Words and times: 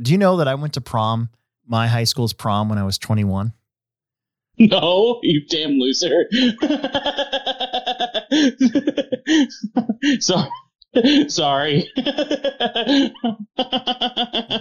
Do 0.00 0.12
you 0.12 0.18
know 0.18 0.36
that 0.36 0.46
I 0.48 0.54
went 0.54 0.74
to 0.74 0.80
prom, 0.80 1.30
my 1.66 1.88
high 1.88 2.04
school's 2.04 2.32
prom, 2.32 2.68
when 2.68 2.78
I 2.78 2.84
was 2.84 2.98
21? 2.98 3.52
No, 4.60 5.20
you 5.22 5.44
damn 5.46 5.78
loser. 5.78 6.26
so, 10.20 10.36
sorry. 11.28 11.88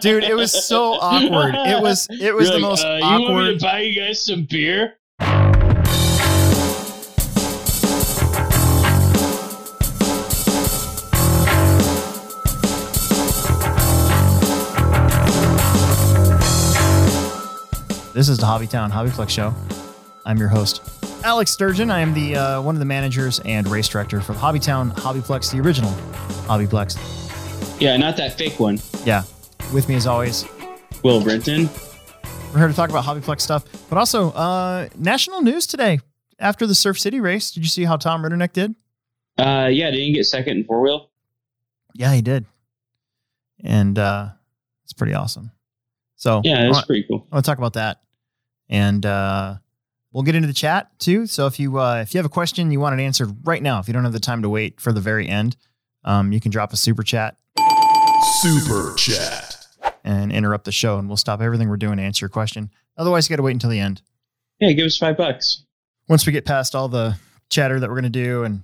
Dude, 0.02 0.24
it 0.24 0.36
was 0.36 0.52
so 0.52 0.94
awkward. 0.94 1.56
It 1.56 1.82
was 1.82 2.08
it 2.12 2.34
was 2.36 2.50
You're 2.50 2.60
the 2.60 2.68
like, 2.68 2.70
most 2.70 2.86
uh, 2.86 2.96
You 2.98 3.02
want 3.04 3.24
me 3.24 3.28
awkward. 3.30 3.60
to 3.60 3.66
buy 3.66 3.80
you 3.82 4.00
guys 4.00 4.24
some 4.24 4.46
beer? 4.50 4.94
This 18.18 18.30
is 18.30 18.40
the 18.40 18.48
Hobbytown 18.48 18.90
Hobbyplex 18.90 19.30
Show. 19.30 19.54
I'm 20.26 20.40
your 20.40 20.48
host, 20.48 20.82
Alex 21.24 21.52
Sturgeon. 21.52 21.92
I 21.92 22.00
am 22.00 22.16
the 22.16 22.36
uh, 22.36 22.62
one 22.64 22.74
of 22.74 22.80
the 22.80 22.86
managers 22.86 23.40
and 23.42 23.68
race 23.68 23.88
director 23.88 24.22
for 24.22 24.34
the 24.34 24.40
Hobbytown 24.40 24.92
Hobbyplex, 24.96 25.52
the 25.52 25.60
original 25.60 25.92
Hobbyplex. 26.48 27.80
Yeah, 27.80 27.96
not 27.98 28.18
that 28.18 28.36
fake 28.36 28.60
one. 28.60 28.80
Yeah, 29.06 29.22
with 29.72 29.88
me 29.88 29.94
as 29.94 30.08
always. 30.08 30.46
Will 31.04 31.22
Brinton. 31.22 31.70
We're 32.52 32.58
here 32.58 32.68
to 32.68 32.74
talk 32.74 32.90
about 32.90 33.04
Hobbyplex 33.04 33.42
stuff, 33.42 33.66
but 33.88 34.00
also 34.00 34.32
uh, 34.32 34.90
national 34.98 35.44
news 35.44 35.68
today. 35.68 36.00
After 36.40 36.66
the 36.66 36.74
Surf 36.74 37.00
City 37.00 37.20
race, 37.20 37.52
did 37.52 37.62
you 37.62 37.70
see 37.70 37.84
how 37.84 37.98
Tom 37.98 38.24
Ritterneck 38.24 38.52
did? 38.52 38.74
Uh, 39.38 39.70
yeah, 39.72 39.92
didn't 39.92 40.08
you 40.08 40.16
get 40.16 40.26
second 40.26 40.58
in 40.58 40.64
four 40.64 40.82
wheel? 40.82 41.12
Yeah, 41.94 42.16
he 42.16 42.24
did, 42.24 42.48
and 43.64 44.00
uh, 44.00 44.30
it's 44.86 44.94
pretty 44.94 45.14
awesome. 45.14 45.52
So 46.16 46.42
Yeah, 46.44 46.64
I 46.64 46.72
that's 46.72 46.84
pretty 46.84 47.06
cool. 47.08 47.28
I 47.32 47.36
want 47.36 47.46
to 47.46 47.52
talk 47.52 47.60
about 47.60 47.74
that, 47.74 48.02
and 48.70 49.06
uh, 49.06 49.56
we'll 50.12 50.24
get 50.24 50.36
into 50.36 50.48
the 50.48 50.54
chat 50.54 50.98
too. 51.00 51.26
So 51.28 51.48
if 51.48 51.60
you 51.60 51.80
uh, 51.80 52.02
if 52.02 52.14
you 52.14 52.18
have 52.18 52.26
a 52.26 52.30
question 52.30 52.72
you 52.72 52.80
want 52.80 53.00
it 53.00 53.04
answered 53.04 53.36
right 53.44 53.62
now, 53.62 53.80
if 53.80 53.88
you 53.88 53.94
don't 53.94 54.04
have 54.04 54.14
the 54.14 54.20
time 54.20 54.42
to 54.42 54.50
wait 54.50 54.80
for 54.82 54.92
the 54.92 55.02
very 55.02 55.28
end, 55.28 55.56
um, 56.04 56.32
you 56.32 56.40
can 56.40 56.52
drop 56.52 56.74
a 56.74 56.78
super 56.78 57.04
chat 57.04 57.38
Super 58.42 58.94
Chat. 58.96 59.66
and 60.04 60.32
interrupt 60.32 60.66
the 60.66 60.72
show, 60.72 60.98
and 61.00 61.08
we'll 61.08 61.18
stop 61.18 61.42
everything 61.42 61.70
we're 61.70 61.78
doing 61.78 61.98
to 61.98 62.04
answer 62.04 62.24
your 62.24 62.30
question. 62.30 62.70
Otherwise, 62.98 63.28
you 63.28 63.34
got 63.34 63.38
to 63.38 63.44
wait 63.44 63.54
until 63.54 63.70
the 63.70 63.80
end. 63.80 64.02
Yeah, 64.60 64.72
give 64.72 64.86
us 64.86 64.98
five 64.98 65.18
bucks. 65.18 65.64
Once 66.08 66.26
we 66.26 66.32
get 66.32 66.46
past 66.46 66.76
all 66.76 66.88
the 66.88 67.18
chatter 67.50 67.80
that 67.80 67.90
we're 67.90 67.96
going 68.00 68.04
to 68.04 68.10
do 68.10 68.44
and 68.44 68.64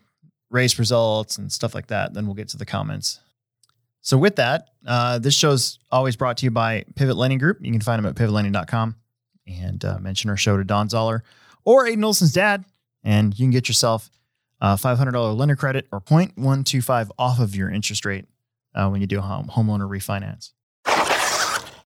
race 0.50 0.80
results 0.80 1.38
and 1.38 1.52
stuff 1.52 1.76
like 1.76 1.88
that, 1.88 2.14
then 2.14 2.26
we'll 2.26 2.36
get 2.36 2.50
to 2.50 2.58
the 2.58 2.66
comments. 2.66 3.20
So 4.02 4.18
with 4.18 4.36
that, 4.36 4.70
uh, 4.86 5.20
this 5.20 5.34
show's 5.34 5.80
always 5.92 6.16
brought 6.16 6.38
to 6.38 6.46
you 6.46 6.52
by 6.52 6.86
Pivot 6.96 7.16
Lending 7.16 7.40
Group. 7.40 7.58
You 7.62 7.72
can 7.72 7.82
find 7.82 8.04
them 8.04 8.10
at 8.10 8.16
pivotlending.com 8.16 8.96
and 9.48 9.84
uh, 9.84 9.98
mention 10.00 10.30
our 10.30 10.38
show 10.38 10.58
to 10.58 10.64
Don 10.64 10.90
Zoller 10.90 11.24
or 11.66 11.86
Aiden 11.86 12.04
Olson's 12.04 12.34
dad, 12.34 12.66
and 13.04 13.38
you 13.38 13.44
can 13.44 13.52
get 13.52 13.68
yourself 13.68 14.10
a 14.62 14.76
$500 14.76 15.38
lender 15.38 15.56
credit 15.56 15.88
or 15.92 16.00
0.125 16.02 17.10
off 17.20 17.40
of 17.40 17.56
your 17.56 17.70
interest 17.70 18.06
rate 18.06 18.26
uh, 18.76 18.88
when 18.90 19.02
you 19.02 19.08
do 19.08 19.20
a 19.20 19.22
home 19.22 19.48
homeowner 19.48 19.88
refinance. 19.90 20.52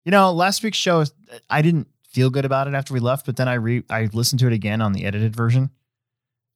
You 0.05 0.11
know, 0.11 0.31
last 0.31 0.63
week's 0.63 0.77
show, 0.77 1.03
I 1.49 1.61
didn't 1.61 1.87
feel 2.07 2.29
good 2.29 2.45
about 2.45 2.67
it 2.67 2.73
after 2.73 2.93
we 2.93 2.99
left, 2.99 3.25
but 3.25 3.35
then 3.35 3.47
I 3.47 3.55
re 3.55 3.83
I 3.89 4.09
listened 4.13 4.39
to 4.39 4.47
it 4.47 4.53
again 4.53 4.81
on 4.81 4.93
the 4.93 5.05
edited 5.05 5.35
version, 5.35 5.69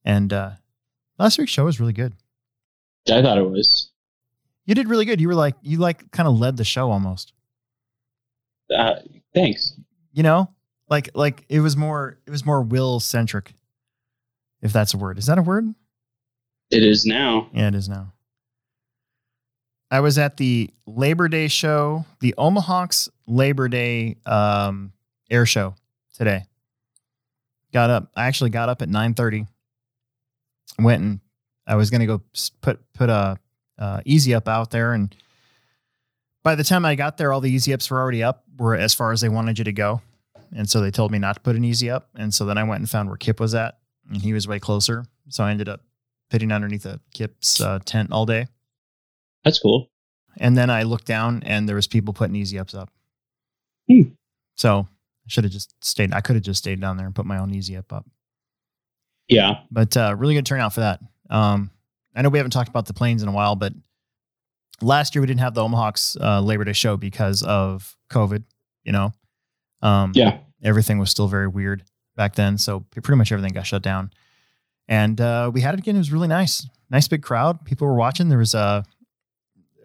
and 0.04 0.32
uh, 0.32 0.50
last 1.18 1.38
week's 1.38 1.52
show 1.52 1.64
was 1.64 1.78
really 1.78 1.92
good. 1.92 2.14
I 3.10 3.22
thought 3.22 3.38
it 3.38 3.48
was. 3.48 3.90
You 4.64 4.74
did 4.74 4.88
really 4.88 5.04
good. 5.04 5.20
You 5.20 5.28
were 5.28 5.34
like 5.34 5.56
you 5.62 5.78
like 5.78 6.10
kind 6.10 6.26
of 6.28 6.38
led 6.38 6.56
the 6.56 6.64
show 6.64 6.90
almost. 6.90 7.32
Uh, 8.74 8.94
thanks. 9.34 9.74
You 10.12 10.22
know, 10.22 10.48
like 10.88 11.10
like 11.14 11.44
it 11.48 11.60
was 11.60 11.76
more 11.76 12.18
it 12.26 12.30
was 12.30 12.44
more 12.44 12.62
Will 12.62 13.00
centric, 13.00 13.54
if 14.62 14.72
that's 14.72 14.94
a 14.94 14.98
word. 14.98 15.18
Is 15.18 15.26
that 15.26 15.38
a 15.38 15.42
word? 15.42 15.74
It 16.70 16.82
is 16.82 17.04
now. 17.04 17.48
Yeah, 17.52 17.68
it 17.68 17.74
is 17.74 17.88
now. 17.88 18.12
I 19.90 20.00
was 20.00 20.18
at 20.18 20.36
the 20.38 20.70
Labor 20.86 21.28
Day 21.28 21.48
show, 21.48 22.04
the 22.20 22.34
Omahawks 22.36 23.08
Labor 23.26 23.68
Day 23.68 24.16
um, 24.26 24.92
air 25.30 25.46
show 25.46 25.76
today. 26.14 26.44
Got 27.72 27.90
up. 27.90 28.10
I 28.16 28.26
actually 28.26 28.50
got 28.50 28.68
up 28.68 28.82
at 28.82 28.88
nine 28.88 29.14
thirty. 29.14 29.46
Went 30.78 31.02
and 31.02 31.20
I 31.66 31.76
was 31.76 31.90
gonna 31.90 32.06
go 32.06 32.22
put 32.60 32.80
put 32.92 33.08
a 33.08 33.38
uh, 33.78 34.00
easy 34.04 34.34
up 34.34 34.48
out 34.48 34.70
there, 34.70 34.92
and 34.92 35.14
by 36.42 36.54
the 36.54 36.64
time 36.64 36.84
I 36.84 36.94
got 36.94 37.16
there, 37.16 37.32
all 37.32 37.40
the 37.40 37.50
easy 37.50 37.72
ups 37.72 37.90
were 37.90 38.00
already 38.00 38.22
up. 38.22 38.44
Were 38.58 38.74
as 38.74 38.94
far 38.94 39.12
as 39.12 39.20
they 39.20 39.28
wanted 39.28 39.58
you 39.58 39.64
to 39.64 39.72
go, 39.72 40.00
and 40.54 40.70
so 40.70 40.80
they 40.80 40.90
told 40.90 41.10
me 41.10 41.18
not 41.18 41.34
to 41.34 41.40
put 41.40 41.56
an 41.56 41.64
easy 41.64 41.90
up. 41.90 42.08
And 42.14 42.32
so 42.32 42.44
then 42.44 42.56
I 42.56 42.64
went 42.64 42.80
and 42.80 42.88
found 42.88 43.08
where 43.08 43.18
Kip 43.18 43.40
was 43.40 43.54
at, 43.54 43.78
and 44.08 44.22
he 44.22 44.32
was 44.32 44.46
way 44.46 44.58
closer. 44.58 45.04
So 45.28 45.44
I 45.44 45.50
ended 45.50 45.68
up 45.68 45.80
pitting 46.30 46.52
underneath 46.52 46.86
a 46.86 47.00
Kip's 47.12 47.60
uh, 47.60 47.80
tent 47.84 48.12
all 48.12 48.26
day. 48.26 48.46
That's 49.44 49.58
cool. 49.58 49.90
And 50.38 50.56
then 50.56 50.70
I 50.70 50.82
looked 50.82 51.06
down 51.06 51.42
and 51.44 51.68
there 51.68 51.76
was 51.76 51.86
people 51.86 52.14
putting 52.14 52.36
easy 52.36 52.58
ups 52.58 52.74
up. 52.74 52.90
Hmm. 53.90 54.10
So 54.56 54.80
I 54.80 55.28
should 55.28 55.44
have 55.44 55.52
just 55.52 55.74
stayed. 55.84 56.12
I 56.12 56.20
could 56.20 56.36
have 56.36 56.42
just 56.42 56.58
stayed 56.58 56.80
down 56.80 56.96
there 56.96 57.06
and 57.06 57.14
put 57.14 57.26
my 57.26 57.38
own 57.38 57.54
easy 57.54 57.76
up 57.76 57.92
up. 57.92 58.06
Yeah. 59.28 59.60
But 59.70 59.96
uh, 59.96 60.14
really 60.16 60.34
good 60.34 60.46
turnout 60.46 60.72
for 60.72 60.80
that. 60.80 61.00
Um, 61.30 61.70
I 62.14 62.22
know 62.22 62.28
we 62.28 62.38
haven't 62.38 62.52
talked 62.52 62.68
about 62.68 62.86
the 62.86 62.94
planes 62.94 63.22
in 63.22 63.28
a 63.28 63.32
while, 63.32 63.56
but 63.56 63.72
last 64.80 65.14
year 65.14 65.20
we 65.20 65.26
didn't 65.26 65.40
have 65.40 65.54
the 65.54 65.62
Omahawks 65.62 66.20
uh, 66.20 66.40
Labor 66.40 66.64
Day 66.64 66.72
show 66.72 66.96
because 66.96 67.42
of 67.42 67.96
COVID. 68.10 68.44
You 68.84 68.92
know, 68.92 69.12
um, 69.84 70.10
Yeah. 70.14 70.38
everything 70.62 70.98
was 70.98 71.10
still 71.10 71.28
very 71.28 71.46
weird 71.46 71.84
back 72.16 72.34
then. 72.34 72.58
So 72.58 72.80
pretty 72.90 73.16
much 73.16 73.30
everything 73.30 73.52
got 73.52 73.66
shut 73.66 73.82
down. 73.82 74.10
And 74.88 75.20
uh, 75.20 75.50
we 75.54 75.60
had 75.60 75.74
it 75.74 75.80
again. 75.80 75.94
It 75.94 75.98
was 76.00 76.10
really 76.12 76.28
nice. 76.28 76.66
Nice 76.90 77.06
big 77.08 77.22
crowd. 77.22 77.64
People 77.64 77.86
were 77.86 77.94
watching. 77.94 78.28
There 78.28 78.38
was 78.38 78.54
a, 78.54 78.84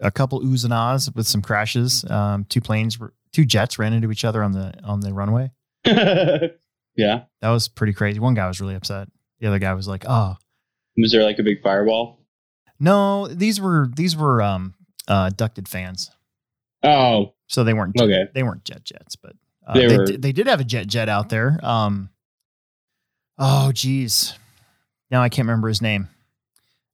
a 0.01 0.11
couple 0.11 0.41
oohs 0.41 0.63
and 0.63 0.73
ahs 0.73 1.09
with 1.13 1.27
some 1.27 1.41
crashes. 1.41 2.03
Um, 2.09 2.45
two 2.49 2.59
planes, 2.61 2.97
two 3.31 3.45
jets 3.45 3.77
ran 3.79 3.93
into 3.93 4.11
each 4.11 4.25
other 4.25 4.43
on 4.43 4.51
the 4.53 4.73
on 4.83 4.99
the 5.01 5.13
runway. 5.13 5.51
yeah. 5.85 7.23
That 7.41 7.49
was 7.49 7.67
pretty 7.67 7.93
crazy. 7.93 8.19
One 8.19 8.33
guy 8.33 8.47
was 8.47 8.59
really 8.61 8.75
upset. 8.75 9.07
The 9.39 9.47
other 9.47 9.59
guy 9.59 9.73
was 9.73 9.87
like, 9.87 10.03
"Oh 10.07 10.35
Was 10.97 11.11
there 11.11 11.23
like 11.23 11.39
a 11.39 11.43
big 11.43 11.61
firewall? 11.61 12.19
no, 12.79 13.27
these 13.27 13.59
were 13.61 13.89
these 13.95 14.15
were 14.17 14.41
um, 14.41 14.73
uh, 15.07 15.29
ducted 15.29 15.67
fans, 15.67 16.11
Oh, 16.83 17.33
so 17.47 17.63
they 17.63 17.73
weren't 17.73 17.99
okay. 17.99 18.25
they 18.33 18.43
weren't 18.43 18.65
jet 18.65 18.83
jets, 18.83 19.15
but 19.15 19.33
uh, 19.67 19.73
They 19.73 19.87
they, 19.87 19.97
were- 19.97 20.05
did, 20.05 20.21
they 20.21 20.31
did 20.31 20.47
have 20.47 20.59
a 20.59 20.63
jet 20.63 20.87
jet 20.87 21.09
out 21.09 21.29
there. 21.29 21.59
Um, 21.63 22.09
oh, 23.37 23.71
geez, 23.71 24.33
now 25.11 25.21
I 25.21 25.29
can't 25.29 25.47
remember 25.47 25.67
his 25.67 25.81
name. 25.81 26.07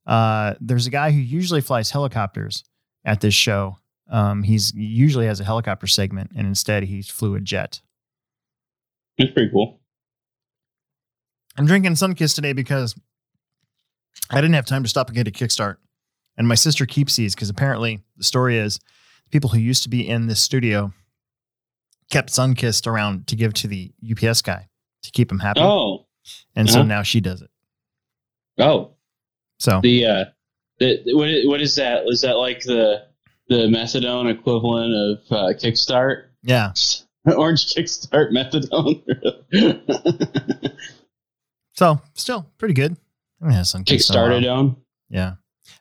Uh, 0.05 0.53
there's 0.59 0.85
a 0.87 0.91
guy 0.91 1.11
who 1.11 1.19
usually 1.19 1.61
flies 1.61 1.89
helicopters 1.91 2.63
at 3.03 3.21
this 3.21 3.33
show. 3.33 3.77
Um, 4.09 4.43
he's 4.43 4.71
usually 4.75 5.25
has 5.25 5.39
a 5.39 5.43
helicopter 5.43 5.87
segment, 5.87 6.31
and 6.37 6.45
instead 6.45 6.83
he 6.83 7.01
flew 7.01 7.33
a 7.35 7.39
jet. 7.41 7.81
That's 9.17 9.31
pretty 9.31 9.49
cool. 9.51 9.79
I'm 11.57 11.65
drinking 11.65 11.93
Sunkiss 11.93 12.35
today 12.35 12.53
because 12.53 12.93
I 14.29 14.35
didn't 14.41 14.53
have 14.55 14.65
time 14.65 14.83
to 14.83 14.89
stop 14.89 15.07
and 15.07 15.15
get 15.15 15.27
a 15.27 15.31
kickstart. 15.31 15.77
And 16.37 16.47
my 16.47 16.55
sister 16.55 16.85
keeps 16.85 17.15
these 17.15 17.33
because 17.33 17.49
apparently 17.49 18.01
the 18.17 18.23
story 18.25 18.57
is 18.57 18.79
people 19.31 19.49
who 19.49 19.57
used 19.59 19.83
to 19.83 19.89
be 19.89 20.07
in 20.07 20.27
this 20.27 20.41
studio 20.41 20.91
kept 22.11 22.29
Sunkist 22.29 22.87
around 22.87 23.27
to 23.27 23.35
give 23.35 23.53
to 23.55 23.67
the 23.67 23.91
UPS 24.09 24.41
guy 24.41 24.67
to 25.03 25.11
keep 25.11 25.31
him 25.31 25.39
happy. 25.39 25.61
Oh, 25.61 26.05
and 26.55 26.69
so 26.69 26.79
uh-huh. 26.79 26.87
now 26.87 27.03
she 27.03 27.21
does 27.21 27.41
it. 27.41 27.49
oh, 28.59 28.91
So 29.59 29.79
the 29.81 30.05
uh, 30.05 30.25
the 30.79 31.01
what 31.13 31.29
what 31.45 31.61
is 31.61 31.75
that? 31.75 32.03
Is 32.07 32.21
that 32.21 32.33
like 32.33 32.61
the 32.61 33.03
the 33.49 33.67
methadone 33.67 34.31
equivalent 34.31 34.93
of 34.93 35.31
uh, 35.31 35.53
Kickstart? 35.53 36.25
yeah, 36.43 36.73
Orange 37.25 37.73
Kickstart 37.73 38.31
methadone. 38.31 39.01
so 41.73 42.01
still 42.13 42.45
pretty 42.57 42.73
good. 42.73 42.97
I 43.41 43.47
mean, 43.47 43.57
Sunkist. 43.57 44.09
in 44.09 44.15
a 44.15 44.19
while. 44.19 44.41
Kickstarted 44.41 44.57
on. 44.57 44.77
Yeah. 45.09 45.33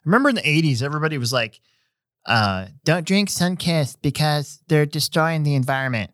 Remember 0.04 0.28
in 0.28 0.34
the 0.34 0.42
80s, 0.42 0.82
everybody 0.82 1.18
was 1.18 1.32
like, 1.32 1.60
uh, 2.26 2.66
don't 2.84 3.06
drink 3.06 3.28
Sunkist 3.28 3.98
because 4.02 4.60
they're 4.68 4.86
destroying 4.86 5.42
the 5.42 5.54
environment. 5.54 6.10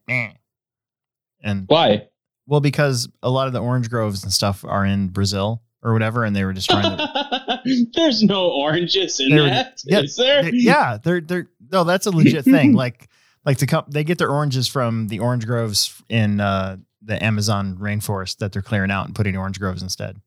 And 1.43 1.65
Why? 1.67 2.09
Well, 2.47 2.61
because 2.61 3.09
a 3.23 3.31
lot 3.31 3.47
of 3.47 3.53
the 3.53 3.61
orange 3.61 3.89
groves 3.91 4.23
and 4.25 4.33
stuff 4.33 4.65
are 4.65 4.85
in 4.85 5.09
Brazil 5.09 5.62
or 5.83 5.93
whatever, 5.93 6.25
and 6.25 6.35
they 6.35 6.45
were 6.45 6.53
destroying 6.53 6.83
the. 6.83 7.91
There's 7.95 8.23
no 8.23 8.51
oranges 8.51 9.21
in 9.21 9.31
They 9.31 9.41
were- 9.41 9.47
that, 9.49 9.75
is 9.87 10.19
yeah, 10.19 10.25
there? 10.25 10.43
they- 10.43 10.51
yeah, 10.55 10.99
they're 11.03 11.21
they're 11.21 11.49
no, 11.73 11.85
that's 11.85 12.07
a 12.07 12.11
legit 12.11 12.45
thing. 12.45 12.73
Like 12.75 13.09
like 13.45 13.59
to 13.59 13.67
come, 13.67 13.85
they 13.89 14.05
get 14.05 14.19
their 14.19 14.31
oranges 14.31 14.69
from 14.69 15.07
the 15.09 15.21
orange 15.21 15.47
groves 15.47 16.03
in 16.11 16.41
uh, 16.41 16.77
the 17.03 17.23
Amazon 17.25 17.77
rainforest 17.79 18.39
that 18.39 18.53
they're 18.53 18.61
clearing 18.62 18.91
out 18.91 19.07
and 19.07 19.15
putting 19.15 19.37
orange 19.37 19.59
groves 19.61 19.83
instead. 19.83 20.21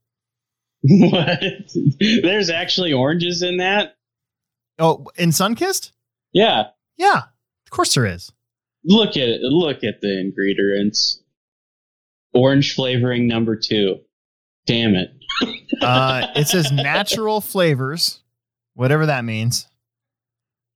What? 0.85 1.41
There's 2.23 2.49
actually 2.49 2.91
oranges 2.93 3.41
in 3.41 3.57
that? 3.57 3.95
Oh, 4.79 5.05
in 5.17 5.29
Sunkist? 5.29 5.91
Yeah. 6.31 6.67
Yeah, 6.97 7.17
of 7.65 7.69
course 7.71 7.93
there 7.93 8.05
is. 8.05 8.31
look 8.85 9.11
at 9.11 9.29
it. 9.29 9.41
Look 9.41 9.83
at 9.83 10.01
the 10.01 10.19
ingredients. 10.19 11.21
Orange 12.33 12.73
flavoring 12.73 13.27
number 13.27 13.55
two. 13.55 13.99
Damn 14.65 14.95
it. 14.95 15.11
Uh, 15.81 16.27
it 16.35 16.47
says 16.47 16.71
natural 16.71 17.41
flavors, 17.41 18.21
whatever 18.75 19.07
that 19.07 19.25
means. 19.25 19.67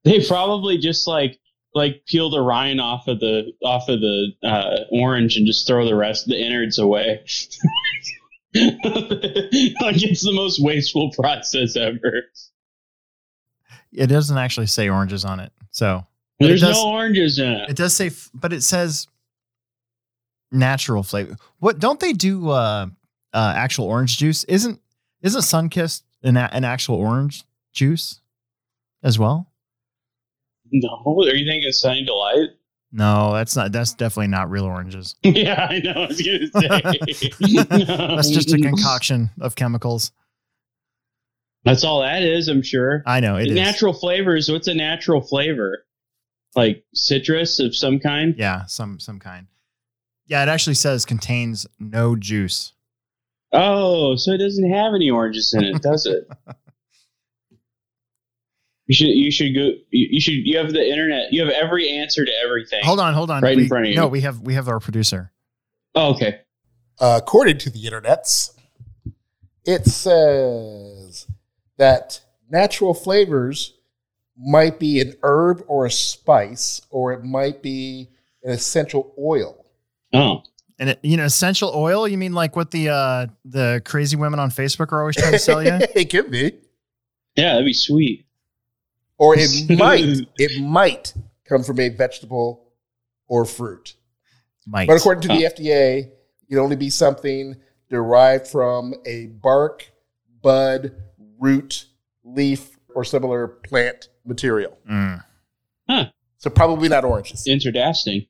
They 0.03 0.25
probably 0.25 0.79
just 0.79 1.07
like 1.07 1.39
like 1.75 2.03
peel 2.07 2.29
the 2.29 2.41
rind 2.41 2.81
off 2.81 3.07
of 3.07 3.19
the 3.19 3.53
off 3.63 3.87
of 3.87 4.01
the 4.01 4.31
uh, 4.43 4.79
orange 4.91 5.37
and 5.37 5.45
just 5.45 5.65
throw 5.67 5.85
the 5.85 5.95
rest 5.95 6.25
the 6.25 6.35
innards 6.35 6.79
away. 6.79 7.21
like 8.55 10.01
it's 10.03 10.23
the 10.23 10.33
most 10.33 10.61
wasteful 10.61 11.11
process 11.11 11.77
ever. 11.77 12.23
It 13.97 14.07
doesn't 14.07 14.37
actually 14.37 14.67
say 14.67 14.89
oranges 14.89 15.25
on 15.25 15.39
it, 15.39 15.51
so 15.71 16.05
There's 16.39 16.61
does- 16.61 16.75
no 16.75 16.89
oranges 16.91 17.39
in 17.39 17.51
it. 17.51 17.69
it 17.71 17.75
does 17.75 17.93
say, 17.95 18.11
but 18.33 18.53
it 18.53 18.61
says 18.63 19.07
natural 20.51 21.03
flavor. 21.03 21.35
What 21.59 21.79
don't 21.79 21.99
they 21.99 22.13
do? 22.13 22.49
Uh, 22.49 22.87
uh, 23.33 23.53
actual 23.55 23.85
orange 23.85 24.17
juice 24.17 24.43
isn't 24.45 24.79
isn't 25.21 25.41
Sunkist 25.41 26.03
an 26.23 26.37
an 26.37 26.63
actual 26.63 26.95
orange 26.95 27.43
juice 27.73 28.21
as 29.03 29.19
well? 29.19 29.51
No, 30.71 30.89
are 31.05 31.33
you 31.35 31.45
thinking 31.49 31.71
Sunny 31.71 32.03
Delight? 32.03 32.49
No, 32.91 33.33
that's 33.33 33.55
not. 33.55 33.71
That's 33.71 33.93
definitely 33.93 34.27
not 34.27 34.49
real 34.49 34.65
oranges. 34.65 35.15
yeah, 35.23 35.67
I 35.69 35.79
know. 35.79 35.91
I 35.91 36.07
was 36.07 36.21
gonna 36.21 36.47
say 36.47 37.29
That's 38.15 38.29
just 38.29 38.53
a 38.53 38.57
concoction 38.61 39.29
of 39.41 39.55
chemicals. 39.55 40.11
That's 41.67 41.83
all 41.83 42.01
that 42.01 42.23
is. 42.23 42.47
I'm 42.47 42.61
sure. 42.61 43.03
I 43.05 43.19
know 43.19 43.35
it 43.37 43.47
is. 43.47 43.53
natural 43.53 43.93
flavors. 43.93 44.49
What's 44.51 44.67
a 44.67 44.73
natural 44.73 45.21
flavor? 45.21 45.85
Like 46.55 46.83
citrus 46.93 47.59
of 47.59 47.75
some 47.75 47.99
kind. 47.99 48.35
Yeah, 48.37 48.65
some 48.65 48.99
some 48.99 49.19
kind. 49.19 49.47
Yeah, 50.25 50.43
it 50.43 50.49
actually 50.49 50.73
says 50.75 51.05
contains 51.05 51.67
no 51.79 52.15
juice. 52.15 52.73
Oh, 53.53 54.15
so 54.15 54.31
it 54.31 54.39
doesn't 54.39 54.71
have 54.71 54.93
any 54.93 55.09
oranges 55.09 55.53
in 55.53 55.63
it, 55.63 55.81
does 55.81 56.05
it? 56.05 56.27
You 58.87 58.95
should. 58.95 59.07
You 59.09 59.31
should 59.31 59.53
go. 59.53 59.65
You 59.91 60.07
you 60.11 60.21
should. 60.21 60.35
You 60.35 60.57
have 60.59 60.71
the 60.71 60.81
internet. 60.81 61.33
You 61.33 61.41
have 61.45 61.49
every 61.53 61.89
answer 61.89 62.23
to 62.23 62.31
everything. 62.41 62.79
Hold 62.85 63.01
on, 63.01 63.13
hold 63.13 63.29
on. 63.29 63.43
Right 63.43 63.57
in 63.57 63.67
front 63.67 63.85
of 63.85 63.89
you. 63.89 63.97
No, 63.97 64.07
we 64.07 64.21
have 64.21 64.39
we 64.39 64.53
have 64.53 64.69
our 64.69 64.79
producer. 64.79 65.33
Oh, 65.93 66.13
okay. 66.15 66.39
Uh, 66.97 67.19
according 67.21 67.57
to 67.59 67.69
the 67.69 67.83
internets, 67.83 68.51
it 69.65 69.85
says 69.85 70.96
that 71.77 72.19
natural 72.49 72.93
flavors 72.93 73.73
might 74.37 74.79
be 74.79 75.01
an 75.01 75.13
herb 75.23 75.63
or 75.67 75.85
a 75.85 75.91
spice, 75.91 76.81
or 76.89 77.13
it 77.13 77.23
might 77.23 77.61
be 77.61 78.09
an 78.43 78.51
essential 78.51 79.13
oil. 79.19 79.65
Oh, 80.13 80.43
And 80.79 80.91
it, 80.91 80.99
you 81.01 81.17
know, 81.17 81.25
essential 81.25 81.71
oil. 81.73 82.07
You 82.07 82.17
mean 82.17 82.33
like 82.33 82.55
what 82.55 82.71
the 82.71 82.89
uh 82.89 83.27
the 83.45 83.81
crazy 83.83 84.15
women 84.15 84.39
on 84.39 84.49
Facebook 84.49 84.91
are 84.91 84.99
always 85.01 85.15
trying 85.15 85.31
to 85.33 85.39
sell 85.39 85.63
you? 85.63 85.71
it 85.95 86.09
could 86.09 86.29
be, 86.31 86.53
yeah, 87.35 87.53
that'd 87.53 87.65
be 87.65 87.73
sweet. 87.73 88.25
or 89.17 89.35
it 89.37 89.77
might 89.77 90.27
it 90.37 90.61
might 90.61 91.13
come 91.45 91.63
from 91.63 91.79
a 91.79 91.89
vegetable 91.89 92.69
or 93.27 93.43
fruit. 93.45 93.95
Might. 94.65 94.87
But 94.87 94.97
according 94.97 95.21
to 95.23 95.27
the 95.29 95.43
FDA, 95.43 96.05
it 96.07 96.49
can 96.49 96.59
only 96.59 96.75
be 96.75 96.89
something 96.89 97.55
derived 97.89 98.47
from 98.47 98.93
a 99.05 99.27
bark, 99.27 99.89
bud, 100.41 100.93
root, 101.39 101.85
leaf, 102.23 102.77
or 102.95 103.03
similar 103.03 103.47
plant 103.47 104.09
material. 104.25 104.77
Mm. 104.89 105.23
So 106.39 106.49
probably 106.49 106.89
not 106.89 107.03
oranges. 107.03 107.47
Interesting. 107.47 108.25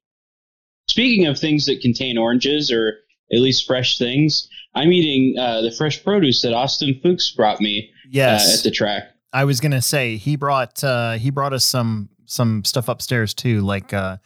Speaking 0.90 1.28
of 1.28 1.38
things 1.38 1.66
that 1.66 1.82
contain 1.82 2.18
oranges 2.18 2.72
or 2.72 3.00
at 3.32 3.40
least 3.40 3.68
fresh 3.68 3.98
things, 3.98 4.50
I'm 4.74 4.92
eating 4.92 5.38
uh, 5.38 5.62
the 5.62 5.72
fresh 5.72 6.04
produce 6.04 6.42
that 6.42 6.54
Austin 6.54 7.00
Fuchs 7.04 7.32
brought 7.32 7.60
me 7.60 7.92
uh, 8.16 8.56
at 8.58 8.64
the 8.64 8.72
track. 8.72 9.12
I 9.34 9.44
was 9.44 9.60
gonna 9.60 9.82
say 9.82 10.16
he 10.16 10.38
brought 10.38 10.84
uh 10.84 11.14
he 11.14 11.30
brought 11.30 11.52
us 11.52 11.66
some 11.66 12.10
some 12.26 12.64
stuff 12.64 12.88
upstairs 12.88 13.34
too, 13.34 13.62
like 13.62 13.94
uh 13.94 14.18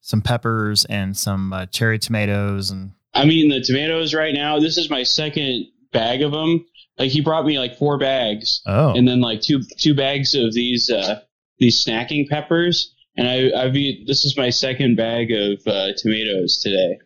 some 0.00 0.22
peppers 0.22 0.84
and 0.86 1.16
some 1.16 1.52
uh, 1.52 1.66
cherry 1.66 1.98
tomatoes 1.98 2.70
and 2.70 2.92
I'm 3.12 3.30
eating 3.30 3.50
the 3.50 3.60
tomatoes 3.60 4.14
right 4.14 4.34
now. 4.34 4.58
This 4.58 4.78
is 4.78 4.88
my 4.88 5.02
second 5.02 5.66
bag 5.92 6.22
of 6.22 6.32
them. 6.32 6.66
Like 6.98 7.10
he 7.10 7.20
brought 7.20 7.44
me 7.44 7.58
like 7.58 7.76
four 7.76 7.98
bags, 7.98 8.62
oh 8.66 8.92
and 8.94 9.06
then 9.06 9.20
like 9.20 9.40
two 9.42 9.60
two 9.78 9.94
bags 9.94 10.34
of 10.34 10.54
these 10.54 10.90
uh, 10.90 11.20
these 11.58 11.82
snacking 11.84 12.28
peppers. 12.28 12.92
And 13.18 13.28
I 13.28 13.50
I've 13.64 13.74
eat, 13.76 14.06
this 14.06 14.24
is 14.24 14.36
my 14.36 14.50
second 14.50 14.96
bag 14.96 15.30
of 15.32 15.60
uh, 15.66 15.88
tomatoes 15.96 16.60
today. 16.62 16.98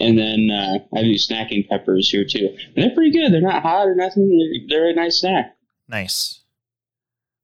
And 0.00 0.18
then 0.18 0.50
uh, 0.50 0.78
I 0.92 0.98
have 0.98 1.04
these 1.04 1.28
snacking 1.28 1.68
peppers 1.68 2.10
here 2.10 2.24
too. 2.28 2.48
And 2.74 2.82
they're 2.84 2.94
pretty 2.94 3.12
good. 3.12 3.32
They're 3.32 3.40
not 3.40 3.62
hot 3.62 3.86
or 3.86 3.94
nothing. 3.94 4.28
They're, 4.68 4.80
they're 4.80 4.90
a 4.90 4.94
nice 4.94 5.20
snack. 5.20 5.56
nice. 5.88 6.40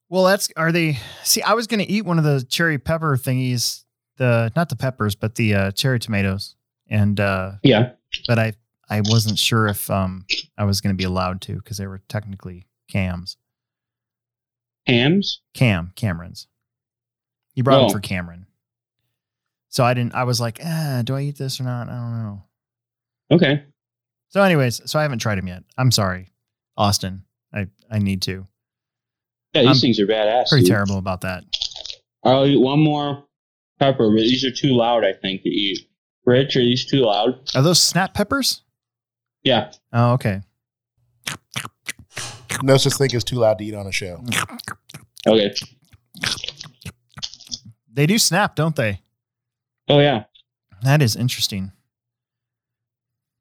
Well, 0.08 0.24
that's 0.24 0.50
are 0.56 0.72
they? 0.72 0.98
See, 1.22 1.42
I 1.42 1.54
was 1.54 1.68
gonna 1.68 1.84
eat 1.86 2.04
one 2.04 2.18
of 2.18 2.24
the 2.24 2.44
cherry 2.48 2.78
pepper 2.78 3.16
thingies, 3.16 3.84
the 4.16 4.50
not 4.56 4.68
the 4.68 4.74
peppers, 4.76 5.14
but 5.14 5.36
the 5.36 5.54
uh, 5.54 5.70
cherry 5.70 6.00
tomatoes, 6.00 6.56
and 6.88 7.20
uh 7.20 7.52
Yeah. 7.62 7.90
but 8.26 8.36
I 8.40 8.54
I 8.90 9.00
wasn't 9.02 9.38
sure 9.38 9.68
if 9.68 9.88
um 9.90 10.26
I 10.58 10.64
was 10.64 10.80
gonna 10.80 10.94
be 10.94 11.04
allowed 11.04 11.40
to 11.42 11.54
because 11.54 11.76
they 11.78 11.86
were 11.86 12.00
technically 12.08 12.66
cams, 12.88 13.36
Cams? 14.86 15.40
Cam 15.54 15.92
Camerons. 15.96 16.46
He 17.54 17.62
brought 17.62 17.80
Oh. 17.80 17.82
them 17.84 17.90
for 17.92 18.00
Cameron, 18.00 18.46
so 19.68 19.84
I 19.84 19.94
didn't. 19.94 20.14
I 20.14 20.24
was 20.24 20.40
like, 20.40 20.58
eh, 20.64 21.02
do 21.02 21.14
I 21.14 21.22
eat 21.22 21.36
this 21.38 21.60
or 21.60 21.64
not? 21.64 21.88
I 21.88 21.92
don't 21.92 22.22
know. 22.22 22.42
Okay. 23.32 23.64
So, 24.30 24.42
anyways, 24.42 24.88
so 24.90 24.98
I 24.98 25.02
haven't 25.02 25.18
tried 25.18 25.36
them 25.38 25.48
yet. 25.48 25.64
I'm 25.76 25.90
sorry, 25.90 26.32
Austin. 26.76 27.24
I 27.52 27.66
I 27.90 27.98
need 27.98 28.22
to. 28.22 28.46
Yeah, 29.54 29.62
these 29.62 29.70
I'm 29.70 29.76
things 29.76 30.00
are 30.00 30.06
badass. 30.06 30.48
Pretty 30.48 30.62
dude. 30.64 30.70
terrible 30.70 30.98
about 30.98 31.20
that. 31.22 31.44
I'll 32.24 32.46
eat 32.46 32.60
one 32.60 32.78
more 32.80 33.24
pepper, 33.80 34.10
but 34.10 34.20
these 34.20 34.44
are 34.44 34.50
too 34.52 34.68
loud, 34.74 35.04
I 35.04 35.12
think, 35.12 35.42
to 35.42 35.48
eat. 35.48 35.88
Rich, 36.24 36.54
are 36.56 36.60
these 36.60 36.84
too 36.86 37.00
loud? 37.00 37.50
Are 37.56 37.62
those 37.62 37.82
snap 37.82 38.14
peppers? 38.14 38.62
Yeah. 39.42 39.72
Oh, 39.92 40.12
okay. 40.12 40.42
No 42.62 42.76
such 42.76 42.94
thing 42.94 43.14
as 43.14 43.24
too 43.24 43.36
loud 43.36 43.58
to 43.58 43.64
eat 43.64 43.74
on 43.74 43.86
a 43.86 43.92
show. 43.92 44.22
Okay. 45.26 45.54
They 47.92 48.06
do 48.06 48.18
snap, 48.18 48.54
don't 48.54 48.76
they? 48.76 49.00
Oh 49.88 49.98
yeah. 49.98 50.24
That 50.82 51.02
is 51.02 51.16
interesting. 51.16 51.72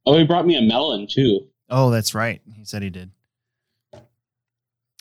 Oh, 0.06 0.18
he 0.18 0.24
brought 0.24 0.46
me 0.48 0.58
a 0.58 0.62
melon 0.62 1.08
too. 1.08 1.48
Oh, 1.70 1.89
that's 1.91 2.15
right. 2.15 2.41
He 2.56 2.65
said 2.65 2.82
he 2.82 2.89
did. 2.89 3.12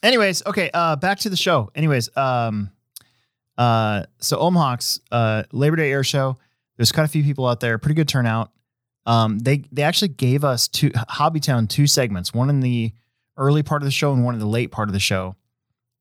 Anyways, 0.03 0.45
okay, 0.47 0.71
uh 0.75 0.97
back 0.97 1.21
to 1.21 1.31
the 1.31 1.37
show. 1.37 1.71
Anyways, 1.75 2.15
um 2.17 2.71
uh 3.57 4.05
so 4.19 4.39
Omahawks 4.39 5.01
uh 5.11 5.45
Labor 5.53 5.77
Day 5.77 5.91
Air 5.91 6.05
Show. 6.05 6.37
There's 6.77 6.93
quite 6.93 7.05
a 7.05 7.09
few 7.09 7.25
people 7.25 7.47
out 7.47 7.61
there, 7.61 7.79
pretty 7.79 7.95
good 7.95 8.09
turnout. 8.09 8.53
Um 9.09 9.39
they 9.39 9.65
they 9.73 9.83
actually 9.83 10.09
gave 10.09 10.45
us 10.45 10.69
two 10.69 10.91
Hobbytown 10.91 11.69
two 11.69 11.87
segments, 11.87 12.35
one 12.35 12.51
in 12.51 12.61
the 12.61 12.93
early 13.39 13.63
part 13.63 13.83
of 13.83 13.87
the 13.87 13.91
show 13.91 14.13
and 14.13 14.23
one 14.23 14.35
in 14.35 14.41
the 14.41 14.47
late 14.47 14.71
part 14.71 14.89
of 14.89 14.93
the 14.93 15.01
show. 15.01 15.35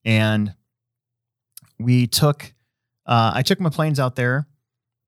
And 0.04 0.54
we 1.80 2.06
took 2.06 2.54
uh 3.06 3.32
I 3.34 3.44
took 3.44 3.62
my 3.62 3.70
planes 3.70 4.00
out 4.00 4.18
there. 4.18 4.46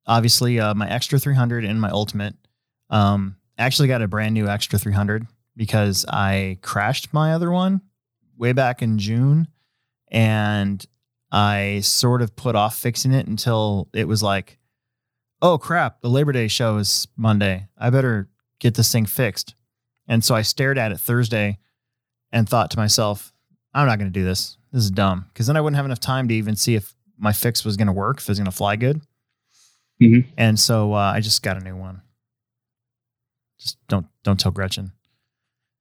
Obviously, 0.08 0.60
uh 0.62 0.74
my 0.74 0.90
extra 0.90 1.20
300 1.20 1.66
and 1.66 1.82
my 1.82 1.90
ultimate. 1.90 2.36
Um 2.90 3.36
actually 3.58 3.90
got 3.90 4.02
a 4.02 4.08
brand 4.08 4.34
new 4.34 4.48
extra 4.48 4.80
300 4.80 5.28
because 5.58 6.06
I 6.08 6.58
crashed 6.62 7.14
my 7.14 7.34
other 7.34 7.52
one 7.52 7.82
way 8.38 8.54
back 8.54 8.82
in 8.82 8.98
June 8.98 9.50
and 10.10 10.86
I 11.34 11.82
sort 11.84 12.22
of 12.22 12.36
put 12.38 12.56
off 12.56 12.78
fixing 12.78 13.12
it 13.12 13.28
until 13.28 13.90
it 13.94 14.08
was 14.08 14.24
like, 14.24 14.59
oh 15.42 15.58
crap, 15.58 16.02
the 16.02 16.10
Labor 16.10 16.32
Day 16.32 16.48
show 16.48 16.78
is 16.78 17.08
Monday. 17.16 17.68
I 17.78 17.90
better 17.90 18.30
get 18.60 18.76
this 18.76 18.92
thing 18.92 19.06
fixed. 19.06 19.56
And 20.08 20.24
so 20.24 20.36
I 20.36 20.42
stared 20.42 20.78
at 20.78 20.92
it 20.92 21.00
Thursday 21.00 21.60
and 22.32 22.48
thought 22.50 22.72
to 22.72 22.78
myself, 22.78 23.32
I'm 23.74 23.88
not 23.88 24.00
going 24.00 24.12
to 24.12 24.20
do 24.20 24.26
this. 24.26 24.58
This 24.72 24.84
is 24.84 24.92
dumb. 24.92 25.26
Because 25.32 25.48
then 25.48 25.56
I 25.58 25.62
wouldn't 25.62 25.78
have 25.78 25.86
enough 25.86 26.00
time 26.00 26.28
to 26.28 26.34
even 26.34 26.56
see 26.56 26.76
if 26.76 26.96
my 27.18 27.32
fix 27.32 27.64
was 27.64 27.78
going 27.78 27.88
to 27.88 27.94
work, 27.94 28.18
if 28.18 28.24
it 28.24 28.30
was 28.30 28.40
going 28.40 28.46
to 28.46 28.52
fly 28.52 28.76
good. 28.76 29.02
Mhm. 30.02 30.26
And 30.38 30.60
so 30.60 30.94
uh, 30.94 31.12
I 31.14 31.20
just 31.20 31.44
got 31.44 31.58
a 31.58 31.64
new 31.64 31.76
one. 31.76 32.02
Just 33.60 33.78
don't 33.88 34.08
don't 34.24 34.40
tell 34.40 34.52
Gretchen. 34.52 34.94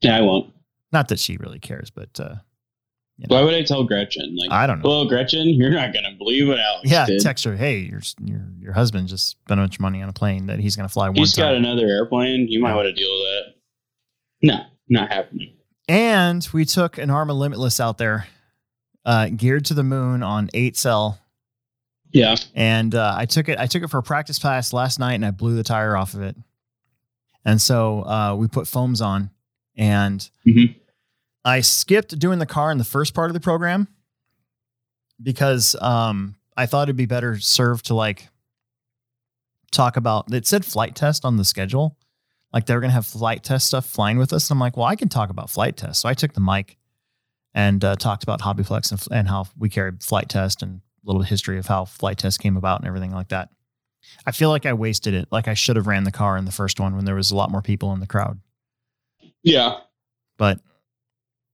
Yeah, 0.01 0.17
I 0.17 0.21
won't. 0.23 0.53
Not 0.93 1.09
that 1.09 1.21
she 1.21 1.37
really 1.37 1.61
cares, 1.61 1.91
but 1.91 2.19
uh, 2.19 2.37
Why 3.27 3.43
would 3.43 3.55
I 3.55 3.63
tell 3.65 3.83
Gretchen? 3.83 4.37
Like, 4.37 4.53
I 4.53 4.67
don't 4.69 4.81
know. 4.81 4.89
Well, 4.89 5.09
Gretchen. 5.09 5.49
You're 5.49 5.71
not 5.71 5.93
gonna 5.93 6.13
believe 6.17 6.47
what 6.47 6.61
Alex 6.61 6.89
yeah, 6.89 7.05
did. 7.05 7.21
text 7.21 7.45
her. 7.45 7.57
Hey, 7.57 7.79
your 7.81 8.01
your 8.25 8.41
your 8.61 8.73
husband 8.73 9.09
just 9.09 9.29
spent 9.31 9.59
a 9.59 9.63
bunch 9.65 9.75
of 9.77 9.81
money 9.81 10.01
on 10.03 10.09
a 10.09 10.13
plane 10.13 10.47
that 10.47 10.61
he's 10.61 10.77
going 10.77 10.89
to 10.89 10.93
fly 10.93 11.09
one 11.09 11.17
He's 11.17 11.35
got 11.35 11.49
time. 11.49 11.57
another 11.57 11.87
airplane. 11.89 12.47
You 12.49 12.61
might 12.61 12.75
want 12.77 12.87
to 12.87 12.93
deal 12.93 13.11
with 13.13 13.25
that. 13.25 13.55
No, 14.41 14.65
not 14.89 15.13
happening. 15.13 15.55
and 15.89 16.47
we 16.53 16.65
took 16.65 16.97
an 16.99 17.09
ARRMA 17.11 17.37
Limitless 17.37 17.81
out 17.81 17.99
there, 17.99 18.29
uh, 19.05 19.31
geared 19.31 19.65
to 19.65 19.75
the 19.75 19.83
moon 19.83 20.23
on 20.23 20.49
eight 20.55 20.77
cell 20.77 21.19
Yeah. 22.13 22.37
and 22.55 22.95
uh, 22.95 23.15
I 23.17 23.27
took 23.27 23.49
it. 23.49 23.59
I 23.59 23.67
took 23.67 23.83
it 23.83 23.89
for 23.91 23.99
a 23.99 24.03
practice 24.03 24.39
pass 24.39 24.73
last 24.73 25.01
night, 25.01 25.15
and 25.15 25.27
I 25.27 25.33
blew 25.33 25.57
the 25.57 25.65
tire 25.65 25.97
off 25.97 26.15
of 26.15 26.23
it. 26.23 26.37
And 27.45 27.61
so 27.61 28.03
uh, 28.03 28.37
we 28.37 28.47
put 28.47 28.69
foams 28.69 29.01
on, 29.01 29.31
and 29.77 30.29
Mhm. 30.47 30.77
I 31.45 31.61
skipped 31.61 32.19
doing 32.19 32.39
the 32.39 32.47
car 32.47 32.71
in 32.71 32.79
the 32.79 32.85
first 32.85 33.15
part 33.15 33.31
of 33.31 33.35
the 33.35 33.41
program 33.41 33.89
because 35.23 35.75
um, 35.81 36.37
I 36.57 36.67
thought 36.67 36.85
it'd 36.85 36.97
be 36.97 37.07
better 37.07 37.39
served 37.39 37.87
to 37.87 37.95
like 37.95 38.29
talk 39.71 39.97
about. 39.97 40.33
It 40.33 40.47
said 40.47 40.65
flight 40.65 40.95
test 40.95 41.25
on 41.25 41.37
the 41.37 41.45
schedule, 41.45 41.97
like 42.53 42.67
they 42.67 42.75
were 42.75 42.81
gonna 42.81 42.93
have 42.93 43.07
flight 43.07 43.43
test 43.45 43.67
stuff 43.69 43.87
flying 43.87 44.19
with 44.19 44.33
us. 44.33 44.51
And 44.51 44.57
I'm 44.57 44.61
like, 44.61 44.77
well, 44.77 44.87
I 44.87 44.97
can 44.97 45.09
talk 45.09 45.31
about 45.31 45.51
flight 45.51 45.77
test. 45.77 46.01
So 46.01 46.09
I 46.09 46.15
took 46.15 46.33
the 46.35 46.41
mic 46.41 46.77
and 47.55 47.83
uh, 47.85 47.97
talked 47.97 48.23
about 48.23 48.41
Hobbyplex 48.41 48.91
and, 48.93 49.03
and 49.17 49.29
how 49.29 49.47
we 49.57 49.69
carried 49.69 50.03
flight 50.03 50.29
test 50.29 50.63
and 50.63 50.81
a 51.05 51.07
little 51.07 51.23
history 51.23 51.59
of 51.59 51.67
how 51.67 51.85
flight 51.85 52.19
test 52.19 52.41
came 52.41 52.57
about 52.57 52.81
and 52.81 52.89
everything 52.89 53.13
like 53.13 53.29
that. 53.29 53.49
I 54.27 54.33
feel 54.33 54.51
like 54.51 54.67
I 54.67 54.73
wasted 54.75 55.15
it. 55.15 55.29
Like 55.31 55.49
I 55.49 55.55
should 55.55 55.77
have 55.77 55.87
ran 55.87 56.05
the 56.05 56.13
car 56.13 56.37
in 56.37 56.45
the 56.45 56.53
first 56.53 56.79
one 56.79 56.95
when 56.95 57.05
there 57.05 57.15
was 57.15 57.31
a 57.31 57.37
lot 57.37 57.51
more 57.51 57.63
people 57.63 57.93
in 57.93 58.01
the 58.01 58.07
crowd, 58.07 58.41
Yeah. 59.43 59.79
but 60.37 60.61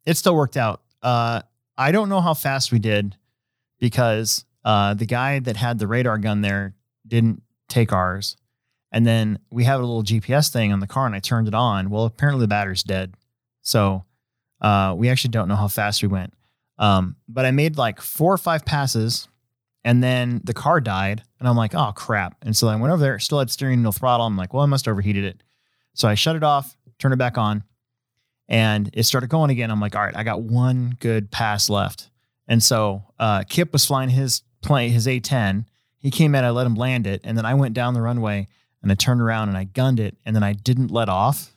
it 0.06 0.16
still 0.16 0.34
worked 0.34 0.56
out. 0.56 0.82
Uh, 1.02 1.42
I 1.76 1.92
don't 1.92 2.08
know 2.08 2.20
how 2.20 2.34
fast 2.34 2.72
we 2.72 2.78
did 2.78 3.16
because 3.80 4.44
uh, 4.64 4.94
the 4.94 5.06
guy 5.06 5.38
that 5.40 5.56
had 5.56 5.78
the 5.78 5.86
radar 5.86 6.18
gun 6.18 6.40
there 6.40 6.74
didn't 7.06 7.42
take 7.68 7.92
ours. 7.92 8.36
And 8.92 9.04
then 9.06 9.40
we 9.50 9.64
have 9.64 9.80
a 9.80 9.84
little 9.84 10.04
GPS 10.04 10.52
thing 10.52 10.72
on 10.72 10.80
the 10.80 10.86
car 10.86 11.06
and 11.06 11.14
I 11.14 11.18
turned 11.18 11.48
it 11.48 11.54
on. 11.54 11.90
Well, 11.90 12.04
apparently 12.04 12.42
the 12.42 12.48
battery's 12.48 12.84
dead. 12.84 13.14
So 13.62 14.04
uh, 14.60 14.94
we 14.96 15.08
actually 15.08 15.30
don't 15.30 15.48
know 15.48 15.56
how 15.56 15.68
fast 15.68 16.02
we 16.02 16.08
went. 16.08 16.32
Um, 16.78 17.16
but 17.28 17.44
I 17.44 17.50
made 17.50 17.76
like 17.76 18.00
four 18.00 18.32
or 18.32 18.38
five 18.38 18.64
passes 18.64 19.28
and 19.84 20.02
then 20.02 20.40
the 20.44 20.54
car 20.54 20.80
died. 20.80 21.22
And 21.38 21.48
I'm 21.48 21.56
like, 21.56 21.74
oh 21.74 21.92
crap. 21.92 22.36
And 22.42 22.56
so 22.56 22.68
I 22.68 22.76
went 22.76 22.92
over 22.92 23.02
there, 23.02 23.18
still 23.18 23.40
had 23.40 23.50
steering 23.50 23.82
wheel 23.82 23.92
throttle. 23.92 24.26
I'm 24.26 24.36
like, 24.36 24.54
well, 24.54 24.62
I 24.62 24.66
must 24.66 24.86
have 24.86 24.92
overheated 24.92 25.24
it. 25.24 25.42
So 25.94 26.08
I 26.08 26.14
shut 26.14 26.36
it 26.36 26.42
off, 26.42 26.76
turned 26.98 27.14
it 27.14 27.18
back 27.18 27.36
on, 27.36 27.64
and 28.48 28.90
it 28.92 29.04
started 29.04 29.28
going 29.30 29.50
again. 29.50 29.70
I'm 29.70 29.80
like, 29.80 29.94
all 29.96 30.02
right, 30.04 30.16
I 30.16 30.22
got 30.24 30.42
one 30.42 30.96
good 31.00 31.30
pass 31.30 31.68
left. 31.70 32.10
And 32.46 32.62
so 32.62 33.04
uh, 33.18 33.44
Kip 33.48 33.72
was 33.72 33.86
flying 33.86 34.10
his 34.10 34.42
plane, 34.62 34.90
his 34.92 35.06
A10. 35.06 35.64
He 35.98 36.10
came 36.10 36.34
in, 36.34 36.44
I 36.44 36.50
let 36.50 36.66
him 36.66 36.74
land 36.74 37.06
it, 37.06 37.22
and 37.24 37.36
then 37.38 37.46
I 37.46 37.54
went 37.54 37.74
down 37.74 37.94
the 37.94 38.02
runway 38.02 38.48
and 38.82 38.92
I 38.92 38.94
turned 38.94 39.22
around 39.22 39.48
and 39.48 39.56
I 39.56 39.64
gunned 39.64 39.98
it, 39.98 40.16
and 40.26 40.36
then 40.36 40.42
I 40.42 40.52
didn't 40.52 40.90
let 40.90 41.08
off, 41.08 41.54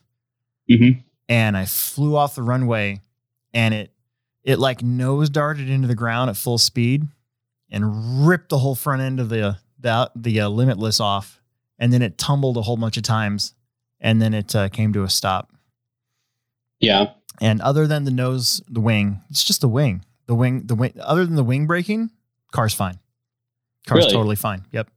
Mhm. 0.70 1.02
and 1.28 1.56
I 1.58 1.66
flew 1.66 2.16
off 2.16 2.34
the 2.34 2.42
runway, 2.42 3.02
and 3.52 3.74
it 3.74 3.92
it 4.44 4.58
like 4.58 4.82
nose 4.82 5.28
darted 5.28 5.68
into 5.68 5.86
the 5.88 5.94
ground 5.94 6.30
at 6.30 6.38
full 6.38 6.56
speed, 6.56 7.06
and 7.70 8.26
ripped 8.26 8.48
the 8.48 8.58
whole 8.60 8.74
front 8.74 9.02
end 9.02 9.20
of 9.20 9.28
the 9.28 9.58
the 9.78 10.10
the 10.16 10.40
uh, 10.40 10.48
limitless 10.48 11.00
off, 11.00 11.38
and 11.78 11.92
then 11.92 12.00
it 12.00 12.16
tumbled 12.16 12.56
a 12.56 12.62
whole 12.62 12.78
bunch 12.78 12.96
of 12.96 13.02
times, 13.02 13.52
and 14.00 14.22
then 14.22 14.32
it 14.32 14.56
uh, 14.56 14.70
came 14.70 14.94
to 14.94 15.02
a 15.02 15.10
stop. 15.10 15.52
Yeah. 16.80 17.12
And 17.40 17.60
other 17.60 17.86
than 17.86 18.04
the 18.04 18.10
nose, 18.10 18.62
the 18.68 18.80
wing, 18.80 19.20
it's 19.30 19.44
just 19.44 19.60
the 19.60 19.68
wing. 19.68 20.04
The 20.26 20.34
wing, 20.34 20.66
the 20.66 20.74
wing. 20.74 20.92
Other 21.00 21.24
than 21.24 21.36
the 21.36 21.44
wing 21.44 21.66
breaking, 21.66 22.10
car's 22.52 22.74
fine. 22.74 22.98
Car's 23.86 24.00
Really? 24.04 24.12
totally 24.12 24.36
fine. 24.36 24.64
Yep. 24.72 24.88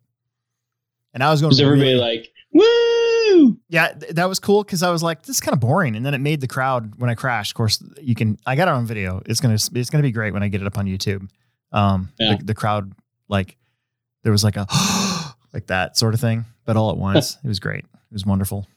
And 1.14 1.24
I 1.24 1.30
was 1.32 1.40
going. 1.42 1.50
Was 1.50 1.60
everybody 1.62 1.94
really- 1.94 2.00
like, 2.02 2.32
woo? 2.54 3.58
yeah, 3.70 3.90
th- 3.94 4.14
that 4.16 4.28
was 4.30 4.40
cool 4.40 4.64
because 4.64 4.84
I 4.84 4.90
was 4.92 5.02
like, 5.04 5.24
this 5.24 5.38
is 5.38 5.40
kind 5.42 5.54
of 5.54 5.60
boring. 5.60 5.96
And 5.96 6.06
then 6.06 6.14
it 6.14 6.20
made 6.20 6.42
the 6.42 6.48
crowd 6.48 6.94
when 7.00 7.10
I 7.10 7.16
crashed. 7.16 7.52
Of 7.52 7.56
course, 7.56 7.82
you 8.02 8.16
can. 8.16 8.38
I 8.46 8.56
got 8.56 8.68
it 8.68 8.72
on 8.72 8.86
video. 8.86 9.22
It's 9.26 9.40
gonna. 9.40 9.54
It's 9.56 9.90
gonna 9.90 10.02
be 10.02 10.12
great 10.12 10.34
when 10.34 10.44
I 10.44 10.48
get 10.48 10.62
it 10.62 10.68
up 10.68 10.78
on 10.78 10.86
YouTube. 10.88 11.30
Um, 11.72 12.10
Yeah. 12.20 12.38
the, 12.38 12.46
the 12.46 12.54
crowd 12.56 12.94
like 13.30 13.58
there 14.24 14.32
was 14.32 14.44
like 14.44 14.58
a 14.58 14.68
like 15.54 15.68
that 15.68 15.98
sort 15.98 16.14
of 16.14 16.20
thing, 16.20 16.46
but 16.66 16.76
all 16.78 16.92
at 16.92 16.98
once. 16.98 17.38
it 17.44 17.48
was 17.48 17.60
great. 17.60 17.86
It 17.86 18.14
was 18.14 18.26
wonderful. 18.26 18.68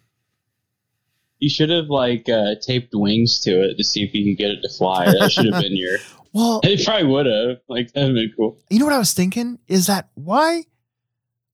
You 1.45 1.51
should 1.51 1.69
have 1.69 1.89
like 1.91 2.27
uh, 2.29 2.55
taped 2.63 2.95
wings 2.95 3.39
to 3.41 3.51
it 3.69 3.77
to 3.77 3.85
see 3.85 4.03
if 4.03 4.15
you 4.15 4.25
could 4.35 4.39
get 4.39 4.51
it 4.51 4.63
to 4.63 4.69
fly. 4.71 5.05
That 5.05 5.31
should 5.31 5.53
have 5.53 5.63
been 5.63 5.77
your. 5.77 5.99
Well, 6.33 6.61
It 6.65 6.85
probably 6.85 7.05
would 7.07 7.27
have. 7.27 7.59
Like 7.69 7.93
that'd 7.93 8.09
have 8.09 8.15
been 8.17 8.33
cool. 8.37 8.59
you 8.69 8.81
know 8.81 8.87
what 8.87 8.95
I 8.95 8.99
was 8.99 9.13
thinking 9.13 9.61
is 9.69 9.87
that 9.87 10.09
why 10.15 10.65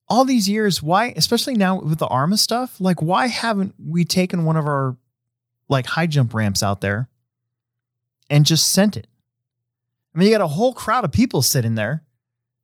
all 0.07 0.25
these 0.25 0.49
years, 0.49 0.81
why, 0.81 1.13
especially 1.15 1.53
now 1.53 1.79
with 1.81 1.99
the 1.99 2.07
ARRMA 2.07 2.39
stuff, 2.39 2.81
like 2.81 2.99
why 2.99 3.27
haven't 3.27 3.75
we 3.77 4.05
taken 4.05 4.43
one 4.43 4.57
of 4.57 4.65
our 4.65 4.97
like 5.69 5.85
high 5.85 6.07
jump 6.07 6.33
ramps 6.33 6.63
out 6.63 6.81
there 6.81 7.09
and 8.29 8.43
just 8.45 8.71
sent 8.71 8.97
it? 8.97 9.05
I 10.15 10.17
mean, 10.19 10.29
you 10.29 10.33
got 10.35 10.43
a 10.43 10.47
whole 10.47 10.73
crowd 10.73 11.03
of 11.05 11.11
people 11.11 11.41
sitting 11.43 11.75
there 11.75 12.03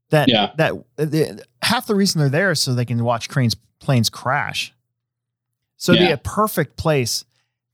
that 0.10 0.28
Yeah. 0.28 0.54
that 0.58 0.74
the, 0.96 1.44
half 1.62 1.86
the 1.86 1.94
reason 1.96 2.20
they're 2.20 2.30
there 2.30 2.50
is 2.52 2.60
so 2.60 2.74
they 2.74 2.86
can 2.86 3.04
watch 3.04 3.30
cranes 3.30 3.56
planes 3.80 4.10
crash. 4.10 4.74
So 5.78 5.94
it'd 5.94 6.08
be 6.08 6.12
a 6.12 6.18
perfect 6.18 6.76
place 6.78 7.24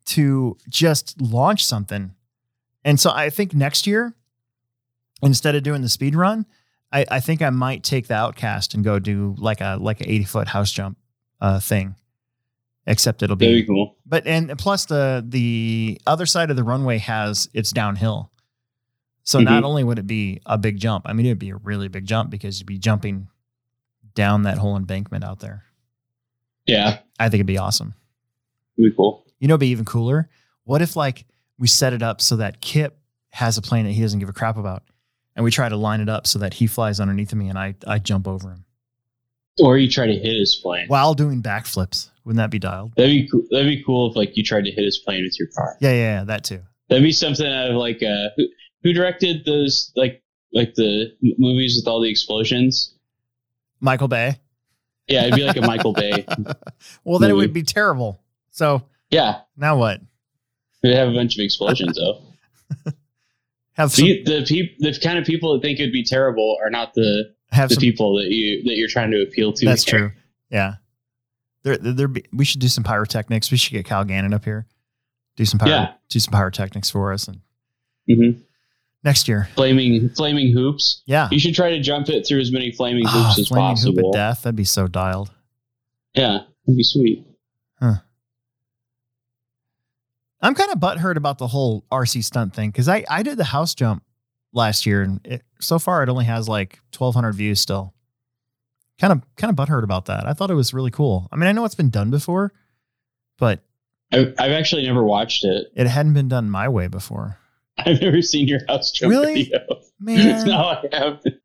to 0.05 0.57
just 0.69 1.19
launch 1.21 1.65
something. 1.65 2.13
And 2.83 2.99
so 2.99 3.09
I 3.11 3.29
think 3.29 3.53
next 3.53 3.87
year, 3.87 4.13
instead 5.21 5.55
of 5.55 5.63
doing 5.63 5.81
the 5.81 5.89
speed 5.89 6.13
run, 6.15 6.45
I, 6.91 7.05
I 7.09 7.19
think 7.21 7.41
I 7.41 7.49
might 7.49 7.83
take 7.83 8.07
the 8.07 8.13
outcast 8.15 8.73
and 8.73 8.83
go 8.83 8.99
do 8.99 9.35
like 9.37 9.61
a 9.61 9.77
like 9.79 10.01
a 10.01 10.11
80 10.11 10.23
foot 10.25 10.47
house 10.49 10.71
jump 10.71 10.97
uh 11.41 11.59
thing. 11.59 11.95
Except 12.85 13.23
it'll 13.23 13.37
be 13.37 13.61
be 13.61 13.65
cool. 13.65 13.95
but 14.05 14.27
and 14.27 14.57
plus 14.59 14.85
the 14.85 15.23
the 15.25 15.99
other 16.05 16.25
side 16.25 16.49
of 16.49 16.57
the 16.57 16.63
runway 16.65 16.97
has 16.97 17.47
it's 17.53 17.71
downhill. 17.71 18.29
So 19.23 19.39
not 19.39 19.63
Mhm. 19.63 19.65
only 19.67 19.83
would 19.85 19.99
it 19.99 20.05
be 20.07 20.41
a 20.45 20.57
big 20.57 20.77
jump, 20.77 21.05
I 21.07 21.13
mean 21.13 21.25
it'd 21.25 21.39
be 21.39 21.51
a 21.51 21.55
really 21.55 21.87
big 21.87 22.05
jump 22.05 22.29
because 22.29 22.59
you'd 22.59 22.67
be 22.67 22.77
jumping 22.77 23.29
down 24.13 24.43
that 24.43 24.57
whole 24.57 24.75
embankment 24.75 25.23
out 25.23 25.39
there. 25.39 25.63
Yeah, 26.65 26.99
I 27.19 27.25
think 27.25 27.35
it'd 27.39 27.47
be 27.47 27.57
awesome. 27.57 27.93
it'd 28.77 28.91
be 28.91 28.95
cool. 28.95 29.25
You 29.39 29.47
know, 29.47 29.53
it'd 29.55 29.59
be 29.61 29.67
even 29.69 29.85
cooler. 29.85 30.29
What 30.63 30.81
if 30.81 30.95
like 30.95 31.25
we 31.57 31.67
set 31.67 31.93
it 31.93 32.01
up 32.01 32.21
so 32.21 32.37
that 32.37 32.61
Kip 32.61 32.97
has 33.31 33.57
a 33.57 33.61
plane 33.61 33.85
that 33.85 33.91
he 33.91 34.01
doesn't 34.01 34.19
give 34.19 34.29
a 34.29 34.33
crap 34.33 34.57
about, 34.57 34.83
and 35.35 35.43
we 35.43 35.51
try 35.51 35.67
to 35.69 35.75
line 35.75 35.99
it 36.01 36.09
up 36.09 36.25
so 36.27 36.39
that 36.39 36.53
he 36.55 36.67
flies 36.67 36.99
underneath 36.99 37.31
of 37.31 37.37
me 37.37 37.49
and 37.49 37.57
I 37.57 37.75
I 37.85 37.99
jump 37.99 38.27
over 38.27 38.49
him 38.49 38.65
Or 39.59 39.77
you 39.77 39.89
try 39.89 40.07
to 40.07 40.13
hit 40.13 40.37
his 40.37 40.55
plane. 40.55 40.85
while 40.87 41.13
doing 41.13 41.41
backflips. 41.41 42.09
Wouldn't 42.25 42.37
that 42.37 42.51
be 42.51 42.59
dialed? 42.59 42.93
That'd 42.95 43.11
be 43.11 43.27
cool. 43.29 43.43
That'd 43.51 43.67
be 43.67 43.83
cool 43.83 44.09
if 44.09 44.15
like 44.15 44.37
you 44.37 44.43
tried 44.43 44.63
to 44.65 44.71
hit 44.71 44.85
his 44.85 44.97
plane 44.99 45.23
with 45.23 45.37
your 45.37 45.49
car. 45.49 45.75
Yeah, 45.81 45.91
yeah, 45.91 45.95
yeah 46.19 46.23
that 46.23 46.45
too. 46.45 46.61
That'd 46.89 47.03
be 47.03 47.11
something 47.11 47.45
out 47.45 47.69
of 47.71 47.75
like 47.75 48.01
uh, 48.01 48.29
who, 48.37 48.47
who 48.83 48.93
directed 48.93 49.43
those 49.45 49.91
like 49.97 50.23
like 50.53 50.73
the 50.75 51.11
movies 51.37 51.75
with 51.75 51.91
all 51.91 51.99
the 51.99 52.09
explosions. 52.09 52.93
Michael 53.81 54.07
Bay. 54.07 54.37
Yeah, 55.07 55.23
it'd 55.23 55.35
be 55.35 55.43
like 55.43 55.57
a 55.57 55.61
Michael 55.61 55.93
Bay. 55.93 56.25
well, 57.03 57.19
then 57.19 57.29
it 57.29 57.33
would 57.35 57.53
be 57.53 57.63
terrible. 57.63 58.21
So 58.51 58.83
Yeah, 59.09 59.41
now 59.57 59.77
what? 59.77 60.01
it'd 60.83 60.95
have 60.95 61.09
a 61.09 61.13
bunch 61.13 61.35
of 61.37 61.43
explosions 61.43 61.97
though. 61.97 62.21
Have 63.73 63.91
some, 63.91 64.05
The 64.05 64.23
the, 64.23 64.45
peop, 64.47 64.77
the 64.79 64.97
kind 65.01 65.17
of 65.17 65.25
people 65.25 65.53
that 65.53 65.61
think 65.63 65.79
it'd 65.79 65.91
be 65.91 66.03
terrible 66.03 66.57
are 66.63 66.69
not 66.69 66.93
the 66.93 67.33
have 67.51 67.69
the 67.69 67.75
some. 67.75 67.81
people 67.81 68.17
that 68.17 68.29
you 68.29 68.61
that 68.65 68.75
you're 68.77 68.87
trying 68.87 69.09
to 69.11 69.23
appeal 69.23 69.51
to. 69.51 69.65
That's 69.65 69.83
here. 69.83 69.99
true. 69.99 70.11
Yeah. 70.51 70.75
There, 71.63 71.77
there, 71.77 72.07
be, 72.07 72.23
we 72.31 72.45
should 72.45 72.61
do 72.61 72.67
some 72.67 72.83
pyrotechnics. 72.83 73.49
We 73.49 73.57
should 73.57 73.71
get 73.73 73.85
Cal 73.85 74.03
Gannon 74.03 74.31
up 74.33 74.45
here. 74.45 74.67
Do 75.37 75.45
some 75.45 75.57
pyro, 75.59 75.71
Yeah. 75.71 75.93
do 76.09 76.19
some 76.19 76.31
pyrotechnics 76.33 76.91
for 76.91 77.11
us 77.13 77.27
and 77.27 77.39
Mhm. 78.07 78.41
Next 79.03 79.27
year. 79.27 79.49
Flaming 79.55 80.09
flaming 80.09 80.51
hoops. 80.53 81.03
Yeah. 81.05 81.27
You 81.31 81.39
should 81.39 81.55
try 81.55 81.69
to 81.71 81.79
jump 81.81 82.09
it 82.09 82.25
through 82.27 82.39
as 82.41 82.51
many 82.51 82.71
flaming 82.71 83.03
Ah, 83.07 83.27
hoops 83.27 83.39
as 83.39 83.47
flaming 83.47 83.67
hoop 83.69 83.75
possible. 83.95 84.09
of 84.09 84.13
death. 84.13 84.41
That'd 84.43 84.55
be 84.55 84.63
so 84.63 84.87
dialed. 84.87 85.31
Yeah, 86.15 86.39
that'd 86.65 86.77
be 86.77 86.83
sweet. 86.83 87.25
I'm 90.41 90.55
kind 90.55 90.71
of 90.73 90.79
butthurt 90.79 91.15
about 91.15 91.37
the 91.37 91.47
whole 91.47 91.85
RC 91.89 92.21
stunt 92.23 92.53
thing 92.53 92.69
because 92.69 92.89
I, 92.89 93.05
I 93.09 93.23
did 93.23 93.37
the 93.37 93.45
house 93.45 93.73
jump 93.73 94.03
last 94.51 94.85
year 94.85 95.01
and 95.01 95.21
it, 95.25 95.41
so 95.61 95.79
far 95.79 96.03
it 96.03 96.09
only 96.09 96.25
has 96.25 96.49
like 96.49 96.79
1,200 96.97 97.31
views 97.33 97.61
still. 97.61 97.93
Kind 98.99 99.13
of 99.13 99.21
kind 99.37 99.49
of 99.49 99.55
butthurt 99.55 99.83
about 99.83 100.05
that. 100.07 100.27
I 100.27 100.33
thought 100.33 100.51
it 100.51 100.55
was 100.55 100.73
really 100.73 100.91
cool. 100.91 101.29
I 101.31 101.37
mean, 101.37 101.47
I 101.47 101.53
know 101.53 101.63
it's 101.65 101.75
been 101.75 101.89
done 101.89 102.11
before, 102.11 102.51
but 103.39 103.61
I've, 104.11 104.33
I've 104.37 104.51
actually 104.51 104.85
never 104.85 105.01
watched 105.03 105.45
it. 105.45 105.67
it 105.75 105.87
hadn't 105.87 106.13
been 106.13 106.27
done 106.27 106.49
my 106.49 106.67
way 106.67 106.87
before. 106.87 107.37
I've 107.85 108.01
never 108.01 108.21
seen 108.21 108.47
your 108.47 108.59
house 108.67 108.91
jump 108.91 109.09
Really? 109.11 109.43
video. 109.43 109.59
Man, 109.99 110.45
no, 110.47 110.57
I 110.57 110.83
haven't. 110.91 111.35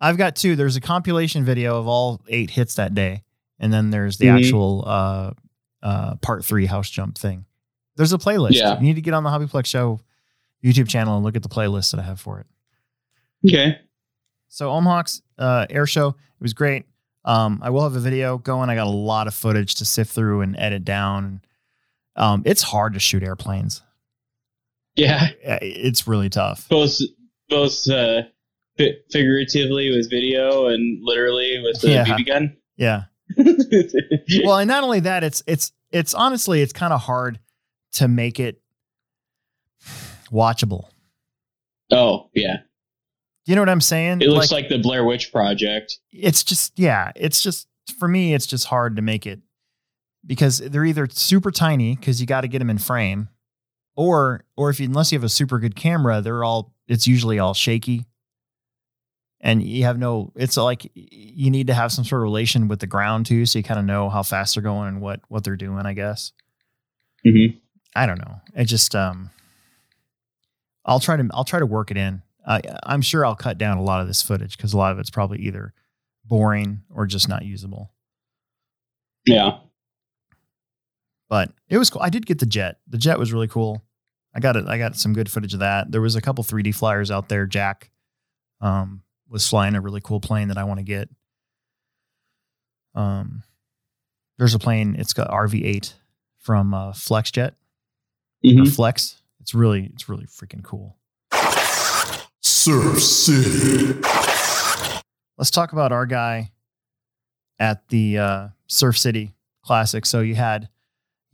I've 0.00 0.16
got 0.18 0.36
two. 0.36 0.56
There's 0.56 0.76
a 0.76 0.80
compilation 0.80 1.44
video 1.44 1.78
of 1.78 1.86
all 1.88 2.20
eight 2.28 2.50
hits 2.50 2.74
that 2.74 2.94
day, 2.94 3.22
and 3.58 3.72
then 3.72 3.90
there's 3.90 4.18
the 4.18 4.26
Mhm. 4.26 4.38
actual 4.38 4.84
uh, 4.86 5.30
uh, 5.82 6.16
part 6.16 6.44
three 6.44 6.66
house 6.66 6.90
jump 6.90 7.16
thing. 7.18 7.44
There's 7.96 8.12
a 8.12 8.18
playlist. 8.18 8.52
Yeah. 8.54 8.76
You 8.76 8.82
need 8.82 8.96
to 8.96 9.00
get 9.00 9.14
on 9.14 9.24
the 9.24 9.30
Hobbyplex 9.30 9.66
Show 9.66 10.00
YouTube 10.62 10.88
channel 10.88 11.16
and 11.16 11.24
look 11.24 11.34
at 11.36 11.42
the 11.42 11.48
playlist 11.48 11.92
that 11.92 12.00
I 12.00 12.02
have 12.02 12.20
for 12.20 12.40
it. 12.40 12.46
Okay. 13.48 13.78
So 14.48 14.68
Omahawks 14.70 15.22
uh, 15.38 15.66
air 15.70 15.86
show, 15.86 16.08
it 16.08 16.42
was 16.42 16.52
great. 16.52 16.84
Um, 17.24 17.58
I 17.62 17.70
will 17.70 17.82
have 17.82 17.96
a 17.96 18.00
video 18.00 18.38
going. 18.38 18.68
I 18.70 18.74
got 18.74 18.86
a 18.86 18.90
lot 18.90 19.26
of 19.26 19.34
footage 19.34 19.76
to 19.76 19.84
sift 19.84 20.12
through 20.12 20.42
and 20.42 20.56
edit 20.58 20.84
down. 20.84 21.40
Um, 22.16 22.42
it's 22.44 22.62
hard 22.62 22.92
to 22.94 23.00
shoot 23.00 23.22
airplanes. 23.22 23.82
Yeah. 24.96 25.28
It's 25.42 26.06
really 26.08 26.28
tough. 26.30 26.68
Both 26.68 26.98
both 27.48 27.88
uh, 27.88 28.22
fi- 28.78 28.96
figuratively 29.10 29.90
with 29.96 30.10
video 30.10 30.66
and 30.68 30.98
literally 31.02 31.60
with 31.62 31.80
the 31.82 31.90
Yeah. 31.90 32.04
BB 32.04 32.26
gun. 32.26 32.56
Yeah. 32.76 33.02
Well, 34.44 34.58
and 34.58 34.68
not 34.68 34.82
only 34.84 35.00
that, 35.00 35.22
it's 35.24 35.42
it's 35.46 35.72
it's 35.90 36.14
honestly 36.14 36.62
it's 36.62 36.72
kind 36.72 36.92
of 36.92 37.00
hard 37.02 37.38
to 37.92 38.08
make 38.08 38.38
it 38.40 38.60
watchable. 40.32 40.88
oh 41.92 42.28
yeah, 42.34 42.58
You 43.46 43.54
know 43.54 43.62
what 43.62 43.68
I'm 43.68 43.80
saying? 43.80 44.20
it 44.20 44.28
looks 44.28 44.50
like, 44.52 44.68
the 44.68 44.78
Blair 44.78 45.04
Witch 45.04 45.32
Project. 45.32 45.98
it's 46.12 46.42
just 46.44 46.78
yeah, 46.78 47.12
it's 47.16 47.42
just 47.42 47.68
for 47.98 48.08
me 48.08 48.34
it's 48.34 48.46
just 48.46 48.66
hard 48.66 48.96
to 48.96 49.02
make 49.02 49.26
it 49.26 49.40
because 50.26 50.58
they're 50.58 50.84
either 50.84 51.06
super 51.10 51.50
tiny 51.52 51.94
because 51.96 52.20
you 52.20 52.26
got 52.26 52.40
to 52.42 52.48
get 52.48 52.58
them 52.58 52.70
in 52.70 52.78
frame, 52.78 53.28
or 53.96 54.44
or 54.56 54.70
if 54.70 54.78
you 54.78 54.86
unless 54.86 55.10
you 55.10 55.18
have 55.18 55.24
a 55.24 55.28
super 55.28 55.58
good 55.58 55.74
camera, 55.74 56.20
they're 56.20 56.44
all 56.44 56.72
it's 56.86 57.06
usually 57.06 57.38
all 57.38 57.54
shaky. 57.54 58.06
And 59.40 59.62
you 59.62 59.84
have 59.84 59.98
no, 59.98 60.32
it's 60.34 60.56
like 60.56 60.90
you 60.94 61.50
need 61.50 61.66
to 61.66 61.74
have 61.74 61.92
some 61.92 62.04
sort 62.04 62.20
of 62.20 62.24
relation 62.24 62.68
with 62.68 62.80
the 62.80 62.86
ground 62.86 63.26
too, 63.26 63.44
so 63.46 63.58
you 63.58 63.62
kind 63.62 63.78
of 63.78 63.84
know 63.86 64.08
how 64.08 64.22
fast 64.22 64.54
they're 64.54 64.62
going 64.62 64.88
and 64.88 65.00
what 65.00 65.20
what 65.28 65.44
they're 65.44 65.56
doing. 65.56 65.84
I 65.86 65.92
guess. 65.92 66.32
Mhm. 67.24 67.60
I 67.94 68.06
don't 68.06 68.18
know. 68.18 68.40
It 68.54 68.64
just 68.64 68.94
um, 68.94 69.30
I'll 70.84 71.00
try 71.00 71.16
to 71.16 71.28
I'll 71.32 71.44
try 71.44 71.58
to 71.58 71.66
work 71.66 71.90
it 71.90 71.96
in. 71.96 72.22
I 72.46 72.60
I'm 72.84 73.02
sure 73.02 73.24
I'll 73.26 73.36
cut 73.36 73.58
down 73.58 73.76
a 73.76 73.82
lot 73.82 74.00
of 74.00 74.06
this 74.06 74.22
footage 74.22 74.56
because 74.56 74.72
a 74.72 74.78
lot 74.78 74.92
of 74.92 74.98
it's 74.98 75.10
probably 75.10 75.38
either 75.40 75.74
boring 76.24 76.82
or 76.90 77.06
just 77.06 77.28
not 77.28 77.44
usable. 77.44 77.92
Yeah. 79.26 79.58
But 81.28 81.50
it 81.68 81.78
was 81.78 81.90
cool. 81.90 82.02
I 82.02 82.08
did 82.10 82.26
get 82.26 82.38
the 82.38 82.46
jet. 82.46 82.78
The 82.88 82.98
jet 82.98 83.18
was 83.18 83.32
really 83.32 83.48
cool. 83.48 83.82
I 84.36 84.40
got 84.40 84.54
it. 84.56 84.66
I 84.68 84.76
got 84.76 84.96
some 84.96 85.14
good 85.14 85.30
footage 85.30 85.54
of 85.54 85.60
that. 85.60 85.90
There 85.90 86.02
was 86.02 86.14
a 86.14 86.20
couple 86.20 86.44
3D 86.44 86.74
flyers 86.74 87.10
out 87.10 87.30
there. 87.30 87.46
Jack 87.46 87.90
um, 88.60 89.00
was 89.30 89.48
flying 89.48 89.74
a 89.74 89.80
really 89.80 90.02
cool 90.02 90.20
plane 90.20 90.48
that 90.48 90.58
I 90.58 90.64
want 90.64 90.78
to 90.78 90.84
get. 90.84 91.08
Um, 92.94 93.42
there's 94.38 94.52
a 94.54 94.58
plane. 94.58 94.94
It's 94.98 95.14
got 95.14 95.30
RV8 95.30 95.94
from 96.38 96.74
uh, 96.74 96.92
FlexJet 96.92 97.52
or 98.44 98.48
Mhm. 98.50 98.74
Flex. 98.74 99.22
It's 99.40 99.54
really 99.54 99.90
it's 99.94 100.08
really 100.08 100.26
freaking 100.26 100.62
cool. 100.62 100.98
Surf 102.42 103.02
City. 103.02 103.98
let's 105.38 105.50
talk 105.50 105.72
about 105.72 105.92
our 105.92 106.04
guy 106.06 106.52
at 107.58 107.88
the 107.88 108.18
uh, 108.18 108.48
Surf 108.66 108.98
City 108.98 109.32
Classic. 109.64 110.04
So 110.04 110.20
you 110.20 110.34
had 110.34 110.68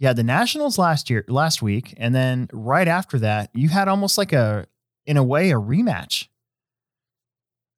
had 0.06 0.16
the 0.16 0.23
Nationals 0.23 0.78
last 0.78 1.09
year, 1.11 1.25
last 1.28 1.62
week, 1.62 1.94
and 1.97 2.14
then 2.14 2.49
right 2.52 2.88
after 2.88 3.18
that, 3.21 3.50
you 3.54 3.68
had 3.68 3.88
almost 3.88 4.18
like 4.18 4.32
a, 4.32 4.66
in 5.06 5.16
a 5.16 5.23
way, 5.23 5.50
a 5.50 5.54
rematch 5.54 6.26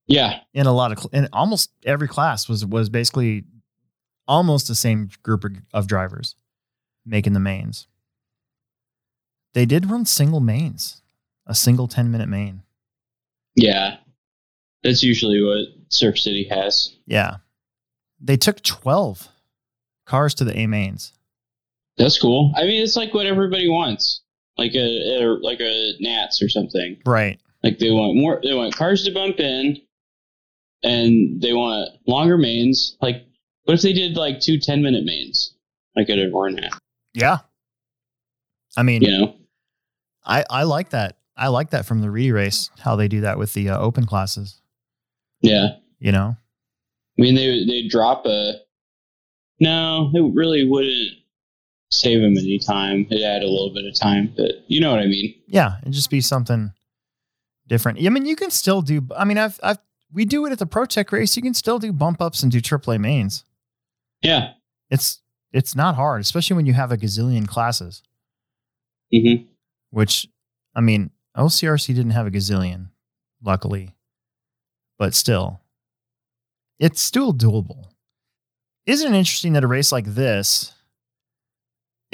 Yeah. 0.06 0.40
in 0.52 0.66
a 0.66 0.72
lot 0.72 0.92
of, 0.92 1.06
in 1.12 1.28
almost 1.32 1.70
every 1.84 2.08
class 2.08 2.48
was 2.48 2.64
was 2.64 2.88
basically 2.88 3.44
almost 4.26 4.68
the 4.68 4.74
same 4.74 5.10
group 5.22 5.44
of- 5.44 5.56
of 5.72 5.86
drivers 5.86 6.34
making 7.04 7.32
the 7.34 7.40
mains. 7.40 7.86
They 9.52 9.66
did 9.66 9.90
run 9.90 10.04
single 10.06 10.40
mains, 10.40 11.02
a 11.46 11.54
single 11.54 11.88
ten 11.88 12.10
minute 12.10 12.28
main. 12.28 12.62
Yeah. 13.54 13.98
That's 14.82 15.02
usually 15.02 15.42
what 15.42 15.66
Surf 15.88 16.18
City 16.18 16.44
has. 16.50 16.94
Yeah, 17.06 17.36
they 18.20 18.36
took 18.36 18.62
twelve 18.62 19.28
cars 20.06 20.34
to 20.34 20.44
the 20.44 20.58
A 20.58 20.66
mains. 20.66 21.12
That's 21.96 22.18
cool. 22.18 22.52
I 22.56 22.64
mean, 22.64 22.82
it's 22.82 22.96
like 22.96 23.14
what 23.14 23.26
everybody 23.26 23.68
wants, 23.68 24.22
like 24.58 24.74
a, 24.74 24.78
a 24.78 25.38
like 25.42 25.60
a 25.60 25.92
Nats 26.00 26.42
or 26.42 26.48
something. 26.48 26.96
Right. 27.06 27.38
Like 27.62 27.78
they 27.78 27.90
want 27.90 28.16
more. 28.16 28.40
They 28.42 28.52
want 28.54 28.74
cars 28.76 29.04
to 29.04 29.12
bump 29.12 29.38
in, 29.40 29.78
and 30.82 31.40
they 31.40 31.52
want 31.52 31.90
longer 32.06 32.36
mains. 32.36 32.96
Like, 33.00 33.24
what 33.64 33.74
if 33.74 33.82
they 33.82 33.92
did 33.92 34.16
like 34.16 34.40
two 34.40 34.58
10 34.58 34.82
minute 34.82 35.04
mains, 35.04 35.54
like 35.96 36.10
at 36.10 36.18
a 36.18 36.22
Vornat? 36.30 36.70
Yeah. 37.14 37.38
I 38.76 38.82
mean, 38.82 39.02
You 39.02 39.18
know? 39.18 39.36
I, 40.26 40.44
I 40.50 40.62
like 40.64 40.90
that. 40.90 41.16
I 41.36 41.48
like 41.48 41.70
that 41.70 41.86
from 41.86 42.00
the 42.00 42.10
Reedy 42.10 42.32
race, 42.32 42.70
how 42.80 42.96
they 42.96 43.08
do 43.08 43.20
that 43.22 43.38
with 43.38 43.52
the 43.54 43.70
uh, 43.70 43.78
open 43.78 44.04
classes, 44.04 44.60
Yeah. 45.40 45.76
you 46.00 46.10
know? 46.12 46.36
I 47.18 47.22
mean, 47.22 47.34
they 47.36 47.64
they 47.64 47.86
drop 47.88 48.26
a. 48.26 48.54
No, 49.60 50.10
it 50.12 50.34
really 50.34 50.64
wouldn't 50.68 51.12
save 51.94 52.20
him 52.22 52.36
any 52.36 52.58
time. 52.58 53.06
It 53.10 53.22
add 53.22 53.42
a 53.42 53.48
little 53.48 53.72
bit 53.72 53.84
of 53.84 53.98
time, 53.98 54.32
but 54.36 54.52
you 54.68 54.80
know 54.80 54.90
what 54.90 55.00
I 55.00 55.06
mean. 55.06 55.34
Yeah. 55.46 55.76
And 55.82 55.94
just 55.94 56.10
be 56.10 56.20
something 56.20 56.72
different. 57.66 57.98
I 58.04 58.08
mean, 58.08 58.26
you 58.26 58.36
can 58.36 58.50
still 58.50 58.82
do, 58.82 59.06
I 59.16 59.24
mean, 59.24 59.38
I've, 59.38 59.58
I've, 59.62 59.78
we 60.12 60.24
do 60.24 60.46
it 60.46 60.52
at 60.52 60.58
the 60.58 60.66
Pro 60.66 60.84
Tech 60.84 61.10
race. 61.12 61.36
You 61.36 61.42
can 61.42 61.54
still 61.54 61.78
do 61.78 61.92
bump 61.92 62.20
ups 62.20 62.42
and 62.42 62.52
do 62.52 62.60
AAA 62.60 63.00
mains. 63.00 63.44
Yeah. 64.22 64.52
It's, 64.90 65.20
it's 65.52 65.74
not 65.74 65.94
hard, 65.94 66.20
especially 66.20 66.56
when 66.56 66.66
you 66.66 66.72
have 66.72 66.92
a 66.92 66.96
gazillion 66.96 67.46
classes, 67.46 68.02
hmm 69.12 69.44
which, 69.90 70.26
I 70.74 70.80
mean, 70.80 71.10
OCRC 71.36 71.86
didn't 71.86 72.10
have 72.10 72.26
a 72.26 72.30
gazillion, 72.30 72.88
luckily, 73.40 73.94
but 74.98 75.14
still, 75.14 75.60
it's 76.80 77.00
still 77.00 77.32
doable. 77.32 77.90
Isn't 78.86 79.14
it 79.14 79.16
interesting 79.16 79.52
that 79.52 79.62
a 79.62 79.68
race 79.68 79.92
like 79.92 80.06
this, 80.06 80.73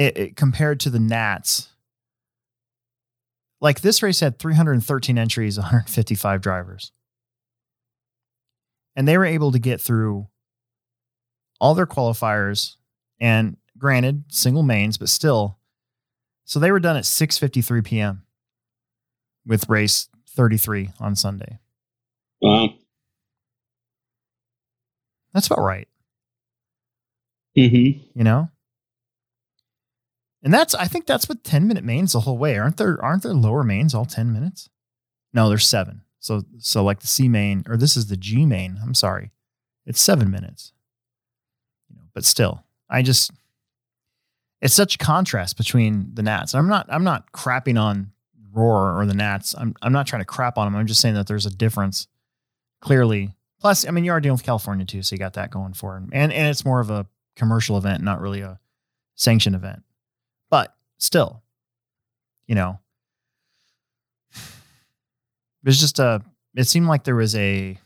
it, 0.00 0.16
it- 0.18 0.36
compared 0.36 0.80
to 0.80 0.90
the 0.90 0.98
Nats, 0.98 1.68
like 3.60 3.80
this 3.82 4.02
race 4.02 4.20
had 4.20 4.38
313 4.38 5.18
entries, 5.18 5.58
155 5.58 6.40
drivers. 6.40 6.92
And 8.96 9.06
they 9.06 9.16
were 9.18 9.24
able 9.26 9.52
to 9.52 9.58
get 9.58 9.80
through 9.80 10.26
all 11.60 11.74
their 11.74 11.86
qualifiers 11.86 12.76
and 13.20 13.56
granted 13.78 14.24
single 14.28 14.62
mains, 14.62 14.96
but 14.98 15.08
still. 15.08 15.58
So 16.44 16.58
they 16.58 16.72
were 16.72 16.80
done 16.80 16.96
at 16.96 17.04
6:53 17.04 17.84
p.m. 17.84 18.22
with 19.46 19.68
race 19.68 20.08
33 20.30 20.90
on 20.98 21.14
Sunday. 21.14 21.58
Wow. 22.40 22.70
That's 25.34 25.46
about 25.46 25.60
right. 25.62 25.86
hmm 27.54 27.62
you 28.14 28.24
know 28.24 28.48
and 30.42 30.52
that's 30.52 30.74
i 30.74 30.86
think 30.86 31.06
that's 31.06 31.28
what 31.28 31.44
10 31.44 31.66
minute 31.66 31.84
mains 31.84 32.12
the 32.12 32.20
whole 32.20 32.38
way. 32.38 32.58
Aren't 32.58 32.76
there 32.76 33.02
aren't 33.02 33.22
there 33.22 33.34
lower 33.34 33.64
mains 33.64 33.94
all 33.94 34.04
10 34.04 34.32
minutes? 34.32 34.68
No 35.32 35.48
there's 35.48 35.66
seven. 35.66 36.02
So 36.18 36.42
so 36.58 36.82
like 36.82 37.00
the 37.00 37.06
c 37.06 37.28
main 37.28 37.64
or 37.68 37.76
this 37.76 37.96
is 37.96 38.06
the 38.06 38.16
g 38.16 38.46
main. 38.46 38.78
I'm 38.82 38.94
sorry. 38.94 39.30
It's 39.86 40.00
seven 40.00 40.30
minutes. 40.30 40.72
You 41.88 41.96
know 41.96 42.04
but 42.14 42.24
still 42.24 42.64
i 42.88 43.02
just 43.02 43.30
it's 44.60 44.74
such 44.74 44.96
a 44.96 44.98
contrast 44.98 45.56
between 45.56 46.10
the 46.14 46.22
nats. 46.22 46.54
I'm 46.54 46.68
not 46.68 46.86
i'm 46.88 47.04
not 47.04 47.32
crapping 47.32 47.80
on 47.80 48.12
roar 48.52 48.98
or 48.98 49.06
the 49.06 49.14
nats. 49.14 49.54
I'm, 49.56 49.74
I'm 49.80 49.92
not 49.92 50.08
trying 50.08 50.22
to 50.22 50.26
crap 50.26 50.58
on 50.58 50.66
them 50.66 50.76
i'm 50.76 50.86
just 50.86 51.00
saying 51.00 51.14
that 51.14 51.26
there's 51.26 51.46
a 51.46 51.50
difference 51.50 52.08
clearly. 52.80 53.34
Plus 53.60 53.86
i 53.86 53.90
mean 53.90 54.04
you 54.04 54.12
are 54.12 54.20
dealing 54.20 54.36
with 54.36 54.42
california 54.42 54.86
too 54.86 55.02
so 55.02 55.14
you 55.14 55.18
got 55.18 55.34
that 55.34 55.50
going 55.50 55.74
for 55.74 55.96
and 55.96 56.32
and 56.32 56.48
it's 56.48 56.64
more 56.64 56.80
of 56.80 56.88
a 56.90 57.06
commercial 57.40 57.78
event, 57.78 58.02
not 58.02 58.20
really 58.20 58.42
a 58.42 58.60
sanctioned 59.14 59.56
event. 59.56 59.82
Still, 61.00 61.42
you 62.46 62.54
know, 62.54 62.78
it 64.34 65.64
was 65.64 65.80
just 65.80 65.98
a, 65.98 66.22
it 66.54 66.64
seemed 66.68 66.86
like 66.86 67.04
there 67.04 67.16
was 67.16 67.34
a 67.34 67.78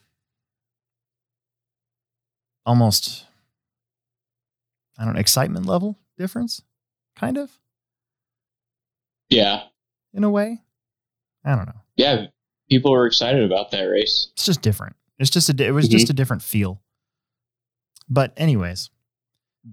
almost, 2.67 3.25
I 4.99 5.05
don't 5.05 5.15
know, 5.15 5.21
excitement 5.21 5.67
level 5.67 5.99
difference, 6.19 6.63
kind 7.17 7.39
of, 7.39 7.59
Yeah. 9.29 9.63
in 10.13 10.25
a 10.25 10.31
way. 10.31 10.63
I 11.45 11.55
don't 11.55 11.67
know. 11.67 11.81
Yeah. 11.97 12.27
People 12.71 12.93
were 12.93 13.07
excited 13.07 13.45
about 13.45 13.71
that 13.73 13.83
race. 13.85 14.29
It's 14.33 14.47
just 14.47 14.63
different. 14.63 14.97
It's 15.19 15.31
just 15.31 15.49
a, 15.51 15.65
it 15.65 15.71
was 15.73 15.89
just 15.89 16.11
a 16.11 16.15
different 16.15 16.43
feel. 16.43 16.81
But 18.09 18.33
anyways, 18.37 18.91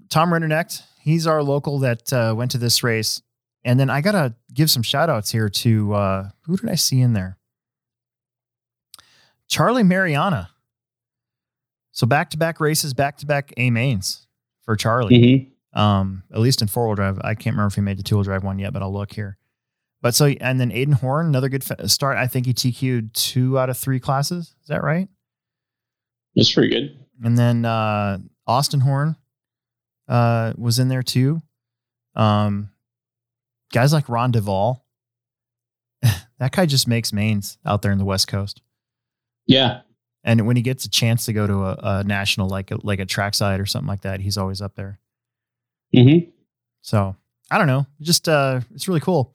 Tom 0.10 0.30
Rennernecht, 0.32 0.84
he's 1.02 1.26
our 1.26 1.42
local 1.42 1.80
that 1.80 2.12
uh, 2.14 2.34
went 2.38 2.52
to 2.52 2.58
this 2.58 2.84
race. 2.84 3.22
And 3.64 3.80
then 3.80 3.90
I 3.90 4.02
got 4.02 4.14
to 4.14 4.34
give 4.54 4.72
some 4.72 4.82
shout 4.84 5.10
outs 5.10 5.32
here 5.32 5.50
to, 5.50 5.94
uh, 5.94 6.30
who 6.46 6.58
did 6.58 6.70
I 6.70 6.76
see 6.76 7.00
in 7.00 7.14
there? 7.14 7.38
Charlie 9.48 9.84
Mariana. 9.84 10.50
So 11.92 12.08
back 12.08 12.30
to 12.32 12.38
back 12.38 12.60
races, 12.60 12.94
back 12.94 13.18
to 13.18 13.26
back 13.26 13.54
A 13.58 13.70
mains 13.70 14.26
for 14.64 14.76
Charlie. 14.76 15.48
hmm 15.74 15.80
Um, 15.80 16.24
at 16.34 16.40
least 16.40 16.62
in 16.62 16.68
four 16.68 16.88
wheel 16.88 16.96
drive. 16.96 17.20
I 17.24 17.36
can't 17.36 17.54
remember 17.56 17.68
if 17.68 17.76
he 17.76 17.82
made 17.82 17.98
the 18.00 18.04
two 18.04 18.16
wheel 18.16 18.24
drive 18.24 18.44
one 18.44 18.60
yet, 18.60 18.74
but 18.74 18.82
I'll 18.82 18.94
look 18.94 19.14
here. 19.14 19.38
But 20.02 20.16
so, 20.16 20.26
and 20.26 20.60
then 20.60 20.72
Aiden 20.72 20.96
Horn, 20.96 21.28
another 21.28 21.50
good 21.50 21.64
start. 21.90 22.18
I 22.18 22.26
think 22.28 22.48
he 22.48 22.54
TQ'd 22.54 23.14
two 23.14 23.60
out 23.60 23.70
of 23.70 23.78
three 23.78 24.00
classes. 24.00 24.56
Is 24.62 24.68
that 24.68 24.84
right? 24.84 25.08
That's 26.36 26.52
pretty 26.52 26.70
good. 26.70 26.98
And 27.24 27.38
then 27.38 27.66
uh, 27.66 28.18
Austin 28.48 28.80
Horn 28.80 29.16
uh, 30.08 30.54
was 30.58 30.80
in 30.80 30.88
there 30.88 31.04
too. 31.04 31.42
Um, 32.16 32.71
guys 33.72 33.94
like 33.94 34.10
Ron 34.10 34.32
Duvall, 34.32 34.86
that 36.02 36.52
guy 36.52 36.66
just 36.66 36.88
makes 36.88 37.14
mains 37.14 37.58
out 37.66 37.82
there 37.82 37.92
in 37.92 37.98
the 37.98 38.06
West 38.06 38.28
Coast. 38.28 38.62
Yeah. 39.46 39.82
And 40.24 40.46
when 40.46 40.56
he 40.56 40.62
gets 40.62 40.86
a 40.86 40.90
chance 40.90 41.26
to 41.26 41.34
go 41.34 41.48
to 41.48 41.66
a, 41.66 41.80
a 41.82 42.04
national 42.04 42.48
like 42.48 42.72
a, 42.72 42.78
like 42.84 43.00
a 43.00 43.06
trackside 43.06 43.60
or 43.60 43.66
something 43.66 43.88
like 43.88 44.02
that, 44.02 44.20
he's 44.20 44.38
always 44.38 44.62
up 44.62 44.76
there. 44.76 45.00
Mm-hmm. 45.96 46.30
So 46.82 47.16
I 47.50 47.58
don't 47.58 47.68
know, 47.68 47.86
just 48.02 48.30
uh, 48.30 48.62
it's 48.74 48.88
really 48.88 49.00
cool. 49.00 49.34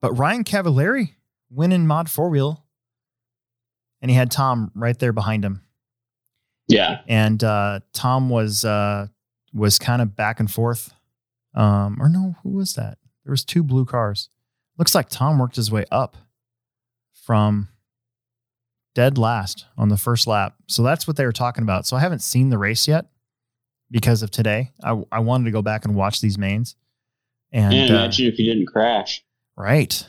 But 0.00 0.12
Ryan 0.14 0.44
Cavalieri 0.44 1.14
winning 1.50 1.86
mod 1.86 2.10
four 2.10 2.28
wheel, 2.28 2.64
and 4.00 4.10
he 4.10 4.16
had 4.16 4.30
Tom 4.30 4.70
right 4.74 4.98
there 4.98 5.12
behind 5.12 5.44
him. 5.44 5.62
Yeah. 6.68 7.00
and 7.06 7.42
uh, 7.44 7.80
Tom 7.92 8.28
was 8.28 8.64
uh, 8.64 9.06
was 9.54 9.78
kind 9.78 10.02
of 10.02 10.16
back 10.16 10.40
and 10.40 10.50
forth. 10.50 10.92
Um, 11.54 11.98
or 12.00 12.08
no, 12.08 12.34
who 12.42 12.50
was 12.50 12.74
that? 12.74 12.98
There 13.26 13.32
was 13.32 13.44
two 13.44 13.64
blue 13.64 13.84
cars. 13.84 14.28
Looks 14.78 14.94
like 14.94 15.08
Tom 15.08 15.40
worked 15.40 15.56
his 15.56 15.68
way 15.68 15.84
up 15.90 16.16
from 17.24 17.68
dead 18.94 19.18
last 19.18 19.66
on 19.76 19.88
the 19.88 19.96
first 19.96 20.28
lap. 20.28 20.54
So 20.68 20.84
that's 20.84 21.08
what 21.08 21.16
they 21.16 21.26
were 21.26 21.32
talking 21.32 21.64
about. 21.64 21.88
So 21.88 21.96
I 21.96 22.00
haven't 22.00 22.22
seen 22.22 22.50
the 22.50 22.56
race 22.56 22.86
yet 22.86 23.06
because 23.90 24.22
of 24.22 24.30
today. 24.30 24.70
I 24.80 25.02
I 25.10 25.18
wanted 25.18 25.46
to 25.46 25.50
go 25.50 25.60
back 25.60 25.84
and 25.84 25.96
watch 25.96 26.20
these 26.20 26.38
mains. 26.38 26.76
And 27.50 27.74
Man, 27.74 27.90
uh, 27.90 27.94
imagine 27.94 28.28
if 28.28 28.36
he 28.36 28.44
didn't 28.44 28.66
crash. 28.66 29.24
Right. 29.56 30.06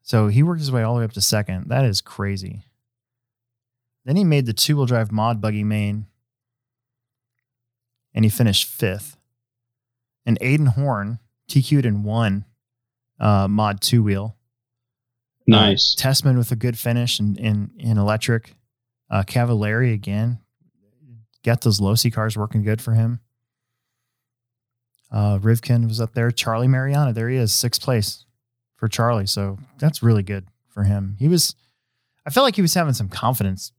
So 0.00 0.28
he 0.28 0.42
worked 0.42 0.60
his 0.60 0.72
way 0.72 0.82
all 0.82 0.94
the 0.94 1.00
way 1.00 1.04
up 1.04 1.12
to 1.12 1.20
second. 1.20 1.68
That 1.68 1.84
is 1.84 2.00
crazy. 2.00 2.64
Then 4.06 4.16
he 4.16 4.24
made 4.24 4.46
the 4.46 4.54
two 4.54 4.78
wheel 4.78 4.86
drive 4.86 5.12
mod 5.12 5.42
buggy 5.42 5.64
main 5.64 6.06
and 8.14 8.24
he 8.24 8.30
finished 8.30 8.64
fifth. 8.64 9.18
And 10.24 10.40
Aiden 10.40 10.68
Horn 10.68 11.18
TQ'd 11.48 11.86
in 11.86 12.02
one 12.02 12.44
uh, 13.20 13.48
mod 13.48 13.80
two 13.80 14.02
wheel. 14.02 14.36
Nice. 15.46 15.94
Uh, 15.96 16.02
Testman 16.02 16.36
with 16.36 16.50
a 16.50 16.56
good 16.56 16.78
finish 16.78 17.20
in, 17.20 17.36
in, 17.36 17.70
in 17.78 17.98
electric. 17.98 18.54
Uh, 19.10 19.22
Cavalieri 19.22 19.92
again. 19.92 20.40
Get 21.42 21.60
those 21.60 21.78
Losi 21.78 22.12
cars 22.12 22.36
working 22.36 22.64
good 22.64 22.82
for 22.82 22.94
him. 22.94 23.20
Uh, 25.12 25.38
Rivkin 25.38 25.86
was 25.86 26.00
up 26.00 26.14
there. 26.14 26.32
Charlie 26.32 26.66
Mariana, 26.66 27.12
there 27.12 27.28
he 27.28 27.36
is, 27.36 27.54
sixth 27.54 27.80
place 27.80 28.24
for 28.74 28.88
Charlie. 28.88 29.26
So 29.26 29.58
that's 29.78 30.02
really 30.02 30.24
good 30.24 30.48
for 30.68 30.82
him. 30.82 31.16
He 31.20 31.28
was, 31.28 31.54
I 32.26 32.30
felt 32.30 32.44
like 32.44 32.56
he 32.56 32.62
was 32.62 32.74
having 32.74 32.94
some 32.94 33.08
confidence 33.08 33.70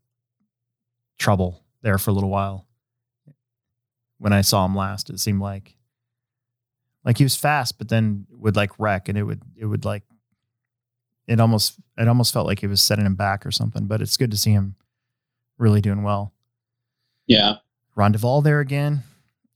trouble 1.19 1.65
there 1.81 1.97
for 1.97 2.11
a 2.11 2.13
little 2.13 2.29
while. 2.29 2.65
When 4.17 4.31
I 4.31 4.41
saw 4.41 4.65
him 4.65 4.75
last, 4.75 5.09
it 5.09 5.19
seemed 5.19 5.41
like, 5.41 5.75
like 7.07 7.17
he 7.17 7.23
was 7.23 7.37
fast, 7.37 7.77
but 7.77 7.87
then 7.87 8.27
would 8.31 8.57
like 8.57 8.77
wreck, 8.77 9.07
and 9.07 9.17
it 9.17 9.23
would, 9.23 9.41
it 9.55 9.65
would 9.65 9.85
like, 9.85 10.03
it 11.25 11.39
almost, 11.39 11.79
it 11.97 12.07
almost 12.07 12.33
felt 12.33 12.45
like 12.45 12.61
it 12.63 12.67
was 12.67 12.81
setting 12.81 13.05
him 13.05 13.15
back 13.15 13.45
or 13.45 13.51
something. 13.51 13.85
But 13.85 14.01
it's 14.01 14.17
good 14.17 14.29
to 14.31 14.37
see 14.37 14.51
him 14.51 14.75
really 15.57 15.79
doing 15.81 16.03
well. 16.03 16.33
yeah. 17.25 17.55
Ron 17.95 18.11
Duvall 18.11 18.43
there 18.43 18.59
again. 18.59 19.01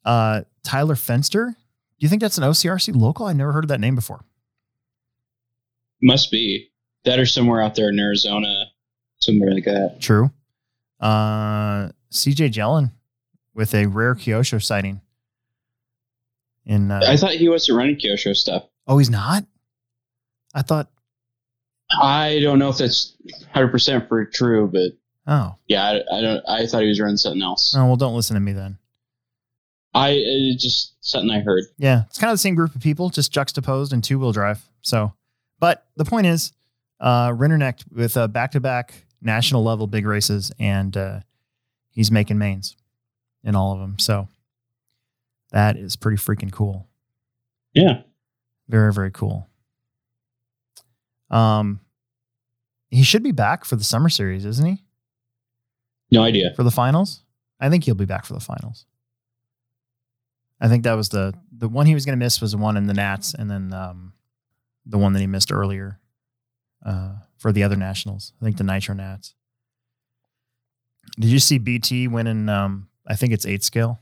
Uh, 0.04 0.42
Tyler 0.64 0.96
Fenster. 0.96 1.50
Do 1.52 1.56
you 2.00 2.10
think 2.10 2.22
that's 2.22 2.40
an 2.40 2.44
OCRC 2.44 2.96
local? 2.96 3.28
I 3.28 3.34
never 3.34 3.52
heard 3.52 3.66
of 3.66 3.68
that 3.68 3.80
name 3.80 3.94
before. 3.94 4.26
Must 6.02 6.32
be. 6.32 6.72
That 7.04 7.20
or 7.20 7.28
somewhere 7.28 7.62
out 7.62 7.76
there 7.76 7.90
in 7.90 8.00
Arizona, 8.00 8.66
somewhere 9.20 9.54
like 9.54 9.66
that. 9.66 9.98
True. 10.00 10.32
Uh, 11.00 11.90
CJ 12.12 12.52
Jellin 12.52 12.92
with 13.54 13.76
a 13.76 13.86
rare 13.86 14.16
Kyosho 14.16 14.64
sighting. 14.64 15.02
In 16.66 16.92
uh, 16.92 17.02
I 17.08 17.18
thought 17.18 17.32
he 17.32 17.50
wasn't 17.50 17.78
running 17.78 17.98
Kyosho 17.98 18.36
stuff. 18.36 18.64
oh, 18.88 18.98
he's 18.98 19.10
not. 19.10 19.46
I 20.54 20.62
thought. 20.62 20.90
I 22.02 22.40
don't 22.42 22.60
know 22.60 22.70
if 22.70 22.78
that's 22.78 23.16
100% 23.54 24.08
for 24.08 24.26
true, 24.26 24.70
but 24.72 24.92
Oh, 25.28 25.56
yeah, 25.68 25.84
I, 25.84 26.18
I 26.18 26.22
don't. 26.22 26.44
I 26.48 26.66
thought 26.66 26.82
he 26.82 26.88
was 26.88 27.00
running 27.00 27.18
something 27.18 27.42
else. 27.44 27.76
oh 27.78 27.86
well, 27.86 27.96
don't 27.96 28.16
listen 28.16 28.34
to 28.34 28.40
me 28.40 28.54
then. 28.54 28.78
I 29.94 30.12
it's 30.12 30.64
just 30.64 30.96
something 31.02 31.30
I 31.30 31.42
heard. 31.42 31.66
Yeah, 31.78 32.04
it's 32.08 32.18
kind 32.18 32.32
of 32.32 32.34
the 32.36 32.40
same 32.40 32.56
group 32.56 32.74
of 32.76 32.82
people, 32.82 33.10
just 33.10 33.32
juxtaposed 33.32 33.94
in 33.94 34.02
two 34.02 34.18
wheel 34.18 34.32
drive. 34.32 34.64
So, 34.82 35.14
but 35.60 35.86
the 35.96 36.06
point 36.06 36.26
is, 36.26 36.54
uh, 37.00 37.30
Rinderneck 37.30 37.84
with 37.94 38.16
back 38.34 38.52
to 38.54 38.60
back 38.60 39.06
national 39.22 39.64
level 39.64 39.86
big 39.86 40.08
races, 40.08 40.52
and 40.60 40.96
uh, 40.98 41.20
he's 41.92 42.10
making 42.10 42.40
mains 42.40 42.76
in 43.44 43.56
all 43.56 43.74
of 43.74 43.80
them. 43.80 44.00
So 44.00 44.28
that 45.52 45.78
is 45.78 45.96
pretty 45.96 46.18
freaking 46.18 46.52
cool. 46.52 46.88
Yeah. 47.74 48.02
Very 48.68 48.94
very 48.94 49.12
cool. 49.12 49.48
Um, 51.30 51.80
he 52.90 53.04
should 53.04 53.24
be 53.24 53.32
back 53.32 53.64
for 53.64 53.76
the 53.76 53.84
summer 53.84 54.10
series, 54.10 54.46
isn't 54.46 54.66
he? 54.66 54.84
No 56.12 56.24
idea. 56.24 56.54
For 56.56 56.64
the 56.64 56.72
finals, 56.72 57.24
I 57.60 57.70
think 57.70 57.86
he'll 57.86 57.96
be 57.96 58.06
back 58.06 58.26
for 58.26 58.34
the 58.34 58.40
finals. 58.42 58.86
I 60.60 60.68
think 60.68 60.84
that 60.84 60.94
was 60.94 61.10
the 61.10 61.34
the 61.52 61.70
one 61.70 61.86
he 61.86 61.94
was 61.94 62.06
going 62.06 62.18
to 62.18 62.24
miss 62.24 62.42
was 62.42 62.52
the 62.52 62.58
one 62.58 62.78
in 62.78 62.88
the 62.88 62.94
Nats, 62.94 63.34
and 63.34 63.50
then 63.50 63.74
um, 63.74 64.14
the 64.86 64.98
one 64.98 65.14
that 65.14 65.20
he 65.20 65.28
missed 65.28 65.52
earlier 65.52 66.00
uh, 66.86 67.16
for 67.38 67.52
the 67.52 67.64
other 67.64 67.76
nationals. 67.76 68.34
I 68.42 68.46
think 68.46 68.58
the 68.58 68.64
Nitro 68.64 68.94
Nats. 68.94 69.34
Did 71.20 71.30
you 71.30 71.40
see 71.40 71.58
BT 71.58 72.08
winning? 72.08 72.48
Um, 72.50 72.90
I 73.08 73.16
think 73.16 73.34
it's 73.34 73.46
eight 73.46 73.64
scale. 73.64 74.00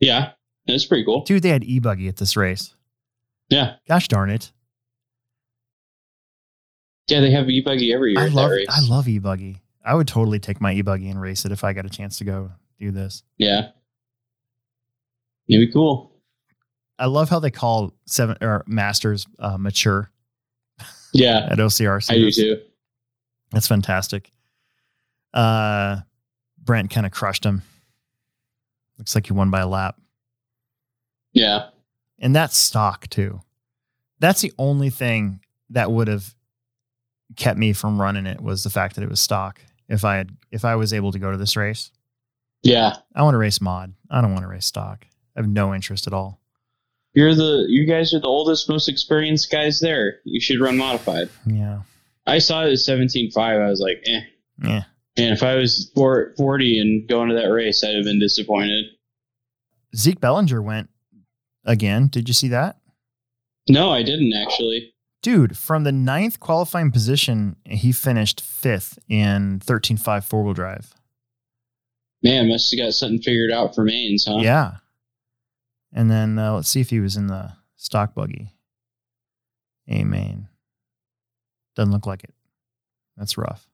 Yeah. 0.00 0.32
That's 0.66 0.84
pretty 0.86 1.04
cool. 1.04 1.22
Dude, 1.24 1.42
they 1.42 1.48
had 1.50 1.64
e 1.64 1.78
buggy 1.78 2.08
at 2.08 2.16
this 2.16 2.36
race. 2.36 2.74
Yeah. 3.48 3.74
Gosh 3.88 4.08
darn 4.08 4.30
it! 4.30 4.50
Yeah, 7.08 7.20
they 7.20 7.30
have 7.32 7.50
e-buggy 7.50 7.92
every 7.92 8.12
year 8.12 8.20
I 8.22 8.28
love. 8.28 8.52
I 8.68 8.80
love 8.88 9.08
e 9.08 9.18
buggy. 9.18 9.60
I 9.84 9.94
would 9.94 10.06
totally 10.08 10.38
take 10.38 10.60
my 10.60 10.72
e 10.72 10.82
buggy 10.82 11.08
and 11.10 11.20
race 11.20 11.44
it 11.44 11.52
if 11.52 11.64
I 11.64 11.72
got 11.72 11.84
a 11.84 11.90
chance 11.90 12.18
to 12.18 12.24
go 12.24 12.52
do 12.78 12.90
this. 12.90 13.22
yeah. 13.38 13.68
It'd 15.48 15.66
be 15.68 15.72
cool. 15.72 16.12
I 16.98 17.06
love 17.06 17.28
how 17.28 17.40
they 17.40 17.50
call 17.50 17.92
seven 18.06 18.36
or 18.40 18.62
masters 18.66 19.26
uh, 19.40 19.58
mature 19.58 20.10
Yeah. 21.12 21.48
at 21.50 21.58
OCRC. 21.58 22.10
I 22.10 22.14
do 22.14 22.30
too. 22.30 22.60
That's 23.50 23.66
fantastic. 23.66 24.30
Uh, 25.34 25.96
Brent 26.62 26.90
kind 26.90 27.04
of 27.04 27.12
crushed 27.12 27.44
him. 27.44 27.62
Looks 29.02 29.16
like 29.16 29.28
you 29.28 29.34
won 29.34 29.50
by 29.50 29.58
a 29.62 29.66
lap, 29.66 29.96
Yeah. 31.32 31.70
and 32.20 32.36
that's 32.36 32.56
stock 32.56 33.08
too. 33.08 33.40
That's 34.20 34.40
the 34.42 34.52
only 34.58 34.90
thing 34.90 35.40
that 35.70 35.90
would 35.90 36.06
have 36.06 36.36
kept 37.34 37.58
me 37.58 37.72
from 37.72 38.00
running 38.00 38.26
it 38.26 38.40
was 38.40 38.62
the 38.62 38.70
fact 38.70 38.94
that 38.94 39.02
it 39.02 39.10
was 39.10 39.18
stock. 39.18 39.60
If 39.88 40.04
I 40.04 40.18
had, 40.18 40.30
if 40.52 40.64
I 40.64 40.76
was 40.76 40.92
able 40.92 41.10
to 41.10 41.18
go 41.18 41.32
to 41.32 41.36
this 41.36 41.56
race, 41.56 41.90
Yeah. 42.62 42.94
I 43.12 43.22
want 43.24 43.34
to 43.34 43.38
race 43.38 43.60
mod. 43.60 43.92
I 44.08 44.20
don't 44.20 44.30
want 44.34 44.42
to 44.44 44.48
race 44.48 44.66
stock. 44.66 45.04
I 45.36 45.40
have 45.40 45.48
no 45.48 45.74
interest 45.74 46.06
at 46.06 46.12
all. 46.12 46.40
You're 47.12 47.34
the 47.34 47.66
you 47.68 47.84
guys 47.86 48.14
are 48.14 48.20
the 48.20 48.28
oldest, 48.28 48.68
most 48.68 48.88
experienced 48.88 49.50
guys 49.50 49.80
there. 49.80 50.20
You 50.24 50.40
should 50.40 50.60
run 50.60 50.76
modified. 50.78 51.28
Yeah, 51.44 51.80
I 52.24 52.38
saw 52.38 52.64
it 52.64 52.70
at 52.72 52.78
seventeen 52.78 53.32
five. 53.32 53.58
I 53.60 53.68
was 53.68 53.80
like, 53.80 54.00
eh. 54.06 54.20
yeah. 54.62 54.84
And 55.16 55.32
if 55.32 55.42
I 55.42 55.56
was 55.56 55.90
40 55.94 56.78
and 56.78 57.08
going 57.08 57.28
to 57.28 57.34
that 57.34 57.50
race, 57.50 57.84
I'd 57.84 57.94
have 57.94 58.04
been 58.04 58.18
disappointed. 58.18 58.86
Zeke 59.94 60.20
Bellinger 60.20 60.62
went 60.62 60.88
again. 61.64 62.08
Did 62.08 62.28
you 62.28 62.34
see 62.34 62.48
that? 62.48 62.78
No, 63.68 63.90
I 63.90 64.02
didn't 64.02 64.32
actually. 64.32 64.94
Dude, 65.22 65.56
from 65.56 65.84
the 65.84 65.92
ninth 65.92 66.40
qualifying 66.40 66.90
position, 66.90 67.56
he 67.64 67.92
finished 67.92 68.40
fifth 68.40 68.98
in 69.08 69.60
13.5 69.60 70.24
four 70.24 70.42
wheel 70.42 70.54
drive. 70.54 70.94
Man, 72.22 72.48
must 72.48 72.70
have 72.72 72.78
got 72.86 72.94
something 72.94 73.20
figured 73.20 73.52
out 73.52 73.74
for 73.74 73.84
mains, 73.84 74.24
huh? 74.26 74.38
Yeah. 74.40 74.76
And 75.92 76.10
then 76.10 76.38
uh, 76.38 76.54
let's 76.54 76.68
see 76.68 76.80
if 76.80 76.90
he 76.90 77.00
was 77.00 77.16
in 77.16 77.26
the 77.26 77.52
stock 77.76 78.14
buggy. 78.14 78.52
A 79.88 80.04
main. 80.04 80.48
Doesn't 81.76 81.92
look 81.92 82.06
like 82.06 82.24
it. 82.24 82.34
That's 83.16 83.36
rough. 83.36 83.66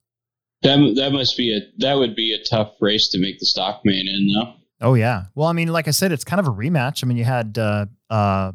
That 0.62 0.94
that 0.97 1.12
must 1.12 1.37
be 1.37 1.57
a 1.57 1.61
that 1.79 1.94
would 1.94 2.14
be 2.16 2.33
a 2.35 2.42
tough 2.44 2.73
race 2.81 3.09
to 3.11 3.18
make 3.21 3.38
the 3.38 3.47
stock 3.47 3.83
main 3.85 4.09
in 4.09 4.33
though. 4.35 4.55
Oh 4.81 4.94
yeah. 4.94 5.25
Well, 5.35 5.49
I 5.49 5.53
mean, 5.53 5.68
like 5.68 5.87
I 5.88 5.92
said, 5.92 6.11
it's 6.12 6.25
kind 6.25 6.40
of 6.40 6.47
a 6.49 6.51
rematch. 6.51 7.03
I 7.05 7.07
mean, 7.07 7.16
you 7.16 7.25
had 7.25 7.57
uh 7.59 7.87
uh 8.11 8.53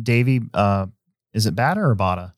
Davey 0.00 0.40
uh 0.54 0.86
is 1.32 1.46
it 1.46 1.54
Batter 1.56 1.88
or 1.88 1.96
Bada? 1.96 2.32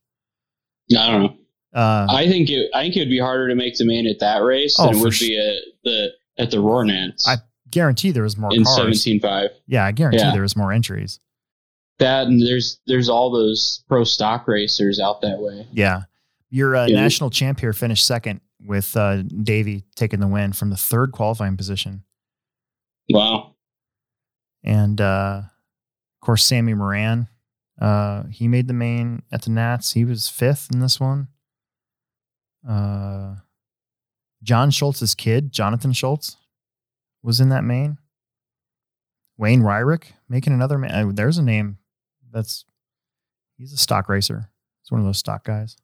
I 0.98 1.11
don't 1.11 1.22
know. 1.22 1.37
Uh 1.74 2.07
I 2.11 2.27
think 2.29 2.48
it 2.51 2.70
I 2.74 2.83
think 2.83 2.96
it 2.96 3.01
would 3.01 3.11
be 3.11 3.18
harder 3.20 3.48
to 3.48 3.55
make 3.55 3.77
the 3.77 3.85
main 3.85 4.07
at 4.07 4.20
that 4.20 4.38
race 4.42 4.77
Oh, 4.79 4.87
than 4.87 4.96
it 4.96 5.03
would 5.03 5.14
su- 5.14 5.29
be 5.29 5.38
at 5.38 5.62
the 5.85 6.09
at 6.38 6.51
the 6.51 6.57
Roarnats 6.59 7.27
I 7.29 7.37
guarantee 7.70 8.11
there 8.12 8.22
was 8.22 8.38
more 8.38 8.55
in 8.55 8.64
seventeen 8.64 9.20
five. 9.20 9.51
Yeah, 9.66 9.85
I 9.85 9.92
guarantee 9.92 10.20
Yeah. 10.22 10.33
there 10.33 10.42
was 10.42 10.57
more 10.57 10.72
entries. 10.72 11.20
That 11.98 12.27
and 12.29 12.40
there's 12.40 12.81
there's 12.87 13.09
all 13.11 13.31
those 13.31 13.85
pro 13.88 14.05
stock 14.05 14.48
racers 14.48 14.98
out 14.98 15.20
that 15.20 15.38
way. 15.40 15.66
Yeah. 15.72 16.03
Your 16.51 16.74
uh, 16.77 16.87
Yeah. 16.87 17.03
national 17.03 17.29
champ 17.31 17.61
here 17.61 17.74
finished 17.74 18.07
second 18.07 18.40
with 18.64 18.97
uh, 18.97 19.23
Davey 19.23 19.85
taking 19.94 20.21
the 20.21 20.27
win 20.29 20.53
from 20.53 20.71
the 20.71 20.77
third 20.77 21.12
qualifying 21.12 21.57
position. 21.57 22.03
Wow. 23.11 23.55
And 24.64 25.01
uh, 25.01 25.42
of 25.44 26.27
course, 26.27 26.44
Sammy 26.44 26.75
Moran, 26.75 27.29
uh, 27.81 28.25
he 28.25 28.49
made 28.49 28.66
the 28.66 28.75
main 28.75 29.23
at 29.31 29.42
the 29.42 29.51
Nats. 29.51 29.92
He 29.92 30.05
was 30.05 30.29
fifth 30.29 30.68
in 30.73 30.81
this 30.81 30.99
one. 30.99 31.29
Uh, 32.68 33.37
John 34.42 34.71
Schultz's 34.71 35.14
kid, 35.14 35.53
Jonathan 35.53 35.92
Schultz, 35.92 36.37
was 37.23 37.40
in 37.40 37.49
that 37.51 37.64
main. 37.64 37.99
Wayne 39.37 39.62
Ryrick 39.62 40.12
making 40.29 40.53
another 40.53 40.79
man. 40.79 40.90
uh, 40.90 41.12
There's 41.14 41.38
a 41.38 41.42
name 41.42 41.79
that's 42.33 42.64
he's 43.57 43.73
a 43.73 43.77
stock 43.77 44.09
racer. 44.09 44.51
He's 44.83 44.90
one 44.90 45.01
of 45.01 45.07
those 45.07 45.18
stock 45.18 45.44
guys. 45.44 45.77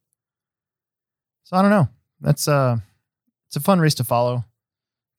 So 1.45 1.57
I 1.57 1.63
don't 1.63 1.71
know. 1.71 1.89
That's 2.21 2.49
uh 2.49 2.79
it's 3.47 3.57
a 3.57 3.61
fun 3.61 3.81
race 3.81 3.95
to 3.97 4.05
follow. 4.05 4.45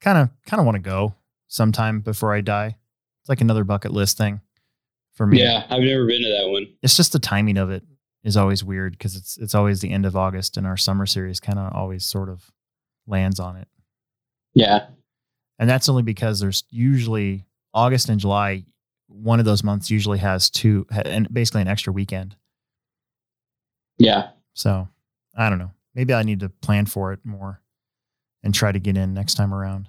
Kind 0.02 0.18
of 0.18 0.30
kind 0.46 0.60
of 0.60 0.66
want 0.66 0.76
to 0.76 0.82
go 0.82 1.16
sometime 1.48 2.02
before 2.02 2.34
I 2.34 2.42
die. 2.42 2.78
It's 3.22 3.30
like 3.30 3.42
another 3.42 3.64
bucket 3.64 3.92
list 3.92 4.18
thing 4.18 4.42
for 5.14 5.26
me. 5.26 5.42
Yeah, 5.42 5.66
I've 5.70 5.82
never 5.82 6.06
been 6.06 6.22
to 6.24 6.30
that 6.30 6.50
one. 6.50 6.68
It's 6.82 6.98
just 6.98 7.12
the 7.14 7.20
timing 7.20 7.58
of 7.58 7.70
it 7.72 7.84
is 8.24 8.38
always 8.38 8.64
weird 8.64 8.94
because 8.94 9.16
it's 9.16 9.38
it's 9.38 9.56
always 9.56 9.82
the 9.82 9.92
end 9.92 10.06
of 10.06 10.16
August 10.16 10.58
and 10.58 10.66
our 10.68 10.78
summer 10.78 11.06
series 11.06 11.40
kind 11.40 11.60
of 11.60 11.74
always 11.74 12.04
sort 12.06 12.30
of 12.30 12.52
lands 13.08 13.40
on 13.40 13.56
it. 13.56 13.68
Yeah, 14.54 14.88
And 15.60 15.70
that's 15.70 15.90
only 15.90 16.02
because 16.04 16.40
there's 16.40 16.64
usually 16.70 17.46
August 17.74 18.08
and 18.08 18.20
July, 18.22 18.64
one 19.08 19.40
of 19.40 19.46
those 19.46 19.64
months 19.66 19.92
usually 19.92 20.18
has 20.20 20.50
two 20.50 20.88
and 20.90 21.32
basically 21.34 21.62
an 21.62 21.68
extra 21.68 21.92
weekend. 21.92 22.36
yeah, 23.98 24.30
So 24.54 24.88
I 25.38 25.50
don't 25.50 25.60
know. 25.60 25.72
Maybe 25.96 26.14
I 26.14 26.24
need 26.24 26.42
to 26.42 26.50
plan 26.50 26.86
for 26.86 27.14
it 27.14 27.20
more 27.24 27.62
and 28.44 28.54
try 28.54 28.72
to 28.72 28.80
get 28.80 28.98
in 28.98 29.14
next 29.14 29.36
time 29.36 29.54
around. 29.54 29.88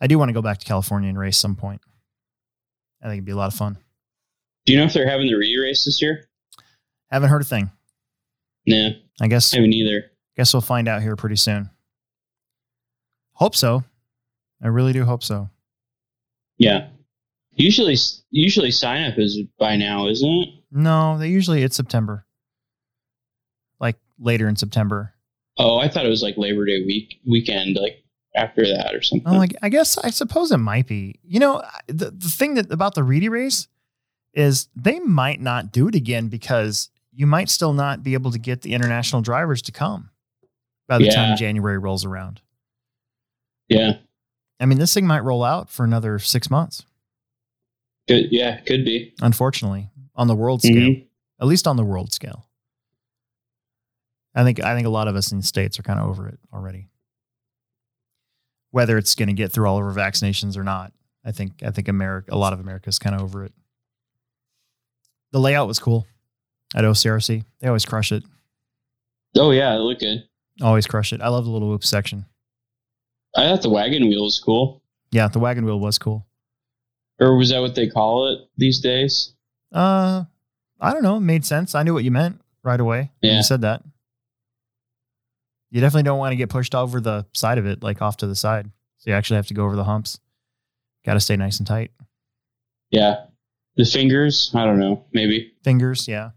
I 0.00 0.06
do 0.06 0.18
want 0.18 0.30
to 0.30 0.32
go 0.32 0.42
back 0.42 0.58
to 0.58 0.64
California 0.66 1.08
and 1.10 1.18
race 1.18 1.36
some 1.36 1.54
point. 1.54 1.82
I 3.02 3.06
think 3.06 3.18
it'd 3.18 3.24
be 3.26 3.32
a 3.32 3.36
lot 3.36 3.52
of 3.52 3.58
fun. 3.58 3.76
Do 4.66 4.72
you 4.72 4.78
know 4.78 4.86
if 4.86 4.92
they're 4.94 5.08
having 5.08 5.26
the 5.26 5.34
Reedy 5.34 5.58
race 5.60 5.84
this 5.84 6.00
year? 6.00 6.28
Haven't 7.10 7.28
heard 7.28 7.42
a 7.42 7.44
thing. 7.44 7.70
Nah, 8.66 8.90
I 9.20 9.28
guess 9.28 9.52
I 9.52 9.56
haven't 9.58 9.72
either. 9.72 10.10
guess 10.36 10.52
we'll 10.54 10.60
find 10.60 10.88
out 10.88 11.02
here 11.02 11.16
pretty 11.16 11.36
soon. 11.36 11.70
Hope 13.32 13.56
so. 13.56 13.84
I 14.62 14.68
really 14.68 14.92
do 14.92 15.04
hope 15.04 15.22
so. 15.22 15.48
Yeah. 16.58 16.88
Usually, 17.52 17.96
usually 18.30 18.70
sign 18.70 19.10
up 19.10 19.18
is 19.18 19.38
by 19.58 19.76
now, 19.76 20.08
isn't 20.08 20.28
it? 20.30 20.48
No, 20.70 21.18
they 21.18 21.28
usually 21.28 21.62
it's 21.62 21.76
September. 21.76 22.26
Later 24.20 24.48
in 24.48 24.56
September. 24.56 25.14
Oh, 25.58 25.78
I 25.78 25.88
thought 25.88 26.04
it 26.06 26.10
was 26.10 26.22
like 26.22 26.36
Labor 26.36 26.66
Day 26.66 26.84
week 26.84 27.20
weekend, 27.26 27.76
like 27.76 28.04
after 28.36 28.62
that 28.66 28.94
or 28.94 29.00
something. 29.02 29.26
Oh, 29.32 29.38
like 29.38 29.56
I 29.62 29.68
guess 29.70 29.96
I 29.98 30.10
suppose 30.10 30.52
it 30.52 30.58
might 30.58 30.86
be. 30.86 31.18
You 31.24 31.40
know, 31.40 31.62
the 31.86 32.10
the 32.10 32.28
thing 32.28 32.54
that 32.54 32.70
about 32.72 32.94
the 32.94 33.02
Reedy 33.02 33.28
race 33.28 33.66
is 34.34 34.68
they 34.76 35.00
might 35.00 35.40
not 35.40 35.72
do 35.72 35.88
it 35.88 35.94
again 35.94 36.28
because 36.28 36.90
you 37.12 37.26
might 37.26 37.48
still 37.48 37.72
not 37.72 38.02
be 38.02 38.14
able 38.14 38.30
to 38.30 38.38
get 38.38 38.62
the 38.62 38.72
international 38.74 39.22
drivers 39.22 39.60
to 39.62 39.72
come 39.72 40.10
by 40.86 40.98
the 40.98 41.04
Yeah. 41.06 41.14
time 41.14 41.36
January 41.36 41.78
rolls 41.78 42.04
around. 42.04 42.40
yeah, 43.68 43.94
I 44.60 44.66
mean, 44.66 44.78
this 44.78 44.92
thing 44.94 45.06
might 45.06 45.20
roll 45.24 45.42
out 45.42 45.70
for 45.70 45.84
another 45.84 46.18
six 46.18 46.50
months, 46.50 46.84
good. 48.06 48.28
Yeah, 48.30 48.60
could 48.60 48.84
be. 48.84 49.14
unfortunately, 49.22 49.90
on 50.14 50.26
the 50.28 50.34
world 50.36 50.62
scale. 50.62 50.74
Mhm. 50.76 51.06
At 51.40 51.46
least 51.46 51.66
on 51.66 51.76
the 51.76 51.84
world 51.84 52.12
scale. 52.12 52.46
I 54.34 54.44
think 54.44 54.62
I 54.62 54.74
think 54.74 54.86
a 54.86 54.90
lot 54.90 55.08
of 55.08 55.16
us 55.16 55.32
in 55.32 55.38
the 55.38 55.44
states 55.44 55.78
are 55.78 55.82
kind 55.82 55.98
of 55.98 56.08
over 56.08 56.28
it 56.28 56.38
already. 56.52 56.88
Whether 58.70 58.96
it's 58.98 59.14
going 59.14 59.28
to 59.28 59.34
get 59.34 59.50
through 59.52 59.66
all 59.66 59.78
of 59.78 59.84
our 59.84 59.92
vaccinations 59.92 60.56
or 60.56 60.62
not, 60.62 60.92
I 61.24 61.32
think 61.32 61.62
I 61.64 61.70
think 61.70 61.88
America, 61.88 62.32
a 62.32 62.38
lot 62.38 62.52
of 62.52 62.60
America 62.60 62.88
is 62.88 62.98
kind 62.98 63.16
of 63.16 63.22
over 63.22 63.44
it. 63.44 63.52
The 65.32 65.40
layout 65.40 65.66
was 65.66 65.78
cool 65.78 66.06
at 66.74 66.84
OCRC. 66.84 67.44
They 67.60 67.66
always 67.66 67.84
crush 67.84 68.12
it. 68.12 68.22
Oh 69.36 69.50
yeah, 69.50 69.74
it 69.74 69.78
looked 69.78 70.00
good. 70.00 70.24
Always 70.62 70.86
crush 70.86 71.12
it. 71.12 71.20
I 71.20 71.28
love 71.28 71.44
the 71.44 71.50
little 71.50 71.68
whoop 71.68 71.84
section. 71.84 72.26
I 73.36 73.44
thought 73.44 73.62
the 73.62 73.70
wagon 73.70 74.08
wheel 74.08 74.24
was 74.24 74.40
cool. 74.44 74.82
Yeah, 75.12 75.28
the 75.28 75.38
wagon 75.38 75.64
wheel 75.64 75.80
was 75.80 75.98
cool. 75.98 76.26
Or 77.20 77.36
was 77.36 77.50
that 77.50 77.60
what 77.60 77.74
they 77.74 77.88
call 77.88 78.32
it 78.32 78.48
these 78.56 78.80
days? 78.80 79.32
Uh, 79.72 80.24
I 80.80 80.92
don't 80.92 81.02
know. 81.02 81.16
It 81.16 81.20
made 81.20 81.44
sense. 81.44 81.74
I 81.74 81.82
knew 81.82 81.94
what 81.94 82.04
you 82.04 82.10
meant 82.10 82.40
right 82.62 82.80
away 82.80 83.10
when 83.20 83.30
Yeah. 83.32 83.36
you 83.38 83.42
said 83.42 83.60
that. 83.62 83.82
You 85.70 85.80
definitely 85.80 86.04
don't 86.04 86.18
want 86.18 86.32
to 86.32 86.36
get 86.36 86.48
pushed 86.48 86.74
over 86.74 87.00
the 87.00 87.26
side 87.32 87.58
of 87.58 87.66
it, 87.66 87.82
like 87.82 88.02
off 88.02 88.16
to 88.18 88.26
the 88.26 88.34
side. 88.34 88.70
So 88.98 89.10
you 89.10 89.16
actually 89.16 89.36
have 89.36 89.46
to 89.46 89.54
go 89.54 89.64
over 89.64 89.76
the 89.76 89.84
humps. 89.84 90.18
Got 91.04 91.14
to 91.14 91.20
stay 91.20 91.36
nice 91.36 91.58
and 91.58 91.66
tight. 91.66 91.90
Yeah. 92.90 93.24
The 93.76 93.84
fingers, 93.84 94.50
I 94.54 94.64
don't 94.64 94.78
know, 94.78 95.06
maybe. 95.12 95.52
Fingers, 95.64 96.08
yeah. 96.08 96.30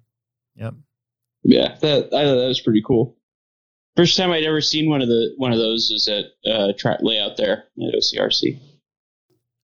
Yep. 0.55 0.75
Yeah, 1.43 1.75
that 1.81 2.05
I 2.05 2.23
thought 2.23 2.35
that 2.35 2.47
was 2.47 2.61
pretty 2.61 2.83
cool. 2.85 3.17
First 3.97 4.17
time 4.17 4.31
I'd 4.31 4.43
ever 4.43 4.61
seen 4.61 4.89
one 4.89 5.01
of 5.01 5.07
the 5.07 5.33
one 5.37 5.51
of 5.51 5.59
those 5.59 5.89
was 5.91 6.07
at 6.07 6.25
uh 6.49 6.73
track 6.77 6.99
layout 7.01 7.37
there 7.37 7.65
at 7.77 7.95
OCRC. 7.95 8.59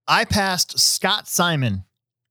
I 0.07 0.25
passed 0.25 0.77
Scott 0.77 1.27
Simon 1.27 1.85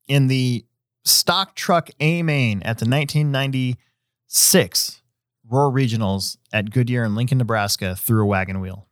in 0.07 0.27
the 0.27 0.65
stock 1.05 1.55
truck 1.55 1.91
A 2.01 2.23
main 2.23 2.59
at 2.59 2.79
the 2.79 2.85
1996 2.85 4.98
Roar 5.51 5.71
Regionals 5.73 6.37
at 6.53 6.71
Goodyear 6.71 7.05
in 7.05 7.15
Lincoln, 7.15 7.39
Nebraska 7.39 7.97
through 7.97 8.23
a 8.23 8.27
wagon 8.27 8.61
wheel. 8.61 8.87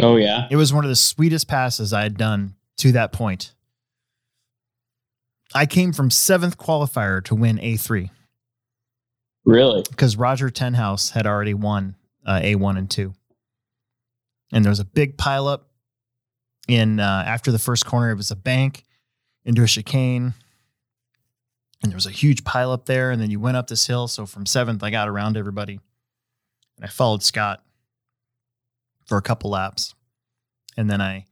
Oh 0.00 0.16
yeah. 0.16 0.48
It 0.50 0.56
was 0.56 0.72
one 0.72 0.84
of 0.84 0.88
the 0.88 0.96
sweetest 0.96 1.46
passes 1.48 1.92
I 1.92 2.02
had 2.02 2.16
done 2.16 2.54
to 2.78 2.92
that 2.92 3.12
point. 3.12 3.54
I 5.54 5.66
came 5.66 5.92
from 5.92 6.10
seventh 6.10 6.58
qualifier 6.58 7.22
to 7.24 7.34
win 7.34 7.58
A3 7.58 8.10
Really? 9.44 9.84
because 9.88 10.16
Roger 10.16 10.50
Tenhouse 10.50 11.10
had 11.10 11.26
already 11.26 11.54
won 11.54 11.94
uh, 12.26 12.40
A1 12.40 12.78
and 12.78 12.90
2. 12.90 13.14
And 14.52 14.64
there 14.64 14.70
was 14.70 14.80
a 14.80 14.84
big 14.84 15.16
pileup 15.16 15.60
in 16.66 16.98
uh, 16.98 17.22
after 17.26 17.52
the 17.52 17.58
first 17.58 17.86
corner. 17.86 18.10
It 18.10 18.16
was 18.16 18.30
a 18.30 18.36
bank 18.36 18.84
into 19.44 19.62
a 19.62 19.66
chicane. 19.66 20.34
And 21.82 21.90
there 21.90 21.96
was 21.96 22.06
a 22.06 22.10
huge 22.10 22.44
pile 22.44 22.70
up 22.70 22.86
there. 22.86 23.10
And 23.10 23.20
then 23.20 23.30
you 23.30 23.40
went 23.40 23.56
up 23.56 23.66
this 23.66 23.86
hill. 23.86 24.08
So 24.08 24.26
from 24.26 24.46
seventh, 24.46 24.82
I 24.82 24.90
got 24.90 25.08
around 25.08 25.36
everybody. 25.36 25.80
And 26.76 26.84
I 26.84 26.88
followed 26.88 27.22
Scott 27.22 27.62
for 29.06 29.18
a 29.18 29.22
couple 29.22 29.50
laps. 29.50 29.94
And 30.76 30.88
then 30.88 31.00
I 31.00 31.26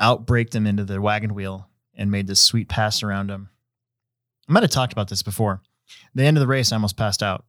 outbraked 0.00 0.54
him 0.54 0.66
into 0.66 0.84
the 0.84 1.00
wagon 1.00 1.34
wheel 1.34 1.68
and 1.94 2.10
made 2.10 2.26
this 2.26 2.40
sweet 2.40 2.68
pass 2.68 3.02
around 3.02 3.30
him. 3.30 3.50
I 4.48 4.52
might 4.52 4.62
have 4.62 4.70
talked 4.70 4.92
about 4.92 5.08
this 5.08 5.22
before. 5.22 5.62
The 6.14 6.24
end 6.24 6.36
of 6.36 6.40
the 6.40 6.46
race, 6.46 6.72
I 6.72 6.76
almost 6.76 6.96
passed 6.96 7.22
out. 7.22 7.44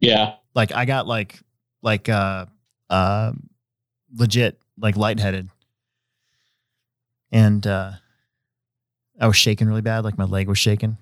Yeah. 0.00 0.34
Like 0.54 0.72
I 0.72 0.84
got 0.84 1.06
like 1.06 1.38
like 1.82 2.08
uh 2.08 2.46
uh 2.88 3.32
legit 4.14 4.58
like 4.78 4.96
lightheaded. 4.96 5.48
And 7.30 7.66
uh 7.66 7.92
I 9.20 9.26
was 9.26 9.36
shaking 9.36 9.68
really 9.68 9.82
bad, 9.82 10.02
like 10.04 10.16
my 10.18 10.24
leg 10.24 10.48
was 10.48 10.58
shaking 10.58 10.96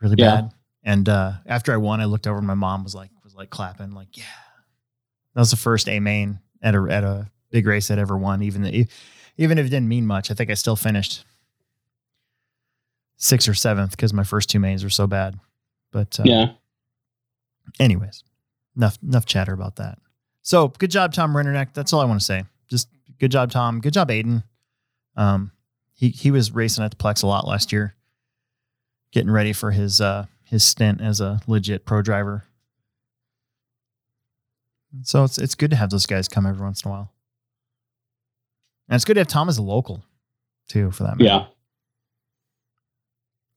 really 0.00 0.16
Yeah. 0.18 0.40
bad. 0.40 0.54
And 0.84 1.08
uh 1.08 1.32
after 1.46 1.72
I 1.72 1.76
won, 1.76 2.00
I 2.00 2.06
looked 2.06 2.26
over 2.26 2.38
and 2.38 2.46
my 2.46 2.54
mom 2.54 2.82
was 2.84 2.94
like 2.94 3.10
was 3.22 3.34
like 3.34 3.50
clapping, 3.50 3.92
like, 3.92 4.16
yeah. 4.16 4.24
That 5.34 5.40
was 5.40 5.50
the 5.50 5.56
first 5.56 5.88
A 5.88 6.00
main 6.00 6.40
at 6.62 6.74
a 6.74 6.86
at 6.90 7.04
a 7.04 7.30
big 7.50 7.66
race 7.66 7.90
I'd 7.90 7.98
ever 7.98 8.16
won, 8.16 8.42
even 8.42 8.62
the, 8.62 8.86
even 9.36 9.58
if 9.58 9.66
it 9.66 9.70
didn't 9.70 9.88
mean 9.88 10.06
much. 10.06 10.30
I 10.30 10.34
think 10.34 10.50
I 10.50 10.54
still 10.54 10.76
finished 10.76 11.24
sixth 13.16 13.48
or 13.48 13.54
seventh 13.54 13.90
because 13.92 14.12
my 14.12 14.24
first 14.24 14.48
two 14.50 14.60
mains 14.60 14.82
were 14.84 14.90
so 14.90 15.06
bad. 15.06 15.38
But 15.92 16.18
uh, 16.20 16.24
Yeah. 16.26 16.46
anyways, 17.80 18.22
enough 18.76 18.98
enough 19.02 19.26
chatter 19.26 19.52
about 19.52 19.76
that. 19.76 19.98
So 20.42 20.68
good 20.68 20.90
job, 20.90 21.12
Tom 21.12 21.34
Rennerneck. 21.34 21.74
That's 21.74 21.92
all 21.92 22.00
I 22.00 22.04
want 22.04 22.20
to 22.20 22.24
say. 22.24 22.44
Just 22.68 22.88
good 23.18 23.30
job, 23.30 23.50
Tom. 23.50 23.80
Good 23.80 23.92
job, 23.92 24.08
Aiden. 24.08 24.42
Um, 25.16 25.52
he 25.98 26.10
he 26.10 26.30
was 26.30 26.52
racing 26.52 26.84
at 26.84 26.92
the 26.92 26.96
Plex 26.96 27.24
a 27.24 27.26
lot 27.26 27.46
last 27.46 27.72
year, 27.72 27.96
getting 29.10 29.32
ready 29.32 29.52
for 29.52 29.72
his 29.72 30.00
uh 30.00 30.26
his 30.44 30.62
stint 30.62 31.00
as 31.00 31.20
a 31.20 31.40
legit 31.48 31.84
pro 31.84 32.02
driver. 32.02 32.44
So 35.02 35.24
it's 35.24 35.38
it's 35.38 35.56
good 35.56 35.70
to 35.70 35.76
have 35.76 35.90
those 35.90 36.06
guys 36.06 36.28
come 36.28 36.46
every 36.46 36.64
once 36.64 36.84
in 36.84 36.88
a 36.88 36.92
while. 36.92 37.12
And 38.88 38.94
it's 38.94 39.04
good 39.04 39.14
to 39.14 39.20
have 39.20 39.28
Tom 39.28 39.48
as 39.48 39.58
a 39.58 39.62
local, 39.62 40.04
too, 40.68 40.92
for 40.92 41.02
that 41.02 41.18
matter. 41.18 41.24
Yeah. 41.24 41.46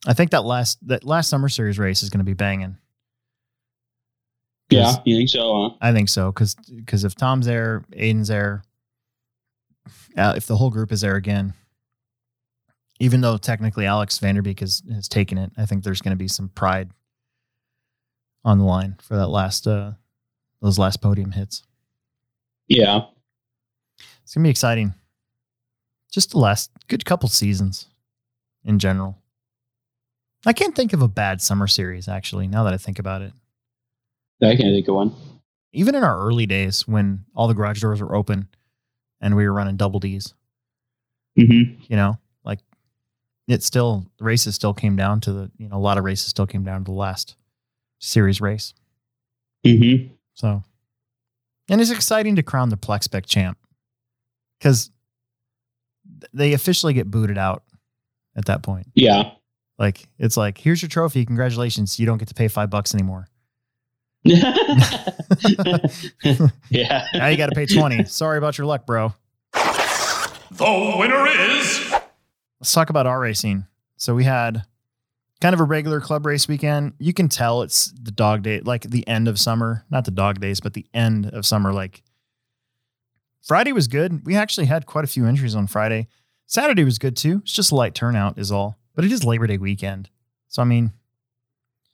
I 0.08 0.14
think 0.14 0.32
that 0.32 0.44
last 0.44 0.86
that 0.88 1.06
last 1.06 1.30
summer 1.30 1.48
series 1.48 1.78
race 1.78 2.02
is 2.02 2.10
going 2.10 2.20
to 2.22 2.26
be 2.26 2.34
banging. 2.34 2.78
Yeah. 4.72 4.96
You 5.06 5.16
think 5.16 5.30
so, 5.30 5.70
huh? 5.70 5.76
I 5.80 5.94
think 5.94 6.10
so 6.10 6.32
because 6.32 7.04
if 7.06 7.14
Tom's 7.14 7.46
there, 7.46 7.86
Aiden's 7.92 8.30
there, 8.30 8.64
uh, 10.18 10.34
if 10.36 10.48
the 10.48 10.58
whole 10.58 10.72
group 10.72 10.92
is 10.92 11.02
there 11.02 11.18
again, 11.18 11.54
even 13.02 13.22
though 13.22 13.36
technically 13.38 13.86
Alex 13.86 14.20
Vanderbeek 14.20 14.60
has 14.60 14.84
has 14.94 15.08
taken 15.08 15.38
it, 15.38 15.52
I 15.58 15.66
think 15.66 15.84
there's 15.84 16.02
going 16.02 16.16
to 16.16 16.24
be 16.24 16.28
some 16.28 16.50
pride 16.50 16.92
on 18.46 18.58
the 18.60 18.64
line 18.66 18.96
for 19.02 19.16
that 19.18 19.28
last 19.28 19.68
uh 19.68 19.92
those 20.62 20.78
last 20.80 21.02
podium 21.02 21.32
hits. 21.32 21.64
Yeah. 22.68 23.02
It's 24.24 24.34
gonna 24.36 24.44
be 24.46 24.50
exciting. 24.50 24.94
Just 26.12 26.32
the 26.32 26.40
last 26.40 26.70
good 26.88 27.04
couple 27.06 27.28
seasons 27.30 27.88
in 28.64 28.78
general. 28.80 29.18
I 30.46 30.54
can't 30.54 30.76
think 30.76 30.94
of 30.94 31.02
a 31.02 31.08
bad 31.08 31.42
summer 31.42 31.68
series 31.68 32.08
actually. 32.08 32.48
Now 32.48 32.64
that 32.66 32.74
I 32.74 32.78
think 32.78 33.00
about 33.00 33.22
it, 33.24 33.34
I 34.42 34.56
can't 34.56 34.74
think 34.76 34.88
of 34.88 34.96
one. 34.96 35.16
even 35.74 35.96
in 35.96 36.04
our 36.04 36.20
early 36.20 36.46
days 36.46 36.88
when 36.88 37.26
all 37.36 37.48
the 37.48 37.54
garage 37.54 37.82
doors 37.82 38.02
were 38.02 38.16
open 38.16 38.48
and 39.20 39.36
we 39.36 39.46
were 39.46 39.54
running 39.54 39.76
double 39.78 40.00
D's, 40.00 40.34
Mm-hmm. 41.40 41.82
you 41.88 41.96
know, 41.96 42.18
it 43.48 43.64
still 43.64 44.06
the 44.18 44.24
races 44.24 44.56
still 44.56 44.74
came 44.74 44.96
down 44.96 45.20
to 45.22 45.34
the 45.34 45.52
you 45.58 45.68
know 45.68 45.78
a 45.78 45.80
lot 45.80 45.98
of 45.98 46.04
races 46.04 46.28
still 46.28 46.48
came 46.48 46.64
down 46.64 46.84
to 46.84 46.92
the 46.92 46.98
last 46.98 47.36
series 48.00 48.42
race. 48.42 48.74
Mm-hmm. 49.66 50.14
So, 50.34 50.64
and 51.70 51.82
it's 51.82 51.92
exciting 51.92 52.36
to 52.38 52.44
crown 52.44 52.70
the 52.70 52.78
Plexpec 52.78 53.26
champ 53.26 53.58
because 54.60 54.90
they 56.34 56.54
officially 56.54 56.94
get 56.94 57.10
booted 57.10 57.38
out 57.38 57.64
at 58.36 58.46
that 58.46 58.64
point. 58.64 58.88
Yeah. 58.94 59.32
Like 59.78 60.08
it's 60.20 60.38
like 60.38 60.58
here's 60.58 60.82
your 60.82 60.90
trophy, 60.90 61.26
congratulations, 61.26 62.00
you 62.00 62.06
don't 62.06 62.18
get 62.18 62.28
to 62.28 62.34
pay 62.34 62.48
five 62.48 62.70
bucks 62.70 62.94
anymore. 62.94 63.28
yeah. 64.24 65.08
Now 67.14 67.28
you 67.28 67.38
got 67.38 67.50
to 67.50 67.56
pay 67.56 67.66
twenty. 67.66 68.06
Sorry 68.06 68.38
about 68.38 68.58
your 68.58 68.68
luck, 68.68 68.86
bro. 68.86 69.14
The 69.54 70.96
winner 71.00 71.28
is 71.28 71.94
Let's 72.62 72.74
talk 72.74 72.90
about 72.90 73.08
our 73.08 73.20
racing. 73.20 73.66
So 73.98 74.16
we 74.16 74.24
had 74.24 74.64
kind 75.42 75.54
of 75.56 75.60
a 75.60 75.64
regular 75.64 76.00
club 76.00 76.26
race 76.28 76.48
weekend. 76.48 76.94
You 77.00 77.12
can 77.12 77.28
tell 77.28 77.64
it's 77.64 77.92
the 78.00 78.12
dog 78.12 78.44
day, 78.44 78.60
like 78.62 78.84
the 78.84 79.06
end 79.08 79.28
of 79.28 79.40
summer, 79.40 79.84
not 79.90 80.06
the 80.06 80.12
dog 80.12 80.40
days, 80.40 80.60
but 80.60 80.76
the 80.76 80.86
end 80.94 81.26
of 81.26 81.46
summer. 81.46 81.74
Like 81.74 82.04
Friday 83.42 83.72
was 83.72 83.88
good. 83.88 84.24
We 84.26 84.36
actually 84.36 84.68
had 84.68 84.86
quite 84.86 85.04
a 85.04 85.08
few 85.08 85.26
entries 85.26 85.56
on 85.56 85.66
Friday. 85.66 86.08
Saturday 86.46 86.84
was 86.84 87.00
good 87.00 87.18
too. 87.18 87.42
It's 87.44 87.54
just 87.54 87.72
a 87.72 87.76
light 87.76 87.96
turnout, 87.96 88.38
is 88.38 88.52
all. 88.52 88.78
But 88.94 89.06
it 89.06 89.12
is 89.12 89.24
Labor 89.24 89.48
Day 89.48 89.58
weekend. 89.58 90.10
So, 90.48 90.62
I 90.62 90.66
mean, 90.66 90.92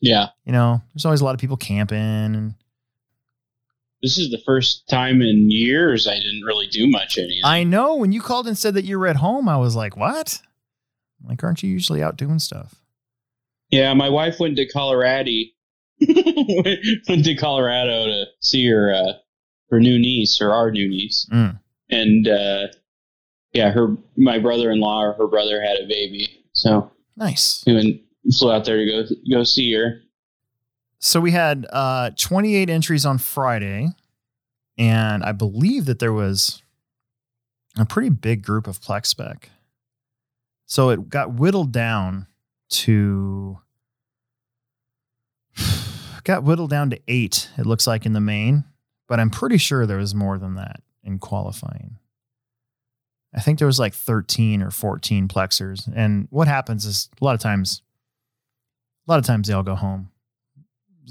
yeah. 0.02 0.28
you 0.44 0.52
know, 0.52 0.82
there's 0.94 1.06
always 1.06 1.22
a 1.22 1.26
lot 1.26 1.34
of 1.34 1.40
people 1.40 1.56
camping 1.56 1.98
and 1.98 2.56
This 4.02 4.18
is 4.18 4.32
the 4.32 4.42
first 4.46 4.90
time 4.90 5.22
in 5.22 5.50
years 5.50 6.08
I 6.08 6.16
didn't 6.16 6.42
really 6.44 6.68
do 6.68 6.90
much 6.90 7.18
anything. 7.18 7.42
I 7.46 7.64
know 7.64 7.96
when 7.96 8.12
you 8.12 8.20
called 8.20 8.48
and 8.48 8.58
said 8.58 8.74
that 8.74 8.84
you 8.84 9.00
were 9.00 9.08
at 9.08 9.16
home, 9.16 9.48
I 9.48 9.58
was 9.58 9.76
like, 9.76 9.96
what? 9.96 10.42
Like, 11.24 11.44
aren't 11.44 11.64
you 11.64 11.70
usually 11.70 12.02
out 12.04 12.18
doing 12.18 12.40
stuff? 12.40 12.76
Yeah, 13.70 13.94
my 13.94 14.10
wife 14.10 14.40
went 14.40 14.56
to 14.58 14.68
Colorado. 14.68 15.32
went 16.00 17.26
to 17.26 17.36
Colorado 17.40 18.06
to 18.06 18.26
see 18.42 18.68
her 18.68 18.94
uh, 18.94 19.14
her 19.72 19.80
new 19.80 19.98
niece 20.00 20.40
or 20.42 20.52
our 20.54 20.72
new 20.72 20.88
niece, 20.88 21.28
Mm. 21.34 21.60
and 21.90 22.28
uh, 22.28 22.68
yeah, 23.54 23.72
her 23.72 23.96
my 24.16 24.38
brother 24.40 24.72
in 24.72 24.80
law 24.80 25.02
or 25.04 25.14
her 25.14 25.28
brother 25.28 25.62
had 25.62 25.78
a 25.78 25.88
baby, 25.88 26.28
so 26.54 26.92
Nice. 27.16 27.64
went 27.66 28.02
flew 28.38 28.52
out 28.52 28.66
there 28.66 28.78
to 28.78 28.86
go 28.86 29.04
go 29.38 29.44
see 29.44 29.74
her. 29.74 30.02
So 31.00 31.20
we 31.20 31.32
had 31.32 31.66
uh, 31.72 32.12
28 32.18 32.70
entries 32.70 33.06
on 33.06 33.18
Friday, 33.18 33.90
and 34.78 35.24
I 35.24 35.32
believe 35.32 35.86
that 35.86 36.00
there 36.00 36.14
was 36.14 36.62
a 37.78 37.86
pretty 37.86 38.10
big 38.10 38.44
group 38.44 38.68
of 38.68 38.80
Plex 38.82 39.08
Spec. 39.08 39.50
So 40.68 40.90
it 40.90 41.10
got 41.10 41.34
whittled 41.34 41.72
down 41.72 42.28
to 42.70 43.60
got 46.24 46.44
whittled 46.44 46.70
down 46.70 46.92
to 46.92 47.00
eight. 47.08 47.50
It 47.58 47.66
looks 47.66 47.88
like 47.88 48.06
in 48.06 48.14
the 48.14 48.22
main, 48.22 48.66
but 49.08 49.20
I'm 49.20 49.32
pretty 49.32 49.58
sure 49.58 49.86
there 49.86 49.98
was 49.98 50.14
more 50.14 50.38
than 50.38 50.56
that 50.56 50.82
in 51.04 51.18
qualifying. 51.18 51.98
I 53.34 53.40
think 53.40 53.58
there 53.58 53.68
was 53.68 53.80
like 53.80 53.94
13 53.94 54.62
or 54.62 54.72
14 54.72 55.28
plexers, 55.28 55.92
and 55.94 56.28
what 56.30 56.48
happens 56.48 56.86
is 56.86 57.10
a 57.20 57.26
lot 57.26 57.36
of 57.36 57.42
times, 57.42 57.82
a 59.08 59.12
lot 59.12 59.20
of 59.20 59.26
times 59.26 59.48
they 59.48 59.54
all 59.54 59.64
go 59.64 59.76
home 59.76 60.12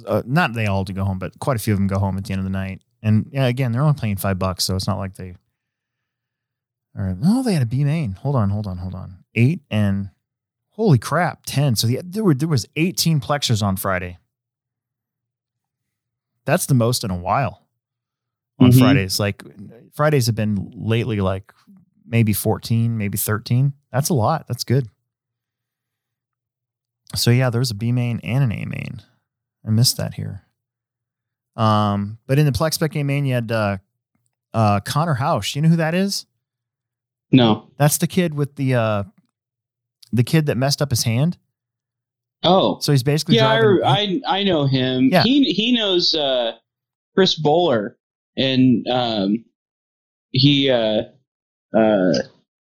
uh, 0.07 0.23
not 0.27 0.53
they 0.53 0.66
all 0.66 0.85
to 0.85 0.92
go 0.92 1.05
home, 1.05 1.19
but 1.19 1.38
quite 1.38 1.57
a 1.57 1.61
few 1.61 1.73
of 1.73 1.79
them 1.79 1.87
go 1.87 1.99
home 1.99 2.19
at 2.19 2.25
the 2.25 2.33
end 2.33 2.40
of 2.40 2.45
the 2.45 2.51
night. 2.51 2.83
And 3.03 3.29
yeah, 3.33 3.47
again, 3.47 3.73
they're 3.73 3.83
only 3.83 3.99
playing 3.99 4.16
five 4.16 4.38
bucks, 4.38 4.64
so 4.64 4.75
it's 4.75 4.87
not 4.87 4.99
like 4.99 5.14
they. 5.14 5.35
No, 6.95 7.42
they 7.42 7.53
had 7.53 7.62
a 7.62 7.66
B 7.66 7.85
main. 7.85 8.12
Hold 8.12 8.37
on, 8.37 8.49
hold 8.49 8.66
on, 8.66 8.79
hold 8.79 8.95
on. 8.95 9.19
Eight 9.37 9.61
and 9.70 10.09
holy 10.70 10.99
crap, 10.99 11.44
ten. 11.46 11.77
So 11.77 11.87
the, 11.87 12.01
there 12.03 12.25
were 12.25 12.35
there 12.35 12.49
was 12.49 12.66
eighteen 12.77 13.20
plexers 13.20 13.62
on 13.62 13.77
Friday. 13.77 14.18
That's 16.46 16.66
the 16.66 16.75
most 16.75 17.05
in 17.05 17.11
a 17.11 17.16
while. 17.16 17.62
On 18.59 18.70
Mhm. 18.72 18.79
Fridays, 18.79 19.20
like 19.20 19.42
Fridays 19.92 20.27
have 20.27 20.35
been 20.35 20.72
lately, 20.75 21.20
like 21.20 21.53
maybe 22.07 22.33
fourteen, 22.33 22.96
maybe 22.96 23.18
thirteen. 23.18 23.75
That's 23.92 24.09
a 24.09 24.14
lot. 24.14 24.46
That's 24.49 24.64
good. 24.64 24.88
So 27.14 27.31
yeah, 27.31 27.51
there 27.51 27.59
was 27.59 27.70
a 27.70 27.75
B 27.75 27.92
main 27.92 28.20
and 28.22 28.42
an 28.44 28.53
A 28.53 28.64
main. 28.64 29.03
I 29.66 29.70
missed 29.70 29.96
that 29.99 30.14
here. 30.14 30.42
Um, 31.57 32.18
but 32.27 32.38
in 32.38 32.46
the 32.46 32.53
Plex 32.53 32.75
Spec 32.75 32.94
A 32.96 33.03
main, 33.03 33.25
you 33.27 33.35
had 33.35 33.51
uh, 33.53 33.79
uh, 34.55 34.81
Connor 34.81 35.14
House. 35.14 35.55
You 35.55 35.62
know 35.62 35.68
who 35.68 35.77
that 35.77 35.94
is? 35.94 36.27
No, 37.33 37.70
That's 37.77 37.99
the 37.99 38.07
kid 38.07 38.35
with 38.35 38.55
the 38.57 38.75
uh, 38.77 39.03
the 40.12 40.25
kid 40.25 40.47
that 40.47 40.57
messed 40.57 40.81
up 40.83 40.90
his 40.90 41.03
hand. 41.05 41.38
oh 42.45 42.79
So 42.81 42.92
he's 42.92 43.03
basically 43.03 43.37
yeah. 43.37 43.49
I, 43.49 43.81
I 43.85 44.21
I 44.27 44.42
know 44.45 44.66
him. 44.66 45.09
Yeah. 45.11 45.23
He 45.23 45.53
he 45.53 45.73
knows 45.73 46.14
uh, 46.14 46.53
Chris 47.14 47.35
Bowler, 47.35 47.97
and 48.37 48.87
um, 48.88 49.45
he 50.31 50.71
uh, 50.71 51.03
uh, 51.77 52.12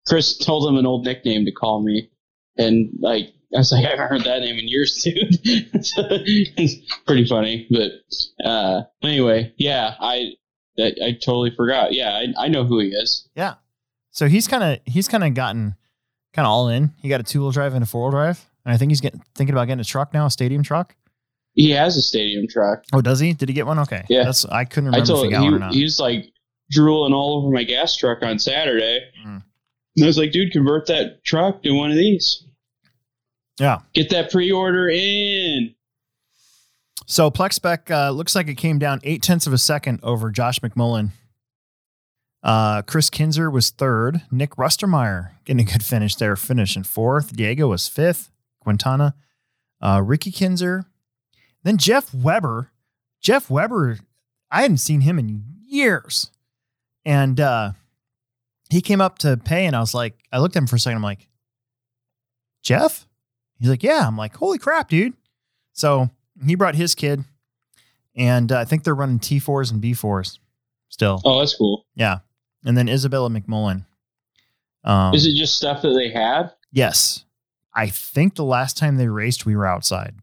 Chris 0.07 0.39
told 0.39 0.69
him 0.69 0.79
an 0.79 0.87
old 0.87 1.05
nickname 1.05 1.45
to 1.45 1.53
call 1.53 1.83
me, 1.83 2.11
and 2.57 2.91
like 3.01 3.33
I 3.55 3.59
was 3.59 3.73
like, 3.73 3.85
I 3.85 3.91
haven't 3.91 4.09
heard 4.09 4.25
that 4.25 4.41
name 4.41 4.59
in 4.59 4.69
years, 4.69 5.03
dude. 5.05 5.39
It's 5.43 6.95
pretty 7.07 7.27
funny, 7.27 7.67
but 7.71 8.47
uh, 8.47 8.83
anyway, 9.03 9.53
yeah, 9.57 9.95
I, 10.01 10.33
I 10.79 10.93
I 11.03 11.13
totally 11.13 11.53
forgot. 11.57 11.93
Yeah, 11.93 12.11
I, 12.11 12.45
I 12.45 12.49
know 12.49 12.65
who 12.65 12.79
he 12.81 12.89
is. 12.89 13.29
yeah. 13.35 13.55
So 14.11 14.27
he's 14.27 14.49
kind 14.49 14.65
of 14.65 14.81
he's 14.85 15.07
kind 15.07 15.23
of 15.23 15.35
gotten 15.35 15.77
kind 16.39 16.47
of 16.47 16.53
all 16.53 16.69
in. 16.69 16.95
He 17.03 17.09
got 17.09 17.19
a 17.19 17.25
two 17.25 17.41
wheel 17.41 17.51
drive 17.51 17.75
and 17.75 17.83
a 17.83 17.87
four 17.87 18.03
wheel 18.03 18.13
drive, 18.13 18.49
and 18.65 18.73
I 18.73 18.77
think 18.77 18.93
he's 18.93 19.01
getting 19.01 19.21
thinking 19.35 19.55
about 19.55 19.67
getting 19.67 19.81
a 19.81 19.85
truck 19.85 20.15
now, 20.15 20.27
a 20.27 20.31
stadium 20.31 20.63
truck. 20.63 20.95
He 21.55 21.71
has 21.71 21.97
a 21.97 22.03
stadium 22.03 22.47
truck. 22.49 22.85
Oh, 22.93 23.01
does 23.01 23.19
he? 23.19 23.33
Did 23.33 23.49
he 23.49 23.55
get 23.57 23.67
one? 23.67 23.81
Okay. 23.81 24.05
Yeah. 24.09 24.23
That's 24.23 24.45
I 24.45 24.65
couldn't 24.65 24.95
I 24.95 24.99
remember 24.99 25.03
if 25.03 25.09
told 25.09 25.27
he 25.27 25.33
got 25.33 25.43
one 25.43 25.55
or 25.55 25.57
he, 25.57 25.61
not. 25.61 25.75
he's 25.75 25.99
like 25.99 26.33
drooling 26.71 27.13
all 27.13 27.39
over 27.43 27.53
my 27.53 27.65
gas 27.65 27.97
truck 27.97 28.23
on 28.23 28.39
Saturday. 28.39 29.01
Mm. 29.27 29.43
And 29.97 30.05
I 30.05 30.07
was 30.07 30.17
like, 30.17 30.31
dude, 30.31 30.53
convert 30.53 30.87
that 30.87 31.25
truck 31.25 31.65
to 31.65 31.73
one 31.73 31.91
of 31.91 31.97
these. 31.97 32.45
Yeah. 33.59 33.81
Get 33.93 34.11
that 34.11 34.31
pre-order 34.31 34.89
in. 34.89 35.75
So 37.07 37.33
Plexpec 37.33 37.91
uh, 37.91 38.11
looks 38.11 38.37
like 38.37 38.47
it 38.47 38.55
came 38.55 38.79
down 38.79 39.01
eight 39.03 39.23
tenths 39.23 39.49
of 39.49 39.53
a 39.53 39.59
second 39.59 39.99
over 40.05 40.31
Josh 40.31 40.61
McMullen. 40.61 41.11
Uh, 42.43 42.83
Chris 42.83 43.11
Kinzer 43.11 43.51
was 43.51 43.71
third. 43.71 44.23
Nick 44.31 44.51
Rustermeyer 44.51 45.33
getting 45.45 45.67
a 45.67 45.71
good 45.71 45.85
finish 45.85 46.15
there, 46.15 46.37
finishing 46.37 46.85
fourth. 46.85 47.35
Diego 47.35 47.69
was 47.69 47.89
fifth. 47.89 48.31
Quintana, 48.69 49.15
uh, 49.81 50.03
Ricky 50.05 50.31
Kinzer, 50.31 50.85
then 51.63 51.79
Jeff 51.79 52.13
Weber. 52.13 52.71
Jeff 53.21 53.49
Weber, 53.49 53.99
I 54.51 54.61
hadn't 54.61 54.77
seen 54.77 55.01
him 55.01 55.19
in 55.19 55.43
years, 55.67 56.31
and 57.05 57.41
uh, 57.41 57.73
he 58.69 58.83
came 58.83 59.01
up 59.01 59.19
to 59.21 59.39
pay, 59.39 59.65
and 59.65 59.75
I 59.75 59.81
was 59.81 59.95
like, 59.95 60.19
I 60.31 60.39
looked 60.39 60.55
at 60.55 60.61
him 60.61 60.67
for 60.67 60.77
a 60.77 60.79
second. 60.79 60.99
I'm 60.99 61.03
like, 61.03 61.29
Jeff? 62.63 63.07
He's 63.59 63.71
like, 63.71 63.83
yeah. 63.83 64.07
I'm 64.07 64.19
like, 64.19 64.37
holy 64.37 64.59
crap, 64.59 64.91
dude. 64.91 65.15
So 65.73 66.11
he 66.45 66.55
brought 66.55 66.75
his 66.75 66.95
kid, 66.95 67.25
and 68.15 68.53
uh, 68.53 68.59
I 68.59 68.65
think 68.67 68.85
they're 68.85 68.95
running 68.95 69.19
T4s 69.19 69.73
and 69.73 69.83
B4s 69.83 70.39
still. 70.91 71.23
Oh, 71.25 71.39
that's 71.39 71.57
cool. 71.57 71.87
Yeah. 71.95 72.19
And 72.65 72.77
then 72.77 72.89
Isabella 72.89 73.29
McMullen. 73.31 73.85
Um, 74.85 75.15
Is 75.15 75.27
it 75.27 75.35
just 75.37 75.57
stuff 75.57 75.83
that 75.83 75.91
they 75.95 76.11
have? 76.11 76.55
Yes. 76.73 77.25
I 77.75 77.89
think 77.89 78.35
the 78.35 78.45
last 78.45 78.77
time 78.77 78.97
they 78.97 79.09
raced, 79.09 79.47
we 79.47 79.55
were 79.57 79.67
outside. 79.67 80.15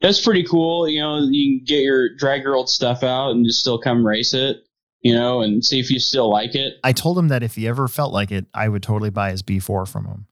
That's 0.00 0.22
pretty 0.24 0.44
cool. 0.44 0.88
You 0.88 1.00
know, 1.00 1.18
you 1.18 1.58
can 1.58 1.64
get 1.64 1.82
your 1.82 2.14
drag 2.16 2.42
your 2.42 2.54
old 2.54 2.70
stuff 2.70 3.02
out 3.02 3.30
and 3.30 3.44
just 3.44 3.60
still 3.60 3.78
come 3.78 4.06
race 4.06 4.32
it. 4.34 4.64
You 5.00 5.14
know, 5.14 5.42
and 5.42 5.64
see 5.64 5.78
if 5.78 5.90
you 5.92 6.00
still 6.00 6.28
like 6.28 6.56
it. 6.56 6.74
I 6.82 6.92
told 6.92 7.16
him 7.18 7.28
that 7.28 7.44
if 7.44 7.54
he 7.54 7.68
ever 7.68 7.86
felt 7.86 8.12
like 8.12 8.32
it, 8.32 8.46
I 8.52 8.68
would 8.68 8.82
totally 8.82 9.10
buy 9.10 9.30
his 9.30 9.44
B4 9.44 9.86
from 9.86 10.06
him 10.06 10.26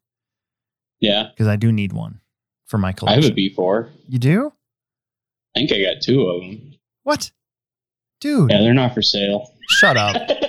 Yeah, 0.99 1.29
because 1.31 1.47
I 1.47 1.55
do 1.55 1.71
need 1.71 1.93
one 1.93 2.19
for 2.65 2.77
my 2.77 2.91
collection. 2.93 3.23
I 3.23 3.27
have 3.27 3.33
a 3.33 3.37
B4. 3.37 3.89
You 4.09 4.19
do? 4.19 4.53
I 5.57 5.61
think 5.61 5.73
I 5.73 5.83
got 5.95 6.03
two 6.03 6.21
of 6.23 6.41
them. 6.43 6.75
What? 7.05 7.31
Dude, 8.21 8.51
Yeah, 8.51 8.59
they're 8.61 8.75
not 8.75 8.93
for 8.93 9.03
sale. 9.03 9.53
shut 9.69 9.97
up. 9.97 10.17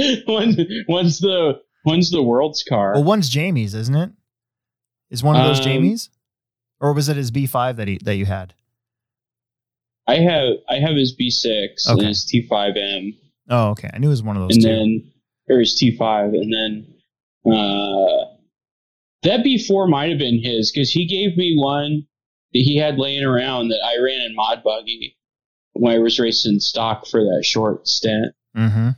one, 0.26 0.56
one's 0.88 1.18
the 1.20 1.60
one's 1.84 2.10
the 2.10 2.22
world's 2.22 2.62
car. 2.62 2.92
Well, 2.94 3.04
one's 3.04 3.28
Jamie's, 3.28 3.74
isn't 3.74 3.94
it? 3.94 4.10
Is 5.10 5.22
one 5.22 5.36
of 5.36 5.44
those 5.44 5.58
Um, 5.58 5.64
Jamie's? 5.64 6.10
Or 6.80 6.92
was 6.92 7.08
it 7.08 7.16
his 7.16 7.30
B5 7.30 7.76
that 7.76 7.88
he 7.88 7.98
that 8.04 8.16
you 8.16 8.26
had? 8.26 8.54
I 10.06 10.16
have 10.16 10.54
I 10.68 10.76
have 10.76 10.96
his 10.96 11.14
B6 11.16 11.46
Okay. 11.88 11.98
and 11.98 12.02
his 12.08 12.24
T5M, 12.24 13.14
Oh, 13.50 13.68
okay. 13.70 13.90
I 13.92 13.98
knew 13.98 14.08
it 14.08 14.10
was 14.10 14.22
one 14.22 14.36
of 14.36 14.42
those 14.42 14.56
and 14.56 14.62
two. 14.62 14.68
then 14.68 15.12
or 15.48 15.58
his 15.58 15.74
T5, 15.74 16.34
and 16.34 16.52
then 16.52 17.52
uh, 17.52 18.24
that 19.22 19.40
B4 19.44 19.88
might 19.88 20.10
have 20.10 20.18
been 20.18 20.40
his 20.42 20.70
because 20.72 20.90
he 20.92 21.06
gave 21.06 21.36
me 21.36 21.56
one 21.58 22.06
that 22.52 22.60
he 22.60 22.76
had 22.76 22.98
laying 22.98 23.24
around 23.24 23.68
that 23.68 23.80
I 23.84 24.00
ran 24.02 24.20
in 24.22 24.34
Mod 24.34 24.62
Buggy 24.62 25.16
when 25.74 25.94
I 25.94 25.98
was 25.98 26.18
racing 26.18 26.60
stock 26.60 27.06
for 27.06 27.20
that 27.20 27.44
short 27.44 27.86
stint. 27.88 28.34
Mm-hmm. 28.56 28.90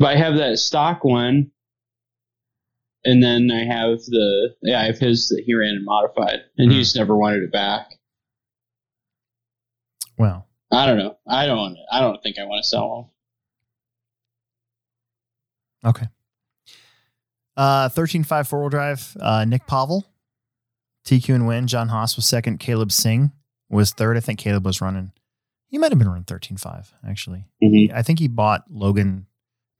But 0.00 0.08
I 0.08 0.16
have 0.16 0.36
that 0.38 0.58
stock 0.58 1.04
one, 1.04 1.50
and 3.04 3.22
then 3.22 3.50
I 3.52 3.64
have 3.64 3.98
the 4.06 4.54
yeah, 4.62 4.80
I 4.80 4.84
have 4.86 4.98
his 4.98 5.28
that 5.28 5.42
he 5.46 5.54
ran 5.54 5.76
and 5.76 5.84
modified, 5.84 6.40
and 6.58 6.70
Hmm. 6.70 6.72
he 6.72 6.80
just 6.82 6.96
never 6.96 7.16
wanted 7.16 7.42
it 7.44 7.52
back. 7.52 7.98
Well, 10.18 10.46
I 10.72 10.86
don't 10.86 10.98
know. 10.98 11.16
I 11.28 11.46
don't. 11.46 11.56
want 11.58 11.78
I 11.92 12.00
don't 12.00 12.20
think 12.22 12.38
I 12.38 12.44
want 12.44 12.62
to 12.64 12.68
sell 12.68 13.10
them. 15.82 15.90
okay. 15.90 16.06
Uh, 17.56 17.88
13.5 17.90 18.48
four 18.48 18.60
wheel 18.60 18.68
drive. 18.70 19.14
Uh, 19.20 19.44
Nick 19.44 19.66
Pavel, 19.66 20.06
TQ 21.04 21.34
and 21.34 21.46
win. 21.46 21.66
John 21.66 21.88
Haas 21.88 22.16
was 22.16 22.24
second. 22.26 22.58
Caleb 22.58 22.90
Singh 22.90 23.32
was 23.68 23.92
third. 23.92 24.16
I 24.16 24.20
think 24.20 24.38
Caleb 24.38 24.64
was 24.64 24.80
running. 24.80 25.12
He 25.68 25.76
might 25.78 25.92
have 25.92 25.98
been 25.98 26.08
running 26.08 26.24
13.5 26.24 26.92
actually. 27.06 27.44
them. 27.60 27.70
Mhm. 27.72 27.92
I 27.94 28.02
think 28.02 28.18
he 28.18 28.28
bought 28.28 28.64
Logan 28.70 29.26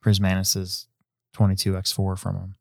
Prismanis's 0.01 0.87
22X4 1.37 2.19
from 2.19 2.37
him. 2.37 2.55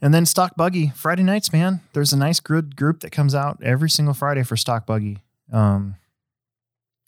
And 0.00 0.12
then 0.12 0.26
Stock 0.26 0.54
Buggy 0.56 0.92
Friday 0.94 1.22
nights, 1.22 1.52
man. 1.52 1.80
There's 1.92 2.12
a 2.12 2.18
nice 2.18 2.40
good 2.40 2.76
group 2.76 3.00
that 3.00 3.10
comes 3.10 3.34
out 3.34 3.62
every 3.62 3.88
single 3.88 4.14
Friday 4.14 4.42
for 4.42 4.56
Stock 4.56 4.86
Buggy. 4.86 5.22
Um, 5.52 5.96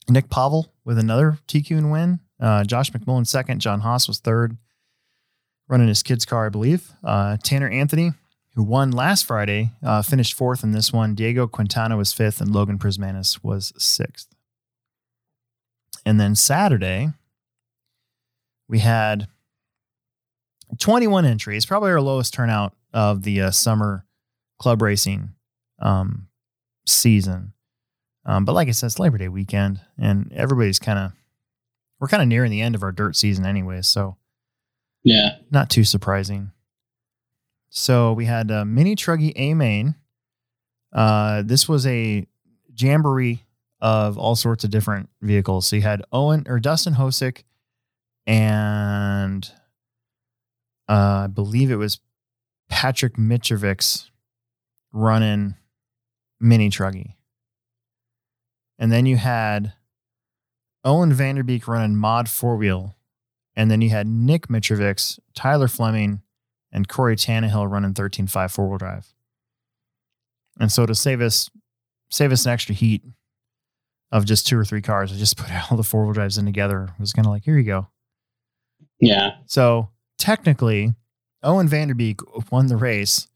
Nick 0.09 0.31
Pavel 0.31 0.73
with 0.85 0.99
another 0.99 1.39
TQ 1.49 1.77
and 1.77 1.91
win. 1.91 2.21
Uh, 2.41 2.65
Josh 2.65 2.91
McMullen 2.93 3.27
second. 3.27 3.61
John 3.61 3.81
Haas 3.81 4.09
was 4.09 4.19
third, 4.19 4.57
running 5.69 5.89
his 5.89 6.03
kid's 6.03 6.25
car, 6.25 6.47
I 6.47 6.49
believe. 6.49 6.93
Uh, 7.03 7.37
Tanner 7.43 7.69
Anthony, 7.69 8.13
who 8.55 8.63
won 8.63 8.91
last 8.91 9.27
Friday, 9.27 9.73
uh, 9.83 10.03
finished 10.03 10.35
fourth 10.35 10.63
in 10.63 10.73
this 10.73 10.93
one. 10.93 11.15
Diego 11.15 11.47
Quintana 11.47 11.97
was 11.97 12.13
fifth, 12.13 12.41
and 12.41 12.55
Logan 12.55 12.79
Prismanis 12.79 13.43
was 13.43 13.73
sixth. 13.77 14.29
And 16.05 16.21
then 16.21 16.35
Saturday, 16.37 17.11
we 18.69 18.79
had 18.81 19.29
21 20.79 21.25
entries, 21.25 21.65
probably 21.67 21.91
our 21.91 22.01
lowest 22.01 22.35
turnout 22.35 22.75
of 22.93 23.23
the 23.23 23.41
uh, 23.43 23.51
summer 23.51 24.05
club 24.59 24.83
racing 24.83 25.31
um, 25.81 26.29
season. 26.87 27.53
Um, 28.25 28.45
but 28.45 28.53
like 28.55 28.69
I 28.69 28.73
said, 28.73 28.87
it's 28.87 28.99
Labor 28.99 29.19
Day 29.19 29.29
weekend, 29.29 29.81
and 29.99 30.33
everybody's 30.33 30.79
kind 30.81 30.99
of 30.99 31.13
we're 32.01 32.09
kind 32.09 32.23
of 32.23 32.29
nearing 32.29 32.51
the 32.51 32.61
end 32.61 32.75
of 32.75 32.83
our 32.83 32.93
dirt 32.93 33.17
season, 33.17 33.47
anyway. 33.47 33.81
So 33.83 34.17
Yeah. 35.03 35.37
not 35.51 35.71
too 35.71 35.85
surprising. 35.85 36.51
So 37.71 38.13
we 38.13 38.27
had 38.27 38.51
a 38.51 38.65
mini 38.65 38.97
truggy 38.97 39.33
A 39.37 39.55
main. 39.55 39.95
Uh, 40.93 41.43
this 41.43 41.69
was 41.69 41.87
a 41.87 42.27
jamboree 42.77 43.45
of 43.81 44.19
all 44.19 44.35
sorts 44.37 44.65
of 44.65 44.71
different 44.71 45.09
vehicles. 45.23 45.67
So 45.67 45.77
you 45.77 45.83
had 45.83 46.03
Owen 46.13 46.45
or 46.49 46.59
Dustin 46.59 46.95
Hosick, 46.95 47.45
and 48.27 49.51
uh, 50.89 51.25
I 51.25 51.27
believe 51.29 51.71
it 51.71 51.77
was 51.77 52.01
Patrick 52.69 53.15
Mitrovics 53.15 54.11
running 54.93 55.55
mini 56.41 56.71
truggy. 56.71 57.15
And 58.79 58.93
then 58.93 59.07
you 59.07 59.17
had 59.17 59.73
Owen 60.85 61.13
Vanderbeek 61.13 61.67
running 61.67 61.97
mod 61.97 62.29
four 62.29 62.57
wheel. 62.57 62.95
And 63.55 63.71
then 63.71 63.81
you 63.81 63.89
had 63.89 64.07
Nick 64.07 64.49
Mitrovics, 64.49 65.19
Tyler 65.35 65.67
Fleming, 65.67 66.21
and 66.71 66.89
Corey 66.89 67.17
Tannehill 67.17 67.71
running 67.71 67.95
13.5 67.95 68.51
four 68.51 68.69
wheel 68.69 68.79
drive. 68.79 69.15
And 70.61 70.71
so 70.71 70.85
to 70.87 70.95
save 70.95 71.21
us 71.21 71.51
save 72.11 72.33
us 72.33 72.47
an 72.47 72.53
extra 72.53 72.75
heat 72.75 73.03
of 74.13 74.25
just 74.25 74.47
two 74.47 74.59
or 74.59 74.65
three 74.65 74.83
cars, 74.83 75.13
I 75.13 75.17
just 75.17 75.37
put 75.39 75.51
all 75.71 75.77
the 75.77 75.85
four 75.85 76.05
wheel 76.05 76.13
drives 76.13 76.39
in 76.39 76.45
together. 76.45 76.85
It 76.85 77.01
was 77.01 77.13
kind 77.13 77.27
of 77.27 77.33
like, 77.33 77.45
here 77.45 77.57
you 77.57 77.65
go. 77.65 77.89
Yeah. 79.01 79.37
So 79.47 79.91
technically, 80.19 80.95
Owen 81.43 81.69
Vanderbeek 81.69 82.51
won 82.51 82.67
the 82.67 82.77
race 82.77 83.29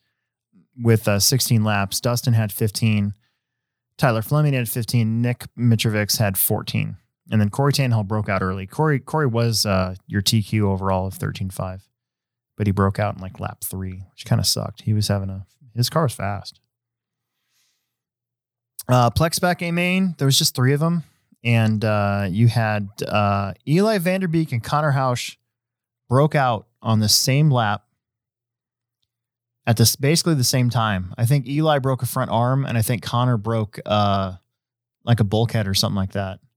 with 0.80 1.06
uh, 1.06 1.18
16 1.18 1.62
laps. 1.62 2.00
Dustin 2.00 2.34
had 2.34 2.52
15. 2.52 3.14
Tyler 3.98 4.22
Fleming 4.22 4.54
had 4.54 4.68
15. 4.68 5.20
Nick 5.20 5.46
Mitrovics 5.58 6.18
had 6.18 6.38
14. 6.38 6.96
And 7.30 7.40
then 7.40 7.50
Corey 7.50 7.72
Tannehill 7.72 8.08
broke 8.08 8.28
out 8.28 8.42
early. 8.42 8.66
Corey 8.66 8.98
Corey 8.98 9.26
was 9.26 9.64
uh, 9.64 9.94
your 10.06 10.22
TQ 10.22 10.62
overall 10.62 11.06
of 11.06 11.16
13.5, 11.16 11.82
but 12.56 12.66
he 12.66 12.72
broke 12.72 12.98
out 12.98 13.14
in 13.14 13.20
like 13.20 13.38
lap 13.38 13.62
three, 13.62 14.02
which 14.10 14.26
kind 14.26 14.40
of 14.40 14.46
sucked. 14.46 14.82
He 14.82 14.92
was 14.92 15.06
having 15.06 15.30
a 15.30 15.46
his 15.76 15.88
car 15.88 16.04
was 16.04 16.14
fast. 16.14 16.58
Uh, 18.88 19.10
Plex 19.10 19.34
Spec 19.34 19.62
A 19.62 19.70
main, 19.70 20.16
there 20.18 20.26
was 20.26 20.36
just 20.36 20.56
three 20.56 20.72
of 20.72 20.80
them, 20.80 21.04
and 21.44 21.84
uh, 21.84 22.26
you 22.28 22.48
had 22.48 22.88
uh, 23.06 23.52
Eli 23.68 23.98
Vanderbeek 23.98 24.50
and 24.50 24.64
Connor 24.64 24.90
Hausch 24.90 25.36
broke 26.10 26.34
out 26.34 26.66
on 26.82 26.98
the 27.00 27.08
same 27.08 27.50
lap 27.50 27.84
at 29.66 29.76
this 29.78 29.96
basically 29.96 30.34
the 30.34 30.44
same 30.44 30.68
time. 30.68 31.14
I 31.16 31.24
think 31.24 31.46
Eli 31.46 31.78
broke 31.78 32.02
a 32.02 32.06
front 32.06 32.30
arm, 32.30 32.66
and 32.66 32.76
I 32.76 32.82
think 32.82 33.02
Connor 33.02 33.36
broke 33.38 33.78
uh, 33.86 34.34
like 35.04 35.20
a 35.20 35.24
bulkhead 35.24 35.66
or 35.66 35.72
something 35.74 35.96
like 35.96 36.12
that. 36.12 36.40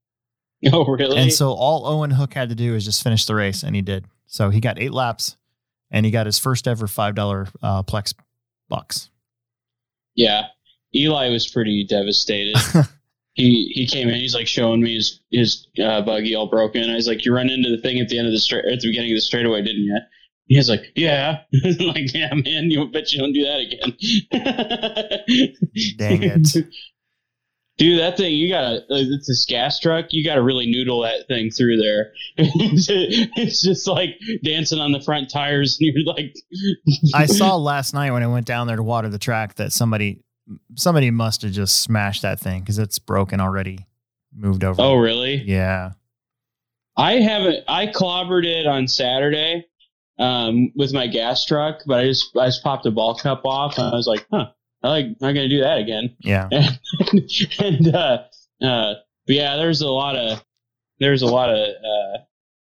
Oh, 0.72 0.86
really? 0.86 1.18
And 1.18 1.32
so 1.34 1.52
all 1.52 1.86
Owen 1.86 2.10
Hook 2.12 2.34
had 2.34 2.48
to 2.48 2.56
do 2.56 2.74
is 2.74 2.86
just 2.86 3.04
finish 3.04 3.26
the 3.26 3.36
race, 3.36 3.64
and 3.64 3.76
he 3.76 3.82
did. 3.82 4.06
So 4.28 4.50
he 4.50 4.62
got 4.62 4.80
eight 4.80 4.94
laps, 4.94 5.36
and 5.92 6.06
he 6.06 6.12
got 6.12 6.26
his 6.26 6.40
first 6.40 6.70
ever 6.70 6.88
five 6.88 7.16
dollar 7.16 7.50
uh, 7.62 7.84
Plex 7.84 8.14
bucks. 8.70 9.10
yeah. 10.16 10.48
Eli 10.96 11.28
was 11.30 11.48
pretty 11.50 11.84
devastated. 11.84 12.56
he 13.34 13.72
he 13.74 13.88
came 13.88 14.10
in. 14.10 14.16
He's 14.16 14.36
like 14.36 14.48
showing 14.48 14.82
me 14.82 14.96
his 14.96 15.20
his 15.32 15.68
uh, 15.84 16.02
buggy 16.02 16.36
all 16.36 16.48
broken. 16.48 16.90
I 16.90 16.96
was 16.96 17.08
like, 17.08 17.26
"You 17.26 17.34
run 17.34 17.50
into 17.50 17.70
the 17.70 17.82
thing 17.82 18.00
at 18.00 18.10
the 18.10 18.18
end 18.18 18.28
of 18.28 18.34
the 18.34 18.40
straight 18.40 18.66
at 18.66 18.80
the 18.80 18.90
beginning 18.90 19.12
of 19.12 19.18
the 19.18 19.22
straightaway, 19.22 19.62
didn't 19.64 19.84
you?" 19.84 20.00
He 20.46 20.58
was 20.58 20.70
like, 20.70 20.92
"Yeah." 20.96 21.42
like, 21.64 22.14
yeah, 22.14 22.34
man. 22.34 22.70
You 22.70 22.88
bet 22.88 23.12
you 23.12 23.20
don't 23.20 23.34
do 23.34 23.44
that 23.44 23.60
again. 23.60 23.98
Dang 25.98 26.24
it. 26.24 26.48
Dude, 27.80 28.00
that 28.00 28.18
thing 28.18 28.36
you 28.36 28.50
gotta. 28.50 28.84
It's 28.88 29.28
this 29.28 29.48
gas 29.50 29.80
truck. 29.80 30.06
You 30.12 30.24
gotta 30.24 30.44
really 30.44 30.70
noodle 30.70 31.02
that 31.02 31.28
thing 31.28 31.50
through 31.50 31.78
there. 31.78 32.14
it's 32.38 33.64
just 33.64 33.88
like 33.88 34.20
dancing 34.44 34.78
on 34.78 34.92
the 34.92 35.02
front 35.02 35.32
tires, 35.32 35.80
and 35.82 35.92
you're 35.92 36.06
like, 36.06 36.36
I 37.16 37.26
saw 37.26 37.56
last 37.56 37.96
night 37.96 38.12
when 38.12 38.22
I 38.22 38.28
went 38.28 38.46
down 38.46 38.68
there 38.68 38.76
to 38.76 38.84
water 38.84 39.10
the 39.10 39.18
track 39.18 39.56
that 39.56 39.74
somebody 39.74 40.22
somebody 40.76 41.12
must 41.12 41.42
have 41.44 41.52
just 41.52 41.82
smashed 41.82 42.22
that 42.22 42.40
thing 42.40 42.62
because 42.62 42.80
it's 42.80 43.00
broken 43.00 43.40
already. 43.40 43.86
Moved 44.36 44.64
over. 44.64 44.82
"Oh, 44.82 44.96
really?" 44.96 45.36
yeah. 45.36 45.92
I 46.96 47.14
haven't. 47.14 47.64
I 47.68 47.88
clobbered 47.88 48.46
it 48.46 48.68
on 48.68 48.88
Saturday 48.88 49.66
um, 50.20 50.72
with 50.76 50.94
my 50.94 51.08
gas 51.08 51.46
truck, 51.46 51.82
but 51.86 52.00
I 52.00 52.06
just 52.06 52.36
I 52.38 52.48
just 52.48 52.64
popped 52.64 52.86
a 52.86 52.92
ball 52.92 53.16
cup 53.16 53.42
off, 53.46 53.78
and 53.78 53.88
I 53.88 53.96
was 53.96 54.08
like, 54.08 54.26
"Huh, 54.32 54.48
I 54.84 54.88
like 54.90 55.06
not 55.22 55.34
gonna 55.34 55.50
do 55.50 55.62
that 55.62 55.80
again." 55.80 56.16
Yeah. 56.20 56.50
and 57.60 57.96
uh, 57.96 58.24
uh, 58.62 58.94
but 59.26 59.36
yeah, 59.36 59.56
there's 59.56 59.82
a 59.82 59.90
lot 59.90 60.16
of 60.16 60.44
there's 61.00 61.22
a 61.22 61.28
lot 61.28 61.50
of 61.50 61.68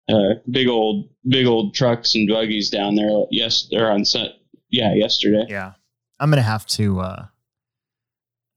uh, 0.09 0.13
uh, 0.13 0.35
big 0.51 0.69
old 0.69 1.11
big 1.29 1.47
old 1.47 1.75
trucks 1.75 2.15
and 2.15 2.29
buggies 2.29 2.71
down 2.71 2.95
there. 2.95 3.11
Yes, 3.31 3.69
they're 3.71 3.91
on 3.91 4.05
set. 4.05 4.31
Yeah, 4.71 4.95
yesterday. 4.95 5.45
Yeah. 5.49 5.73
I'm 6.19 6.31
gonna 6.31 6.43
have 6.43 6.67
to 6.67 7.01
uh 7.01 7.27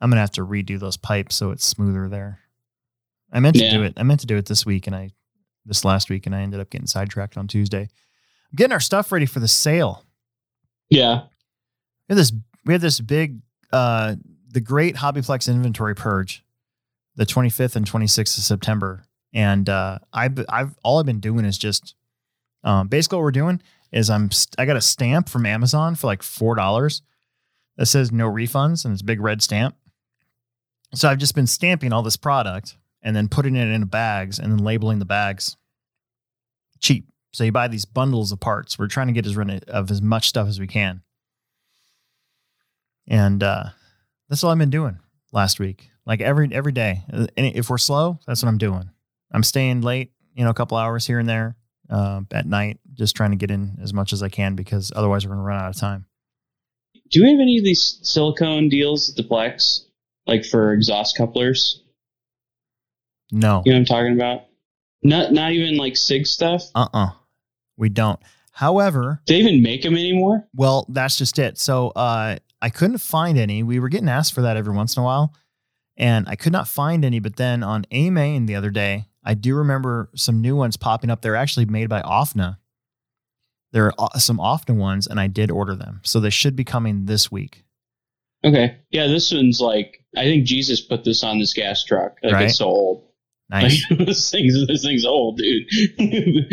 I'm 0.02 0.10
gonna 0.10 0.22
have 0.22 0.32
to 0.34 0.46
redo 0.46 0.80
those 0.80 0.98
pipes 0.98 1.36
so 1.36 1.52
it's 1.52 1.66
smoother 1.66 2.08
there. 2.10 2.40
I 3.32 3.40
meant 3.40 3.58
to 3.58 3.64
Yeah. 3.64 3.72
do 3.72 3.84
it. 3.84 3.94
I 3.98 4.04
meant 4.04 4.22
to 4.22 4.28
do 4.28 4.38
it 4.38 4.46
this 4.48 4.66
week 4.66 4.88
and 4.88 4.96
I 4.96 5.12
this 5.66 5.84
last 5.86 6.10
week 6.10 6.26
and 6.26 6.34
I 6.36 6.42
ended 6.42 6.60
up 6.60 6.70
getting 6.70 6.88
sidetracked 6.88 7.38
on 7.38 7.48
Tuesday. 7.48 7.82
I'm 7.84 8.56
getting 8.56 8.72
our 8.74 8.80
stuff 8.80 9.12
ready 9.12 9.26
for 9.26 9.40
the 9.40 9.48
sale. 9.48 10.04
Yeah. 10.90 11.24
We 12.08 12.14
have 12.14 12.18
this 12.18 12.32
we 12.66 12.74
have 12.74 12.82
this 12.82 13.00
big 13.00 13.42
uh 13.72 14.16
the 14.52 14.62
great 14.62 14.96
Hobbyplex 14.96 15.48
inventory 15.48 15.94
purge 15.96 16.44
the 17.16 17.26
25th 17.26 17.76
and 17.76 17.86
26th 17.86 18.38
of 18.38 18.44
September. 18.44 19.04
And 19.34 19.70
uh 19.70 20.00
I've 20.14 20.44
I've 20.50 20.76
all 20.84 21.00
I've 21.00 21.06
been 21.06 21.20
doing 21.20 21.46
is 21.46 21.58
just 21.58 21.94
um 22.64 22.88
basically 22.88 23.18
what 23.18 23.24
we're 23.24 23.32
doing 23.32 23.62
is 23.92 24.10
I'm 24.10 24.32
st- 24.32 24.56
I 24.58 24.66
got 24.66 24.76
a 24.78 24.82
stamp 24.82 25.30
from 25.30 25.46
Amazon 25.46 25.94
for 25.96 26.08
like 26.08 26.24
four 26.24 26.56
dollars 26.56 27.02
that 27.78 27.86
says 27.86 28.12
no 28.12 28.28
refunds 28.30 28.86
and 28.86 28.94
it's 28.94 29.02
a 29.02 29.06
big 29.06 29.20
red 29.22 29.42
stamp. 29.44 29.76
So 30.94 31.08
I've 31.10 31.18
just 31.18 31.36
been 31.36 31.48
stamping 31.48 31.94
all 31.94 32.02
this 32.02 32.18
product 32.18 32.78
and 33.02 33.16
then 33.16 33.28
putting 33.28 33.56
it 33.56 33.68
in 33.68 33.86
bags 33.86 34.40
and 34.40 34.52
then 34.52 34.60
labeling 34.60 35.00
the 35.00 35.06
bags 35.06 35.56
cheap. 36.80 37.08
So 37.32 37.44
you 37.44 37.52
buy 37.52 37.68
these 37.68 37.86
bundles 37.86 38.32
of 38.32 38.40
parts. 38.40 38.80
We're 38.80 38.88
trying 38.88 39.08
to 39.08 39.14
get 39.14 39.26
as 39.26 39.36
rid 39.36 39.64
of 39.66 39.92
as 39.92 40.02
much 40.02 40.30
stuff 40.30 40.48
as 40.48 40.60
we 40.60 40.68
can. 40.68 41.02
And 43.08 43.44
uh, 43.44 43.66
that's 44.28 44.44
all 44.44 44.52
I've 44.52 44.58
been 44.58 44.70
doing 44.70 45.00
last 45.32 45.60
week. 45.60 45.90
Like 46.06 46.22
every 46.22 46.50
every 46.52 46.72
day. 46.72 47.04
And 47.10 47.30
if 47.38 47.70
we're 47.70 47.78
slow, 47.78 48.20
that's 48.26 48.42
what 48.42 48.50
I'm 48.50 48.58
doing. 48.58 48.90
I'm 49.32 49.44
staying 49.44 49.82
late, 49.82 50.12
you 50.34 50.44
know, 50.44 50.50
a 50.50 50.56
couple 50.56 50.78
hours 50.78 51.06
here 51.06 51.20
and 51.20 51.30
there 51.30 51.56
uh, 51.90 52.22
at 52.32 52.48
night, 52.48 52.80
just 52.94 53.16
trying 53.16 53.32
to 53.32 53.38
get 53.38 53.52
in 53.52 53.78
as 53.82 53.94
much 53.94 54.12
as 54.12 54.24
I 54.24 54.30
can 54.30 54.56
because 54.56 54.92
otherwise 54.96 55.26
we're 55.26 55.36
going 55.36 55.44
to 55.44 55.48
run 55.48 55.62
out 55.62 55.70
of 55.70 55.80
time. 55.80 56.06
Do 57.12 57.24
we 57.24 57.30
have 57.32 57.40
any 57.40 57.58
of 57.58 57.64
these 57.64 58.00
silicone 58.02 58.70
deals 58.70 59.10
at 59.10 59.16
the 59.16 59.24
Plex, 59.24 59.86
like 60.30 60.46
for 60.46 60.72
exhaust 60.74 61.18
couplers? 61.18 61.84
No. 63.32 63.62
You 63.66 63.72
know 63.74 63.78
what 63.78 63.80
I'm 63.80 63.86
talking 63.86 64.14
about? 64.14 64.46
Not 65.04 65.32
not 65.34 65.52
even 65.52 65.78
like 65.78 65.96
Sig 65.98 66.26
stuff. 66.28 66.64
Uh 66.76 66.88
uh 66.94 67.10
We 67.78 67.90
don't. 67.90 68.20
However, 68.54 69.22
Do 69.26 69.34
they 69.34 69.40
even 69.40 69.62
make 69.62 69.84
them 69.84 69.96
anymore? 69.96 70.46
well, 70.54 70.86
that's 70.90 71.18
just 71.18 71.40
it. 71.40 71.58
So 71.58 71.90
uh, 71.92 72.38
I 72.62 72.70
couldn't 72.70 72.98
find 72.98 73.38
any. 73.38 73.64
We 73.64 73.80
were 73.80 73.88
getting 73.88 74.10
asked 74.10 74.34
for 74.34 74.42
that 74.42 74.58
every 74.58 74.74
once 74.76 74.98
in 74.98 75.02
a 75.02 75.06
while, 75.06 75.34
and 75.96 76.28
I 76.28 76.36
could 76.36 76.52
not 76.52 76.68
find 76.68 77.06
any. 77.06 77.20
But 77.20 77.38
then 77.38 77.64
on 77.64 77.86
AMain 77.92 78.48
the 78.48 78.56
other 78.56 78.70
day, 78.70 79.06
I 79.24 79.34
do 79.36 79.56
remember 79.56 80.10
some 80.14 80.42
new 80.42 80.58
ones 80.58 80.76
popping 80.76 81.10
up. 81.10 81.22
They're 81.22 81.38
actually 81.38 81.68
made 81.68 81.88
by 81.88 82.02
OFNA. 82.02 82.58
There 83.72 83.86
are 83.86 83.94
uh, 83.98 84.18
some 84.20 84.40
OFNA 84.40 84.76
ones, 84.76 85.08
and 85.08 85.22
I 85.22 85.28
did 85.28 85.52
order 85.52 85.76
them. 85.76 86.02
So 86.04 86.20
they 86.20 86.30
should 86.32 86.58
be 86.58 86.66
coming 86.66 87.06
this 87.06 87.32
week. 87.32 87.64
Okay. 88.46 88.78
Yeah, 88.92 89.08
this 89.08 89.32
one's 89.34 89.60
like 89.60 90.04
I 90.18 90.24
think 90.24 90.46
Jesus 90.46 90.82
put 90.82 91.04
this 91.04 91.24
on 91.24 91.40
this 91.40 91.54
gas 91.54 91.84
truck. 91.84 92.18
Like 92.24 92.34
Right. 92.34 92.44
it's 92.46 92.58
so 92.58 92.66
old. 92.66 93.04
Nice. 93.50 93.86
Like, 93.90 94.00
this 94.06 94.32
thing's 94.32 94.68
this 94.68 94.84
thing's 94.84 95.06
old, 95.06 95.38
dude. 95.38 95.68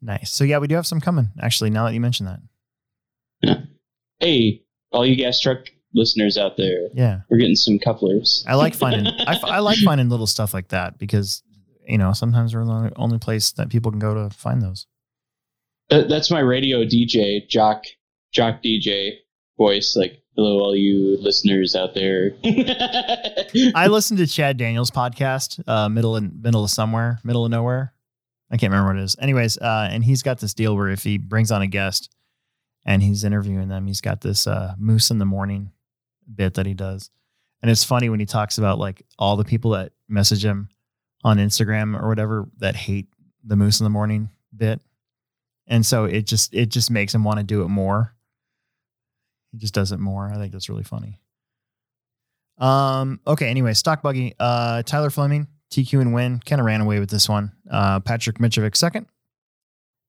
nice. 0.00 0.32
So 0.32 0.44
yeah, 0.44 0.58
we 0.58 0.66
do 0.66 0.74
have 0.76 0.86
some 0.86 1.00
coming, 1.00 1.28
actually, 1.40 1.70
now 1.70 1.84
that 1.86 1.94
you 1.94 2.00
mention 2.00 2.26
that. 2.26 3.66
hey, 4.20 4.62
all 4.92 5.04
you 5.06 5.16
gas 5.16 5.40
truck 5.40 5.66
listeners 5.94 6.38
out 6.38 6.56
there, 6.56 6.88
Yeah. 6.94 7.20
we're 7.28 7.38
getting 7.38 7.56
some 7.56 7.78
couplers. 7.78 8.44
I 8.48 8.54
like 8.54 8.74
finding 8.74 9.06
I, 9.26 9.38
I 9.44 9.58
like 9.60 9.78
finding 9.78 10.08
little 10.08 10.26
stuff 10.26 10.54
like 10.54 10.68
that 10.68 10.98
because 10.98 11.42
you 11.86 11.98
know 11.98 12.12
sometimes 12.12 12.54
we're 12.54 12.64
the 12.64 12.70
only- 12.72 12.92
only 12.96 13.18
place 13.18 13.52
that 13.52 13.68
people 13.68 13.90
can 13.90 14.00
go 14.00 14.14
to 14.14 14.34
find 14.34 14.62
those. 14.62 14.86
That, 15.90 16.08
that's 16.08 16.30
my 16.30 16.40
radio 16.40 16.84
DJ, 16.84 17.46
jock, 17.48 17.82
jock 18.32 18.62
DJ 18.62 19.16
voice. 19.62 19.94
Like, 19.94 20.20
hello, 20.34 20.58
all 20.58 20.74
you 20.74 21.16
listeners 21.20 21.76
out 21.76 21.94
there. 21.94 22.32
I 23.74 23.86
listened 23.88 24.18
to 24.18 24.26
Chad 24.26 24.56
Daniels 24.56 24.90
podcast, 24.90 25.62
uh, 25.68 25.88
middle 25.88 26.16
and 26.16 26.42
middle 26.42 26.64
of 26.64 26.70
somewhere, 26.70 27.20
middle 27.22 27.44
of 27.44 27.50
nowhere. 27.52 27.94
I 28.50 28.56
can't 28.56 28.72
remember 28.72 28.92
what 28.92 29.00
it 29.00 29.04
is. 29.04 29.16
Anyways, 29.20 29.58
uh, 29.58 29.88
and 29.90 30.02
he's 30.02 30.22
got 30.22 30.40
this 30.40 30.52
deal 30.52 30.76
where 30.76 30.88
if 30.88 31.04
he 31.04 31.16
brings 31.16 31.52
on 31.52 31.62
a 31.62 31.68
guest 31.68 32.12
and 32.84 33.00
he's 33.02 33.22
interviewing 33.22 33.68
them, 33.68 33.86
he's 33.86 34.00
got 34.00 34.20
this 34.20 34.48
uh, 34.48 34.74
moose 34.78 35.12
in 35.12 35.18
the 35.18 35.24
morning 35.24 35.70
bit 36.34 36.54
that 36.54 36.66
he 36.66 36.74
does, 36.74 37.10
and 37.62 37.70
it's 37.70 37.84
funny 37.84 38.08
when 38.08 38.18
he 38.18 38.26
talks 38.26 38.58
about 38.58 38.80
like 38.80 39.02
all 39.16 39.36
the 39.36 39.44
people 39.44 39.70
that 39.72 39.92
message 40.08 40.44
him 40.44 40.70
on 41.22 41.38
Instagram 41.38 42.00
or 42.00 42.08
whatever 42.08 42.48
that 42.58 42.74
hate 42.74 43.06
the 43.44 43.56
moose 43.56 43.78
in 43.78 43.84
the 43.84 43.90
morning 43.90 44.28
bit, 44.56 44.80
and 45.68 45.86
so 45.86 46.04
it 46.04 46.26
just 46.26 46.52
it 46.52 46.68
just 46.68 46.90
makes 46.90 47.14
him 47.14 47.22
want 47.22 47.38
to 47.38 47.44
do 47.44 47.62
it 47.62 47.68
more. 47.68 48.12
He 49.52 49.58
just 49.58 49.74
does 49.74 49.92
it 49.92 50.00
more. 50.00 50.30
I 50.30 50.36
think 50.36 50.52
that's 50.52 50.68
really 50.68 50.82
funny. 50.82 51.20
Um. 52.58 53.20
Okay. 53.26 53.48
Anyway, 53.48 53.74
stock 53.74 54.02
buggy. 54.02 54.34
Uh, 54.38 54.82
Tyler 54.82 55.10
Fleming, 55.10 55.48
TQ 55.70 56.00
and 56.00 56.14
win. 56.14 56.40
Kind 56.44 56.60
of 56.60 56.66
ran 56.66 56.80
away 56.80 56.98
with 57.00 57.10
this 57.10 57.28
one. 57.28 57.52
Uh, 57.70 58.00
Patrick 58.00 58.38
Mitrovic 58.38 58.76
second, 58.76 59.06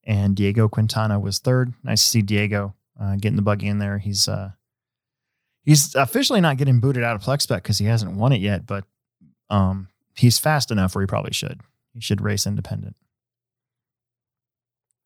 and 0.03 0.35
Diego 0.35 0.67
Quintana 0.67 1.19
was 1.19 1.39
third. 1.39 1.73
Nice 1.83 2.03
to 2.03 2.09
see 2.09 2.21
Diego 2.21 2.75
uh, 2.99 3.15
getting 3.15 3.35
the 3.35 3.41
buggy 3.41 3.67
in 3.67 3.79
there. 3.79 3.97
He's 3.97 4.27
uh, 4.27 4.51
he's 5.63 5.95
officially 5.95 6.41
not 6.41 6.57
getting 6.57 6.79
booted 6.79 7.03
out 7.03 7.15
of 7.15 7.21
Plex 7.21 7.43
Spec 7.43 7.63
because 7.63 7.77
he 7.77 7.85
hasn't 7.85 8.15
won 8.15 8.31
it 8.31 8.41
yet, 8.41 8.65
but 8.65 8.85
um, 9.49 9.87
he's 10.15 10.39
fast 10.39 10.71
enough 10.71 10.95
where 10.95 11.01
he 11.01 11.07
probably 11.07 11.33
should. 11.33 11.61
He 11.93 12.01
should 12.01 12.21
race 12.21 12.45
independent. 12.45 12.95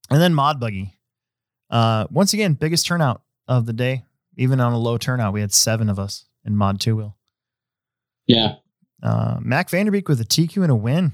And 0.09 0.21
then 0.21 0.33
Mod 0.33 0.59
Buggy. 0.59 0.97
Uh, 1.69 2.07
once 2.09 2.33
again, 2.33 2.53
biggest 2.53 2.85
turnout 2.85 3.21
of 3.47 3.65
the 3.65 3.73
day. 3.73 4.05
Even 4.38 4.59
on 4.59 4.71
a 4.71 4.77
low 4.77 4.97
turnout, 4.97 5.33
we 5.33 5.41
had 5.41 5.51
seven 5.51 5.89
of 5.89 5.97
us 5.99 6.25
in 6.45 6.55
Mod 6.55 6.79
Two 6.79 6.95
Wheel. 6.95 7.17
yeah, 8.27 8.55
Uh, 9.03 9.38
Mac 9.41 9.69
Vanderbeek 9.69 10.07
with 10.07 10.21
a 10.21 10.25
TQ 10.25 10.61
and 10.63 10.71
a 10.71 10.75
win. 10.75 11.13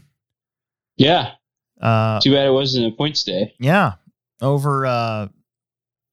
yeah. 0.98 1.32
Uh, 1.82 2.20
Too 2.22 2.32
bad 2.34 2.48
it 2.48 2.52
wasn't 2.52 2.86
a 2.86 2.92
points 2.96 3.24
day. 3.24 3.54
yeah, 3.60 3.94
over 4.42 4.86
uh, 4.86 5.28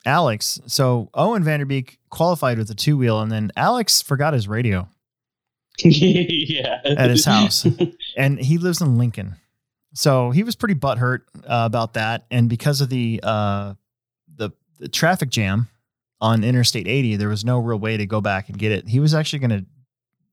Alex. 0.05 0.59
So 0.67 1.11
Owen 1.15 1.45
Vanderbeek 1.45 1.99
qualified 2.09 2.59
with 2.59 2.71
a 2.71 2.75
two 2.75 2.97
wheel, 2.97 3.21
and 3.21 3.31
then 3.31 3.53
Alex 3.57 4.03
forgot 4.03 4.33
his 4.35 4.49
radio 4.49 4.89
yeah, 5.85 6.81
at 6.85 7.11
his 7.11 7.25
house, 7.25 7.67
and 8.17 8.39
he 8.41 8.59
lives 8.59 8.81
in 8.81 8.99
Lincoln. 8.99 9.37
So 9.95 10.31
he 10.31 10.43
was 10.43 10.57
pretty 10.57 10.75
butthurt 10.75 11.21
uh, 11.45 11.65
about 11.67 11.95
that, 11.95 12.27
and 12.31 12.49
because 12.49 12.81
of 12.81 12.89
the 12.89 13.21
uh, 13.23 13.75
the 14.35 14.51
the 14.79 14.89
traffic 14.89 15.29
jam 15.31 15.69
on 16.21 16.45
Interstate 16.45 16.87
80, 16.87 17.17
there 17.17 17.29
was 17.29 17.45
no 17.45 17.59
real 17.59 17.79
way 17.79 17.97
to 17.97 18.07
go 18.07 18.21
back 18.21 18.49
and 18.49 18.59
get 18.59 18.73
it. 18.73 18.89
He 18.89 19.01
was 19.01 19.15
actually 19.15 19.39
going 19.41 19.51
to 19.61 19.67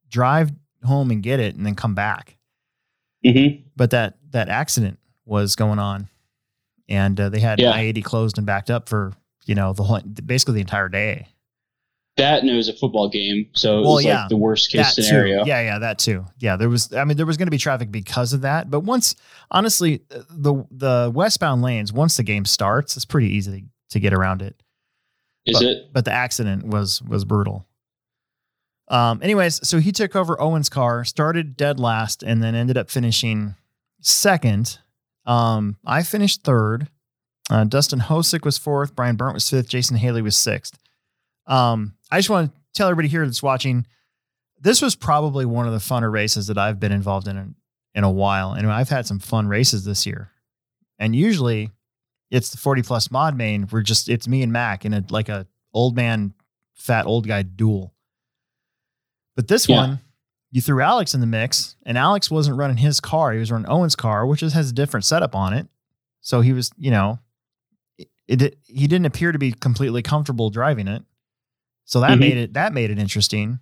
drive 0.10 0.52
home 0.84 1.12
and 1.12 1.24
get 1.24 1.40
it, 1.40 1.56
and 1.56 1.66
then 1.66 1.76
come 1.76 1.96
back. 1.96 2.38
hmm 3.26 3.48
but 3.76 3.92
that 3.92 4.18
that 4.32 4.50
accident 4.50 5.00
was 5.26 5.56
going 5.56 5.78
on 5.80 6.10
and 6.90 7.20
uh, 7.20 7.30
they 7.30 7.40
had 7.40 7.60
Yeah. 7.60 7.72
i-80 7.72 8.04
closed 8.04 8.38
and 8.38 8.46
backed 8.48 8.70
up 8.72 8.88
for 8.90 9.14
you 9.46 9.54
know 9.56 9.74
the 9.74 9.84
whole 9.84 10.00
basically 10.26 10.56
the 10.56 10.62
entire 10.62 10.90
day 10.90 11.28
That 12.18 12.42
and 12.42 12.50
it 12.50 12.56
was 12.56 12.70
a 12.70 12.74
football 12.74 13.08
game, 13.10 13.48
so 13.54 13.80
it 13.80 13.82
Well, 13.84 13.94
was 13.96 14.06
yeah. 14.06 14.22
like 14.22 14.30
the 14.30 14.38
worst 14.38 14.72
case 14.72 14.96
scenario. 14.96 15.44
too 15.44 15.50
yeah 15.50 15.62
yeah 15.62 15.80
that 15.80 16.00
too 16.00 16.26
yeah 16.40 16.56
there 16.56 16.70
was 16.70 16.94
i 16.94 17.04
mean 17.04 17.18
there 17.18 17.26
was 17.26 17.38
going 17.38 17.48
to 17.48 17.52
be 17.52 17.58
traffic 17.58 17.92
because 17.92 18.34
of 18.34 18.42
that 18.42 18.70
but 18.72 18.82
once 18.82 19.16
honestly 19.52 20.02
the 20.30 20.64
the 20.72 21.12
westbound 21.14 21.62
lanes 21.62 21.92
once 21.94 22.18
the 22.18 22.24
game 22.24 22.46
starts 22.46 22.96
it's 22.96 23.06
pretty 23.06 23.28
easy 23.30 23.66
to 23.90 24.00
get 24.00 24.14
around 24.14 24.42
it 24.42 24.62
Is 25.48 25.60
but, 25.60 25.64
it? 25.64 25.94
but 25.94 26.06
the 26.06 26.12
accident 26.12 26.68
was 26.68 27.02
was 27.02 27.24
brutal. 27.26 27.66
Um 28.90 29.22
anyways 29.24 29.66
so 29.68 29.80
he 29.80 29.92
took 29.92 30.16
over 30.16 30.40
owen's 30.40 30.70
car 30.70 31.06
started 31.06 31.56
dead 31.58 31.80
last 31.80 32.22
and 32.22 32.44
then 32.44 32.54
ended 32.54 32.78
up 32.78 32.90
finishing 32.90 33.56
second. 34.02 34.80
Um 35.26 35.78
i 35.86 36.04
finished 36.04 36.44
third. 36.44 36.90
Uh, 37.50 37.64
dustin 37.64 38.02
hosick 38.02 38.44
was 38.44 38.58
fourth. 38.58 38.94
Brian 38.94 39.16
burnt 39.16 39.34
was 39.34 39.50
fifth. 39.50 39.70
Jason 39.70 39.96
haley 39.96 40.22
was 40.22 40.36
sixth. 40.36 40.78
Um 41.48 41.94
i 42.12 42.20
just 42.20 42.30
want 42.30 42.54
to 42.54 42.60
tell 42.74 42.90
everybody 42.90 43.08
here 43.08 43.26
that's 43.26 43.42
watching 43.42 43.86
this 44.60 44.82
was 44.82 44.96
probably 44.96 45.46
one 45.46 45.66
of 45.66 45.72
the 45.72 45.80
funner 45.80 46.12
races 46.12 46.48
that 46.48 46.58
i've 46.58 46.80
been 46.80 46.92
involved 46.92 47.28
in 47.28 47.38
in, 47.38 47.56
in 47.96 48.04
a 48.04 48.12
while. 48.12 48.52
And 48.52 48.70
i've 48.70 48.90
had 48.90 49.08
some 49.08 49.20
fun 49.20 49.48
races 49.48 49.86
this 49.86 50.06
year. 50.06 50.30
And 51.00 51.16
usually 51.16 51.72
it's 52.32 52.50
the 52.50 52.58
40 52.58 52.82
plus 52.84 53.10
mod 53.12 53.36
main 53.38 53.68
we're 53.72 53.82
just 53.82 54.10
it's 54.10 54.28
me 54.28 54.44
and 54.44 54.52
mac 54.52 54.84
in 54.86 54.94
a 54.94 55.04
like 55.10 55.30
a 55.30 55.48
old 55.74 55.96
man 55.96 56.34
fat 56.76 57.06
old 57.06 57.28
guy 57.28 57.42
duel. 57.44 57.94
But 59.36 59.48
this 59.48 59.68
Yeah. 59.70 59.76
one 59.78 60.00
you 60.52 60.62
threw 60.62 60.82
alex 60.82 61.14
in 61.14 61.20
the 61.22 61.28
mix 61.28 61.76
and 61.84 61.98
alex 61.98 62.30
wasn't 62.32 62.58
running 62.58 62.78
his 62.78 63.00
car 63.00 63.34
he 63.34 63.40
was 63.40 63.52
running 63.52 63.70
owen's 63.70 63.96
car 63.96 64.26
which 64.26 64.42
is, 64.44 64.54
has 64.54 64.70
a 64.72 64.74
different 64.74 65.06
setup 65.06 65.36
on 65.36 65.54
it. 65.54 65.68
So 66.22 66.42
he 66.42 66.54
was 66.54 66.72
you 66.78 66.92
know 66.92 67.20
it, 67.98 68.42
it 68.42 68.58
he 68.66 68.88
didn't 68.88 69.06
appear 69.06 69.32
to 69.32 69.40
be 69.40 69.52
completely 69.52 70.02
comfortable 70.02 70.50
driving 70.50 70.88
it. 70.88 71.04
So 71.86 72.02
that 72.02 72.18
Mhm. 72.18 72.20
made 72.20 72.38
it 72.38 72.54
that 72.54 72.74
made 72.74 72.92
it 72.92 73.00
interesting. 73.00 73.60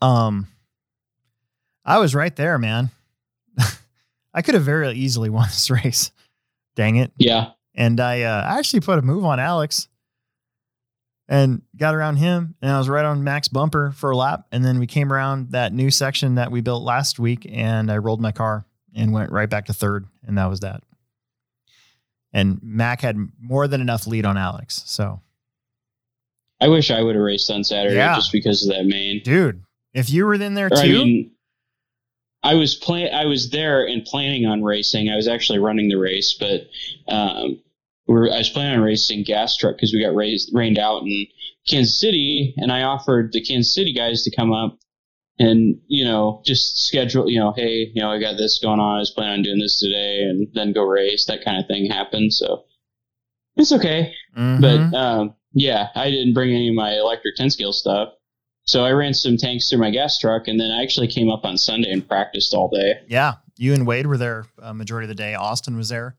Um 0.00 0.46
i 1.84 1.98
was 1.98 2.14
right 2.14 2.34
there 2.36 2.58
man. 2.58 2.90
I 4.34 4.42
could 4.42 4.54
have 4.54 4.64
very 4.64 4.90
easily 4.92 5.30
won 5.30 5.46
this 5.48 5.70
race 5.84 6.10
dang 6.76 6.96
it 6.96 7.12
Yeah. 7.18 7.50
and 7.74 8.00
I 8.00 8.22
uh, 8.22 8.42
I 8.42 8.58
actually 8.58 8.80
put 8.80 8.98
a 8.98 9.02
move 9.02 9.24
on 9.24 9.38
Alex 9.40 9.88
and 11.28 11.62
got 11.76 11.94
around 11.94 12.16
him, 12.16 12.54
and 12.60 12.70
I 12.70 12.76
was 12.78 12.88
right 12.88 13.04
on 13.04 13.24
Mac's 13.24 13.48
bumper 13.48 13.92
for 13.96 14.10
a 14.10 14.16
lap. 14.16 14.46
And 14.52 14.62
then 14.62 14.78
we 14.78 14.86
came 14.86 15.10
around 15.10 15.52
that 15.52 15.72
new 15.72 15.90
section 15.90 16.34
that 16.34 16.50
we 16.50 16.60
built 16.60 16.82
last 16.82 17.18
week, 17.18 17.46
and 17.50 17.90
I 17.90 17.96
rolled 17.96 18.20
my 18.20 18.30
car 18.30 18.66
and 18.94 19.10
went 19.10 19.32
right 19.32 19.48
back 19.48 19.64
to 19.66 19.72
third, 19.72 20.06
and 20.26 20.36
that 20.36 20.50
was 20.50 20.60
that. 20.60 20.82
And 22.34 22.60
Mac 22.62 23.00
had 23.00 23.16
more 23.40 23.66
than 23.68 23.80
enough 23.80 24.06
lead 24.06 24.26
on 24.26 24.36
Alex. 24.36 24.82
So, 24.84 25.20
I 26.60 26.68
wish 26.68 26.90
I 26.90 27.00
would 27.00 27.14
have 27.14 27.24
raced 27.24 27.50
on 27.50 27.64
Saturday 27.64 27.96
Yeah. 27.96 28.16
just 28.16 28.30
because 28.32 28.62
of 28.62 28.74
that 28.74 28.84
main. 28.84 29.22
dude, 29.24 29.62
if 29.94 30.10
you 30.10 30.26
were 30.26 30.34
in 30.34 30.52
there 30.54 30.66
Or, 30.66 30.70
too, 30.70 30.76
I 30.76 31.04
mean, 31.04 31.30
I 32.44 32.54
was 32.54 32.74
play. 32.74 33.10
I 33.10 33.24
was 33.24 33.50
there 33.50 33.84
and 33.86 34.04
planning 34.04 34.44
on 34.44 34.62
racing. 34.62 35.08
I 35.08 35.16
was 35.16 35.26
actually 35.26 35.58
running 35.58 35.88
the 35.88 35.96
race, 35.96 36.36
but 36.38 36.68
um, 37.08 37.60
we're, 38.06 38.30
I 38.30 38.38
was 38.38 38.50
planning 38.50 38.78
on 38.78 38.84
racing 38.84 39.24
gas 39.24 39.56
truck 39.56 39.76
because 39.76 39.92
we 39.92 40.02
got 40.02 40.14
raised, 40.14 40.50
rained 40.52 40.78
out 40.78 41.02
in 41.02 41.26
Kansas 41.66 41.98
City, 41.98 42.54
and 42.58 42.70
I 42.70 42.82
offered 42.82 43.32
the 43.32 43.42
Kansas 43.42 43.74
City 43.74 43.94
guys 43.94 44.22
to 44.24 44.36
come 44.36 44.52
up 44.52 44.78
and 45.38 45.80
you 45.88 46.04
know 46.04 46.42
just 46.44 46.86
schedule. 46.86 47.28
You 47.30 47.40
know, 47.40 47.52
hey, 47.56 47.90
you 47.94 48.02
know, 48.02 48.10
I 48.10 48.20
got 48.20 48.36
this 48.36 48.60
going 48.62 48.78
on. 48.78 48.96
I 48.96 49.00
was 49.00 49.10
planning 49.10 49.38
on 49.38 49.42
doing 49.42 49.58
this 49.58 49.80
today, 49.80 50.20
and 50.20 50.46
then 50.54 50.72
go 50.72 50.82
race. 50.84 51.24
That 51.26 51.44
kind 51.44 51.58
of 51.58 51.66
thing 51.66 51.90
happened, 51.90 52.34
so 52.34 52.64
it's 53.56 53.72
okay. 53.72 54.12
Mhm. 54.36 54.60
But 54.60 54.96
um, 54.96 55.34
yeah, 55.54 55.88
I 55.94 56.10
didn't 56.10 56.34
bring 56.34 56.54
any 56.54 56.68
of 56.68 56.74
my 56.74 56.92
electric 56.94 57.36
10 57.36 57.50
scale 57.50 57.72
stuff. 57.72 58.10
So 58.66 58.84
I 58.84 58.92
ran 58.92 59.12
some 59.12 59.36
tanks 59.36 59.68
through 59.68 59.80
my 59.80 59.90
gas 59.90 60.18
truck, 60.18 60.48
and 60.48 60.58
then 60.58 60.70
I 60.70 60.82
actually 60.82 61.06
came 61.08 61.30
up 61.30 61.44
on 61.44 61.58
Sunday 61.58 61.90
and 61.90 62.06
practiced 62.06 62.54
all 62.54 62.68
day. 62.68 62.94
yeah, 63.08 63.34
you 63.58 63.74
and 63.74 63.86
Wade 63.86 64.06
were 64.06 64.16
there 64.16 64.46
uh, 64.60 64.72
majority 64.72 65.04
of 65.04 65.08
the 65.10 65.14
day. 65.14 65.34
Austin 65.34 65.76
was 65.76 65.88
there 65.90 66.16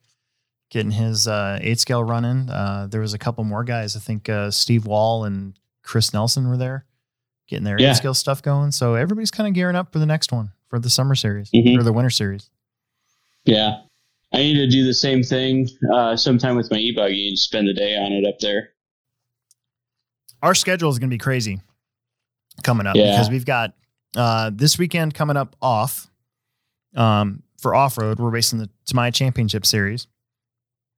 getting 0.69 0.91
his 0.91 1.27
uh, 1.27 1.57
eight 1.61 1.79
scale 1.79 2.03
running. 2.03 2.49
Uh, 2.49 2.87
there 2.89 3.01
was 3.01 3.13
a 3.13 3.17
couple 3.17 3.43
more 3.43 3.63
guys. 3.63 3.95
I 3.95 3.99
think 3.99 4.29
uh, 4.29 4.51
Steve 4.51 4.85
Wall 4.85 5.23
and 5.25 5.57
Chris 5.83 6.13
Nelson 6.13 6.47
were 6.47 6.57
there 6.57 6.85
getting 7.47 7.63
their 7.63 7.79
Yeah. 7.79 7.91
eight 7.91 7.95
scale 7.97 8.13
stuff 8.13 8.41
going. 8.41 8.71
So 8.71 8.95
everybody's 8.95 9.31
kind 9.31 9.47
of 9.47 9.53
gearing 9.53 9.75
up 9.75 9.91
for 9.91 9.99
the 9.99 10.05
next 10.05 10.31
one. 10.31 10.51
for 10.67 10.79
the 10.79 10.89
summer 10.89 11.13
series 11.13 11.51
Mhm. 11.51 11.77
or 11.77 11.83
the 11.83 11.93
winter 11.93 12.09
series. 12.09 12.49
Yeah. 13.45 13.81
I 14.33 14.37
need 14.39 14.55
to 14.55 14.67
do 14.67 14.83
the 14.83 14.95
same 14.95 15.21
thing 15.21 15.69
uh, 15.93 16.17
sometime 16.17 16.55
with 16.57 16.71
my 16.71 16.77
e 16.77 16.91
buggy 16.93 17.27
and 17.29 17.37
spend 17.37 17.67
the 17.67 17.73
day 17.73 17.95
on 17.95 18.11
it 18.11 18.25
up 18.27 18.39
there. 18.39 18.69
Our 20.41 20.55
schedule 20.55 20.89
is 20.89 20.97
going 20.99 21.09
to 21.09 21.13
be 21.13 21.19
crazy 21.19 21.61
coming 22.63 22.87
up 22.87 22.95
Yeah. 22.95 23.11
because 23.11 23.29
we've 23.29 23.45
got 23.45 23.73
uh, 24.15 24.51
this 24.53 24.77
weekend 24.77 25.13
coming 25.13 25.37
up 25.37 25.55
off 25.61 26.09
um, 26.95 27.43
for 27.61 27.75
off 27.75 27.97
road. 27.97 28.19
We're 28.19 28.29
racing 28.29 28.59
the 28.59 28.69
Tamiya 28.85 29.11
Championship 29.11 29.65
Series. 29.65 30.07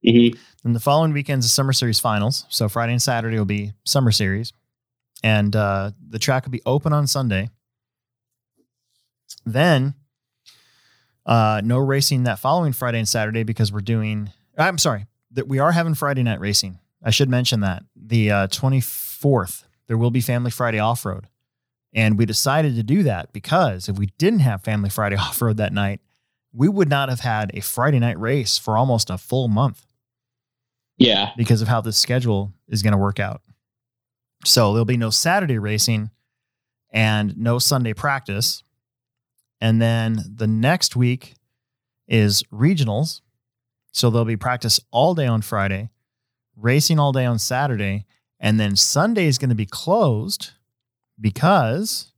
hmm 0.04 0.28
Then 0.62 0.72
the 0.72 0.80
following 0.80 1.12
weekend's 1.12 1.44
the 1.46 1.50
Summer 1.50 1.72
Series 1.72 1.98
finals. 2.00 2.44
So 2.48 2.68
Friday 2.68 2.92
and 2.92 3.02
Saturday 3.02 3.36
will 3.38 3.44
be 3.44 3.72
Summer 3.84 4.12
Series, 4.12 4.52
and 5.24 5.54
uh, 5.56 5.90
the 6.08 6.18
track 6.18 6.44
will 6.44 6.52
be 6.52 6.62
open 6.64 6.92
on 6.92 7.06
Sunday. 7.06 7.50
Then, 9.44 9.94
uh, 11.26 11.60
no 11.64 11.78
racing 11.78 12.24
that 12.24 12.38
following 12.38 12.72
Friday 12.72 12.98
and 12.98 13.08
Saturday 13.08 13.42
because 13.42 13.72
we're 13.72 13.80
doing. 13.80 14.30
I'm 14.56 14.78
sorry 14.78 15.06
that 15.32 15.46
we 15.48 15.58
are 15.58 15.72
having 15.72 15.94
Friday 15.94 16.22
night 16.22 16.40
racing. 16.40 16.78
I 17.02 17.10
should 17.10 17.28
mention 17.28 17.60
that 17.60 17.82
the 17.94 18.30
uh, 18.30 18.46
24th 18.48 19.64
there 19.86 19.96
will 19.96 20.10
be 20.10 20.20
Family 20.20 20.50
Friday 20.50 20.78
off 20.78 21.04
road, 21.04 21.26
and 21.94 22.18
we 22.18 22.26
decided 22.26 22.74
to 22.76 22.82
do 22.82 23.02
that 23.04 23.32
because 23.32 23.88
if 23.88 23.98
we 23.98 24.06
didn't 24.18 24.40
have 24.40 24.62
Family 24.62 24.90
Friday 24.90 25.16
off 25.18 25.40
road 25.40 25.56
that 25.58 25.72
night, 25.72 26.00
we 26.52 26.68
would 26.68 26.88
not 26.88 27.08
have 27.08 27.20
had 27.20 27.50
a 27.54 27.60
Friday 27.60 27.98
night 27.98 28.18
race 28.18 28.58
for 28.58 28.76
almost 28.76 29.10
a 29.10 29.18
full 29.18 29.48
month 29.48 29.86
Yeah. 30.96 31.30
because 31.36 31.62
of 31.62 31.68
how 31.68 31.80
this 31.80 31.96
schedule 31.98 32.52
is 32.68 32.82
going 32.82 32.92
to 32.92 32.98
work 32.98 33.20
out. 33.20 33.42
So 34.44 34.72
there'll 34.72 34.84
be 34.84 34.96
no 34.96 35.10
Saturday 35.10 35.58
racing 35.58 36.10
and 36.90 37.36
no 37.36 37.58
Sunday 37.58 37.92
practice. 37.92 38.62
And 39.60 39.80
then 39.82 40.18
the 40.36 40.46
next 40.46 40.94
week 40.96 41.34
is 42.06 42.42
regionals. 42.44 43.20
So 43.92 44.10
there'll 44.10 44.24
be 44.24 44.36
practice 44.36 44.80
all 44.90 45.14
day 45.14 45.26
on 45.26 45.42
Friday, 45.42 45.90
racing 46.56 46.98
all 46.98 47.12
day 47.12 47.24
on 47.26 47.38
Saturday, 47.38 48.06
and 48.40 48.58
then 48.60 48.76
Sunday 48.76 49.26
is 49.26 49.36
going 49.38 49.48
to 49.50 49.56
be 49.56 49.66
closed 49.66 50.52
because 51.20 52.12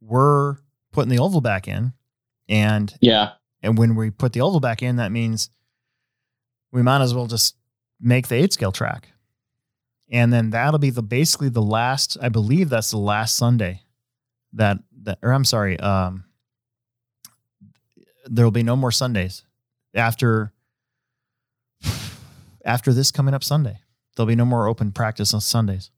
we're 0.00 0.56
putting 0.92 1.10
the 1.10 1.18
oval 1.18 1.40
back 1.40 1.66
in. 1.68 1.92
And 2.48 2.94
Yeah. 3.00 3.32
and 3.62 3.78
when 3.78 3.94
we 3.94 4.10
put 4.10 4.32
the 4.32 4.40
oval 4.42 4.60
back 4.60 4.82
in, 4.82 4.96
that 4.96 5.10
means 5.12 5.50
we 6.72 6.82
might 6.82 7.00
as 7.00 7.14
well 7.14 7.26
just 7.26 7.56
make 8.00 8.28
the 8.28 8.34
eight 8.36 8.52
scale 8.52 8.72
track. 8.72 9.08
And 10.10 10.32
then 10.32 10.50
that'll 10.50 10.78
be 10.78 10.90
the 10.90 11.02
basically 11.02 11.48
the 11.48 11.62
last, 11.62 12.18
I 12.20 12.28
believe 12.28 12.68
that's 12.68 12.90
the 12.90 12.98
last 12.98 13.36
Sunday 13.36 13.82
that 14.52 14.78
that 15.02 15.18
or 15.22 15.32
I'm 15.32 15.44
sorry, 15.44 15.78
um 15.80 16.24
there'll 18.26 18.50
be 18.50 18.62
no 18.62 18.76
more 18.76 18.90
Sundays 18.92 19.44
after 19.94 20.52
after 22.64 22.92
this 22.92 23.10
coming 23.10 23.34
up 23.34 23.44
Sunday. 23.44 23.80
There'll 24.16 24.28
be 24.28 24.36
no 24.36 24.44
more 24.44 24.68
open 24.68 24.92
practice 24.92 25.34
on 25.34 25.40
Sundays. 25.40 25.90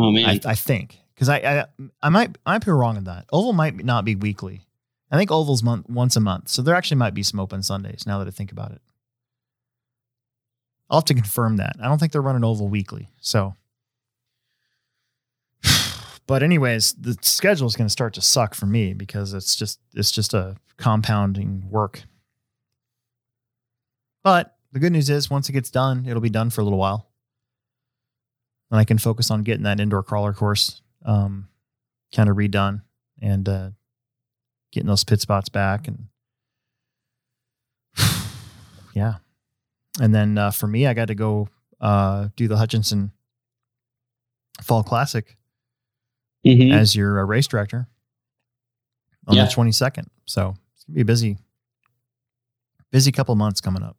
Oh 0.00 0.10
man. 0.10 0.28
I, 0.28 0.40
I 0.50 0.54
think 0.54 0.98
because 1.14 1.28
I, 1.28 1.36
I 1.36 1.86
I 2.02 2.08
might 2.08 2.36
I 2.46 2.52
might 2.52 2.64
be 2.64 2.70
wrong 2.70 2.96
on 2.96 3.04
that. 3.04 3.26
Oval 3.30 3.52
might 3.52 3.84
not 3.84 4.04
be 4.04 4.14
weekly. 4.14 4.62
I 5.10 5.18
think 5.18 5.30
Oval's 5.30 5.62
month 5.62 5.88
once 5.88 6.16
a 6.16 6.20
month, 6.20 6.48
so 6.48 6.62
there 6.62 6.74
actually 6.74 6.96
might 6.96 7.14
be 7.14 7.22
some 7.22 7.40
open 7.40 7.62
Sundays. 7.62 8.06
Now 8.06 8.18
that 8.18 8.28
I 8.28 8.30
think 8.30 8.52
about 8.52 8.72
it, 8.72 8.80
I'll 10.88 11.00
have 11.00 11.04
to 11.06 11.14
confirm 11.14 11.58
that. 11.58 11.76
I 11.80 11.88
don't 11.88 11.98
think 11.98 12.12
they're 12.12 12.22
running 12.22 12.44
Oval 12.44 12.68
weekly. 12.68 13.10
So, 13.20 13.54
but 16.26 16.42
anyways, 16.42 16.94
the 16.94 17.18
schedule 17.20 17.66
is 17.66 17.76
going 17.76 17.86
to 17.88 17.92
start 17.92 18.14
to 18.14 18.22
suck 18.22 18.54
for 18.54 18.66
me 18.66 18.94
because 18.94 19.34
it's 19.34 19.56
just 19.56 19.78
it's 19.94 20.12
just 20.12 20.32
a 20.32 20.56
compounding 20.78 21.68
work. 21.68 22.04
But 24.24 24.56
the 24.72 24.78
good 24.78 24.92
news 24.92 25.10
is, 25.10 25.28
once 25.28 25.50
it 25.50 25.52
gets 25.52 25.70
done, 25.70 26.06
it'll 26.06 26.22
be 26.22 26.30
done 26.30 26.48
for 26.48 26.62
a 26.62 26.64
little 26.64 26.78
while 26.78 27.09
and 28.70 28.78
I 28.80 28.84
can 28.84 28.98
focus 28.98 29.30
on 29.30 29.42
getting 29.42 29.64
that 29.64 29.80
indoor 29.80 30.02
crawler 30.02 30.32
course 30.32 30.82
um, 31.04 31.48
kind 32.14 32.28
of 32.28 32.36
redone 32.36 32.82
and 33.20 33.48
uh, 33.48 33.70
getting 34.72 34.86
those 34.88 35.04
pit 35.04 35.20
spots 35.20 35.48
back 35.48 35.88
and 35.88 36.06
yeah. 38.94 39.14
And 40.00 40.14
then 40.14 40.38
uh, 40.38 40.50
for 40.50 40.66
me, 40.66 40.86
I 40.86 40.94
got 40.94 41.08
to 41.08 41.14
go 41.14 41.48
uh, 41.80 42.28
do 42.36 42.46
the 42.48 42.56
Hutchinson 42.56 43.12
Fall 44.62 44.82
Classic 44.82 45.36
Mhm. 46.46 46.72
as 46.72 46.94
your 46.96 47.20
uh, 47.20 47.24
race 47.24 47.46
director 47.46 47.86
on 49.26 49.36
Yeah. 49.36 49.44
the 49.44 49.50
22nd. 49.50 50.06
So 50.26 50.54
it's 50.74 50.84
gonna 50.84 50.94
be 50.94 51.00
a 51.02 51.04
busy, 51.04 51.36
busy 52.90 53.12
couple 53.12 53.34
months 53.36 53.60
coming 53.60 53.82
up. 53.82 53.96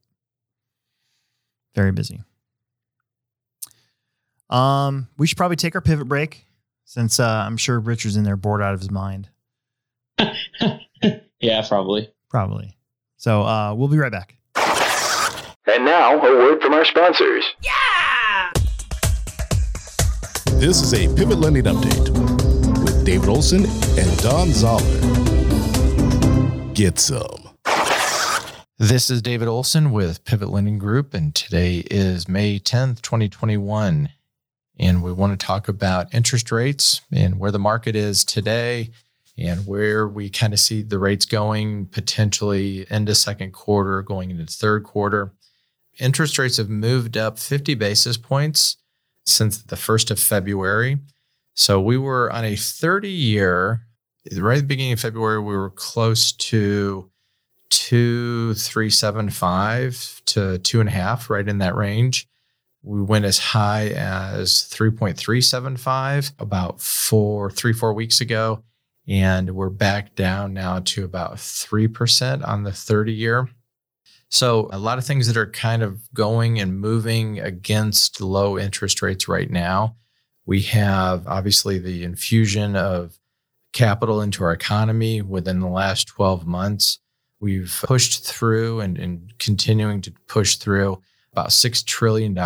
Very 1.76 1.92
busy. 1.92 2.22
Um, 4.52 5.08
we 5.18 5.28
should 5.28 5.38
probably 5.38 5.56
take 5.56 5.76
our 5.76 5.82
pivot 5.82 6.08
break 6.08 6.46
since 6.84 7.20
uh, 7.20 7.46
I'm 7.48 7.58
sure 7.58 7.80
Richard's 7.80 8.18
in 8.18 8.24
there 8.24 8.36
bored 8.36 8.62
out 8.62 8.74
of 8.74 8.82
his 8.82 8.92
mind. 8.92 9.30
yeah, 11.40 11.66
probably. 11.68 12.10
Probably. 12.30 12.78
So 13.18 13.44
uh, 13.44 13.74
we'll 13.74 13.88
be 13.88 13.98
right 13.98 14.12
back. 14.12 14.36
And 15.68 15.86
now, 15.86 16.18
a 16.18 16.22
word 16.22 16.62
from 16.62 16.74
our 16.74 16.84
sponsors. 16.84 17.46
Yeah! 17.64 18.52
This 20.60 20.82
is 20.82 20.94
a 20.94 21.08
Pivot 21.16 21.38
Lending 21.38 21.64
Update 21.64 22.10
with 22.84 23.06
David 23.06 23.30
Olson 23.30 23.66
and 23.98 24.18
Don 24.18 24.52
Zoller. 24.52 24.84
Get 26.74 27.00
some. 27.00 27.50
This 28.78 29.10
is 29.10 29.22
David 29.22 29.48
Olson 29.48 29.92
with 29.92 30.26
Pivot 30.26 30.50
Lending 30.50 30.80
Group, 30.80 31.14
and 31.14 31.34
today 31.34 31.84
is 31.92 32.28
May 32.28 32.60
10th, 32.60 33.02
2021. 33.02 34.10
And 34.80 35.04
we 35.04 35.12
want 35.12 35.38
to 35.38 35.46
talk 35.46 35.68
about 35.68 36.14
interest 36.14 36.52
rates 36.52 37.02
and 37.12 37.40
where 37.40 37.52
the 37.52 37.60
market 37.60 37.96
is 37.96 38.24
today 38.26 38.90
and 39.38 39.66
where 39.66 40.08
we 40.08 40.30
kind 40.30 40.54
of 40.54 40.60
see 40.60 40.82
the 40.82 41.00
rates 41.00 41.26
going 41.26 41.88
potentially 41.88 42.86
into 42.90 43.16
second 43.16 43.52
quarter, 43.54 44.02
going 44.02 44.32
into 44.32 44.46
third 44.46 44.84
quarter. 44.84 45.34
Interest 46.00 46.38
rates 46.38 46.58
have 46.58 46.70
moved 46.70 47.18
up 47.18 47.38
50 47.38 47.76
basis 47.76 48.18
points 48.18 48.78
since 49.26 49.58
the 49.62 49.76
1st 49.76 50.12
of 50.12 50.20
February. 50.20 50.98
So 51.54 51.80
we 51.80 51.98
were 51.98 52.32
on 52.32 52.46
a 52.46 52.56
30 52.56 53.10
year, 53.10 53.82
right 54.36 54.58
at 54.58 54.62
the 54.62 54.68
beginning 54.68 54.94
of 54.94 55.00
February, 55.00 55.40
we 55.40 55.56
were 55.56 55.70
close 55.70 56.32
to 56.32 57.12
two 57.70 58.54
three 58.54 58.90
seven 58.90 59.30
five 59.30 60.22
to 60.26 60.60
two 60.60 60.80
and 60.80 60.90
a 60.90 60.92
half, 60.92 61.30
right 61.30 61.48
in 61.48 61.58
that 61.60 61.76
range. 61.76 62.28
We 62.84 63.02
went 63.02 63.26
as 63.26 63.38
high 63.38 63.90
as 63.90 64.64
three 64.64 64.92
point 64.92 65.18
three 65.18 65.42
seven 65.42 65.78
five 65.78 66.32
about 66.40 66.82
four 66.82 67.52
three 67.52 67.74
four 67.74 67.94
weeks 67.94 68.22
ago, 68.22 68.64
and 69.08 69.52
we're 69.52 69.70
back 69.70 70.16
down 70.16 70.54
now 70.54 70.80
to 70.80 71.04
about 71.04 71.40
three 71.40 71.88
percent 71.88 72.44
on 72.44 72.64
the 72.64 72.72
thirty 72.72 73.14
year. 73.14 73.50
So 74.30 74.70
a 74.72 74.80
lot 74.80 74.98
of 74.98 75.06
things 75.06 75.28
that 75.28 75.38
are 75.38 75.52
kind 75.52 75.84
of 75.84 76.12
going 76.14 76.60
and 76.60 76.80
moving 76.80 77.40
against 77.40 78.22
low 78.22 78.58
interest 78.58 79.02
rates 79.02 79.28
right 79.28 79.50
now. 79.50 79.98
We 80.46 80.62
have 80.64 81.28
obviously 81.28 81.78
the 81.78 82.04
infusion 82.04 82.76
of 82.76 83.20
capital 83.74 84.22
into 84.22 84.44
our 84.44 84.54
economy 84.54 85.22
within 85.22 85.60
the 85.60 85.68
last 85.68 86.08
12 86.08 86.48
months. 86.48 87.00
We've 87.40 87.78
pushed 87.84 88.26
through 88.26 88.80
and, 88.80 88.98
and 88.98 89.38
continuing 89.38 90.02
to 90.02 90.14
push 90.28 90.56
through 90.56 91.02
about 91.32 91.50
$6 91.50 91.86
trillion 91.86 92.38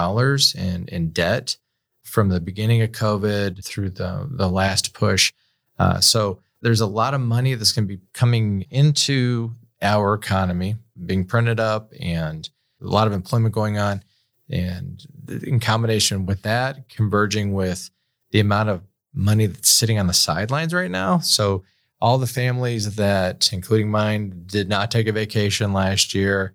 in, 0.56 0.88
in 0.88 1.10
debt 1.10 1.58
from 2.04 2.30
the 2.30 2.40
beginning 2.40 2.82
of 2.82 2.92
COVID 2.92 3.64
through 3.64 3.90
the, 3.90 4.28
the 4.30 4.48
last 4.48 4.94
push. 4.94 5.34
Uh, 5.78 6.00
so 6.00 6.40
there's 6.62 6.82
a 6.82 6.88
lot 6.88 7.14
of 7.14 7.22
money 7.22 7.56
that's 7.56 7.72
going 7.72 7.88
to 7.88 7.96
be 7.96 8.02
coming 8.14 8.66
into 8.70 9.52
our 9.82 10.14
economy, 10.14 10.76
being 11.06 11.26
printed 11.26 11.60
up, 11.60 11.92
and 12.00 12.50
a 12.82 12.88
lot 12.88 13.08
of 13.08 13.14
employment 13.14 13.54
going 13.54 13.78
on. 13.78 14.04
And 14.50 15.04
in 15.44 15.60
combination 15.60 16.26
with 16.26 16.44
that, 16.44 16.88
converging 16.90 17.54
with 17.54 17.90
the 18.32 18.40
amount 18.40 18.70
of 18.70 18.82
money 19.14 19.48
that's 19.48 19.70
sitting 19.70 19.98
on 19.98 20.08
the 20.08 20.14
sidelines 20.14 20.74
right 20.74 20.92
now. 20.92 21.20
So 21.20 21.64
all 22.00 22.18
the 22.18 22.28
families 22.28 22.96
that, 22.96 23.52
including 23.52 23.90
mine, 23.90 24.44
did 24.46 24.70
not 24.70 24.92
take 24.92 25.08
a 25.08 25.12
vacation 25.12 25.74
last 25.74 26.14
year 26.14 26.54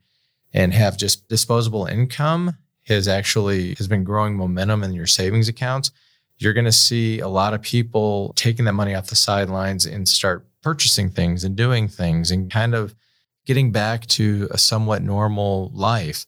and 0.52 0.74
have 0.74 0.96
just 0.96 1.28
disposable 1.28 1.86
income 1.86 2.56
has 2.84 3.06
actually 3.06 3.74
has 3.74 3.86
been 3.86 4.04
growing 4.04 4.36
momentum 4.36 4.82
in 4.82 4.92
your 4.92 5.06
savings 5.06 5.48
accounts. 5.48 5.90
You're 6.38 6.52
going 6.54 6.64
to 6.64 6.72
see 6.72 7.20
a 7.20 7.28
lot 7.28 7.54
of 7.54 7.62
people 7.62 8.32
taking 8.34 8.64
that 8.64 8.72
money 8.72 8.94
off 8.94 9.06
the 9.06 9.16
sidelines 9.16 9.86
and 9.86 10.08
start 10.08 10.46
purchasing 10.62 11.10
things 11.10 11.44
and 11.44 11.56
doing 11.56 11.88
things 11.88 12.30
and 12.30 12.50
kind 12.50 12.74
of 12.74 12.94
getting 13.46 13.72
back 13.72 14.06
to 14.06 14.48
a 14.50 14.58
somewhat 14.58 15.02
normal 15.02 15.70
life. 15.74 16.26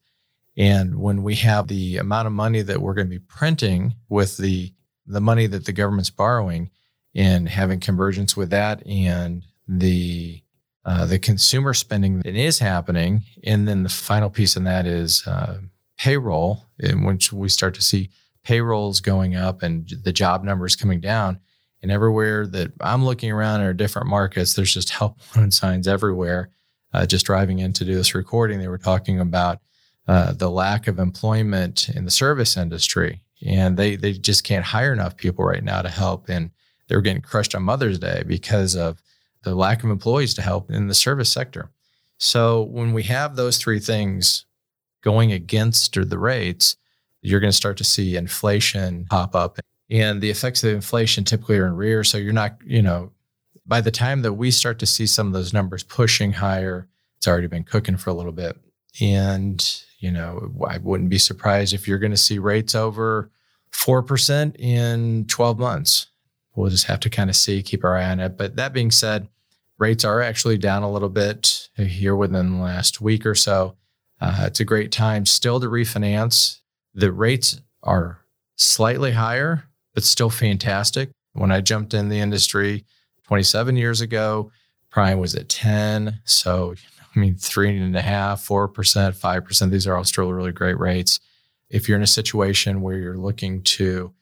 And 0.56 1.00
when 1.00 1.22
we 1.22 1.36
have 1.36 1.68
the 1.68 1.96
amount 1.96 2.26
of 2.26 2.32
money 2.32 2.62
that 2.62 2.80
we're 2.80 2.94
going 2.94 3.06
to 3.06 3.18
be 3.18 3.24
printing 3.24 3.94
with 4.08 4.36
the 4.36 4.72
the 5.06 5.20
money 5.20 5.48
that 5.48 5.64
the 5.64 5.72
government's 5.72 6.10
borrowing 6.10 6.70
and 7.14 7.48
having 7.48 7.80
convergence 7.80 8.36
with 8.36 8.50
that 8.50 8.86
and 8.86 9.44
the 9.66 10.42
uh, 10.84 11.06
the 11.06 11.18
consumer 11.18 11.74
spending 11.74 12.20
that 12.20 12.34
is 12.34 12.58
happening, 12.58 13.22
and 13.44 13.68
then 13.68 13.82
the 13.82 13.88
final 13.88 14.30
piece 14.30 14.56
in 14.56 14.64
that 14.64 14.86
is 14.86 15.26
uh, 15.26 15.58
payroll, 15.96 16.66
in 16.78 17.04
which 17.04 17.32
we 17.32 17.48
start 17.48 17.74
to 17.74 17.82
see 17.82 18.10
payrolls 18.42 19.00
going 19.00 19.36
up 19.36 19.62
and 19.62 19.88
the 20.02 20.12
job 20.12 20.42
numbers 20.42 20.74
coming 20.74 21.00
down. 21.00 21.38
And 21.82 21.90
everywhere 21.90 22.46
that 22.48 22.72
I'm 22.80 23.04
looking 23.04 23.30
around 23.30 23.60
our 23.60 23.72
different 23.72 24.08
markets, 24.08 24.54
there's 24.54 24.74
just 24.74 24.90
help 24.90 25.18
wanted 25.36 25.54
signs 25.54 25.86
everywhere. 25.86 26.50
Uh, 26.92 27.06
just 27.06 27.26
driving 27.26 27.60
in 27.60 27.72
to 27.72 27.84
do 27.84 27.94
this 27.94 28.14
recording, 28.14 28.58
they 28.58 28.68
were 28.68 28.76
talking 28.76 29.18
about 29.18 29.60
uh, 30.08 30.32
the 30.32 30.50
lack 30.50 30.88
of 30.88 30.98
employment 30.98 31.88
in 31.88 32.04
the 32.04 32.10
service 32.10 32.56
industry, 32.56 33.22
and 33.46 33.76
they 33.76 33.96
they 33.96 34.12
just 34.12 34.44
can't 34.44 34.64
hire 34.64 34.92
enough 34.92 35.16
people 35.16 35.44
right 35.44 35.64
now 35.64 35.80
to 35.80 35.88
help. 35.88 36.28
And 36.28 36.50
they're 36.88 37.00
getting 37.00 37.22
crushed 37.22 37.54
on 37.54 37.62
Mother's 37.62 37.98
Day 37.98 38.24
because 38.26 38.76
of 38.76 39.00
the 39.43 39.55
lack 39.55 39.82
of 39.84 39.90
employees 39.90 40.34
to 40.34 40.43
help 40.43 40.70
in 40.70 40.88
the 40.88 40.95
service 40.95 41.32
sector. 41.32 41.70
So 42.18 42.62
when 42.62 42.93
we 42.93 43.03
have 43.05 43.36
those 43.36 43.59
three 43.59 43.80
things 43.80 44.47
going 45.03 45.32
against 45.32 45.95
the 45.95 46.18
rates, 46.18 46.76
you're 47.20 47.40
going 47.40 47.51
to 47.51 47.57
start 47.57 47.76
to 47.78 47.84
see 47.84 48.16
inflation 48.16 49.07
pop 49.11 49.34
up. 49.34 49.59
And 49.90 50.20
the 50.20 50.30
effects 50.30 50.64
of 50.64 50.72
inflation 50.72 51.24
typically 51.24 51.59
are 51.59 51.66
in 51.66 51.76
rear. 51.76 52.05
So 52.05 52.18
you're 52.18 52.32
not, 52.32 52.57
you 52.64 52.82
know, 52.82 53.12
by 53.66 53.80
the 53.80 53.90
time 53.90 54.22
that 54.22 54.34
we 54.34 54.51
start 54.51 54.78
to 54.80 54.86
see 54.86 55.07
some 55.07 55.26
of 55.26 55.32
those 55.32 55.53
numbers 55.53 55.82
pushing 55.82 56.32
higher, 56.32 56.88
it's 57.16 57.28
already 57.28 57.47
been 57.47 57.64
cooking 57.64 57.97
for 57.97 58.11
a 58.11 58.14
little 58.14 58.32
bit. 58.32 58.57
And, 59.01 59.82
you 59.99 60.11
know, 60.11 60.53
I 60.66 60.78
wouldn't 60.78 61.11
be 61.11 61.18
surprised 61.18 61.72
if 61.72 61.86
you're 61.86 61.99
going 61.99 62.11
to 62.12 62.16
see 62.16 62.38
rates 62.38 62.74
over 62.74 63.30
4% 63.72 64.57
in 64.59 65.26
12 65.26 65.59
months. 65.59 66.09
We'll 66.55 66.70
just 66.70 66.86
have 66.86 67.00
to 67.00 67.11
kind 67.11 67.30
of 67.30 67.36
see, 67.36 67.62
keep 67.62 67.84
our 67.84 67.96
eye 67.96 68.11
on 68.11 68.20
it. 68.20 68.36
But 68.36 68.57
that 68.57 68.72
being 68.72 68.90
said, 68.90 69.28
rates 69.78 70.05
are 70.05 70.20
actually 70.20 70.59
down 70.59 70.82
a 70.82 70.90
little 70.90 71.09
bit 71.09 71.68
here 71.76 72.14
within 72.14 72.53
the 72.53 72.62
last 72.62 73.00
week 73.00 73.24
or 73.24 73.34
so. 73.34 73.76
Uh, 74.20 74.44
it's 74.46 74.61
a 74.61 74.64
great 74.64 74.92
time 74.92 75.26
still 75.26 75.59
to 75.59 75.66
refinance. 75.66 76.61
The 76.94 77.11
rates 77.11 77.61
are 77.82 78.20
slightly 78.57 79.12
higher, 79.12 79.64
but 79.94 80.05
still 80.05 80.30
fantastic. 80.30 81.11
When 81.32 81.50
I 81.50 81.61
jumped 81.61 81.94
in 81.94 82.09
the 82.09 82.20
industry 82.20 82.84
27 83.24 83.76
years 83.76 84.00
ago, 84.00 84.53
prime 84.90 85.18
was 85.18 85.34
at 85.34 85.48
10. 85.48 86.20
So, 86.24 86.74
I 87.16 87.18
mean, 87.18 87.34
three 87.34 87.76
and 87.76 87.96
a 87.96 88.03
half, 88.03 88.46
4%, 88.46 88.68
5%. 88.72 89.70
These 89.70 89.86
are 89.86 89.96
all 89.96 90.05
still 90.05 90.32
really 90.32 90.53
great 90.53 90.78
rates. 90.78 91.18
If 91.70 91.88
you're 91.88 91.96
in 91.96 92.05
a 92.05 92.07
situation 92.07 92.82
where 92.82 92.98
you're 92.98 93.16
looking 93.16 93.62
to 93.62 94.12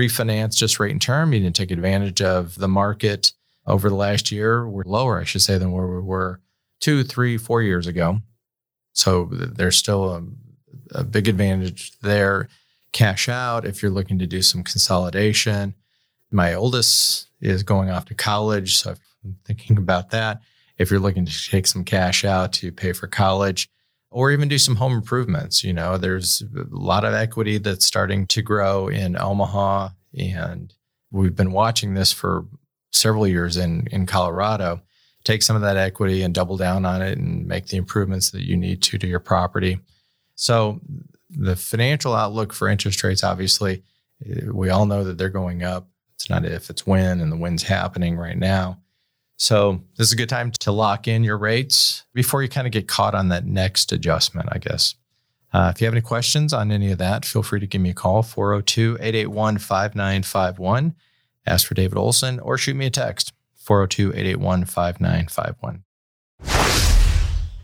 refinance 0.00 0.56
just 0.56 0.80
rate 0.80 0.92
and 0.92 1.02
term, 1.02 1.32
you 1.32 1.40
didn't 1.40 1.56
take 1.56 1.70
advantage 1.70 2.22
of 2.22 2.56
the 2.56 2.68
market 2.68 3.32
over 3.66 3.88
the 3.88 3.94
last 3.94 4.32
year, 4.32 4.66
we're 4.68 4.84
lower, 4.84 5.20
I 5.20 5.24
should 5.24 5.42
say, 5.42 5.58
than 5.58 5.72
where 5.72 5.86
we 5.86 6.00
were 6.00 6.40
two, 6.80 7.04
three, 7.04 7.36
four 7.36 7.62
years 7.62 7.86
ago. 7.86 8.20
So 8.92 9.28
there's 9.30 9.76
still 9.76 10.10
a, 10.10 10.22
a 10.92 11.04
big 11.04 11.28
advantage 11.28 11.92
there. 12.00 12.48
Cash 12.92 13.28
out 13.28 13.64
if 13.64 13.82
you're 13.82 13.92
looking 13.92 14.18
to 14.18 14.26
do 14.26 14.42
some 14.42 14.64
consolidation. 14.64 15.74
My 16.32 16.54
oldest 16.54 17.28
is 17.40 17.62
going 17.62 17.90
off 17.90 18.06
to 18.06 18.14
college, 18.14 18.76
so 18.76 18.94
I'm 19.24 19.36
thinking 19.44 19.76
about 19.76 20.10
that. 20.10 20.40
If 20.78 20.90
you're 20.90 21.00
looking 21.00 21.26
to 21.26 21.50
take 21.50 21.66
some 21.66 21.84
cash 21.84 22.24
out 22.24 22.52
to 22.54 22.72
pay 22.72 22.92
for 22.92 23.06
college, 23.06 23.68
or 24.10 24.30
even 24.30 24.48
do 24.48 24.58
some 24.58 24.76
home 24.76 24.92
improvements. 24.92 25.62
You 25.62 25.72
know, 25.72 25.96
there's 25.96 26.42
a 26.42 26.64
lot 26.70 27.04
of 27.04 27.14
equity 27.14 27.58
that's 27.58 27.86
starting 27.86 28.26
to 28.28 28.42
grow 28.42 28.88
in 28.88 29.16
Omaha, 29.18 29.90
and 30.18 30.72
we've 31.10 31.36
been 31.36 31.52
watching 31.52 31.94
this 31.94 32.12
for 32.12 32.46
several 32.92 33.26
years 33.26 33.56
in 33.56 33.86
in 33.90 34.06
Colorado. 34.06 34.82
Take 35.22 35.42
some 35.42 35.56
of 35.56 35.62
that 35.62 35.76
equity 35.76 36.22
and 36.22 36.34
double 36.34 36.56
down 36.56 36.84
on 36.84 37.02
it, 37.02 37.18
and 37.18 37.46
make 37.46 37.66
the 37.66 37.76
improvements 37.76 38.30
that 38.30 38.42
you 38.42 38.56
need 38.56 38.82
to 38.82 38.98
to 38.98 39.06
your 39.06 39.20
property. 39.20 39.78
So, 40.34 40.80
the 41.28 41.56
financial 41.56 42.14
outlook 42.14 42.52
for 42.52 42.68
interest 42.68 43.04
rates, 43.04 43.22
obviously, 43.22 43.82
eh, 44.24 44.46
we 44.50 44.70
all 44.70 44.86
know 44.86 45.04
that 45.04 45.18
they're 45.18 45.28
going 45.28 45.62
up. 45.62 45.88
It's 46.14 46.28
not 46.28 46.44
if, 46.44 46.68
it's 46.70 46.86
when, 46.86 47.20
and 47.20 47.30
the 47.30 47.36
when's 47.36 47.62
happening 47.62 48.16
right 48.16 48.36
now. 48.36 48.79
So 49.40 49.80
this 49.96 50.08
is 50.08 50.12
a 50.12 50.16
good 50.16 50.28
time 50.28 50.50
to 50.60 50.70
lock 50.70 51.08
in 51.08 51.24
your 51.24 51.38
rates 51.38 52.04
before 52.12 52.42
you 52.42 52.48
kind 52.50 52.66
of 52.66 52.74
get 52.74 52.86
caught 52.86 53.14
on 53.14 53.30
that 53.30 53.46
next 53.46 53.90
adjustment, 53.90 54.50
I 54.52 54.58
guess. 54.58 54.96
Uh, 55.50 55.72
if 55.74 55.80
you 55.80 55.86
have 55.86 55.94
any 55.94 56.02
questions 56.02 56.52
on 56.52 56.70
any 56.70 56.92
of 56.92 56.98
that, 56.98 57.24
feel 57.24 57.42
free 57.42 57.58
to 57.58 57.66
give 57.66 57.80
me 57.80 57.88
a 57.88 57.94
call, 57.94 58.22
402 58.22 58.98
881 59.00 59.56
5951. 59.56 60.94
Ask 61.46 61.66
for 61.66 61.72
David 61.72 61.96
Olson 61.96 62.38
or 62.40 62.58
shoot 62.58 62.76
me 62.76 62.84
a 62.84 62.90
text, 62.90 63.32
402 63.54 64.10
881 64.10 64.66
5951. 64.66 65.84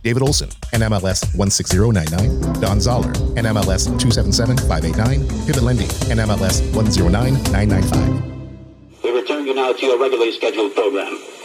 David 0.03 0.23
Olson, 0.23 0.49
NMLS 0.73 1.37
16099. 1.37 2.59
Don 2.59 2.81
Zoller, 2.81 3.13
NMLS 3.37 4.01
277589. 4.01 5.47
Pivot 5.47 5.63
Lending, 5.63 5.89
NMLS 5.89 6.75
109995. 6.75 9.05
We 9.05 9.11
return 9.11 9.47
you 9.47 9.55
now 9.55 9.75
to 9.75 9.87
your 9.87 10.01
regularly 10.01 10.33
scheduled 10.33 10.75
program. 10.75 11.36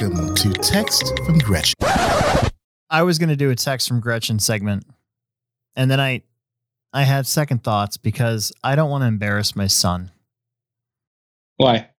Welcome 0.00 0.34
to 0.36 0.52
Text 0.54 1.20
from 1.26 1.36
Gretchen. 1.40 1.74
I 2.88 3.02
was 3.02 3.18
going 3.18 3.28
to 3.28 3.36
do 3.36 3.50
a 3.50 3.54
text 3.54 3.86
from 3.86 4.00
Gretchen 4.00 4.38
segment, 4.38 4.86
and 5.76 5.90
then 5.90 6.00
I, 6.00 6.22
I 6.90 7.02
had 7.02 7.26
second 7.26 7.62
thoughts 7.62 7.98
because 7.98 8.50
I 8.64 8.76
don't 8.76 8.88
want 8.88 9.02
to 9.02 9.08
embarrass 9.08 9.54
my 9.54 9.66
son. 9.66 10.10
Why? 11.58 11.90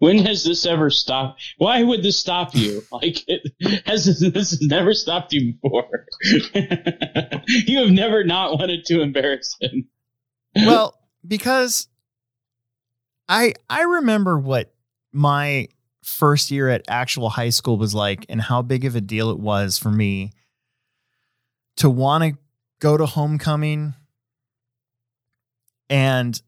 When 0.00 0.18
has 0.18 0.44
this 0.44 0.66
ever 0.66 0.90
stopped? 0.90 1.42
Why 1.56 1.82
would 1.82 2.02
this 2.02 2.18
stop 2.18 2.54
you? 2.54 2.82
Like, 2.92 3.26
it, 3.26 3.40
has 3.86 4.04
this, 4.04 4.20
this 4.20 4.50
has 4.50 4.60
never 4.60 4.92
stopped 4.92 5.32
you 5.32 5.54
before? 5.62 6.06
you 6.22 7.78
have 7.78 7.90
never 7.90 8.22
not 8.22 8.58
wanted 8.58 8.84
to 8.86 9.00
embarrass 9.00 9.56
him. 9.62 9.88
Well, 10.54 10.98
because 11.26 11.88
I 13.30 13.54
I 13.70 13.82
remember 13.84 14.38
what 14.38 14.74
my 15.10 15.68
first 16.02 16.50
year 16.50 16.68
at 16.68 16.82
actual 16.88 17.30
high 17.30 17.50
school 17.50 17.76
was 17.76 17.94
like 17.94 18.26
and 18.28 18.40
how 18.40 18.62
big 18.62 18.84
of 18.84 18.96
a 18.96 19.00
deal 19.00 19.30
it 19.30 19.38
was 19.38 19.78
for 19.78 19.90
me 19.90 20.32
to 21.76 21.88
want 21.88 22.24
to 22.24 22.38
go 22.80 22.96
to 22.96 23.06
homecoming 23.06 23.94
and 25.88 26.40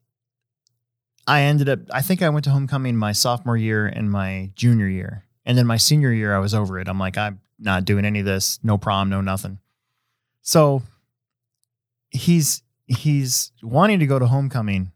I 1.26 1.42
ended 1.42 1.68
up 1.68 1.80
I 1.92 2.02
think 2.02 2.22
I 2.22 2.28
went 2.28 2.44
to 2.44 2.50
homecoming 2.50 2.96
my 2.96 3.12
sophomore 3.12 3.56
year 3.56 3.86
and 3.86 4.10
my 4.10 4.50
junior 4.56 4.88
year. 4.88 5.24
And 5.46 5.56
then 5.56 5.66
my 5.66 5.76
senior 5.76 6.12
year 6.12 6.34
I 6.34 6.38
was 6.38 6.54
over 6.54 6.78
it. 6.78 6.88
I'm 6.88 6.98
like 6.98 7.16
I'm 7.16 7.40
not 7.58 7.84
doing 7.84 8.04
any 8.04 8.20
of 8.20 8.26
this, 8.26 8.58
no 8.62 8.78
prom, 8.78 9.08
no 9.08 9.20
nothing. 9.20 9.58
So 10.42 10.82
he's 12.10 12.62
he's 12.86 13.52
wanting 13.62 14.00
to 14.00 14.06
go 14.06 14.18
to 14.18 14.26
homecoming 14.26 14.92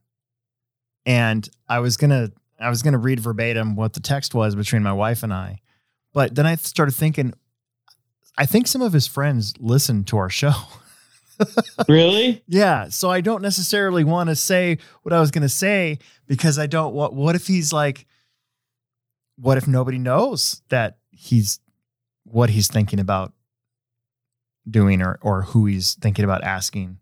and 1.06 1.48
I 1.68 1.78
was 1.78 1.96
going 1.96 2.10
to 2.10 2.32
I 2.58 2.70
was 2.70 2.82
going 2.82 2.92
to 2.92 2.98
read 2.98 3.20
verbatim 3.20 3.76
what 3.76 3.92
the 3.92 4.00
text 4.00 4.34
was 4.34 4.54
between 4.54 4.82
my 4.82 4.92
wife 4.92 5.22
and 5.22 5.32
I. 5.32 5.60
But 6.12 6.34
then 6.34 6.46
I 6.46 6.56
started 6.56 6.92
thinking, 6.92 7.34
I 8.36 8.46
think 8.46 8.66
some 8.66 8.82
of 8.82 8.92
his 8.92 9.06
friends 9.06 9.54
listen 9.58 10.04
to 10.04 10.18
our 10.18 10.30
show. 10.30 10.54
really? 11.88 12.42
Yeah. 12.48 12.88
So 12.88 13.10
I 13.10 13.20
don't 13.20 13.42
necessarily 13.42 14.04
want 14.04 14.28
to 14.28 14.36
say 14.36 14.78
what 15.02 15.12
I 15.12 15.20
was 15.20 15.30
going 15.30 15.42
to 15.42 15.48
say 15.48 15.98
because 16.26 16.58
I 16.58 16.66
don't 16.66 16.94
want, 16.94 17.12
what 17.12 17.34
if 17.34 17.46
he's 17.46 17.72
like, 17.72 18.06
what 19.36 19.56
if 19.56 19.68
nobody 19.68 19.98
knows 19.98 20.62
that 20.68 20.98
he's, 21.10 21.60
what 22.24 22.50
he's 22.50 22.68
thinking 22.68 22.98
about 22.98 23.32
doing 24.68 25.00
or, 25.00 25.18
or 25.22 25.42
who 25.42 25.66
he's 25.66 25.94
thinking 25.94 26.24
about 26.24 26.42
asking? 26.42 26.98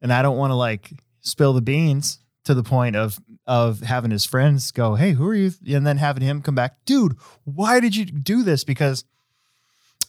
And 0.00 0.12
I 0.12 0.22
don't 0.22 0.36
want 0.36 0.52
to 0.52 0.56
like 0.56 0.90
spill 1.20 1.52
the 1.52 1.62
beans 1.62 2.20
to 2.44 2.54
the 2.54 2.62
point 2.62 2.94
of 2.94 3.18
of 3.46 3.80
having 3.80 4.10
his 4.10 4.24
friends 4.24 4.70
go, 4.72 4.94
"Hey, 4.96 5.12
who 5.12 5.26
are 5.28 5.34
you?" 5.34 5.52
and 5.68 5.86
then 5.86 5.98
having 5.98 6.22
him 6.22 6.42
come 6.42 6.54
back, 6.54 6.76
"Dude, 6.84 7.16
why 7.44 7.80
did 7.80 7.94
you 7.96 8.04
do 8.04 8.42
this?" 8.42 8.64
Because 8.64 9.04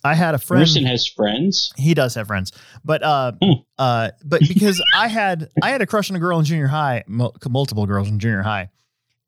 I 0.03 0.13
had 0.15 0.35
a 0.35 0.38
friend. 0.38 0.61
Emerson 0.61 0.85
has 0.85 1.05
friends. 1.07 1.73
He 1.75 1.93
does 1.93 2.15
have 2.15 2.27
friends, 2.27 2.51
but 2.85 3.03
uh, 3.03 3.33
Hmm. 3.41 3.51
uh, 3.77 4.11
but 4.23 4.41
because 4.47 4.81
I 4.95 5.07
had 5.07 5.49
I 5.61 5.69
had 5.69 5.81
a 5.81 5.85
crush 5.85 6.09
on 6.09 6.15
a 6.15 6.19
girl 6.19 6.39
in 6.39 6.45
junior 6.45 6.67
high, 6.67 7.03
mul- 7.07 7.35
multiple 7.49 7.85
girls 7.85 8.07
in 8.07 8.19
junior 8.19 8.43
high, 8.43 8.69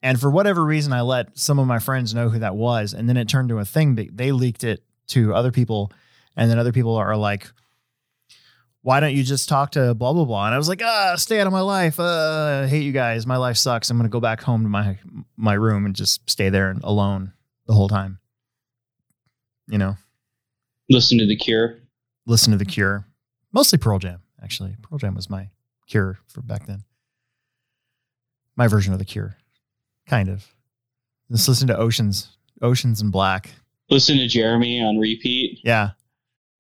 and 0.02 0.20
for 0.20 0.30
whatever 0.30 0.64
reason, 0.64 0.94
I 0.94 1.02
let 1.02 1.38
some 1.38 1.60
of 1.60 1.68
my 1.68 1.80
friends 1.80 2.14
know 2.14 2.30
who 2.30 2.40
that 2.40 2.56
was, 2.56 2.94
and 2.94 3.10
then 3.10 3.18
it 3.18 3.28
turned 3.28 3.50
to 3.50 3.58
a 3.60 3.66
thing. 3.66 3.96
They 4.14 4.32
leaked 4.32 4.64
it 4.64 4.84
to 5.08 5.34
other 5.34 5.52
people, 5.52 5.92
and 6.36 6.50
then 6.50 6.60
other 6.60 6.72
people 6.72 6.96
are 6.96 7.18
like, 7.18 7.52
why 8.82 9.00
don't 9.00 9.14
you 9.14 9.24
just 9.24 9.50
talk 9.50 9.72
to 9.72 9.94
blah 9.94 10.14
blah 10.14 10.26
blah? 10.26 10.46
And 10.46 10.56
I 10.56 10.58
was 10.58 10.70
like, 10.70 10.82
ah, 10.84 11.16
stay 11.18 11.40
out 11.40 11.48
of 11.48 11.54
my 11.54 11.62
life. 11.62 12.00
Uh, 12.00 12.62
I 12.64 12.68
hate 12.68 12.84
you 12.84 12.92
guys. 12.92 13.26
My 13.28 13.38
life 13.38 13.58
sucks. 13.58 13.90
I'm 13.90 13.98
gonna 13.98 14.10
go 14.10 14.20
back 14.20 14.42
home 14.42 14.64
to 14.64 14.70
my 14.70 14.98
my 15.38 15.54
room 15.54 15.86
and 15.86 15.96
just 15.96 16.30
stay 16.30 16.50
there 16.50 16.76
alone 16.84 17.34
the 17.68 17.74
whole 17.74 17.90
time. 17.90 18.20
You 19.68 19.78
know, 19.78 19.98
Listen 20.90 21.18
to 21.20 21.28
the 21.28 21.36
Cure. 21.36 21.78
listen 22.26 22.52
to 22.52 22.58
the 22.58 22.66
Cure, 22.66 23.06
mostly 23.54 23.78
Pearl 23.78 24.00
Jam. 24.00 24.22
Actually, 24.42 24.76
Pearl 24.82 24.98
Jam 24.98 25.14
was 25.16 25.30
my 25.30 25.50
Cure 25.88 26.18
for 26.28 26.42
back 26.42 26.66
then. 26.66 26.84
My 28.56 28.68
version 28.68 28.94
of 28.94 29.00
the 29.00 29.06
Cure. 29.06 29.36
Kind 30.08 30.28
of. 30.30 30.46
Just 31.32 31.48
listen 31.48 31.68
to 31.68 31.78
Oceans, 31.78 32.36
Oceans 32.64 33.00
and 33.02 33.12
Black. 33.12 33.52
Listen 33.92 34.18
to 34.18 34.28
Jeremy 34.28 34.82
on 34.82 34.98
repeat. 34.98 35.60
Yeah. 35.64 35.92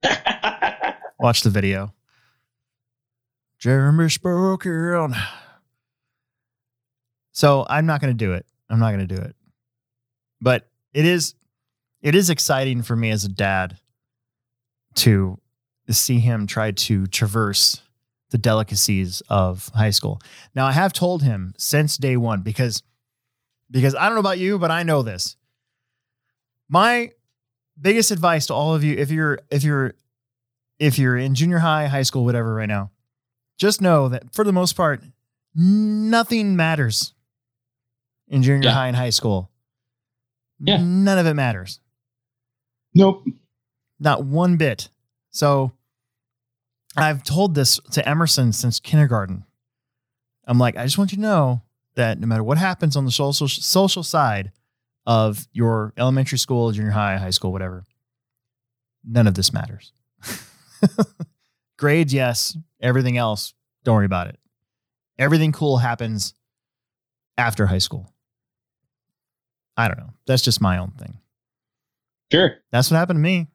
Watch 1.19 1.41
the 1.41 1.49
video. 1.49 1.91
Jeremy 3.59 4.09
spoken. 4.09 5.13
So 7.33 7.65
I'm 7.69 7.85
not 7.85 7.99
going 8.01 8.11
to 8.11 8.25
do 8.25 8.33
it. 8.33 8.45
I'm 8.69 8.79
not 8.79 8.91
going 8.93 9.05
to 9.05 9.15
do 9.15 9.21
it. 9.21 9.35
But 10.41 10.69
it 10.93 11.05
is, 11.05 11.35
it 12.01 12.15
is 12.15 12.29
exciting 12.29 12.81
for 12.81 12.95
me 12.95 13.09
as 13.11 13.25
a 13.25 13.29
dad 13.29 13.77
to 14.95 15.37
see 15.89 16.19
him 16.19 16.47
try 16.47 16.71
to 16.71 17.07
traverse 17.07 17.81
the 18.29 18.37
delicacies 18.37 19.21
of 19.29 19.69
high 19.73 19.89
school. 19.89 20.21
Now 20.55 20.65
I 20.65 20.71
have 20.71 20.93
told 20.93 21.23
him 21.23 21.53
since 21.57 21.97
day 21.97 22.15
one 22.15 22.41
because, 22.41 22.83
because 23.69 23.95
I 23.95 24.05
don't 24.05 24.13
know 24.13 24.19
about 24.21 24.39
you, 24.39 24.57
but 24.59 24.71
I 24.71 24.83
know 24.83 25.01
this. 25.01 25.35
My 26.69 27.11
biggest 27.79 28.11
advice 28.11 28.45
to 28.47 28.53
all 28.53 28.75
of 28.75 28.83
you, 28.83 28.95
if 28.95 29.11
you're, 29.11 29.39
if 29.49 29.63
you're, 29.63 29.95
if 30.77 30.99
you're 30.99 31.17
in 31.17 31.35
junior 31.35 31.57
high, 31.57 31.87
high 31.87 32.03
school, 32.03 32.23
whatever, 32.23 32.53
right 32.53 32.69
now, 32.69 32.91
just 33.59 33.81
know 33.81 34.09
that 34.09 34.33
for 34.33 34.43
the 34.43 34.51
most 34.51 34.73
part, 34.73 35.03
nothing 35.53 36.55
matters 36.55 37.13
in 38.27 38.41
junior 38.41 38.69
Yeah. 38.69 38.73
high 38.73 38.87
and 38.87 38.95
high 38.97 39.09
school. 39.11 39.51
Yeah. 40.59 40.77
None 40.81 41.17
of 41.19 41.25
it 41.27 41.35
matters. 41.35 41.79
Nope. 42.95 43.23
Not 43.99 44.23
one 44.25 44.57
bit. 44.57 44.89
So 45.31 45.71
I've 46.97 47.23
told 47.23 47.53
this 47.53 47.79
to 47.91 48.07
Emerson 48.07 48.51
since 48.51 48.79
kindergarten. 48.79 49.43
I'm 50.47 50.57
like, 50.57 50.75
I 50.75 50.83
just 50.85 50.97
want 50.97 51.11
you 51.11 51.17
to 51.17 51.21
know 51.21 51.61
that 51.95 52.19
no 52.19 52.25
matter 52.27 52.43
what 52.43 52.57
happens 52.57 52.95
on 52.95 53.05
the 53.05 53.11
social 53.11 53.47
social 53.47 54.03
side 54.03 54.51
of 55.05 55.47
your 55.53 55.93
elementary 55.97 56.37
school, 56.37 56.71
junior 56.71 56.91
high, 56.91 57.17
high 57.17 57.29
school, 57.29 57.51
whatever, 57.51 57.83
none 59.05 59.27
of 59.27 59.33
this 59.35 59.53
matters. 59.53 59.91
Grades, 61.79 62.13
yes. 62.13 62.57
Everything 62.81 63.17
else, 63.17 63.53
don't 63.85 63.95
worry 63.95 64.05
about 64.05 64.27
it. 64.27 64.37
Everything 65.17 65.51
cool 65.51 65.77
happens 65.77 66.33
after 67.37 67.65
high 67.65 67.77
school. 67.79 68.13
I 69.77 69.87
don't 69.87 69.97
know. 69.97 70.11
That's 70.27 70.41
just 70.41 70.59
my 70.61 70.77
own 70.77 70.91
thing. 70.91 71.17
Sure. 72.31 72.55
That's 72.71 72.91
what 72.91 72.97
happened 72.97 73.17
to 73.17 73.21
me. 73.21 73.47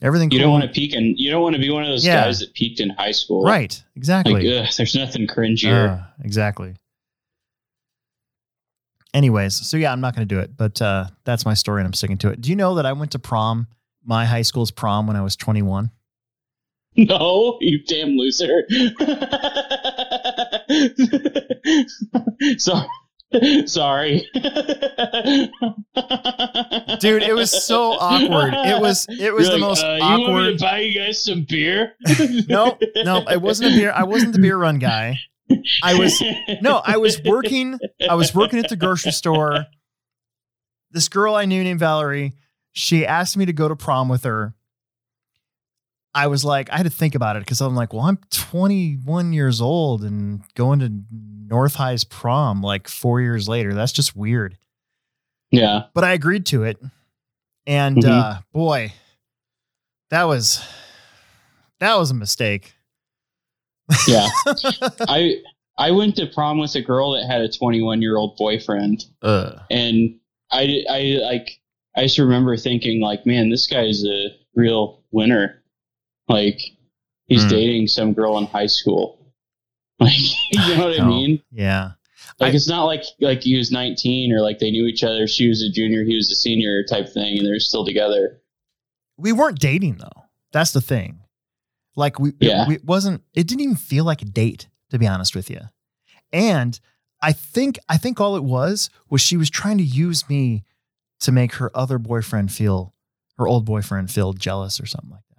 Everything 0.00 0.30
You 0.30 0.38
cool. 0.38 0.46
don't 0.46 0.52
want 0.52 0.64
to 0.64 0.70
peak 0.70 0.94
in. 0.94 1.16
You 1.16 1.30
don't 1.32 1.42
want 1.42 1.54
to 1.54 1.60
be 1.60 1.70
one 1.70 1.82
of 1.82 1.88
those 1.88 2.04
Yeah. 2.06 2.24
guys 2.24 2.38
that 2.40 2.54
peaked 2.54 2.80
in 2.80 2.90
high 2.90 3.10
school. 3.12 3.42
Right. 3.44 3.72
Like, 3.72 3.96
Exactly. 3.96 4.58
ugh, 4.58 4.68
there's 4.76 4.94
nothing 4.94 5.26
cringier. 5.26 6.00
Uh, 6.00 6.04
exactly. 6.24 6.74
Anyways, 9.14 9.54
so 9.54 9.76
yeah, 9.76 9.92
I'm 9.92 10.00
not 10.00 10.14
going 10.16 10.26
to 10.26 10.34
do 10.34 10.40
it, 10.40 10.56
but 10.56 10.80
uh, 10.80 11.06
that's 11.24 11.44
my 11.44 11.54
story 11.54 11.80
and 11.82 11.86
I'm 11.86 11.92
sticking 11.92 12.16
to 12.18 12.30
it. 12.30 12.40
Do 12.40 12.48
you 12.50 12.56
know 12.56 12.76
that 12.76 12.86
I 12.86 12.92
went 12.94 13.10
to 13.12 13.18
prom, 13.18 13.66
my 14.04 14.24
high 14.24 14.42
school's 14.42 14.70
prom, 14.70 15.06
when 15.06 15.16
I 15.16 15.20
was 15.22 15.36
21? 15.36 15.90
No, 16.96 17.56
you 17.62 17.82
damn 17.84 18.18
loser. 18.18 18.64
so, 22.58 22.82
sorry. 23.66 24.28
Dude, 27.00 27.22
it 27.22 27.34
was 27.34 27.50
so 27.64 27.92
awkward. 27.92 28.54
It 28.54 28.80
was 28.80 29.06
it 29.08 29.32
was 29.34 29.48
You're 29.48 29.58
the 29.58 29.58
like, 29.58 29.60
most 29.60 29.82
uh, 29.84 29.94
You 29.94 30.00
want 30.02 30.18
me 30.18 30.24
awkward. 30.26 30.58
to 30.58 30.64
buy 30.64 30.78
you 30.80 31.00
guys 31.00 31.24
some 31.24 31.46
beer? 31.48 31.94
No, 32.48 32.78
no, 32.96 33.24
it 33.30 33.40
wasn't 33.40 33.72
a 33.72 33.76
beer. 33.76 33.92
I 33.92 34.04
wasn't 34.04 34.34
the 34.34 34.38
beer 34.38 34.56
run 34.58 34.78
guy. 34.78 35.18
I 35.82 35.98
was 35.98 36.22
no, 36.60 36.82
I 36.84 36.98
was 36.98 37.22
working. 37.24 37.78
I 38.08 38.14
was 38.14 38.34
working 38.34 38.58
at 38.58 38.68
the 38.68 38.76
grocery 38.76 39.12
store. 39.12 39.66
This 40.90 41.08
girl 41.08 41.34
I 41.34 41.46
knew 41.46 41.64
named 41.64 41.80
Valerie, 41.80 42.34
she 42.72 43.06
asked 43.06 43.36
me 43.36 43.46
to 43.46 43.52
go 43.52 43.66
to 43.68 43.76
prom 43.76 44.08
with 44.10 44.24
her. 44.24 44.54
I 46.14 46.26
was 46.26 46.44
like, 46.44 46.70
I 46.70 46.76
had 46.76 46.82
to 46.84 46.90
think 46.90 47.14
about 47.14 47.36
it 47.36 47.40
because 47.40 47.60
I'm 47.60 47.74
like, 47.74 47.92
well, 47.94 48.02
I'm 48.02 48.18
21 48.30 49.32
years 49.32 49.60
old 49.62 50.02
and 50.04 50.42
going 50.54 50.78
to 50.80 50.92
North 51.46 51.74
High's 51.74 52.04
prom 52.04 52.62
like 52.62 52.86
four 52.88 53.20
years 53.20 53.48
later. 53.48 53.72
That's 53.74 53.92
just 53.92 54.14
weird. 54.14 54.58
Yeah. 55.50 55.84
But 55.94 56.04
I 56.04 56.12
agreed 56.12 56.46
to 56.46 56.64
it. 56.64 56.78
And 57.66 57.96
Mhm. 57.98 58.08
uh, 58.10 58.40
boy, 58.52 58.92
that 60.10 60.24
was 60.24 60.62
that 61.78 61.96
was 61.96 62.10
a 62.10 62.14
mistake. 62.14 62.74
Yeah. 64.08 64.28
I 65.08 65.36
I 65.78 65.90
went 65.92 66.16
to 66.16 66.26
prom 66.26 66.58
with 66.58 66.74
a 66.74 66.82
girl 66.82 67.12
that 67.12 67.26
had 67.26 67.40
a 67.40 67.48
21 67.48 68.02
year 68.02 68.16
old 68.16 68.36
boyfriend, 68.36 69.04
Ugh. 69.22 69.58
and 69.70 70.16
I 70.50 70.84
I 70.90 71.00
like 71.22 71.60
I 71.96 72.02
just 72.02 72.18
remember 72.18 72.56
thinking 72.56 73.00
like, 73.00 73.24
man, 73.26 73.48
this 73.50 73.66
guy's 73.66 74.04
a 74.04 74.28
real 74.54 75.02
winner. 75.12 75.61
Like 76.32 76.60
he's 77.26 77.42
Hmm. 77.44 77.48
dating 77.50 77.86
some 77.88 78.12
girl 78.12 78.38
in 78.38 78.46
high 78.46 78.66
school. 78.66 79.18
Like 80.00 80.12
you 80.50 80.58
know 80.76 80.84
what 80.86 80.94
I 81.00 81.04
No. 81.04 81.06
mean? 81.08 81.42
Yeah. 81.52 81.92
Like 82.40 82.52
I- 82.52 82.56
it's 82.56 82.66
not 82.68 82.84
like 82.84 83.04
like 83.20 83.42
he 83.42 83.56
was 83.56 83.70
19 83.70 84.32
or 84.32 84.40
like 84.40 84.58
they 84.58 84.70
knew 84.70 84.86
each 84.86 85.04
other. 85.04 85.26
She 85.28 85.48
was 85.48 85.62
a 85.62 85.70
junior, 85.70 86.02
he 86.04 86.16
was 86.16 86.30
a 86.30 86.34
senior 86.34 86.82
type 86.84 87.08
thing, 87.08 87.38
and 87.38 87.46
they're 87.46 87.60
still 87.60 87.84
together. 87.84 88.38
we 89.18 89.30
weren't 89.32 89.60
dating 89.60 89.98
though. 89.98 90.22
That's 90.52 90.72
the 90.72 90.80
thing. 90.80 91.20
Like 91.94 92.18
we, 92.18 92.32
Yeah. 92.40 92.62
it, 92.62 92.68
we- 92.68 92.74
it 92.76 92.84
wasn't. 92.84 93.22
It 93.34 93.46
didn't 93.46 93.60
even 93.60 93.76
feel 93.76 94.04
like 94.04 94.22
a 94.22 94.24
date, 94.24 94.68
to 94.90 94.98
be 94.98 95.06
honest 95.06 95.36
with 95.36 95.48
you. 95.50 95.60
And 96.32 96.80
I 97.20 97.32
think, 97.32 97.78
I 97.88 97.98
think 97.98 98.20
all 98.20 98.34
it 98.36 98.42
was 98.42 98.90
was 99.10 99.20
she 99.20 99.36
was 99.36 99.50
trying 99.50 99.78
to 99.78 99.84
use 99.84 100.28
me 100.28 100.64
to 101.20 101.30
make 101.30 101.54
her 101.56 101.70
other 101.76 101.98
boyfriend 101.98 102.50
feel, 102.50 102.94
her 103.38 103.46
old 103.46 103.64
boyfriend 103.66 104.10
feel 104.10 104.32
jealous 104.32 104.80
or 104.80 104.86
something 104.86 105.10
like 105.10 105.22
that. 105.30 105.31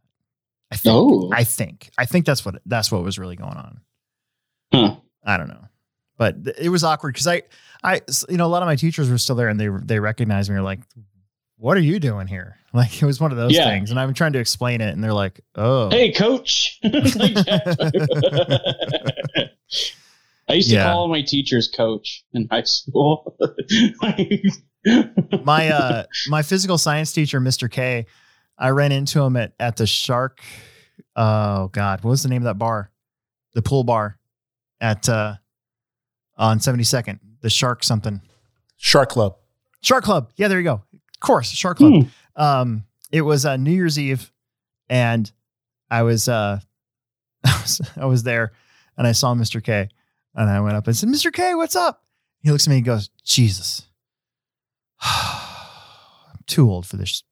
I 0.74 0.76
think. 0.76 0.94
Oh. 0.96 1.30
I 1.32 1.44
think. 1.44 1.90
I 1.98 2.06
think 2.06 2.26
that's 2.26 2.44
what 2.44 2.56
that's 2.66 2.92
what 2.92 3.04
was 3.04 3.20
really 3.20 3.36
going 3.36 3.58
on. 3.58 3.82
Huh. 4.74 4.96
I 5.24 5.38
don't 5.38 5.48
know, 5.50 5.66
but 6.18 6.36
it 6.58 6.70
was 6.70 6.84
awkward 6.84 7.14
because 7.14 7.28
I, 7.28 7.44
I, 7.84 8.02
you 8.28 8.38
know, 8.38 8.46
a 8.46 8.48
lot 8.48 8.62
of 8.64 8.66
my 8.68 8.76
teachers 8.76 9.10
were 9.10 9.18
still 9.20 9.36
there 9.36 9.50
and 9.50 9.60
they 9.60 9.68
they 9.84 10.00
recognized 10.00 10.50
me. 10.50 10.56
Were 10.56 10.62
like, 10.64 10.80
"What 11.58 11.78
are 11.78 11.82
you 11.82 12.00
doing 12.00 12.28
here?" 12.28 12.58
Like 12.76 13.00
it 13.04 13.06
was 13.06 13.22
one 13.22 13.32
of 13.32 13.38
those 13.38 13.52
Yeah. 13.54 13.66
things, 13.70 13.92
and 13.92 14.00
I'm 14.00 14.16
trying 14.16 14.34
to 14.34 14.40
explain 14.40 14.82
it, 14.82 14.94
and 14.94 15.04
they're 15.04 15.14
like, 15.14 15.40
"Oh, 15.54 15.92
Hey, 15.92 16.12
coach. 16.12 16.80
I 20.50 20.54
used 20.56 20.70
to 20.70 20.76
Yeah. 20.76 20.92
call 20.92 21.08
my 21.08 21.22
teachers 21.22 21.68
coach 21.70 22.24
in 22.34 22.48
high 22.52 22.64
school. 22.64 23.38
my 25.46 25.70
uh 25.70 26.04
my 26.28 26.42
physical 26.42 26.78
science 26.78 27.14
teacher 27.14 27.40
mr 27.40 27.72
k 27.72 28.06
i 28.64 28.70
ran 28.70 28.92
into 28.92 29.22
him 29.22 29.36
at 29.36 29.54
at 29.60 29.76
the 29.76 29.86
shark 29.86 30.42
oh 31.16 31.68
god 31.68 32.04
what 32.04 32.10
was 32.12 32.24
the 32.24 32.30
name 32.30 32.42
of 32.42 32.46
that 32.46 32.58
bar? 32.58 32.90
The 33.54 33.62
pool 33.62 33.84
bar 33.84 34.18
at 34.82 35.08
uh 35.08 35.36
on 36.38 36.58
72nd 36.58 37.20
the 37.42 37.50
shark 37.50 37.84
something. 37.84 38.22
Shark 38.78 39.10
Club. 39.10 39.36
shark 39.82 40.04
club. 40.04 40.32
Yeah 40.36 40.48
there 40.48 40.58
you 40.58 40.64
go. 40.64 40.82
Of 40.94 41.20
course 41.20 41.50
shark 41.52 41.78
club. 41.78 42.06
Hmm. 42.36 42.42
um 42.42 42.84
it 43.12 43.22
was 43.22 43.46
uh 43.46 43.58
new 43.58 43.72
year's 43.72 44.00
eve 44.00 44.32
and 44.90 45.32
i 45.92 46.02
was 46.02 46.28
uh 46.28 46.60
I 47.46 47.60
was, 47.62 47.82
I 47.98 48.06
was 48.06 48.24
there 48.24 48.54
and 48.98 49.06
i 49.06 49.12
saw 49.12 49.36
mr 49.36 49.64
k 49.64 49.90
and 50.36 50.50
i 50.50 50.60
went 50.62 50.76
up 50.76 50.88
and 50.88 50.96
said 50.98 51.10
mr 51.10 51.32
k 51.32 51.54
what's 51.54 51.76
up? 51.76 52.04
He 52.42 52.50
looks 52.52 52.66
at 52.68 52.72
me 52.72 52.78
and 52.78 52.86
goes 52.86 53.10
jesus 53.24 53.88
i'm 55.02 56.40
too 56.48 56.70
old 56.70 56.88
for 56.88 56.98
this 56.98 57.24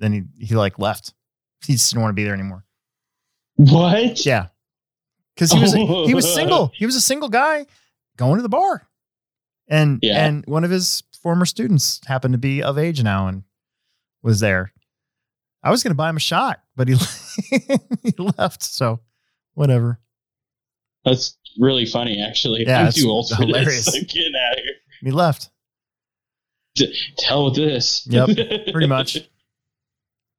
then 0.00 0.12
he 0.12 0.22
he 0.46 0.54
like 0.54 0.78
left 0.78 1.14
he 1.64 1.74
just 1.74 1.90
didn't 1.90 2.02
want 2.02 2.10
to 2.10 2.16
be 2.16 2.24
there 2.24 2.34
anymore 2.34 2.64
what? 3.56 4.24
yeah 4.26 4.46
because 5.34 5.52
he 5.52 5.60
was 5.60 5.72
he 5.72 6.14
was 6.14 6.32
single 6.34 6.72
he 6.74 6.86
was 6.86 6.96
a 6.96 7.00
single 7.00 7.28
guy 7.28 7.66
going 8.16 8.36
to 8.36 8.42
the 8.42 8.48
bar 8.48 8.86
and 9.68 9.98
Yeah. 10.02 10.24
and 10.26 10.44
one 10.46 10.64
of 10.64 10.70
his 10.70 11.02
former 11.22 11.46
students 11.46 12.00
happened 12.06 12.32
to 12.32 12.38
be 12.38 12.62
of 12.62 12.78
age 12.78 13.02
now 13.02 13.28
and 13.28 13.44
was 14.22 14.40
there 14.40 14.72
i 15.62 15.70
was 15.70 15.82
going 15.82 15.92
to 15.92 15.96
buy 15.96 16.08
him 16.08 16.16
a 16.16 16.20
shot 16.20 16.60
but 16.76 16.88
he 16.88 16.94
he 18.02 18.12
left 18.38 18.62
so 18.62 19.00
whatever 19.54 20.00
That's 21.04 21.36
really 21.58 21.86
funny, 21.86 22.22
actually. 22.22 22.64
Yeah, 22.66 22.84
I'm 22.86 22.92
too 22.92 23.08
old 23.08 23.28
for 23.30 23.36
hilarious. 23.42 23.84
this. 23.86 23.96
I'm 23.96 24.04
getting 24.04 24.32
out 24.36 24.58
of 24.58 24.64
here. 24.64 24.74
he 25.02 25.10
left 25.10 25.50
hell 27.26 27.46
with 27.46 27.56
this. 27.56 28.06
Yep, 28.06 28.28
pretty 28.72 28.86
much 28.86 29.18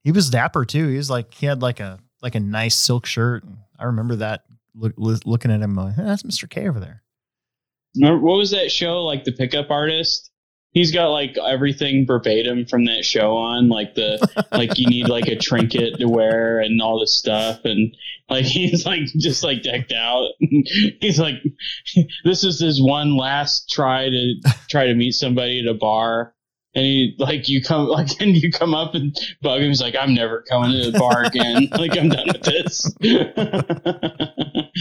he 0.04 0.12
was 0.12 0.30
dapper 0.30 0.66
too 0.66 0.88
he 0.88 0.97
was 0.97 1.10
like 1.10 1.34
he 1.34 1.45
had 1.45 1.62
like 1.62 1.80
a 1.80 1.99
like 2.22 2.36
a 2.36 2.39
nice 2.39 2.76
silk 2.76 3.06
shirt 3.06 3.43
i 3.80 3.86
remember 3.86 4.16
that 4.16 4.43
look, 4.76 4.93
looking 4.97 5.52
at 5.52 5.62
him 5.62 5.76
like, 5.76 5.95
"Hey, 5.95 6.04
that's 6.04 6.24
mr 6.24 6.49
k 6.49 6.68
over 6.68 6.80
there 6.80 7.04
Remember, 7.95 8.26
what 8.26 8.38
was 8.38 8.52
that 8.52 8.72
show 8.72 9.04
like 9.04 9.26
the 9.26 9.34
pickup 9.34 9.70
artist? 9.70 10.32
he's 10.72 10.91
got 10.91 11.08
like 11.08 11.38
everything 11.38 12.06
verbatim 12.06 12.66
from 12.66 12.86
that 12.86 13.04
show 13.04 13.36
on, 13.36 13.70
like 13.70 13.95
the 13.95 14.45
like 14.52 14.78
you 14.78 14.88
need 14.88 15.08
like 15.08 15.28
a 15.28 15.36
trinket 15.36 15.99
to 15.99 16.08
wear 16.08 16.60
and 16.60 16.82
all 16.82 16.99
this 16.99 17.18
stuff, 17.18 17.62
and 17.64 17.95
like 18.30 18.45
he's 18.45 18.86
like 18.86 19.06
just 19.18 19.43
like 19.43 19.62
decked 19.62 19.91
out. 19.91 20.30
he's 21.02 21.20
like, 21.20 21.36
this 22.24 22.43
is 22.43 22.60
his 22.60 22.82
one 22.82 23.16
last 23.16 23.70
try 23.70 24.10
to 24.10 24.34
try 24.70 24.86
to 24.86 24.95
meet 24.95 25.12
somebody 25.12 25.60
at 25.60 25.72
a 25.72 25.78
bar. 25.78 26.34
And 26.74 26.86
he 26.86 27.15
like 27.19 27.49
you 27.49 27.61
come 27.61 27.88
like 27.88 28.22
and 28.22 28.36
you 28.36 28.51
come 28.51 28.74
up 28.74 28.95
and 28.95 29.15
bug 29.41 29.61
him. 29.61 29.69
He's 29.69 29.82
like, 29.82 29.95
I'm 29.99 30.13
never 30.13 30.43
coming 30.49 30.72
to 30.72 30.91
the 30.91 30.99
bar 30.99 31.24
again. 31.24 31.67
like 31.78 31.97
I'm 31.97 32.09
done 32.09 32.28
with 32.28 32.43
this. 32.43 32.91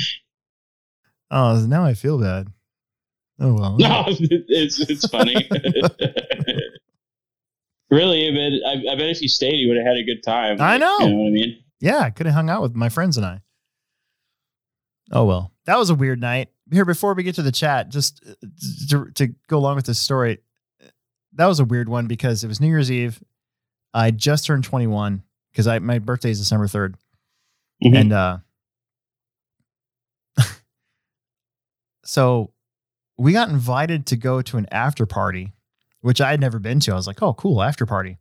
Oh, 1.32 1.64
now 1.68 1.84
I 1.84 1.94
feel 1.94 2.18
bad. 2.18 2.48
Oh 3.38 3.54
well. 3.54 3.78
no, 3.78 4.04
it's 4.08 4.80
it's 4.80 5.08
funny. 5.08 5.48
really, 7.88 8.26
I 8.26 8.30
bet 8.32 8.52
I, 8.66 8.92
I 8.92 8.96
bet 8.96 9.10
if 9.10 9.18
he 9.18 9.28
stayed, 9.28 9.54
he 9.54 9.66
would 9.68 9.76
have 9.76 9.86
had 9.86 9.96
a 9.96 10.02
good 10.02 10.24
time. 10.24 10.60
I 10.60 10.76
know. 10.76 10.98
You 10.98 11.08
know 11.08 11.16
what 11.16 11.28
I 11.28 11.30
mean? 11.30 11.62
Yeah, 11.78 12.00
I 12.00 12.10
could 12.10 12.26
have 12.26 12.34
hung 12.34 12.50
out 12.50 12.62
with 12.62 12.74
my 12.74 12.88
friends 12.88 13.16
and 13.16 13.24
I. 13.24 13.42
Oh 15.12 15.24
well, 15.24 15.52
that 15.66 15.78
was 15.78 15.90
a 15.90 15.94
weird 15.94 16.20
night. 16.20 16.48
Here, 16.70 16.84
before 16.84 17.14
we 17.14 17.22
get 17.22 17.36
to 17.36 17.42
the 17.42 17.52
chat, 17.52 17.88
just 17.88 18.24
uh, 18.28 18.46
to, 18.88 19.10
to 19.12 19.26
go 19.48 19.58
along 19.58 19.76
with 19.76 19.86
this 19.86 19.98
story, 19.98 20.38
that 21.34 21.46
was 21.46 21.60
a 21.60 21.64
weird 21.64 21.88
one 21.88 22.06
because 22.06 22.42
it 22.44 22.48
was 22.48 22.60
New 22.60 22.68
Year's 22.68 22.90
Eve. 22.90 23.22
I 23.94 24.10
just 24.10 24.46
turned 24.46 24.64
21 24.64 25.22
because 25.52 25.66
I 25.66 25.78
my 25.78 25.98
birthday 25.98 26.30
is 26.30 26.38
December 26.38 26.66
3rd, 26.66 26.94
Mhm. 27.84 27.96
and 28.00 28.12
uh, 28.12 28.38
so 32.04 32.52
we 33.18 33.32
got 33.32 33.48
invited 33.50 34.06
to 34.06 34.16
go 34.16 34.42
to 34.42 34.56
an 34.56 34.66
after 34.70 35.06
party, 35.06 35.52
which 36.00 36.20
I 36.20 36.30
had 36.30 36.40
never 36.40 36.58
been 36.58 36.80
to. 36.80 36.92
I 36.92 36.96
was 36.96 37.06
like, 37.06 37.22
oh, 37.22 37.34
cool, 37.34 37.62
after 37.62 37.84
party. 37.86 38.18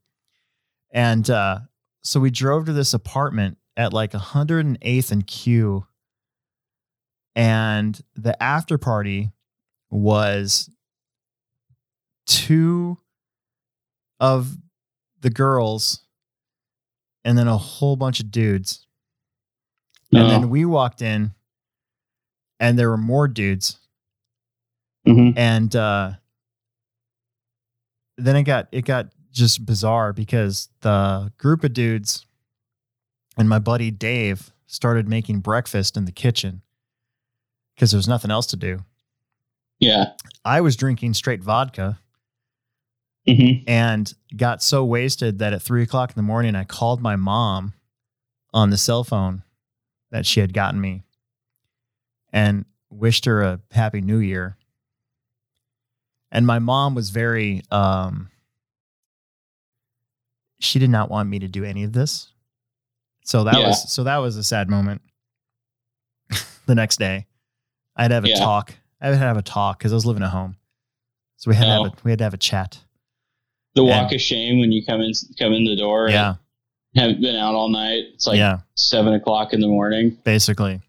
And 0.91 1.30
uh, 1.30 1.60
so 2.03 2.20
we 2.20 2.30
drove 2.32 2.66
to 2.66 2.74
this 2.74 2.93
apartment 2.93 3.57
at 3.78 3.93
like 3.93 4.12
108th 4.12 5.12
and 5.12 5.26
Q. 5.26 5.86
And 7.36 7.99
the 8.16 8.41
after 8.43 8.78
party 8.78 9.32
was 9.89 10.70
two 12.30 12.97
of 14.19 14.55
the 15.21 15.30
girls 15.32 16.01
and 17.25 17.38
then 17.38 17.47
a 17.47 17.57
whole 17.57 17.95
bunch 17.95 18.19
of 18.19 18.30
dudes. 18.32 18.86
And 20.13 20.21
Oh. 20.23 20.27
then 20.30 20.49
we 20.49 20.63
walked 20.63 21.01
in 21.01 21.34
and 22.59 22.77
there 22.77 22.89
were 22.89 22.97
more 22.97 23.27
dudes 23.27 23.80
Mhm. 25.07 25.34
and 25.38 25.75
uh 25.75 26.13
then 28.17 28.36
it 28.36 28.43
got 28.43 28.67
it 28.71 28.86
got 28.86 29.07
just 29.32 29.65
bizarre 29.65 30.13
because 30.13 30.69
the 30.82 31.32
group 31.38 31.63
of 31.63 31.73
dudes 31.73 32.25
and 33.38 33.47
my 33.49 33.59
buddy 33.59 33.89
Dave 33.91 34.51
started 34.67 35.07
making 35.07 35.39
breakfast 35.39 35.97
in 35.97 36.05
the 36.05 36.11
kitchen 36.11 36.61
because 37.75 37.91
there 37.91 37.97
was 37.97 38.07
nothing 38.07 38.30
else 38.32 38.45
to 38.47 38.57
do. 38.57 38.84
Yeah. 39.80 40.13
I 40.43 40.59
was 40.61 40.75
drinking 40.75 41.13
straight 41.13 41.41
vodka 41.41 41.99
hmm 43.36 43.63
and 43.67 44.13
got 44.36 44.63
so 44.63 44.84
wasted 44.84 45.39
that 45.39 45.53
at 45.53 45.61
three 45.61 45.84
o'clock 45.84 46.09
in 46.09 46.15
the 46.15 46.23
morning 46.23 46.55
I 46.55 46.63
called 46.63 47.01
my 47.01 47.15
mom 47.15 47.73
on 48.53 48.69
the 48.71 48.77
cell 48.77 49.03
phone 49.03 49.43
that 50.11 50.25
she 50.25 50.39
had 50.39 50.53
gotten 50.53 50.82
me 50.82 51.03
and 52.34 52.65
wished 52.89 53.25
her 53.25 53.41
a 53.43 53.59
happy 53.71 54.01
new 54.01 54.17
year. 54.17 54.57
And 56.32 56.47
my 56.47 56.59
mom 56.59 56.95
was 56.95 57.09
very 57.11 57.61
um 57.71 58.30
she 60.59 60.80
did 60.80 60.89
not 60.89 61.09
want 61.09 61.30
me 61.30 61.39
to 61.39 61.47
do 61.47 61.63
any 61.63 61.84
of 61.84 61.93
this. 61.93 62.32
So 63.23 63.43
that 63.43 63.59
Yeah. 63.59 63.67
was 63.67 63.91
so 63.91 64.03
that 64.03 64.17
was 64.17 64.36
a 64.36 64.43
sad 64.43 64.69
moment. 64.69 65.01
the 66.65 66.75
next 66.75 66.97
day. 66.97 67.27
I 67.95 68.03
had 68.03 68.07
to 68.09 68.15
have 68.15 68.25
a 68.25 68.30
Yeah. 68.30 68.36
talk. 68.36 68.75
I 69.01 69.07
had 69.07 69.11
to 69.11 69.17
have 69.17 69.38
a 69.38 69.41
talk 69.41 69.77
because 69.80 69.91
I 69.91 69.95
was 69.95 70.05
living 70.05 70.23
at 70.23 70.30
home. 70.30 70.57
So 71.38 71.49
we 71.49 71.55
had 71.55 71.65
to 71.65 71.71
have 71.71 71.86
a, 71.86 71.91
we 72.03 72.11
had 72.11 72.19
to 72.19 72.23
have 72.25 72.34
a 72.34 72.38
chat. 72.38 72.80
The 73.80 73.86
And- 73.86 74.03
walk 74.03 74.11
of 74.11 74.19
shame 74.19 74.59
when 74.59 74.73
you 74.73 74.86
come 74.86 74.99
in 74.99 75.13
come 75.38 75.53
in 75.53 75.63
the 75.63 75.77
door. 75.77 76.09
Yeah. 76.09 76.36
And 76.95 77.11
have 77.11 77.21
been 77.21 77.36
out 77.36 77.55
all 77.55 77.69
night. 77.69 78.03
It's 78.13 78.27
like 78.27 78.38
yeah. 78.38 78.59
seven 78.75 79.13
o'clock 79.13 79.53
in 79.53 79.61
the 79.61 79.67
morning. 79.67 80.17
Basically. 80.25 80.82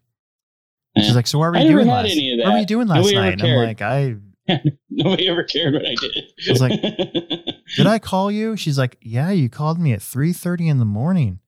Yeah. 0.96 1.02
She's 1.04 1.14
like, 1.14 1.28
so 1.28 1.38
what 1.38 1.52
were 1.52 1.58
you 1.58 1.68
doing 1.68 1.86
last? 1.86 2.08
What 2.08 2.52
were 2.52 2.58
you 2.58 2.66
doing 2.66 2.88
last 2.88 2.96
Nobody 2.96 3.14
night? 3.14 3.32
And 3.34 3.42
I'm 3.42 3.56
like, 3.56 3.80
I 3.82 4.16
Nobody 4.90 5.28
ever 5.28 5.44
cared 5.44 5.74
what 5.74 5.86
I 5.86 5.94
did. 6.00 6.24
I 6.48 6.50
was 6.50 6.60
like, 6.60 6.80
did 7.76 7.86
I 7.86 8.00
call 8.00 8.32
you? 8.32 8.56
She's 8.56 8.76
like, 8.76 8.96
yeah, 9.02 9.30
you 9.30 9.48
called 9.48 9.78
me 9.78 9.92
at 9.92 10.00
3:30 10.00 10.68
in 10.68 10.78
the 10.78 10.84
morning. 10.84 11.38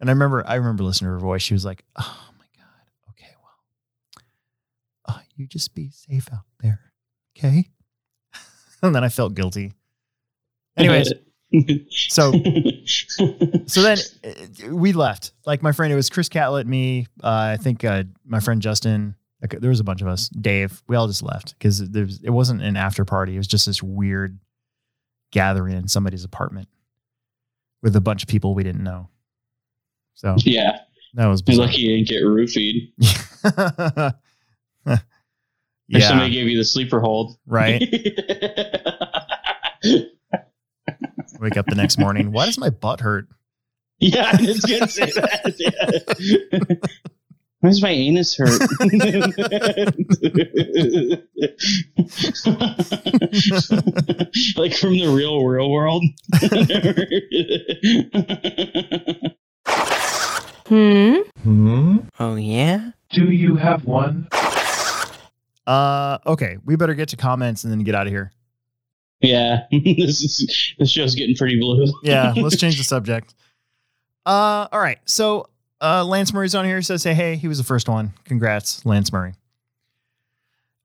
And 0.00 0.10
I 0.10 0.12
remember, 0.12 0.44
I 0.44 0.56
remember 0.56 0.82
listening 0.82 1.10
to 1.10 1.12
her 1.12 1.18
voice. 1.20 1.42
She 1.42 1.54
was 1.54 1.64
like, 1.64 1.84
oh 1.96 2.24
my 2.38 2.46
God. 2.56 3.10
Okay, 3.10 3.32
well, 3.40 4.24
uh, 5.16 5.20
you 5.36 5.46
just 5.46 5.74
be 5.76 5.90
safe 5.90 6.28
out 6.32 6.44
there. 6.60 6.80
Okay. 7.38 7.68
and 8.82 8.94
then 8.94 9.04
I 9.04 9.08
felt 9.08 9.34
guilty. 9.34 9.72
Anyways, 10.76 11.12
so 11.88 12.32
so 13.66 13.82
then 13.82 13.98
uh, 14.24 14.74
we 14.74 14.92
left. 14.92 15.32
Like 15.46 15.62
my 15.62 15.72
friend, 15.72 15.92
it 15.92 15.96
was 15.96 16.10
Chris 16.10 16.28
Catlett, 16.28 16.66
me, 16.66 17.06
uh, 17.22 17.54
I 17.54 17.56
think 17.56 17.84
uh, 17.84 18.04
my 18.24 18.40
friend 18.40 18.60
Justin. 18.60 19.14
like, 19.40 19.58
There 19.60 19.70
was 19.70 19.80
a 19.80 19.84
bunch 19.84 20.02
of 20.02 20.08
us. 20.08 20.28
Dave. 20.28 20.82
We 20.88 20.96
all 20.96 21.06
just 21.06 21.22
left 21.22 21.54
because 21.58 21.88
there's 21.90 22.20
it 22.22 22.30
wasn't 22.30 22.62
an 22.62 22.76
after 22.76 23.04
party. 23.04 23.34
It 23.34 23.38
was 23.38 23.46
just 23.46 23.66
this 23.66 23.82
weird 23.82 24.38
gathering 25.32 25.76
in 25.76 25.88
somebody's 25.88 26.24
apartment 26.24 26.68
with 27.82 27.96
a 27.96 28.00
bunch 28.00 28.22
of 28.22 28.28
people 28.28 28.54
we 28.54 28.64
didn't 28.64 28.84
know. 28.84 29.08
So 30.14 30.34
yeah. 30.38 30.78
that 31.14 31.26
was 31.26 31.42
bizarre. 31.42 31.66
lucky 31.66 31.82
you 31.82 31.96
didn't 31.96 32.08
get 32.08 32.22
roofied. 32.22 32.92
Or 35.94 36.00
yeah, 36.00 36.08
somebody 36.08 36.32
gave 36.32 36.48
you 36.48 36.58
the 36.58 36.64
sleeper 36.64 37.00
hold. 37.00 37.38
right. 37.46 37.80
Wake 41.40 41.56
up 41.56 41.66
the 41.66 41.74
next 41.76 41.98
morning. 41.98 42.32
Why 42.32 42.46
does 42.46 42.58
my 42.58 42.70
butt 42.70 43.00
hurt? 43.00 43.28
yeah, 44.00 44.32
I 44.32 44.42
was 44.42 44.60
gonna 44.60 44.88
say 44.88 45.10
that. 45.12 45.54
Yeah. 45.58 46.76
Why 47.60 47.70
does 47.70 47.82
my 47.82 47.90
anus 47.90 48.36
hurt? 48.36 48.50
like 54.56 54.74
from 54.76 54.98
the 54.98 55.08
real 55.08 55.44
real 55.44 55.70
world. 55.70 56.04
Hmm? 60.66 61.16
Hmm? 61.42 61.98
Oh, 62.18 62.34
yeah? 62.34 62.90
Do 63.10 63.30
you 63.30 63.54
have 63.56 63.84
one? 63.84 64.28
Uh, 65.66 66.18
okay, 66.26 66.58
we 66.64 66.76
better 66.76 66.94
get 66.94 67.08
to 67.10 67.16
comments 67.16 67.64
and 67.64 67.72
then 67.72 67.80
get 67.80 67.94
out 67.94 68.06
of 68.06 68.12
here. 68.12 68.32
yeah, 69.20 69.64
this 69.70 70.22
is 70.22 70.74
this 70.78 70.90
show's 70.90 71.14
getting 71.14 71.34
pretty 71.36 71.58
blue. 71.58 71.92
yeah, 72.02 72.32
let's 72.36 72.56
change 72.60 72.78
the 72.78 72.84
subject. 72.84 73.34
Uh, 74.24 74.68
all 74.72 74.80
right. 74.80 74.98
So, 75.04 75.48
uh, 75.80 76.04
Lance 76.04 76.32
Murray's 76.32 76.54
on 76.54 76.64
here. 76.64 76.80
Says, 76.82 77.02
"Hey, 77.04 77.14
hey, 77.14 77.36
he 77.36 77.48
was 77.48 77.58
the 77.58 77.64
first 77.64 77.88
one. 77.88 78.12
Congrats, 78.24 78.84
Lance 78.86 79.12
Murray." 79.12 79.34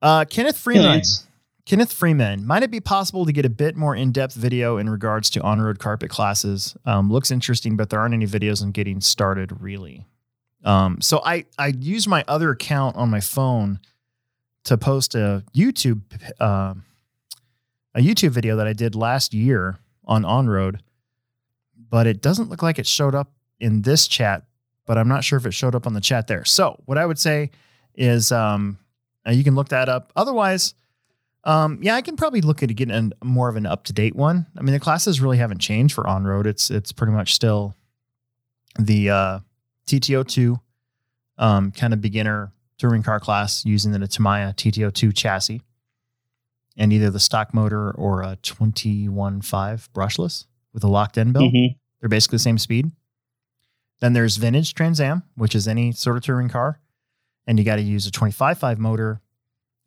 Uh, 0.00 0.24
Kenneth 0.24 0.58
Freeman. 0.58 0.84
Lance. 0.84 1.26
Kenneth 1.64 1.92
Freeman. 1.92 2.44
Might 2.44 2.64
it 2.64 2.72
be 2.72 2.80
possible 2.80 3.24
to 3.24 3.32
get 3.32 3.44
a 3.44 3.48
bit 3.50 3.76
more 3.76 3.94
in-depth 3.94 4.34
video 4.34 4.78
in 4.78 4.90
regards 4.90 5.30
to 5.30 5.40
on-road 5.42 5.78
carpet 5.78 6.10
classes? 6.10 6.76
Um, 6.84 7.08
looks 7.12 7.30
interesting, 7.30 7.76
but 7.76 7.88
there 7.88 8.00
aren't 8.00 8.14
any 8.14 8.26
videos 8.26 8.62
on 8.62 8.72
getting 8.72 9.00
started 9.00 9.60
really. 9.60 10.06
Um, 10.64 11.00
so 11.00 11.22
I 11.24 11.44
I 11.58 11.68
use 11.68 12.08
my 12.08 12.24
other 12.26 12.50
account 12.50 12.96
on 12.96 13.10
my 13.10 13.20
phone 13.20 13.78
to 14.64 14.78
post 14.78 15.14
a 15.14 15.44
YouTube 15.54 16.02
uh, 16.40 16.74
a 17.94 18.00
YouTube 18.00 18.30
video 18.30 18.56
that 18.56 18.66
I 18.66 18.72
did 18.72 18.94
last 18.94 19.34
year 19.34 19.78
on 20.04 20.24
on 20.24 20.48
road, 20.48 20.82
but 21.90 22.06
it 22.06 22.22
doesn't 22.22 22.48
look 22.48 22.62
like 22.62 22.78
it 22.78 22.86
showed 22.86 23.14
up 23.14 23.32
in 23.60 23.82
this 23.82 24.06
chat. 24.08 24.44
But 24.86 24.98
I'm 24.98 25.08
not 25.08 25.24
sure 25.24 25.38
if 25.38 25.46
it 25.46 25.54
showed 25.54 25.74
up 25.74 25.86
on 25.86 25.94
the 25.94 26.00
chat 26.00 26.26
there. 26.26 26.44
So 26.44 26.80
what 26.86 26.98
I 26.98 27.06
would 27.06 27.18
say 27.18 27.50
is 27.94 28.32
um, 28.32 28.78
you 29.26 29.44
can 29.44 29.54
look 29.54 29.68
that 29.68 29.88
up. 29.88 30.12
Otherwise, 30.16 30.74
um, 31.44 31.78
yeah, 31.82 31.94
I 31.94 32.02
can 32.02 32.16
probably 32.16 32.40
look 32.40 32.62
at 32.62 32.74
getting 32.74 33.12
more 33.22 33.48
of 33.48 33.56
an 33.56 33.66
up 33.66 33.84
to 33.84 33.92
date 33.92 34.16
one. 34.16 34.46
I 34.56 34.62
mean, 34.62 34.72
the 34.72 34.80
classes 34.80 35.20
really 35.20 35.38
haven't 35.38 35.58
changed 35.58 35.94
for 35.94 36.06
on 36.06 36.24
road. 36.24 36.46
It's 36.46 36.70
it's 36.70 36.92
pretty 36.92 37.12
much 37.12 37.34
still 37.34 37.74
the 38.78 39.10
uh, 39.10 39.38
TT-02 39.86 40.60
um, 41.38 41.70
kind 41.72 41.92
of 41.92 42.00
beginner 42.00 42.52
touring 42.82 43.02
car 43.04 43.20
class 43.20 43.64
using 43.64 43.92
the 43.92 44.08
Tamiya 44.08 44.54
TT-02 44.56 45.14
chassis 45.14 45.62
and 46.76 46.92
either 46.92 47.10
the 47.10 47.20
stock 47.20 47.54
motor 47.54 47.92
or 47.92 48.22
a 48.22 48.36
21.5 48.42 49.88
brushless 49.94 50.46
with 50.74 50.82
a 50.82 50.88
locked 50.88 51.16
end 51.16 51.32
belt. 51.32 51.52
Mhm. 51.52 51.78
They're 52.00 52.08
basically 52.08 52.36
the 52.36 52.42
same 52.42 52.58
speed. 52.58 52.90
Then 54.00 54.14
there's 54.14 54.36
vintage 54.36 54.74
Trans 54.74 55.00
Am, 55.00 55.22
which 55.36 55.54
is 55.54 55.68
any 55.68 55.92
sort 55.92 56.16
of 56.16 56.24
touring 56.24 56.48
car. 56.48 56.80
And 57.46 57.56
you 57.56 57.64
got 57.64 57.76
to 57.76 57.82
use 57.82 58.04
a 58.06 58.10
25.5 58.10 58.78
motor 58.78 59.20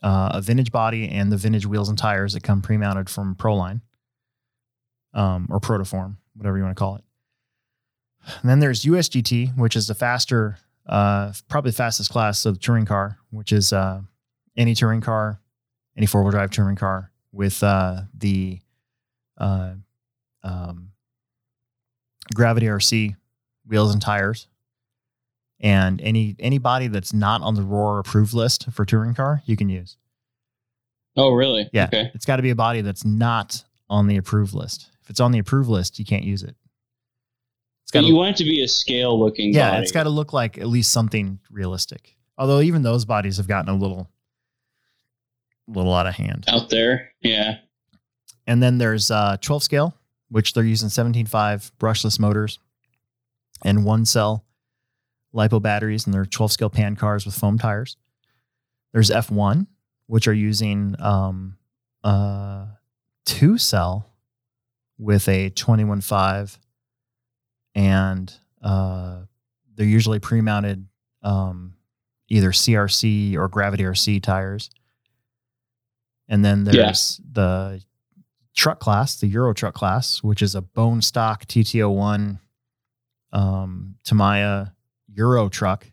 uh, 0.01 0.29
a 0.33 0.41
vintage 0.41 0.71
body 0.71 1.09
and 1.09 1.31
the 1.31 1.37
vintage 1.37 1.65
wheels 1.65 1.89
and 1.89 1.97
tires 1.97 2.33
that 2.33 2.43
come 2.43 2.61
pre-mounted 2.61 3.09
from 3.09 3.33
Proline, 3.33 3.81
um, 5.15 5.47
or 5.49 5.59
Protoform, 5.59 6.17
whatever 6.35 6.57
you 6.57 6.63
want 6.63 6.75
to 6.75 6.79
call 6.79 6.95
it. 6.97 7.03
And 8.41 8.49
then 8.49 8.59
there's 8.59 8.83
USGT, 8.83 9.57
which 9.57 9.75
is 9.75 9.87
the 9.87 9.95
faster, 9.95 10.57
uh, 10.87 11.33
probably 11.49 11.71
the 11.71 11.77
fastest 11.77 12.11
class 12.11 12.45
of 12.45 12.59
touring 12.59 12.85
car, 12.85 13.17
which 13.31 13.51
is 13.51 13.73
uh, 13.73 14.01
any 14.57 14.75
touring 14.75 15.01
car, 15.01 15.39
any 15.97 16.05
four 16.05 16.21
wheel 16.23 16.31
drive 16.31 16.51
touring 16.51 16.75
car 16.75 17.11
with 17.31 17.63
uh, 17.63 18.01
the 18.17 18.59
uh, 19.37 19.73
um, 20.43 20.91
Gravity 22.33 22.67
RC 22.67 23.15
wheels 23.67 23.93
and 23.93 24.01
tires. 24.01 24.47
And 25.61 26.01
any 26.01 26.35
any 26.39 26.57
body 26.57 26.87
that's 26.87 27.13
not 27.13 27.41
on 27.41 27.55
the 27.55 27.61
Roar 27.61 27.99
approved 27.99 28.33
list 28.33 28.71
for 28.73 28.83
touring 28.83 29.13
car, 29.13 29.41
you 29.45 29.55
can 29.55 29.69
use. 29.69 29.97
Oh, 31.15 31.31
really? 31.31 31.69
Yeah. 31.71 31.85
Okay. 31.85 32.11
It's 32.13 32.25
got 32.25 32.35
to 32.37 32.41
be 32.41 32.49
a 32.49 32.55
body 32.55 32.81
that's 32.81 33.05
not 33.05 33.63
on 33.89 34.07
the 34.07 34.17
approved 34.17 34.53
list. 34.53 34.89
If 35.01 35.09
it's 35.09 35.21
on 35.21 35.31
the 35.31 35.39
approved 35.39 35.69
list, 35.69 35.97
you 35.97 36.03
can't 36.03 36.25
use 36.25 36.43
it. 36.43 36.55
Got 37.95 38.05
you 38.05 38.15
want 38.15 38.29
it 38.29 38.43
to 38.43 38.43
be 38.43 38.61
a 38.61 38.67
scale 38.67 39.19
looking 39.19 39.53
yeah, 39.53 39.71
body. 39.71 39.83
it's 39.83 39.91
got 39.91 40.03
to 40.03 40.09
look 40.09 40.33
like 40.33 40.57
at 40.57 40.67
least 40.67 40.91
something 40.91 41.39
realistic. 41.49 42.15
Although 42.37 42.61
even 42.61 42.81
those 42.81 43.05
bodies 43.05 43.37
have 43.37 43.47
gotten 43.47 43.69
a 43.69 43.77
little, 43.77 44.09
little 45.67 45.93
out 45.93 46.07
of 46.07 46.15
hand. 46.15 46.45
out 46.47 46.69
there. 46.69 47.11
Yeah. 47.21 47.59
And 48.45 48.61
then 48.61 48.77
there's 48.77 49.09
uh, 49.09 49.37
12 49.41 49.63
scale, 49.63 49.97
which 50.29 50.53
they're 50.53 50.63
using 50.63 50.89
17.5 50.89 51.71
brushless 51.79 52.19
motors 52.19 52.59
and 53.63 53.85
one 53.85 54.05
cell 54.05 54.45
lipo 55.33 55.61
batteries, 55.61 56.05
and 56.05 56.13
they're 56.13 56.25
12 56.25 56.51
scale 56.51 56.69
pan 56.69 56.95
cars 56.95 57.25
with 57.25 57.35
foam 57.35 57.57
tires. 57.57 57.97
There's 58.93 59.09
F1, 59.09 59.67
which 60.07 60.27
are 60.27 60.33
using 60.33 60.95
um, 60.99 61.57
uh, 62.03 62.67
two 63.25 63.57
cell 63.57 64.09
with 64.97 65.27
a 65.27 65.49
21.5, 65.51 66.57
and 67.75 68.33
uh, 68.61 69.21
they're 69.75 69.85
usually 69.85 70.19
pre 70.19 70.41
mounted 70.41 70.87
um, 71.21 71.73
either 72.29 72.51
CRC 72.51 73.35
or 73.35 73.47
Gravity 73.47 73.83
RC 73.83 74.23
tires. 74.23 74.69
And 76.27 76.43
then 76.43 76.65
Yeah. 76.65 76.71
there's 76.71 77.21
the 77.31 77.83
truck 78.55 78.79
class, 78.79 79.19
the 79.19 79.27
Euro 79.27 79.53
truck 79.53 79.73
class, 79.75 80.23
which 80.23 80.41
is 80.41 80.55
a 80.55 80.61
bone 80.61 81.01
stock 81.01 81.45
TT-01 81.45 82.39
um, 83.33 83.95
Tamiya 84.05 84.73
Euro 85.13 85.49
truck. 85.49 85.85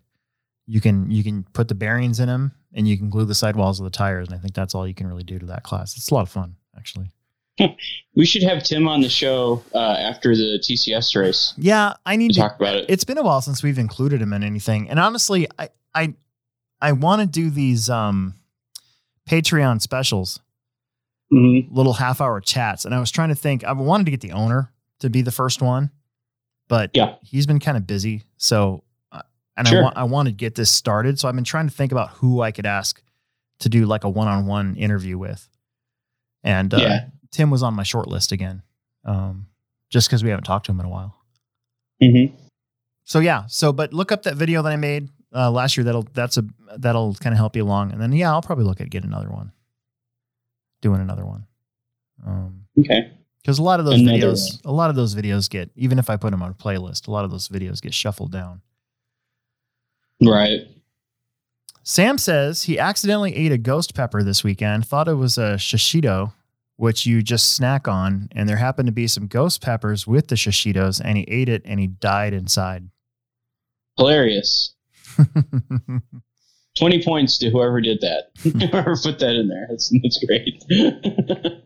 You 0.66 0.80
can 0.80 1.10
you 1.10 1.24
can 1.24 1.42
put 1.52 1.68
the 1.68 1.74
bearings 1.74 2.20
in 2.20 2.28
them 2.28 2.52
and 2.72 2.86
you 2.88 2.96
can 2.96 3.10
glue 3.10 3.24
the 3.24 3.34
sidewalls 3.34 3.80
of 3.80 3.84
the 3.84 3.90
tires, 3.90 4.28
and 4.28 4.36
I 4.36 4.40
think 4.40 4.54
that's 4.54 4.74
all 4.74 4.86
you 4.86 4.94
can 4.94 5.06
really 5.08 5.24
do 5.24 5.38
to 5.38 5.46
that 5.46 5.64
class. 5.64 5.96
It's 5.96 6.10
a 6.10 6.14
lot 6.14 6.22
of 6.22 6.30
fun, 6.30 6.56
actually. 6.76 7.10
We 8.14 8.26
should 8.26 8.42
have 8.42 8.62
Tim 8.62 8.86
on 8.88 9.00
the 9.00 9.09
show 9.09 9.62
uh, 9.74 9.78
after 9.78 10.36
the 10.36 10.59
TCS 10.62 11.16
race 11.18 11.55
Yeah, 11.57 11.94
I 12.05 12.16
need 12.16 12.28
to 12.28 12.34
to 12.34 12.40
talk 12.40 12.57
about 12.61 12.76
it. 12.76 12.86
it's 12.88 13.05
been 13.05 13.16
a 13.18 13.22
while 13.22 13.40
since 13.40 13.62
we've 13.62 13.78
included 13.78 14.20
him 14.20 14.32
in 14.34 14.42
anything. 14.42 14.90
And 14.90 14.98
honestly, 14.98 15.48
I 15.59 15.68
I 15.94 16.14
I 16.80 16.92
want 16.92 17.20
to 17.22 17.26
do 17.26 17.48
these 17.50 17.88
um 17.88 18.34
Patreon 19.30 19.80
specials, 19.80 20.40
Mhm. 21.32 21.68
little 21.70 21.92
half 21.94 22.20
hour 22.20 22.40
chats. 22.40 22.84
And 22.84 22.94
I 22.94 23.00
was 23.00 23.11
trying 23.11 23.28
to 23.30 23.34
think, 23.34 23.64
I 23.64 23.72
wanted 23.72 24.05
to 24.05 24.11
get 24.11 24.20
the 24.20 24.32
owner 24.32 24.72
to 25.00 25.09
be 25.09 25.22
the 25.22 25.30
first 25.32 25.62
one, 25.62 25.90
but 26.68 26.90
Yeah. 26.92 27.14
he's 27.22 27.46
been 27.46 27.61
kind 27.61 27.76
of 27.76 27.86
busy. 27.86 28.24
So 28.36 28.82
uh, 29.12 29.22
and 29.57 29.66
I 29.68 29.70
Sure. 29.70 29.82
want 29.84 29.96
I 29.96 30.05
want 30.05 30.26
to 30.28 30.32
get 30.32 30.55
this 30.55 30.70
started. 30.70 31.18
So 31.18 31.28
I've 31.28 31.34
been 31.34 31.44
trying 31.44 31.68
to 31.68 31.74
think 31.74 31.92
about 31.92 32.11
who 32.11 32.42
I 32.42 32.50
could 32.50 32.66
ask 32.66 33.03
to 33.61 33.68
do 33.68 33.86
like 33.86 34.05
a 34.05 34.11
one 34.11 34.28
on 34.28 34.46
one 34.46 34.74
interview 34.76 35.16
with. 35.16 35.48
And 36.42 36.74
uh, 36.74 36.78
Yeah. 36.78 37.05
Tim 37.32 37.50
was 37.50 37.62
on 37.62 37.74
my 37.74 37.82
short 37.82 38.06
list 38.08 38.30
again. 38.32 38.62
Um, 39.04 39.46
just 39.90 40.08
because 40.08 40.22
we 40.22 40.30
haven't 40.30 40.44
talked 40.44 40.66
to 40.66 40.72
him 40.72 40.80
in 40.80 40.86
a 40.86 40.90
while. 40.90 41.16
Mhm. 42.00 42.32
So 43.04 43.18
yeah, 43.18 43.46
so 43.46 43.72
but 43.72 43.92
look 43.92 44.12
up 44.12 44.22
that 44.22 44.36
video 44.36 44.62
that 44.62 44.70
I 44.72 44.76
made 44.76 45.08
uh, 45.34 45.50
last 45.50 45.76
year. 45.76 45.84
That'll 45.84 46.06
that's 46.14 46.36
a 46.38 46.44
that'll 46.78 47.14
kind 47.16 47.32
of 47.34 47.38
help 47.38 47.56
you 47.56 47.64
along. 47.64 47.92
And 47.92 48.00
then 48.00 48.12
yeah, 48.12 48.30
I'll 48.30 48.42
probably 48.42 48.64
look 48.64 48.80
at 48.80 48.90
getting 48.90 49.10
another 49.10 49.28
one, 49.28 49.52
doing 50.80 51.00
another 51.00 51.26
one. 51.26 51.46
Um, 52.24 52.66
Okay. 52.78 53.10
because 53.42 53.58
a 53.58 53.62
lot 53.62 53.80
of 53.80 53.86
those 53.86 54.00
Another 54.00 54.18
videos, 54.18 54.64
a 54.64 54.72
lot 54.72 54.88
of 54.88 54.96
those 54.96 55.14
videos 55.14 55.50
get 55.50 55.70
even 55.76 55.98
if 55.98 56.08
I 56.08 56.16
put 56.16 56.30
them 56.30 56.42
on 56.42 56.50
a 56.52 56.54
playlist, 56.54 57.08
a 57.08 57.10
lot 57.10 57.24
of 57.24 57.30
those 57.30 57.48
videos 57.48 57.82
get 57.82 57.92
shuffled 57.92 58.30
down. 58.32 58.62
Right. 60.20 60.68
Sam 61.82 62.16
says 62.16 62.62
he 62.62 62.78
accidentally 62.78 63.34
ate 63.34 63.50
a 63.52 63.58
ghost 63.58 63.94
pepper 63.94 64.22
this 64.22 64.44
weekend. 64.44 64.86
Thought 64.86 65.08
it 65.08 65.14
was 65.14 65.36
a 65.36 65.54
shishito, 65.56 66.32
which 66.82 67.06
you 67.06 67.22
just 67.22 67.54
snack 67.54 67.86
on, 67.86 68.28
and 68.32 68.48
there 68.48 68.56
happened 68.56 68.86
to 68.86 68.92
be 68.92 69.06
some 69.06 69.28
ghost 69.28 69.62
peppers 69.62 70.04
with 70.04 70.26
the 70.26 70.34
shishitos, 70.34 71.00
and 71.04 71.16
he 71.16 71.22
ate 71.28 71.48
it 71.48 71.62
and 71.64 71.78
he 71.78 71.86
died 71.86 72.32
inside. 72.34 72.90
Hilarious. 73.96 74.74
20 76.76 77.04
points 77.04 77.38
to 77.38 77.50
whoever 77.50 77.80
did 77.80 78.00
that. 78.00 78.30
whoever 78.72 78.96
put 78.96 79.20
that 79.20 79.36
in 79.36 79.46
there. 79.46 79.68
That's, 79.70 79.92
that's 80.02 80.24
great. 80.26 80.64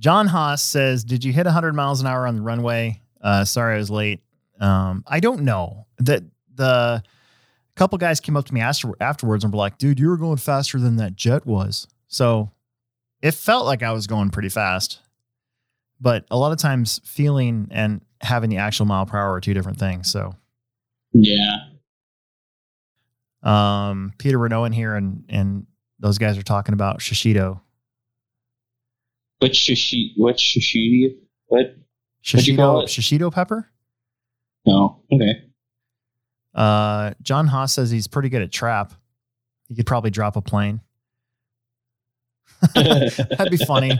John 0.00 0.26
Haas 0.26 0.64
says, 0.64 1.04
"Did 1.04 1.22
you 1.22 1.32
hit 1.32 1.46
100 1.46 1.72
miles 1.72 2.00
an 2.00 2.08
hour 2.08 2.26
on 2.26 2.34
the 2.34 2.42
runway?" 2.42 3.00
Uh, 3.20 3.44
sorry, 3.44 3.76
I 3.76 3.78
was 3.78 3.88
late. 3.88 4.20
Um, 4.58 5.04
I 5.06 5.20
don't 5.20 5.42
know 5.42 5.86
that 6.00 6.24
the 6.52 7.04
couple 7.76 7.98
guys 7.98 8.18
came 8.18 8.36
up 8.36 8.46
to 8.46 8.54
me 8.54 8.62
after, 8.62 8.94
afterwards 9.00 9.44
and 9.44 9.52
were 9.52 9.58
like, 9.58 9.78
"Dude, 9.78 10.00
you 10.00 10.08
were 10.08 10.16
going 10.16 10.38
faster 10.38 10.80
than 10.80 10.96
that 10.96 11.14
jet 11.14 11.46
was." 11.46 11.86
So 12.08 12.50
it 13.22 13.32
felt 13.32 13.66
like 13.66 13.82
I 13.82 13.92
was 13.92 14.06
going 14.06 14.30
pretty 14.30 14.48
fast, 14.48 15.00
but 16.00 16.24
a 16.30 16.36
lot 16.36 16.52
of 16.52 16.58
times 16.58 17.00
feeling 17.04 17.68
and 17.70 18.00
having 18.20 18.50
the 18.50 18.58
actual 18.58 18.86
mile 18.86 19.06
per 19.06 19.18
hour 19.18 19.32
are 19.32 19.40
two 19.40 19.54
different 19.54 19.78
things. 19.78 20.10
So 20.10 20.34
yeah. 21.12 21.56
um, 23.42 24.12
Peter 24.18 24.38
Renault 24.38 24.64
in 24.66 24.72
here 24.72 24.94
and 24.94 25.24
and 25.28 25.66
those 25.98 26.18
guys 26.18 26.38
are 26.38 26.42
talking 26.42 26.72
about 26.72 27.00
shishito. 27.00 27.60
What 29.40 29.52
shishi? 29.52 30.12
What 30.16 30.36
shishidi? 30.36 31.16
What? 31.46 31.76
What'd 32.32 32.46
you 32.46 32.56
call 32.56 32.82
Shishito, 32.82 32.84
it? 32.84 32.88
shishito 32.88 33.32
pepper. 33.32 33.68
No. 34.66 35.00
Okay. 35.10 35.44
Uh, 36.54 37.12
John 37.22 37.46
Haas 37.46 37.72
says 37.72 37.90
he's 37.90 38.06
pretty 38.06 38.28
good 38.28 38.42
at 38.42 38.52
trap. 38.52 38.92
He 39.68 39.74
could 39.74 39.86
probably 39.86 40.10
drop 40.10 40.36
a 40.36 40.42
plane. 40.42 40.82
That'd 42.74 43.50
be 43.50 43.56
funny. 43.56 43.98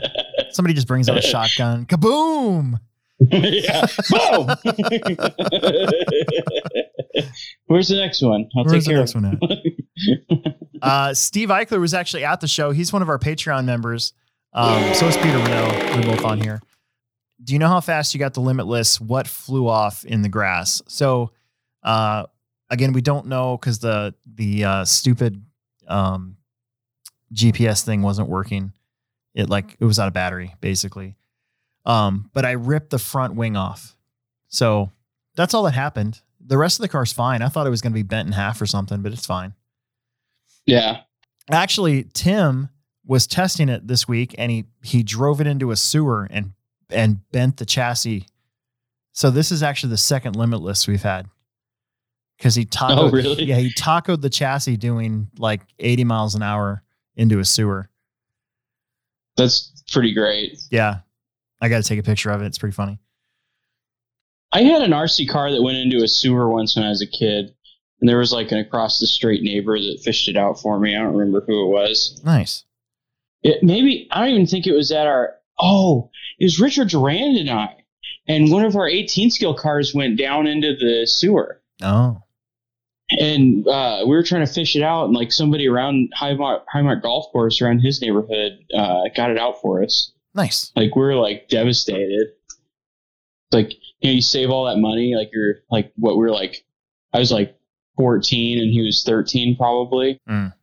Somebody 0.51 0.73
just 0.73 0.87
brings 0.87 1.09
out 1.09 1.17
a 1.17 1.21
shotgun. 1.21 1.85
Kaboom! 1.85 2.79
yeah. 3.29 3.85
Boom. 4.09 4.47
Where's 7.67 7.87
the 7.89 7.97
next 7.97 8.21
one? 8.21 8.49
I'll 8.55 8.63
Where's 8.63 8.85
take 8.85 8.93
the 8.93 8.99
next 8.99 9.15
of 9.15 9.23
one 9.23 9.39
at? 9.41 10.55
Uh, 10.81 11.13
Steve 11.13 11.49
Eichler 11.49 11.79
was 11.79 11.93
actually 11.93 12.25
at 12.25 12.41
the 12.41 12.47
show. 12.47 12.71
He's 12.71 12.91
one 12.91 13.03
of 13.03 13.09
our 13.09 13.19
Patreon 13.19 13.65
members. 13.65 14.13
Um, 14.51 14.95
so 14.95 15.05
is 15.05 15.15
Peter 15.17 15.37
Renault. 15.37 15.95
We're 15.95 16.15
both 16.15 16.25
on 16.25 16.41
here. 16.41 16.59
Do 17.43 17.53
you 17.53 17.59
know 17.59 17.67
how 17.67 17.81
fast 17.81 18.15
you 18.15 18.19
got 18.19 18.33
the 18.33 18.39
limitless? 18.39 18.99
What 18.99 19.27
flew 19.27 19.67
off 19.67 20.03
in 20.05 20.23
the 20.23 20.29
grass? 20.29 20.81
So, 20.87 21.33
uh, 21.83 22.25
again, 22.71 22.93
we 22.93 23.01
don't 23.01 23.27
know 23.27 23.57
because 23.57 23.77
the 23.77 24.15
the 24.25 24.63
uh, 24.63 24.85
stupid 24.85 25.45
um, 25.87 26.37
GPS 27.33 27.83
thing 27.83 28.01
wasn't 28.01 28.29
working. 28.29 28.73
It 29.33 29.49
like 29.49 29.77
it 29.79 29.85
was 29.85 29.99
out 29.99 30.07
of 30.07 30.13
battery 30.13 30.55
basically. 30.61 31.15
Um, 31.85 32.29
but 32.33 32.45
I 32.45 32.51
ripped 32.51 32.89
the 32.91 32.99
front 32.99 33.35
wing 33.35 33.55
off. 33.55 33.95
So 34.49 34.91
that's 35.35 35.53
all 35.53 35.63
that 35.63 35.73
happened. 35.73 36.21
The 36.45 36.57
rest 36.57 36.77
of 36.79 36.83
the 36.83 36.89
car's 36.89 37.13
fine. 37.13 37.41
I 37.41 37.47
thought 37.47 37.65
it 37.65 37.71
was 37.71 37.81
going 37.81 37.93
to 37.93 37.95
be 37.95 38.03
bent 38.03 38.27
in 38.27 38.33
half 38.33 38.61
or 38.61 38.65
something, 38.65 39.01
but 39.01 39.13
it's 39.13 39.25
fine. 39.25 39.53
Yeah. 40.65 41.01
Actually, 41.49 42.03
Tim 42.13 42.69
was 43.05 43.25
testing 43.27 43.69
it 43.69 43.87
this 43.87 44.07
week 44.07 44.35
and 44.37 44.51
he 44.51 44.65
he 44.83 45.01
drove 45.03 45.41
it 45.41 45.47
into 45.47 45.71
a 45.71 45.75
sewer 45.75 46.27
and 46.29 46.53
and 46.89 47.19
bent 47.31 47.57
the 47.57 47.65
chassis. 47.65 48.25
So 49.13 49.29
this 49.31 49.51
is 49.51 49.63
actually 49.63 49.89
the 49.91 49.97
second 49.97 50.35
limitless 50.35 50.87
we've 50.87 51.01
had. 51.01 51.27
Cause 52.39 52.55
he 52.55 52.65
tacoed, 52.65 52.97
Oh, 52.97 53.09
really? 53.11 53.43
yeah, 53.43 53.57
he 53.57 53.71
tacoed 53.71 54.21
the 54.21 54.29
chassis 54.29 54.75
doing 54.77 55.27
like 55.37 55.61
80 55.79 56.05
miles 56.05 56.33
an 56.35 56.41
hour 56.41 56.81
into 57.21 57.39
a 57.39 57.45
sewer. 57.45 57.89
That's 59.37 59.71
pretty 59.91 60.13
great. 60.13 60.57
Yeah. 60.69 60.99
I 61.61 61.69
got 61.69 61.77
to 61.83 61.87
take 61.87 61.99
a 61.99 62.03
picture 62.03 62.31
of 62.31 62.41
it. 62.41 62.45
It's 62.47 62.57
pretty 62.57 62.73
funny. 62.73 62.99
I 64.51 64.63
had 64.63 64.81
an 64.81 64.91
RC 64.91 65.29
car 65.29 65.51
that 65.51 65.61
went 65.61 65.77
into 65.77 66.03
a 66.03 66.07
sewer 66.07 66.49
once 66.49 66.75
when 66.75 66.83
I 66.83 66.89
was 66.89 67.01
a 67.01 67.07
kid, 67.07 67.53
and 68.01 68.09
there 68.09 68.17
was 68.17 68.33
like 68.33 68.51
an 68.51 68.57
across 68.57 68.99
the 68.99 69.07
street 69.07 69.43
neighbor 69.43 69.79
that 69.79 70.01
fished 70.03 70.27
it 70.27 70.35
out 70.35 70.59
for 70.59 70.79
me. 70.79 70.95
I 70.95 70.99
don't 70.99 71.13
remember 71.15 71.41
who 71.45 71.65
it 71.67 71.69
was. 71.69 72.19
Nice. 72.25 72.65
It 73.43 73.63
maybe 73.63 74.07
I 74.11 74.21
don't 74.21 74.29
even 74.35 74.47
think 74.47 74.67
it 74.67 74.73
was 74.73 74.91
at 74.91 75.07
our. 75.07 75.35
Oh, 75.59 76.09
it 76.39 76.45
was 76.45 76.59
Richard 76.59 76.89
Durand 76.89 77.37
and 77.37 77.49
I, 77.49 77.75
and 78.27 78.51
one 78.51 78.65
of 78.65 78.75
our 78.75 78.87
18 78.89 79.29
scale 79.29 79.53
cars 79.53 79.93
went 79.93 80.17
down 80.17 80.47
into 80.47 80.75
the 80.75 81.05
sewer, 81.07 81.61
Oh, 81.83 82.23
and 83.19 83.67
uh, 83.67 84.01
we 84.03 84.15
were 84.15 84.23
trying 84.23 84.45
to 84.45 84.51
fish 84.51 84.75
it 84.75 84.83
out, 84.83 85.05
and 85.05 85.13
like 85.13 85.31
somebody 85.31 85.67
around 85.67 86.11
Highmark, 86.19 86.63
Highmark 86.73 87.01
Golf 87.01 87.31
Course 87.31 87.61
around 87.61 87.79
his 87.79 88.01
neighborhood 88.01 88.59
uh, 88.75 89.03
got 89.15 89.31
it 89.31 89.37
out 89.37 89.61
for 89.61 89.83
us. 89.83 90.11
Nice. 90.33 90.71
Like 90.75 90.95
we 90.95 91.03
are 91.03 91.15
like 91.15 91.49
devastated. 91.49 92.27
Like 93.51 93.73
you 93.99 94.09
know, 94.09 94.15
you 94.15 94.21
save 94.21 94.49
all 94.49 94.65
that 94.65 94.77
money. 94.77 95.15
Like 95.15 95.29
you're 95.33 95.55
like 95.69 95.91
what 95.95 96.17
we 96.17 96.25
are 96.25 96.31
like. 96.31 96.63
I 97.13 97.19
was 97.19 97.31
like 97.31 97.57
14 97.97 98.59
and 98.59 98.71
he 98.71 98.81
was 98.81 99.03
13 99.03 99.57
probably. 99.57 100.19
Mm. 100.29 100.53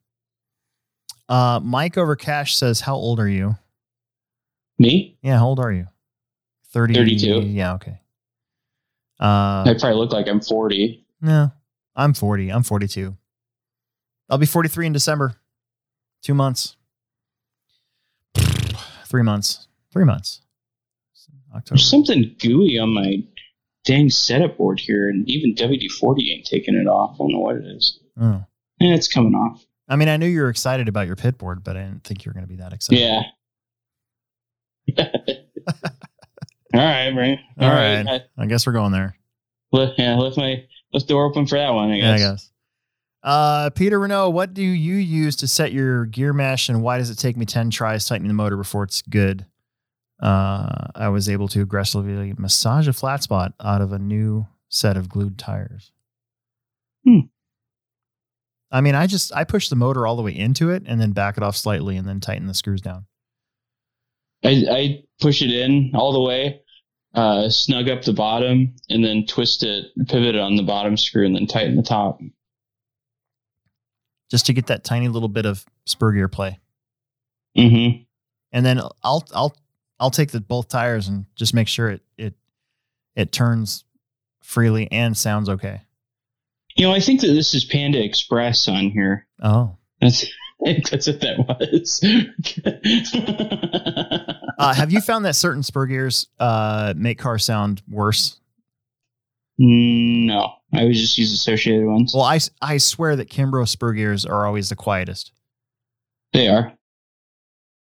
Uh, 1.28 1.60
Mike 1.62 1.94
Overcash 1.94 2.54
says, 2.54 2.80
"How 2.80 2.94
old 2.94 3.20
are 3.20 3.28
you?" 3.28 3.56
Me? 4.78 5.18
Yeah, 5.22 5.38
how 5.38 5.48
old 5.48 5.60
are 5.60 5.72
you? 5.72 5.88
30, 6.72 6.94
32. 6.94 7.40
Yeah, 7.40 7.74
okay. 7.74 8.00
Uh, 9.20 9.64
I 9.66 9.74
probably 9.78 9.98
look 9.98 10.12
like 10.12 10.28
I'm 10.28 10.40
40. 10.40 11.04
No, 11.20 11.50
I'm 11.98 12.14
40. 12.14 12.50
I'm 12.50 12.62
42. 12.62 13.16
I'll 14.30 14.38
be 14.38 14.46
43 14.46 14.86
in 14.86 14.92
December. 14.92 15.34
Two 16.22 16.32
months. 16.32 16.76
Three 19.06 19.22
months. 19.22 19.66
Three 19.92 20.04
months. 20.04 20.40
October. 21.54 21.76
There's 21.76 21.90
something 21.90 22.36
gooey 22.38 22.78
on 22.78 22.94
my 22.94 23.24
dang 23.84 24.10
setup 24.10 24.58
board 24.58 24.78
here, 24.78 25.08
and 25.08 25.28
even 25.28 25.54
WD 25.54 25.90
40 25.98 26.32
ain't 26.32 26.46
taking 26.46 26.76
it 26.76 26.86
off. 26.86 27.14
I 27.14 27.18
don't 27.18 27.32
know 27.32 27.40
what 27.40 27.56
it 27.56 27.64
is. 27.64 27.98
Oh. 28.20 28.44
And 28.80 28.94
it's 28.94 29.08
coming 29.08 29.34
off. 29.34 29.64
I 29.88 29.96
mean, 29.96 30.08
I 30.08 30.18
knew 30.18 30.26
you 30.26 30.42
were 30.42 30.50
excited 30.50 30.86
about 30.88 31.06
your 31.06 31.16
pit 31.16 31.36
board, 31.36 31.64
but 31.64 31.76
I 31.76 31.82
didn't 31.82 32.04
think 32.04 32.24
you 32.24 32.30
were 32.30 32.34
going 32.34 32.44
to 32.44 32.48
be 32.48 32.56
that 32.56 32.72
excited. 32.72 33.00
Yeah. 33.00 33.22
All 36.74 36.80
right, 36.80 37.10
right. 37.10 37.38
All 37.58 37.68
right. 37.70 38.06
I, 38.06 38.20
I, 38.36 38.46
guess 38.46 38.66
we're 38.66 38.74
going 38.74 38.92
there. 38.92 39.16
Yeah, 39.72 40.16
left 40.16 40.36
my 40.36 40.64
left 40.92 41.08
door 41.08 41.24
open 41.24 41.46
for 41.46 41.58
that 41.58 41.70
one. 41.70 41.90
I 41.90 41.96
guess. 41.98 42.04
Yeah, 42.04 42.14
I 42.14 42.18
guess. 42.18 42.50
Uh, 43.22 43.70
Peter 43.70 43.98
Renault, 43.98 44.30
what 44.30 44.54
do 44.54 44.62
you 44.62 44.94
use 44.94 45.36
to 45.36 45.48
set 45.48 45.72
your 45.72 46.06
gear 46.06 46.32
mesh, 46.32 46.68
and 46.68 46.82
why 46.82 46.98
does 46.98 47.10
it 47.10 47.16
take 47.16 47.36
me 47.36 47.44
ten 47.44 47.70
tries 47.70 48.06
tightening 48.06 48.28
the 48.28 48.34
motor 48.34 48.56
before 48.56 48.84
it's 48.84 49.02
good? 49.02 49.44
Uh, 50.20 50.88
I 50.94 51.08
was 51.08 51.28
able 51.28 51.48
to 51.48 51.62
aggressively 51.62 52.34
massage 52.38 52.88
a 52.88 52.92
flat 52.92 53.22
spot 53.22 53.54
out 53.62 53.80
of 53.80 53.92
a 53.92 53.98
new 53.98 54.46
set 54.68 54.96
of 54.96 55.08
glued 55.08 55.38
tires. 55.38 55.92
Hmm. 57.04 57.20
I 58.70 58.80
mean, 58.80 58.94
I 58.94 59.06
just 59.06 59.34
I 59.34 59.44
push 59.44 59.68
the 59.68 59.76
motor 59.76 60.06
all 60.06 60.16
the 60.16 60.22
way 60.22 60.36
into 60.36 60.70
it 60.70 60.82
and 60.86 61.00
then 61.00 61.12
back 61.12 61.36
it 61.36 61.42
off 61.42 61.56
slightly 61.56 61.96
and 61.96 62.06
then 62.06 62.20
tighten 62.20 62.46
the 62.46 62.54
screws 62.54 62.80
down. 62.80 63.06
I, 64.44 64.64
I 64.70 65.04
push 65.20 65.42
it 65.42 65.50
in 65.50 65.92
all 65.94 66.12
the 66.12 66.20
way, 66.20 66.60
uh, 67.14 67.48
snug 67.48 67.88
up 67.88 68.02
the 68.02 68.12
bottom, 68.12 68.74
and 68.88 69.04
then 69.04 69.26
twist 69.26 69.62
it, 69.62 69.86
pivot 70.06 70.34
it 70.34 70.40
on 70.40 70.56
the 70.56 70.62
bottom 70.62 70.96
screw, 70.96 71.26
and 71.26 71.34
then 71.34 71.46
tighten 71.46 71.76
the 71.76 71.82
top. 71.82 72.20
Just 74.30 74.46
to 74.46 74.52
get 74.52 74.66
that 74.66 74.84
tiny 74.84 75.08
little 75.08 75.28
bit 75.28 75.46
of 75.46 75.64
spur 75.86 76.12
gear 76.12 76.28
play. 76.28 76.58
Mm-hmm. 77.56 78.02
And 78.52 78.66
then 78.66 78.80
I'll 79.02 79.26
I'll 79.34 79.56
I'll 79.98 80.10
take 80.10 80.30
the 80.30 80.40
both 80.40 80.68
tires 80.68 81.08
and 81.08 81.24
just 81.34 81.54
make 81.54 81.68
sure 81.68 81.90
it 81.90 82.02
it 82.16 82.34
it 83.16 83.32
turns 83.32 83.84
freely 84.42 84.90
and 84.92 85.16
sounds 85.16 85.48
okay. 85.48 85.82
You 86.76 86.86
know, 86.86 86.92
I 86.92 87.00
think 87.00 87.20
that 87.22 87.28
this 87.28 87.54
is 87.54 87.64
Panda 87.64 88.02
Express 88.02 88.68
on 88.68 88.90
here. 88.90 89.26
Oh, 89.42 89.76
that's 90.00 90.26
that's 90.90 91.06
what 91.06 91.20
that 91.20 91.38
was. 91.46 92.00
uh, 94.58 94.74
have 94.74 94.92
you 94.92 95.00
found 95.00 95.24
that 95.24 95.36
certain 95.36 95.62
spur 95.62 95.86
gears 95.86 96.26
uh, 96.40 96.94
make 96.96 97.18
cars 97.18 97.44
sound 97.44 97.82
worse? 97.88 98.40
No, 99.58 100.52
I 100.72 100.84
would 100.84 100.94
just 100.94 101.18
use 101.18 101.32
associated 101.32 101.86
ones. 101.86 102.12
Well, 102.14 102.24
I, 102.24 102.38
I 102.62 102.78
swear 102.78 103.16
that 103.16 103.28
Kimbrough 103.28 103.68
spur 103.68 103.92
gears 103.92 104.24
are 104.24 104.46
always 104.46 104.68
the 104.68 104.76
quietest. 104.76 105.32
They 106.32 106.48
are. 106.48 106.72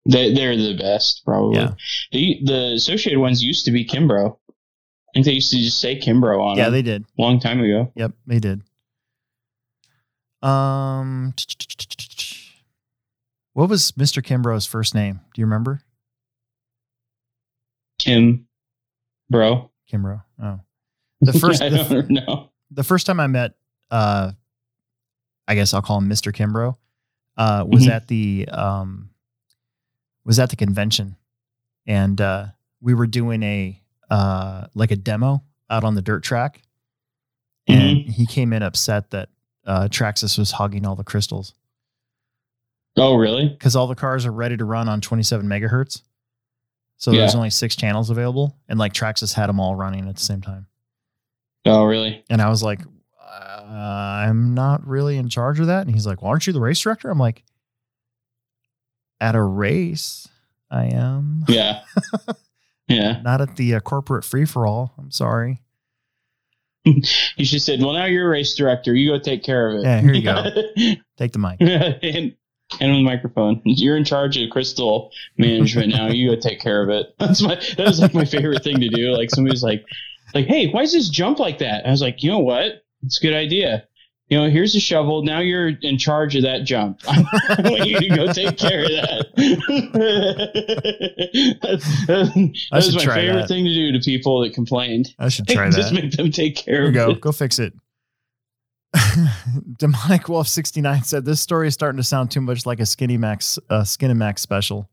They 0.08 0.32
they're 0.32 0.56
the 0.56 0.76
best, 0.78 1.22
probably. 1.24 1.58
Yeah. 1.58 1.72
The 2.12 2.40
the 2.44 2.72
associated 2.76 3.18
ones 3.18 3.42
used 3.42 3.64
to 3.64 3.72
be 3.72 3.84
Kimbrough. 3.84 4.30
I 4.30 5.12
think 5.14 5.26
they 5.26 5.32
used 5.32 5.50
to 5.50 5.58
just 5.58 5.80
say 5.80 5.98
Kimbrough 5.98 6.40
on 6.40 6.56
Yeah, 6.56 6.68
they 6.68 6.82
did. 6.82 7.02
a 7.18 7.22
long 7.22 7.40
time 7.40 7.60
ago. 7.60 7.90
Yep, 7.96 8.12
they 8.26 8.38
did. 8.38 8.62
Um, 10.42 11.34
what 13.56 13.70
was 13.70 13.92
Mr. 13.92 14.22
Kimbrough's 14.22 14.66
first 14.66 14.94
name? 14.94 15.20
Do 15.32 15.40
you 15.40 15.46
remember? 15.46 15.80
Kim, 17.98 18.46
bro. 19.30 19.70
Kimbrough. 19.90 20.22
Oh, 20.42 20.60
the 21.22 21.32
first. 21.32 21.62
I 21.62 21.70
the, 21.70 21.78
don't 21.84 22.10
know. 22.10 22.50
the 22.70 22.84
first 22.84 23.06
time 23.06 23.18
I 23.18 23.26
met, 23.28 23.54
uh, 23.90 24.32
I 25.48 25.54
guess 25.54 25.72
I'll 25.72 25.80
call 25.80 25.96
him 25.98 26.08
Mr. 26.10 26.34
Kimbrough, 26.34 26.76
uh, 27.38 27.64
was 27.66 27.86
Mhm. 27.86 27.90
at 27.90 28.08
the 28.08 28.46
um, 28.52 29.08
was 30.26 30.38
at 30.38 30.50
the 30.50 30.56
convention, 30.56 31.16
and 31.86 32.20
uh, 32.20 32.46
we 32.82 32.92
were 32.92 33.06
doing 33.06 33.42
a 33.42 33.80
uh, 34.10 34.66
like 34.74 34.90
a 34.90 34.96
demo 34.96 35.42
out 35.70 35.82
on 35.82 35.94
the 35.94 36.02
dirt 36.02 36.22
track, 36.22 36.60
and 37.66 37.96
he 38.00 38.26
came 38.26 38.52
in 38.52 38.62
upset 38.62 39.10
that 39.12 39.30
uh, 39.64 39.88
Traxxas 39.90 40.38
was 40.38 40.50
hogging 40.50 40.84
all 40.84 40.94
the 40.94 41.04
crystals 41.04 41.54
Oh, 42.98 43.14
really? 43.16 43.48
because 43.48 43.76
all 43.76 43.86
the 43.86 43.94
cars 43.94 44.24
are 44.26 44.32
ready 44.32 44.56
to 44.56 44.64
run 44.64 44.88
on 44.88 45.00
27 45.00 45.46
megahertz. 45.46 46.02
So 46.98 47.10
there's 47.12 47.34
only 47.34 47.50
six 47.50 47.76
channels 47.76 48.08
available, 48.08 48.56
and 48.68 48.78
like 48.78 48.94
Traxxas 48.94 49.34
had 49.34 49.48
them 49.48 49.60
all 49.60 49.74
running 49.76 50.08
at 50.08 50.16
the 50.16 50.22
same 50.22 50.40
time. 50.40 50.66
Oh, 51.66 51.84
really? 51.84 52.24
And 52.30 52.40
I 52.40 52.48
was 52.48 52.62
like, 52.62 52.80
uh, 53.20 53.62
I'm 53.66 54.54
not 54.54 54.86
really 54.86 55.18
in 55.18 55.28
charge 55.28 55.60
of 55.60 55.66
that. 55.66 55.86
And 55.86 55.94
he's 55.94 56.06
like, 56.06 56.22
well, 56.22 56.30
aren't 56.30 56.46
you 56.46 56.54
the 56.54 56.60
race 56.60 56.80
director? 56.80 57.10
I'm 57.10 57.18
like, 57.18 57.42
at 59.20 59.34
a 59.34 59.42
race, 59.42 60.26
I 60.70 60.86
am. 60.86 61.44
Yeah. 61.48 61.82
yeah. 62.88 63.20
Not 63.22 63.40
at 63.42 63.56
the 63.56 63.74
uh, 63.74 63.80
corporate 63.80 64.24
free 64.24 64.44
for 64.46 64.66
all. 64.66 64.94
I'm 64.98 65.10
sorry. 65.10 65.60
You 67.36 67.44
should 67.44 67.60
said, 67.62 67.80
"Well, 67.80 67.92
now 67.94 68.04
you're 68.04 68.26
a 68.26 68.30
race 68.30 68.54
director. 68.54 68.94
You 68.94 69.10
go 69.10 69.18
take 69.18 69.42
care 69.42 69.70
of 69.70 69.80
it." 69.80 69.82
Yeah, 69.82 70.00
here 70.00 70.14
you 70.14 70.22
go. 70.22 70.44
Take 71.18 71.32
the 71.32 71.38
mic. 71.40 71.60
and 71.60 72.34
and 72.80 72.90
on 72.90 72.98
the 72.98 73.04
microphone, 73.04 73.60
you're 73.64 73.96
in 73.96 74.04
charge 74.04 74.36
of 74.36 74.50
crystal 74.50 75.10
management 75.36 75.92
now. 75.92 76.08
You 76.08 76.34
go 76.34 76.40
take 76.40 76.60
care 76.60 76.82
of 76.82 76.90
it. 76.90 77.14
That's 77.18 77.42
my 77.42 77.54
that 77.76 77.86
was 77.86 78.00
like 78.00 78.14
my 78.14 78.24
favorite 78.24 78.62
thing 78.62 78.80
to 78.80 78.88
do. 78.88 79.16
Like 79.16 79.30
somebody's 79.30 79.62
like, 79.62 79.84
like, 80.34 80.46
hey, 80.46 80.70
why 80.70 80.82
does 80.82 80.92
this 80.92 81.08
jump 81.08 81.38
like 81.38 81.58
that? 81.58 81.86
I 81.86 81.90
was 81.90 82.02
like, 82.02 82.22
you 82.22 82.30
know 82.30 82.38
what? 82.38 82.84
It's 83.02 83.18
a 83.18 83.22
good 83.22 83.34
idea. 83.34 83.84
You 84.28 84.38
know, 84.38 84.50
here's 84.50 84.74
a 84.74 84.80
shovel. 84.80 85.22
Now 85.22 85.38
you're 85.38 85.68
in 85.68 85.98
charge 85.98 86.34
of 86.34 86.42
that 86.42 86.64
jump. 86.64 86.98
I 87.08 87.24
want 87.62 87.86
you 87.86 88.00
to 88.00 88.08
go 88.08 88.32
take 88.32 88.58
care 88.58 88.82
of 88.82 88.88
that. 88.88 89.26
that's, 91.62 92.06
that 92.06 92.68
was 92.72 92.96
my 92.96 93.14
favorite 93.14 93.42
that. 93.42 93.48
thing 93.48 93.64
to 93.64 93.72
do 93.72 93.92
to 93.92 94.00
people 94.00 94.40
that 94.40 94.52
complained. 94.52 95.10
I 95.20 95.28
should 95.28 95.46
try 95.48 95.70
that. 95.70 95.76
Just 95.76 95.92
make 95.92 96.10
them 96.10 96.32
take 96.32 96.56
care 96.56 96.82
you 96.82 96.88
of 96.88 96.94
go. 96.94 97.10
it. 97.10 97.20
Go 97.20 97.30
fix 97.30 97.60
it. 97.60 97.72
Demonic 99.78 100.28
Wolf 100.28 100.48
69 100.48 101.02
said 101.04 101.24
this 101.24 101.40
story 101.40 101.68
is 101.68 101.74
starting 101.74 101.96
to 101.98 102.02
sound 102.04 102.30
too 102.30 102.40
much 102.40 102.66
like 102.66 102.78
a 102.80 102.84
Skinemax 102.84 103.58
uh, 103.70 103.82
Skinemax 103.82 104.38
special. 104.40 104.88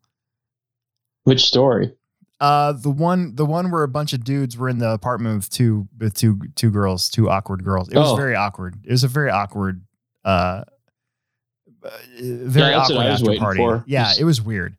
Which 1.23 1.45
story? 1.45 1.93
Uh, 2.39 2.73
the 2.73 2.89
one, 2.89 3.35
the 3.35 3.45
one 3.45 3.71
where 3.71 3.83
a 3.83 3.87
bunch 3.87 4.11
of 4.13 4.23
dudes 4.23 4.57
were 4.57 4.67
in 4.67 4.79
the 4.79 4.89
apartment 4.89 5.35
with 5.37 5.49
two, 5.49 5.87
with 5.97 6.13
two, 6.13 6.39
two 6.55 6.69
girls, 6.71 7.09
two 7.09 7.29
awkward 7.29 7.63
girls. 7.63 7.87
It 7.89 7.97
was 7.97 8.11
Oh. 8.11 8.15
very 8.15 8.35
awkward. 8.35 8.75
It 8.83 8.91
was 8.91 9.03
a 9.03 9.07
very 9.07 9.29
awkward, 9.29 9.83
uh, 10.25 10.63
uh, 11.85 11.89
very 12.21 12.75
what 12.75 12.91
awkward 12.91 13.05
after 13.05 13.35
party. 13.37 13.57
for. 13.59 13.83
Yeah, 13.87 14.05
Just- 14.05 14.19
it 14.19 14.23
was 14.25 14.41
weird. 14.41 14.75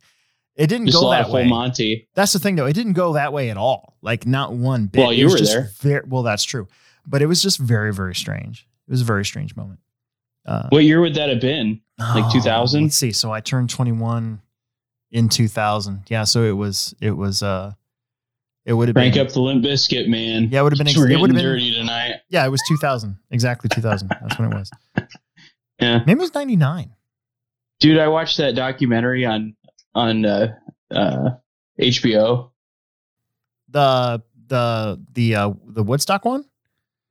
It 0.55 0.67
didn't 0.67 0.91
go 0.91 1.09
that 1.11 1.29
way. 1.29 1.47
Monty. 1.49 2.07
That's 2.13 2.31
the 2.31 2.39
thing, 2.39 2.55
though. 2.55 2.65
It 2.65 2.73
didn't 2.73 2.93
go 2.93 3.13
that 3.13 3.33
way 3.33 3.49
at 3.49 3.57
all. 3.57 3.97
Like 4.01 4.25
not 4.25 4.53
one 4.53 4.85
bit. 4.85 5.01
Well, 5.01 5.11
you 5.11 5.27
were 5.29 5.37
there. 5.39 5.71
Very, 5.81 6.05
well, 6.07 6.23
that's 6.23 6.43
true, 6.45 6.67
but 7.05 7.21
it 7.21 7.25
was 7.25 7.41
just 7.41 7.57
very, 7.57 7.91
very 7.93 8.15
strange. 8.15 8.65
It 8.87 8.91
was 8.91 9.01
a 9.01 9.05
very 9.05 9.25
strange 9.25 9.55
moment. 9.55 9.79
Uh, 10.45 10.67
What 10.69 10.83
year 10.83 11.01
would 11.01 11.15
that 11.15 11.29
have 11.29 11.41
been? 11.41 11.81
Like 11.97 12.25
Oh, 12.25 12.31
2000? 12.31 12.83
Let's 12.83 12.95
see. 12.95 13.11
So 13.11 13.31
I 13.31 13.39
turned 13.41 13.69
21 13.69 14.41
in 15.11 15.29
2000. 15.29 16.03
Yeah. 16.07 16.23
So 16.25 16.43
it 16.43 16.51
was, 16.51 16.93
it 17.01 17.11
was, 17.11 17.41
uh, 17.41 17.73
it 18.65 18.73
would 18.73 18.87
have 18.87 18.95
been, 18.95 19.17
up 19.19 19.29
the 19.29 19.41
Limp 19.41 19.63
Bizkit, 19.63 20.07
man. 20.07 20.49
yeah, 20.51 20.59
it 20.59 20.63
would 20.63 20.73
have 20.73 20.77
been, 20.77 20.87
ex- 20.89 20.97
We're 20.97 21.09
it 21.11 21.19
would 21.19 21.29
have 21.29 21.35
been, 21.35 21.43
dirty 21.45 21.73
tonight. 21.73 22.15
yeah, 22.29 22.45
it 22.45 22.49
was 22.49 22.61
2000. 22.67 23.17
Exactly 23.31 23.69
2000. 23.73 24.07
That's 24.09 24.37
when 24.39 24.51
it 24.51 24.55
was. 24.55 24.71
Yeah, 25.79 25.99
Maybe 26.05 26.13
it 26.13 26.19
was 26.19 26.33
99. 26.33 26.93
dude, 27.81 27.97
I 27.99 28.07
watched 28.07 28.37
that 28.37 28.55
documentary 28.55 29.25
on 29.25 29.55
on 29.93 30.25
uh, 30.25 30.55
uh, 30.89 31.31
HBO, 31.81 32.51
The, 33.69 34.23
the, 34.47 35.01
the, 35.13 35.35
uh, 35.35 35.53
the 35.67 35.83
Woodstock 35.83 36.23
one. 36.23 36.45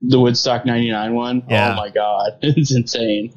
The 0.01 0.19
Woodstock 0.19 0.65
'99 0.65 1.13
one. 1.13 1.41
Oh 1.43 1.47
yeah. 1.49 1.73
Oh 1.73 1.75
my 1.75 1.89
god, 1.89 2.33
it's 2.41 2.73
insane. 2.75 3.33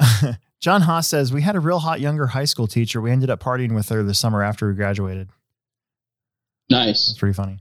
John 0.60 0.82
Haas 0.82 1.06
says, 1.06 1.32
we 1.32 1.42
had 1.42 1.54
a 1.56 1.60
real 1.60 1.78
hot 1.78 2.00
younger 2.00 2.26
high 2.28 2.44
school 2.44 2.66
teacher. 2.66 3.00
We 3.00 3.10
ended 3.12 3.30
up 3.30 3.40
partying 3.40 3.74
with 3.74 3.88
her 3.90 4.02
the 4.02 4.14
summer 4.14 4.42
after 4.42 4.66
we 4.68 4.74
graduated. 4.74 5.28
Nice. 6.68 7.08
That's 7.08 7.18
pretty 7.18 7.32
funny. 7.34 7.58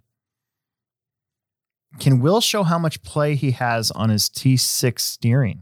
Can 2.00 2.20
Will 2.20 2.42
show 2.42 2.64
how 2.64 2.78
much 2.80 3.02
play 3.04 3.36
he 3.36 3.52
has 3.52 3.92
on 3.92 4.10
his 4.10 4.30
T6 4.30 5.00
steering 5.00 5.62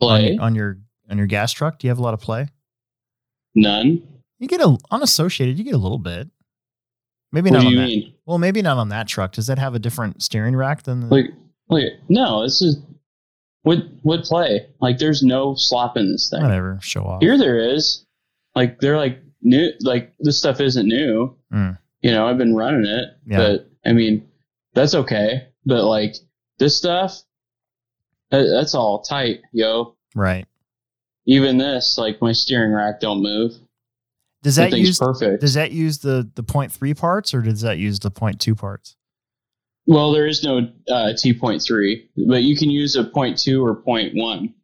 Play 0.00 0.32
your- 0.32 0.42
on 0.42 0.54
your 0.54 0.78
on 1.10 1.18
your 1.18 1.26
gas 1.26 1.52
truck? 1.52 1.78
Do 1.78 1.86
you 1.86 1.90
have 1.90 1.98
a 1.98 2.02
lot 2.02 2.14
of 2.14 2.20
play? 2.20 2.48
none. 3.54 4.02
You 4.38 4.48
get 4.48 4.60
a 4.60 4.76
unassociated. 4.90 5.56
You 5.58 5.62
get 5.64 5.74
a 5.74 5.78
little 5.78 5.98
bit. 5.98 6.28
Maybe 7.32 7.50
What 7.50 7.56
not 7.56 7.60
do 7.62 7.66
on 7.68 7.72
you 7.72 7.78
that. 7.80 7.86
mean? 7.86 8.14
Well, 8.26 8.38
maybe 8.38 8.62
not 8.62 8.76
on 8.78 8.90
that 8.90 9.08
truck. 9.08 9.32
Does 9.32 9.46
that 9.46 9.58
have 9.58 9.74
a 9.74 9.78
different 9.78 10.22
steering 10.22 10.54
rack 10.54 10.82
than 10.82 11.00
the? 11.00 11.06
Like, 11.06 11.26
like 11.68 11.84
no, 12.08 12.42
this 12.42 12.60
is 12.62 12.76
what 13.62 13.78
what 14.02 14.24
play. 14.24 14.66
Like, 14.80 14.98
there's 14.98 15.22
no 15.22 15.54
slop 15.54 15.96
in 15.96 16.12
this 16.12 16.28
thing. 16.30 16.42
whatever. 16.42 16.78
Show 16.82 17.04
off. 17.04 17.22
Here 17.22 17.38
there 17.38 17.58
is. 17.58 18.04
Like 18.54 18.80
they're 18.80 18.98
like 18.98 19.18
new. 19.40 19.70
Like 19.80 20.12
this 20.20 20.38
stuff 20.38 20.60
isn't 20.60 20.86
new. 20.86 21.34
Mm. 21.52 21.78
You 22.02 22.10
know, 22.10 22.26
I've 22.26 22.38
been 22.38 22.54
running 22.54 22.84
it, 22.84 23.08
Yeah. 23.26 23.38
but 23.38 23.70
I 23.86 23.92
mean, 23.92 24.28
that's 24.74 24.94
okay. 24.94 25.48
But 25.64 25.84
like 25.84 26.16
this 26.58 26.76
stuff, 26.76 27.22
that, 28.30 28.42
that's 28.52 28.74
all 28.74 29.02
tight, 29.02 29.40
yo. 29.52 29.96
Right. 30.14 30.46
Even 31.26 31.56
this, 31.58 31.96
like 31.98 32.20
my 32.20 32.32
steering 32.32 32.72
rack 32.72 32.98
don't 33.00 33.22
move. 33.22 33.52
Does 34.42 34.56
That 34.56 34.70
that 34.72 34.78
use 34.78 34.98
perfect. 34.98 35.40
does 35.40 35.54
that 35.54 35.70
use 35.72 35.98
the 35.98 36.28
the 36.34 36.42
point 36.42 36.72
three 36.72 36.94
parts 36.94 37.32
or 37.32 37.42
does 37.42 37.60
that 37.60 37.78
use 37.78 37.98
the 38.00 38.10
point 38.10 38.40
two 38.40 38.54
parts? 38.54 38.96
Well, 39.86 40.12
there 40.12 40.26
is 40.26 40.42
no 40.44 40.68
uh, 40.88 41.12
T 41.16 41.32
point 41.34 41.62
three, 41.62 42.08
but 42.28 42.42
you 42.42 42.56
can 42.56 42.70
use 42.70 42.94
a 42.96 43.04
point 43.04 43.38
two 43.38 43.64
or 43.64 43.74
point 43.76 44.12
one. 44.14 44.54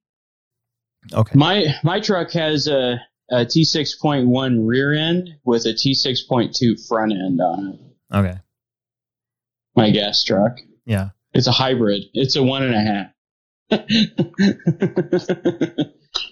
Okay. 1.12 1.32
My 1.36 1.66
my 1.84 2.00
truck 2.00 2.30
has 2.32 2.66
a, 2.68 3.00
a 3.30 3.44
T 3.44 3.64
six 3.64 3.94
point 3.96 4.26
one 4.28 4.66
rear 4.66 4.92
end 4.92 5.30
with 5.44 5.64
a 5.66 5.74
T 5.74 5.94
six 5.94 6.22
point 6.22 6.54
two 6.54 6.76
front 6.88 7.12
end 7.12 7.40
on 7.40 7.68
it. 7.68 8.16
Okay. 8.16 8.38
My 9.76 9.90
gas 9.90 10.24
truck. 10.24 10.58
Yeah. 10.86 11.10
It's 11.34 11.46
a 11.46 11.52
hybrid. 11.52 12.04
It's 12.14 12.34
a 12.36 12.42
one 12.42 12.62
and 12.64 12.74
a 12.74 12.80
half. 12.80 13.06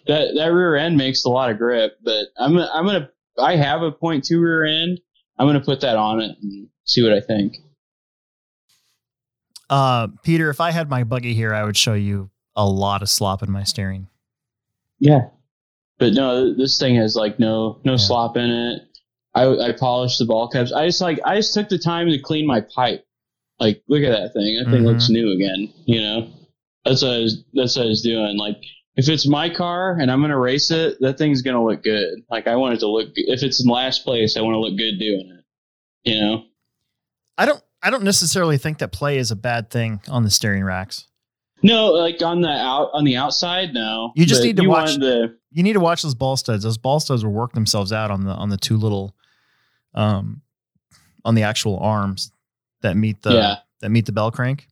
that 0.07 0.33
that 0.37 0.47
rear 0.47 0.77
end 0.77 0.97
makes 0.97 1.25
a 1.25 1.29
lot 1.29 1.51
of 1.51 1.59
grip, 1.59 1.99
but 2.03 2.27
I'm 2.39 2.57
I'm 2.59 2.87
gonna 2.87 3.11
I 3.39 3.57
have 3.57 3.83
a 3.83 3.93
point 3.93 4.25
two 4.25 4.41
rear 4.41 4.65
end. 4.65 5.01
I'm 5.39 5.47
gonna 5.47 5.61
put 5.61 5.81
that 5.83 5.97
on 5.97 6.21
it 6.21 6.37
and 6.43 6.69
see 6.85 7.03
what 7.03 7.13
I 7.13 7.21
think. 7.21 7.57
Uh, 9.69 10.09
Peter, 10.23 10.49
if 10.51 10.61
I 10.61 10.71
had 10.71 10.89
my 10.89 11.05
buggy 11.05 11.35
here, 11.35 11.53
I 11.53 11.65
would 11.65 11.77
show 11.77 11.95
you 11.95 12.31
a 12.55 12.67
lot 12.67 13.03
of 13.03 13.09
slop 13.09 13.43
in 13.43 13.51
my 13.51 13.65
steering. 13.65 14.07
Yeah. 14.99 15.29
But 15.99 16.13
no, 16.13 16.55
this 16.55 16.79
thing 16.79 16.95
has 16.97 17.17
like 17.17 17.39
no 17.39 17.81
no 17.85 17.93
Yeah. 17.93 17.97
slop 17.99 18.37
in 18.37 18.51
it. 18.51 18.83
I 19.35 19.47
I 19.69 19.73
polished 19.73 20.19
the 20.19 20.25
ball 20.25 20.49
caps. 20.49 20.73
I 20.73 20.87
just 20.87 21.01
like 21.01 21.19
I 21.25 21.37
just 21.37 21.53
took 21.55 21.69
the 21.69 21.79
time 21.79 22.09
to 22.09 22.19
clean 22.19 22.47
my 22.47 22.61
pipe. 22.75 23.05
Like, 23.59 23.83
look 23.89 24.03
at 24.03 24.11
that 24.11 24.33
thing. 24.35 24.57
That 24.59 24.71
thing 24.71 24.83
Mhm. 24.83 24.87
looks 24.87 25.09
new 25.09 25.33
again. 25.33 25.73
You 25.87 26.01
know, 26.03 26.29
that's 26.85 27.03
what 27.03 27.13
I 27.15 27.19
was 27.21 27.43
that's 27.55 27.77
what 27.77 27.87
I 27.87 27.89
was 27.89 28.03
doing. 28.03 28.37
Like, 28.37 28.63
if 28.97 29.09
it's 29.09 29.27
my 29.29 29.49
car 29.51 29.99
and 30.01 30.11
I'm 30.11 30.21
gonna 30.21 30.39
race 30.39 30.71
it, 30.71 30.97
that 31.01 31.19
thing's 31.19 31.43
gonna 31.43 31.65
look 31.65 31.83
good. 31.83 32.21
Like, 32.31 32.47
I 32.47 32.57
want 32.57 32.75
it 32.75 32.81
to 32.81 32.89
look. 32.89 33.09
If 33.15 33.43
it's 33.43 33.63
in 33.63 33.69
last 33.71 34.05
place, 34.05 34.37
I 34.37 34.41
want 34.41 34.55
to 34.55 34.59
look 34.61 34.77
good 34.77 34.99
doing 34.99 35.39
it. 35.39 36.11
You 36.11 36.21
know. 36.21 36.45
I 37.39 37.47
don't 37.47 37.63
I 37.83 37.91
don't 37.91 38.05
necessarily 38.05 38.59
think 38.59 38.79
that 38.79 38.93
play 38.93 39.19
is 39.19 39.31
a 39.31 39.37
bad 39.37 39.71
thing 39.71 40.01
on 40.09 40.23
the 40.25 40.31
steering 40.31 40.65
racks. 40.65 41.07
No, 41.63 41.93
like 41.93 42.21
on 42.23 42.41
the 42.43 42.49
out 42.51 42.91
on 42.93 43.05
the 43.05 43.17
outside, 43.17 43.73
no. 43.75 44.13
You 44.17 44.25
just 44.27 44.41
But 44.43 44.47
need 44.47 44.57
to 44.57 44.63
you 44.63 44.71
watch- 44.71 44.97
the 44.97 45.37
You 45.53 45.63
need 45.63 45.73
to 45.75 45.81
watch 45.81 46.03
those 46.03 46.15
ball 46.15 46.37
studs. 46.37 46.65
Those 46.65 46.79
ball 46.79 47.01
studs 47.01 47.25
will 47.25 47.33
work 47.33 47.53
themselves 47.53 47.93
out 47.93 48.11
on 48.11 48.25
the 48.25 48.31
on 48.33 48.49
the 48.51 48.57
two 48.59 48.77
little 48.77 49.15
um 49.95 50.43
on 51.25 51.35
the 51.35 51.43
actual 51.43 51.79
arms 51.79 52.31
that 52.83 52.97
meet 52.97 53.23
the 53.23 53.33
Yeah. 53.33 53.57
that 53.81 53.91
meet 53.91 54.07
the 54.07 54.13
bell 54.13 54.31
crank. 54.31 54.69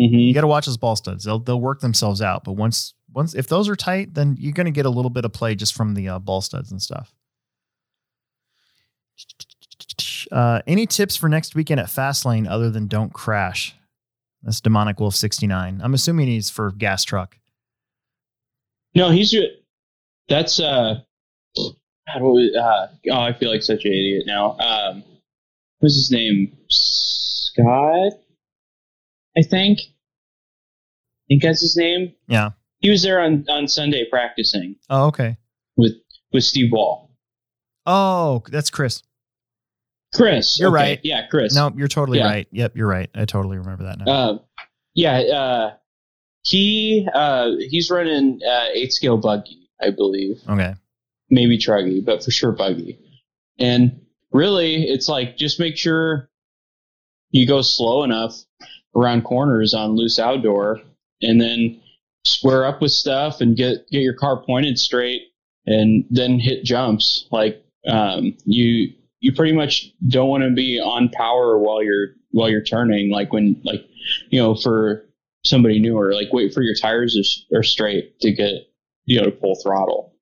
mhm. 0.00 0.26
You 0.28 0.34
got 0.34 0.40
to 0.42 0.46
watch 0.46 0.66
those 0.66 0.76
ball 0.76 0.96
studs. 0.96 1.24
They'll 1.24 1.38
they'll 1.38 1.60
work 1.60 1.80
themselves 1.80 2.20
out. 2.22 2.44
But 2.44 2.52
once 2.52 2.94
once 3.14 3.34
if 3.34 3.46
those 3.48 3.68
are 3.68 3.76
tight, 3.76 4.14
then 4.14 4.36
you're 4.38 4.52
going 4.52 4.66
to 4.66 4.72
get 4.72 4.86
a 4.86 4.90
little 4.90 5.10
bit 5.10 5.24
of 5.24 5.32
play 5.32 5.54
just 5.54 5.74
from 5.74 5.94
the 5.94 6.08
uh, 6.08 6.18
ball 6.18 6.40
studs 6.40 6.70
and 6.70 6.80
stuff. 6.80 7.12
Uh, 10.30 10.62
any 10.66 10.86
tips 10.86 11.16
for 11.16 11.28
next 11.28 11.54
weekend 11.54 11.80
at 11.80 11.86
Fastlane 11.86 12.48
other 12.48 12.70
than 12.70 12.86
don't 12.86 13.12
crash? 13.12 13.74
That's 14.42 14.60
Demonic 14.60 14.98
Wolf 14.98 15.14
69. 15.14 15.80
I'm 15.82 15.94
assuming 15.94 16.28
he's 16.28 16.50
for 16.50 16.72
gas 16.72 17.04
truck. 17.04 17.38
No, 18.94 19.10
he's 19.10 19.34
that's 20.28 20.60
uh 20.60 21.00
God, 21.56 22.22
what 22.22 22.32
was, 22.34 22.56
uh 22.56 22.88
oh 23.10 23.20
I 23.20 23.32
feel 23.32 23.50
like 23.50 23.62
such 23.62 23.84
an 23.84 23.92
idiot 23.92 24.24
now. 24.26 24.56
Um 24.58 25.04
what's 25.78 25.94
his 25.94 26.10
name? 26.10 26.56
Scott? 26.68 28.12
I 29.36 29.42
think. 29.42 29.78
I 29.80 31.24
think 31.28 31.42
that's 31.42 31.60
his 31.60 31.76
name. 31.76 32.12
Yeah. 32.28 32.50
He 32.82 32.90
was 32.90 33.02
there 33.02 33.20
on, 33.20 33.44
on 33.48 33.66
Sunday 33.68 34.04
practicing 34.10 34.76
Oh, 34.90 35.06
okay. 35.06 35.36
with 35.76 35.92
with 36.32 36.44
Steve 36.44 36.70
Wall. 36.72 37.10
Oh, 37.86 38.42
that's 38.50 38.70
Chris. 38.70 39.02
Chris. 40.14 40.58
You're 40.58 40.68
okay, 40.68 40.74
right. 40.74 41.00
Yeah, 41.02 41.26
Chris. 41.28 41.54
No, 41.54 41.72
you're 41.76 41.88
totally 41.88 42.18
Yeah. 42.18 42.26
right. 42.26 42.48
Yep, 42.52 42.76
you're 42.76 42.86
right. 42.88 43.08
I 43.14 43.24
totally 43.24 43.56
remember 43.58 43.84
that 43.84 43.98
now. 43.98 44.12
Uh, 44.12 44.38
yeah, 44.94 45.18
uh 45.20 45.70
he 46.44 47.08
uh 47.14 47.50
he's 47.70 47.90
running 47.90 48.40
uh 48.46 48.66
eight 48.74 48.92
scale 48.92 49.16
buggy, 49.16 49.68
I 49.80 49.90
believe. 49.90 50.40
okay. 50.48 50.74
maybe 51.30 51.56
truggy, 51.56 52.04
but 52.04 52.22
for 52.22 52.30
sure 52.30 52.52
buggy. 52.52 52.98
And 53.58 54.00
really, 54.32 54.84
it's 54.84 55.08
like 55.08 55.36
just 55.36 55.58
make 55.60 55.76
sure 55.76 56.28
you 57.30 57.46
go 57.46 57.62
slow 57.62 58.02
enough 58.04 58.34
around 58.94 59.22
corners 59.24 59.72
on 59.72 59.92
loose 59.96 60.18
outdoor, 60.18 60.80
and 61.22 61.40
then 61.40 61.80
square 62.24 62.64
up 62.64 62.80
with 62.80 62.92
stuff 62.92 63.40
and 63.40 63.56
get 63.56 63.88
get 63.90 64.00
your 64.00 64.14
car 64.14 64.42
pointed 64.44 64.78
straight, 64.78 65.22
and 65.66 66.04
then 66.10 66.38
hit 66.38 66.64
jumps. 66.64 67.26
Like 67.30 67.64
um, 67.88 68.36
you 68.44 68.92
you 69.20 69.32
pretty 69.32 69.52
much 69.52 69.86
don't 70.08 70.28
want 70.28 70.42
to 70.44 70.50
be 70.50 70.80
on 70.80 71.08
power 71.10 71.58
while 71.58 71.82
you're 71.82 72.08
while 72.30 72.48
you're 72.48 72.62
turning. 72.62 73.10
Like 73.10 73.32
when 73.32 73.60
like 73.64 73.80
you 74.30 74.40
know 74.40 74.54
for 74.54 75.04
somebody 75.44 75.78
newer, 75.80 76.14
like 76.14 76.32
wait 76.32 76.54
for 76.54 76.62
your 76.62 76.74
tires 76.80 77.44
are, 77.52 77.58
are 77.58 77.62
straight 77.62 78.18
to 78.20 78.32
get 78.32 78.52
you 79.04 79.18
know 79.18 79.24
to 79.26 79.32
pull 79.32 79.56
throttle 79.62 80.14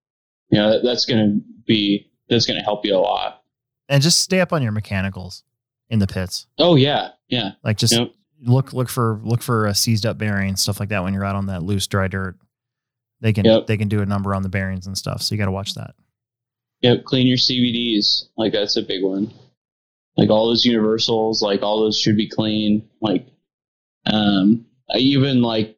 you 0.50 0.58
know 0.58 0.70
that, 0.70 0.82
that's 0.82 1.04
going 1.04 1.18
to 1.22 1.44
be 1.66 2.10
that's 2.30 2.46
going 2.46 2.58
to 2.58 2.64
help 2.64 2.86
you 2.86 2.94
a 2.94 2.98
lot 2.98 3.42
And 3.90 4.02
just 4.02 4.22
stay 4.22 4.40
up 4.40 4.54
on 4.54 4.62
your 4.62 4.72
mechanicals 4.72 5.44
in 5.90 5.98
the 5.98 6.06
pits. 6.06 6.46
oh 6.58 6.76
yeah 6.76 7.10
yeah 7.28 7.50
Like 7.62 7.76
just. 7.76 7.94
Look 8.42 8.72
look 8.72 8.88
for 8.88 9.20
look 9.24 9.42
for 9.42 9.66
a 9.66 9.74
seized 9.74 10.06
up 10.06 10.16
bearing 10.18 10.56
stuff 10.56 10.80
like 10.80 10.88
that 10.90 11.02
when 11.02 11.12
you're 11.14 11.24
out 11.24 11.36
on 11.36 11.46
that 11.46 11.62
loose 11.62 11.86
dry 11.86 12.08
dirt. 12.08 12.36
They 13.20 13.32
can 13.32 13.44
Yep. 13.44 13.66
they 13.66 13.76
can 13.76 13.88
do 13.88 14.00
a 14.00 14.06
number 14.06 14.34
on 14.34 14.42
the 14.42 14.48
bearings 14.48 14.86
and 14.86 14.96
stuff. 14.96 15.20
So 15.22 15.34
you 15.34 15.38
got 15.38 15.44
to 15.46 15.50
watch 15.52 15.74
that. 15.74 15.94
yep 16.80 17.04
clean 17.04 17.26
your 17.26 17.36
cvds 17.36 18.28
like 18.38 18.52
that's 18.52 18.76
a 18.76 18.82
big 18.82 19.02
one 19.02 19.30
like 20.16 20.30
all 20.30 20.48
those 20.48 20.64
universals 20.64 21.42
like 21.42 21.62
all 21.62 21.80
those 21.80 21.98
should 21.98 22.16
be 22.16 22.28
clean 22.28 22.88
like 23.02 23.26
um 24.06 24.64
I 24.92 24.98
even 24.98 25.42
like 25.42 25.76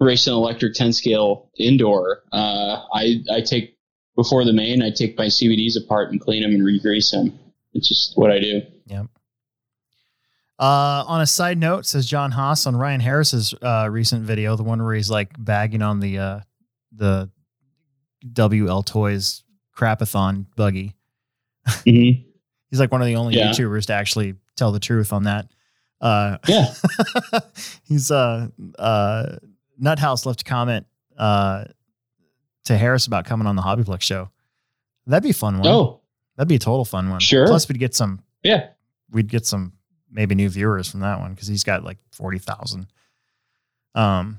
race 0.00 0.26
an 0.26 0.34
electric 0.34 0.74
10 0.74 0.92
scale 0.92 1.50
indoor 1.58 2.22
uh 2.32 2.82
i 2.94 3.16
i 3.32 3.40
take 3.40 3.76
before 4.16 4.44
the 4.44 4.52
main 4.52 4.82
i 4.82 4.90
take 4.90 5.16
my 5.18 5.26
cvds 5.26 5.76
apart 5.76 6.10
and 6.12 6.20
clean 6.20 6.42
them 6.42 6.52
and 6.52 6.64
re-grease 6.64 7.10
them 7.10 7.36
it's 7.72 7.88
just 7.88 8.16
what 8.16 8.30
i 8.30 8.38
do 8.38 8.62
Uh, 10.64 11.04
on 11.06 11.20
a 11.20 11.26
side 11.26 11.58
note, 11.58 11.84
says 11.84 12.06
John 12.06 12.30
Haas 12.30 12.66
on 12.66 12.74
Ryan 12.74 13.00
Harris's 13.00 13.52
uh, 13.60 13.86
recent 13.90 14.22
video, 14.24 14.56
the 14.56 14.62
one 14.62 14.82
where 14.82 14.94
he's 14.94 15.10
like 15.10 15.30
bagging 15.38 15.82
on 15.82 16.00
the 16.00 16.18
uh, 16.18 16.40
the 16.92 17.30
WL 18.32 18.82
Toys 18.86 19.42
crapathon 19.76 20.46
buggy. 20.56 20.94
mm-hmm. 21.68 22.22
He's 22.70 22.80
like 22.80 22.90
one 22.90 23.02
of 23.02 23.06
the 23.06 23.16
only 23.16 23.34
Yeah. 23.36 23.50
YouTubers 23.50 23.86
to 23.86 23.92
actually 23.92 24.36
tell 24.56 24.72
the 24.72 24.80
truth 24.80 25.12
on 25.12 25.24
that. 25.24 25.46
Uh, 26.00 26.38
yeah 26.48 26.66
he's 27.84 28.10
uh 28.10 28.48
uh 28.78 29.36
Nuthouse 29.80 30.26
left 30.26 30.40
a 30.40 30.44
comment 30.44 30.86
uh 31.16 31.64
to 32.64 32.76
Harris 32.76 33.06
about 33.06 33.26
coming 33.26 33.46
on 33.46 33.54
the 33.56 33.62
Hobbyplex 33.62 34.00
show. 34.02 34.30
That'd 35.06 35.22
be 35.24 35.30
a 35.30 35.34
fun 35.34 35.58
one. 35.58 35.68
oh 35.68 36.00
That'd 36.36 36.48
be 36.48 36.56
a 36.56 36.58
total 36.58 36.84
fun 36.84 37.10
one. 37.10 37.20
Sure. 37.20 37.46
Plus 37.46 37.68
we'd 37.68 37.78
get 37.78 37.94
some 37.94 38.22
yeah 38.42 38.68
we'd 39.10 39.28
get 39.28 39.44
some 39.46 39.74
maybe 40.14 40.34
new 40.34 40.48
viewers 40.48 40.90
from 40.90 41.00
that 41.00 41.20
one 41.20 41.32
because 41.34 41.48
he's 41.48 41.64
got 41.64 41.84
like 41.84 41.98
forty 42.12 42.38
thousand. 42.38 42.86
Um, 43.94 44.38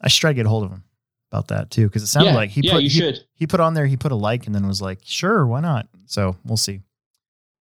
I 0.00 0.08
should 0.08 0.20
try 0.22 0.30
to 0.30 0.34
get 0.34 0.46
a 0.46 0.48
hold 0.48 0.64
of 0.64 0.70
him 0.70 0.84
about 1.30 1.48
that 1.48 1.70
too 1.70 1.86
because 1.86 2.02
it 2.02 2.06
sounded 2.08 2.30
yeah 2.30 2.36
like 2.36 2.50
he 2.50 2.60
yeah 2.62 2.72
put 2.72 2.82
you 2.82 2.90
he, 2.90 2.98
should 2.98 3.18
he 3.34 3.46
put 3.46 3.58
on 3.60 3.72
there 3.74 3.86
he 3.86 3.96
put 3.96 4.12
a 4.12 4.16
like 4.16 4.44
and 4.46 4.54
then 4.54 4.66
was 4.66 4.82
like 4.82 4.98
sure 5.02 5.46
why 5.46 5.60
not 5.60 5.88
so 6.06 6.36
we'll 6.44 6.56
see. 6.58 6.80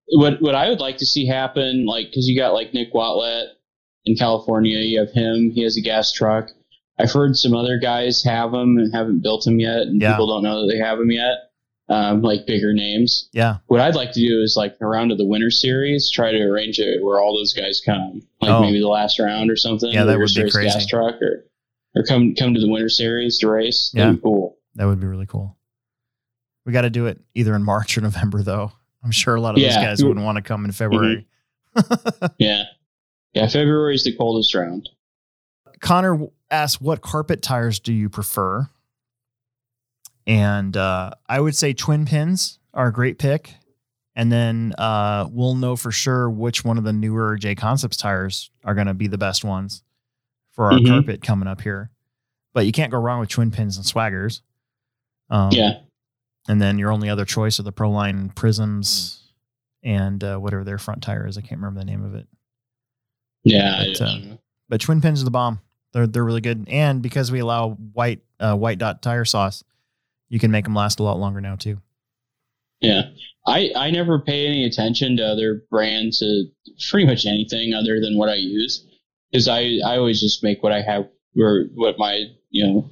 what 0.08 0.42
what 0.42 0.56
I 0.56 0.68
would 0.70 0.80
like 0.82 0.98
to 0.98 1.06
see 1.06 1.26
happen, 1.26 1.86
like 1.86 2.08
because 2.08 2.28
you 2.28 2.38
got 2.38 2.54
like 2.54 2.74
Nick 2.74 2.94
Watlet 2.94 3.46
in 4.06 4.16
California, 4.18 4.80
you 4.80 5.00
have 5.00 5.12
him. 5.12 5.52
He 5.52 5.64
has 5.64 5.78
a 5.78 5.82
gas 5.82 6.12
truck. 6.12 6.50
I've 7.00 7.12
heard 7.12 7.38
some 7.38 7.56
other 7.56 7.78
guys 7.80 8.24
have 8.24 8.52
them 8.52 8.78
and 8.78 8.94
haven't 8.94 9.24
built 9.24 9.46
them 9.46 9.60
yet, 9.60 9.84
and 9.84 10.02
Yeah. 10.02 10.12
people 10.14 10.28
don't 10.28 10.44
know 10.44 10.62
that 10.66 10.74
they 10.74 10.80
have 10.80 10.98
them 10.98 11.12
yet. 11.12 11.51
Um, 11.92 12.22
like 12.22 12.46
bigger 12.48 12.74
names. 12.74 13.30
Yeah. 13.34 13.58
What 13.68 13.82
I'd 13.82 13.96
like 13.96 14.12
to 14.14 14.20
do 14.26 14.42
is 14.42 14.56
like 14.56 14.78
around 14.82 15.10
to 15.10 15.16
the 15.16 15.26
winter 15.26 15.52
series, 15.52 16.10
try 16.10 16.32
to 16.32 16.40
arrange 16.42 16.80
it 16.80 17.04
where 17.04 17.20
all 17.20 17.36
those 17.38 17.54
guys 17.54 17.82
come, 17.86 18.22
like 18.42 18.50
Oh. 18.52 18.62
maybe 18.62 18.80
the 18.80 18.88
last 18.88 19.20
round 19.20 19.52
or 19.52 19.56
something. 19.56 19.92
Yeah, 19.92 20.06
that 20.06 20.18
would 20.18 20.34
be 20.34 20.44
race 20.44 20.54
Gas 20.74 20.86
truck 20.88 21.22
or 21.22 21.46
or 21.96 22.04
come 22.04 22.34
come 22.36 22.54
to 22.54 22.60
the 22.62 22.70
winter 22.70 22.88
series 22.90 23.38
to 23.40 23.50
race. 23.50 23.92
That'd 23.94 24.08
Yeah. 24.08 24.16
be 24.16 24.22
cool. 24.22 24.58
That 24.76 24.86
would 24.86 25.00
be 25.02 25.08
really 25.08 25.26
cool. 25.26 25.58
We 26.66 26.72
got 26.74 26.82
to 26.84 26.90
do 26.90 27.08
it 27.08 27.20
either 27.36 27.56
in 27.56 27.64
March 27.64 27.98
or 27.98 28.02
November, 28.02 28.42
though. 28.44 28.72
I'm 29.04 29.12
sure 29.12 29.36
a 29.36 29.42
lot 29.42 29.56
of 29.56 29.62
those 29.62 29.76
guys 29.76 30.04
wouldn't 30.04 30.24
want 30.24 30.38
to 30.38 30.42
come 30.44 30.64
in 30.64 30.72
February. 30.72 31.28
Yeah, 32.38 32.64
yeah. 33.34 33.48
February 33.48 33.96
is 33.96 34.04
the 34.04 34.16
coldest 34.16 34.54
round. 34.56 34.88
Connor 35.80 36.28
asked, 36.52 36.82
"What 36.82 37.02
carpet 37.02 37.42
tires 37.42 37.80
do 37.80 37.92
you 37.94 38.10
prefer?" 38.10 38.70
And 40.28 40.76
uh, 40.78 41.12
I 41.28 41.40
would 41.40 41.56
say 41.56 41.74
twin 41.74 42.06
pins 42.06 42.60
are 42.74 42.88
a 42.88 42.94
great 42.94 43.18
pick. 43.20 43.56
And 44.16 44.32
then 44.32 44.74
uh, 44.78 45.28
we'll 45.32 45.56
know 45.56 45.76
for 45.76 45.92
sure 45.92 46.30
which 46.30 46.64
one 46.66 46.78
of 46.78 46.84
the 46.84 46.92
newer 46.94 47.38
JConcepts 47.38 47.98
tires 47.98 48.52
are 48.66 48.76
going 48.76 48.88
to 48.88 48.94
be 48.94 49.08
the 49.08 49.18
best 49.18 49.44
ones 49.44 49.84
for 50.52 50.66
our 50.66 50.74
Mhm. 50.80 50.88
carpet 50.88 51.22
coming 51.22 51.48
up 51.48 51.62
here. 51.62 51.90
But 52.54 52.66
you 52.66 52.74
can't 52.74 52.92
go 52.92 53.00
wrong 53.00 53.22
with 53.22 53.30
twin 53.30 53.52
pins 53.52 53.78
and 53.78 53.86
swaggers. 53.86 54.42
Um, 55.30 55.52
Yeah, 55.54 55.80
And 56.50 56.62
then 56.62 56.78
your 56.78 56.92
only 56.92 57.08
other 57.10 57.24
choice 57.24 57.58
are 57.60 57.64
the 57.64 57.72
Proline 57.72 58.36
Prisms 58.36 59.32
and 59.82 60.22
uh, 60.24 60.38
whatever 60.38 60.64
their 60.66 60.78
front 60.78 61.02
tire 61.02 61.26
is. 61.26 61.38
I 61.38 61.42
can't 61.42 61.62
remember 61.62 61.80
the 61.80 61.86
name 61.86 62.04
of 62.04 62.14
it. 62.14 62.28
yeah. 63.44 63.84
But, 63.98 64.02
I 64.02 64.06
uh. 64.06 64.38
But 64.70 64.82
twin 64.82 65.00
pins 65.02 65.22
are 65.22 65.26
the 65.26 65.32
bomb. 65.32 65.62
They're 65.94 66.08
they're 66.08 66.24
really 66.24 66.42
good. 66.42 66.66
And 66.70 67.02
because 67.02 67.32
we 67.32 67.40
allow 67.40 67.72
white 67.72 68.22
uh, 68.40 68.56
white 68.56 68.78
dot 68.78 69.02
tire 69.02 69.26
sauce, 69.26 69.64
you 70.32 70.40
can 70.40 70.50
make 70.50 70.64
them 70.64 70.74
last 70.74 71.00
a 71.00 71.04
lot 71.04 71.20
longer 71.20 71.42
now 71.42 71.56
too. 71.58 71.78
Yeah. 72.80 73.02
I, 73.46 73.70
I 73.76 73.92
never 73.92 74.18
pay 74.20 74.48
any 74.48 74.64
attention 74.66 75.18
to 75.18 75.24
other 75.24 75.64
brands, 75.70 76.22
uh, 76.24 76.44
pretty 76.90 77.06
much 77.06 77.26
anything 77.26 77.74
other 77.74 78.00
than 78.00 78.18
what 78.18 78.30
I 78.30 78.36
use. 78.36 78.88
Because 79.30 79.48
I, 79.50 79.80
I 79.86 79.98
always 79.98 80.22
just 80.22 80.42
make 80.42 80.64
what 80.64 80.72
I 80.72 80.82
have 80.82 81.08
or 81.38 81.66
what 81.76 82.00
my, 82.00 82.24
you 82.50 82.66
know, 82.66 82.90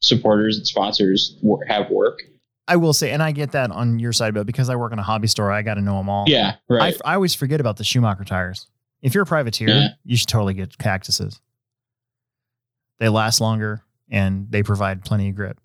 supporters 0.00 0.56
and 0.58 0.66
sponsors 0.66 1.38
have 1.68 1.90
work. 1.90 2.18
I 2.66 2.76
will 2.76 2.92
say, 2.92 3.12
and 3.12 3.22
I 3.22 3.30
get 3.32 3.52
that 3.52 3.70
on 3.70 3.98
your 4.00 4.12
side, 4.12 4.34
but 4.34 4.46
because 4.46 4.68
I 4.68 4.74
work 4.76 4.92
in 4.92 4.98
a 4.98 5.02
hobby 5.02 5.28
store, 5.28 5.52
I 5.52 5.62
got 5.62 5.74
to 5.74 5.80
know 5.80 5.98
them 5.98 6.08
all. 6.08 6.24
Yeah, 6.26 6.56
I, 6.70 6.74
right. 6.74 6.96
I 7.04 7.14
always 7.14 7.34
forget 7.34 7.60
about 7.60 7.76
the 7.76 7.84
Schumacher 7.84 8.24
tires. 8.24 8.66
If 9.00 9.14
you're 9.14 9.22
a 9.22 9.26
privateer, 9.26 9.68
Yeah. 9.68 9.88
you 10.04 10.16
should 10.16 10.28
totally 10.28 10.54
get 10.54 10.76
cactuses. 10.78 11.40
They 12.98 13.08
last 13.08 13.40
longer 13.40 13.82
and 14.10 14.50
they 14.50 14.62
provide 14.62 15.04
plenty 15.04 15.28
of 15.28 15.34
grip. 15.34 15.60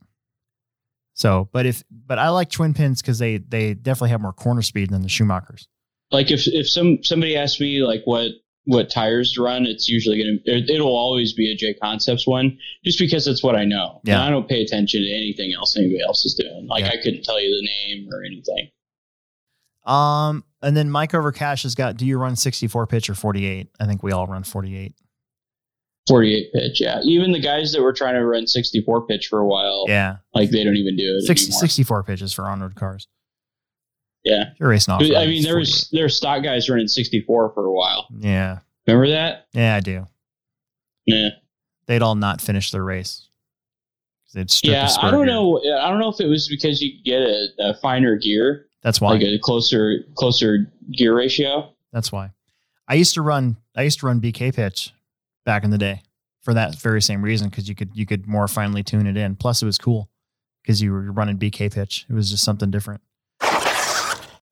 So, 1.20 1.50
but 1.52 1.66
if 1.66 1.84
but 1.91 2.18
I 2.18 2.30
like 2.30 2.50
twin 2.50 2.74
pins 2.74 3.02
because 3.02 3.20
they 3.20 3.40
they 3.40 3.74
definitely 3.74 4.12
have 4.12 4.22
more 4.22 4.32
corner 4.32 4.62
speed 4.62 4.90
than 4.90 5.02
the 5.02 5.10
Schumachers. 5.10 5.68
like 6.12 6.32
if, 6.32 6.48
if 6.48 6.70
some 6.70 7.04
somebody 7.04 7.36
asks 7.36 7.60
me 7.60 7.84
like 7.84 8.04
what 8.06 8.32
what 8.64 8.90
tires 8.90 9.34
to 9.34 9.44
run, 9.44 9.66
it's 9.66 9.90
usually 9.90 10.18
gonna 10.18 10.38
it, 10.46 10.70
it'll 10.70 10.96
always 10.96 11.34
be 11.34 11.52
a 11.52 11.58
JConcepts 11.58 12.26
one, 12.26 12.58
just 12.86 13.00
because 13.00 13.28
it's 13.28 13.44
what 13.44 13.58
I 13.58 13.66
know. 13.66 14.00
Yeah. 14.06 14.14
And 14.14 14.24
I 14.24 14.30
don't 14.30 14.48
pay 14.48 14.62
attention 14.62 15.02
to 15.02 15.12
anything 15.12 15.52
else 15.54 15.76
anybody 15.76 16.02
else 16.02 16.24
is 16.24 16.36
doing. 16.36 16.68
Like 16.70 16.86
Yeah. 16.86 16.91
I 16.91 17.04
couldn't 17.04 17.24
tell 17.24 17.41
you 17.41 17.50
the 17.50 17.68
name 17.68 18.08
or 18.14 18.24
anything. 18.24 18.70
Um, 19.86 20.46
and 20.62 20.78
then 20.78 20.90
Mike 20.90 21.12
Overcash 21.12 21.64
has 21.64 21.76
got. 21.76 21.98
Do 21.98 22.06
you 22.06 22.18
run 22.18 22.38
64 22.38 22.88
pitch 22.88 23.10
or 23.10 23.16
48? 23.16 23.68
I 23.78 23.86
think 23.86 24.04
we 24.04 24.14
all 24.14 24.26
run 24.28 24.44
48. 24.44 24.94
48 26.07 26.53
pitch, 26.53 26.81
yeah. 26.81 26.99
Even 27.03 27.31
the 27.31 27.39
guys 27.39 27.71
that 27.73 27.81
were 27.81 27.93
trying 27.93 28.15
to 28.15 28.26
run 28.26 28.47
64 28.47 29.05
pitch 29.07 29.27
for 29.27 29.39
a 29.39 29.45
while, 29.45 29.85
Yeah, 29.88 30.17
like 30.34 30.49
they 30.49 30.63
don't 30.63 30.76
even 30.77 30.95
do 30.95 31.17
it 31.17 31.21
60, 31.27 31.51
64 31.51 32.03
pitches 32.03 32.34
for 32.34 32.45
on 32.47 32.61
road 32.61 32.76
cars. 32.76 33.07
Yeah. 34.23 34.45
You're 34.59 34.69
racing 34.69 34.93
off. 34.93 35.01
I 35.01 35.26
mean, 35.27 35.43
there 35.43 35.57
was 35.57 35.88
there 35.91 36.03
were 36.03 36.09
stock 36.09 36.43
guys 36.43 36.69
running 36.69 36.88
64 36.88 37.51
for 37.53 37.65
a 37.65 37.71
while. 37.71 38.07
Yeah, 38.17 38.59
Remember 38.88 39.07
that? 39.09 39.47
yeah, 39.53 39.76
I 39.76 39.80
do. 39.80 40.07
Yeah. 41.05 41.30
They'd 41.85 42.01
all 42.01 42.15
not 42.15 42.41
finish 42.41 42.71
their 42.71 42.84
race. 42.84 43.27
They'd 44.34 44.51
strip 44.51 44.73
Yeah, 44.73 44.89
I 45.01 45.09
don't 45.09 45.26
gear. 45.26 45.34
know. 45.34 45.59
I 45.80 45.89
don't 45.89 45.99
know 45.99 46.09
if 46.09 46.19
it 46.19 46.27
was 46.27 46.47
because 46.47 46.81
you 46.81 46.91
get 47.03 47.21
a, 47.21 47.47
a 47.59 47.73
finer 47.81 48.15
gear, 48.15 48.67
That's 48.84 49.01
why. 49.01 49.11
like 49.13 49.23
a 49.23 49.39
closer 49.39 49.99
closer 50.15 50.71
gear 50.91 51.15
ratio. 51.15 51.73
That's 51.93 52.11
why. 52.11 52.31
I 52.88 52.93
used 52.95 53.13
to 53.15 53.21
run. 53.23 53.57
I 53.76 53.84
used 53.84 53.99
to 54.01 54.05
run 54.05 54.19
BK 54.21 54.53
pitch 54.53 54.91
back 55.49 55.63
in 55.63 55.71
the 55.71 55.80
day 55.80 56.03
for 56.43 56.53
that 56.53 56.80
very 56.80 57.01
same 57.01 57.23
reason 57.23 57.49
because 57.49 57.67
you 57.67 57.73
could 57.73 57.89
you 57.95 58.05
could 58.05 58.27
more 58.27 58.47
finely 58.47 58.84
tune 58.84 59.07
it 59.07 59.17
in. 59.17 59.35
Plus, 59.35 59.63
it 59.63 59.65
was 59.65 59.80
cool 59.80 60.07
because 60.61 60.80
you 60.80 60.91
were 60.91 61.11
running 61.11 61.39
BK 61.39 61.73
pitch. 61.73 62.05
It 62.07 62.13
was 62.13 62.30
just 62.30 62.43
something 62.43 62.69
different. 62.69 63.01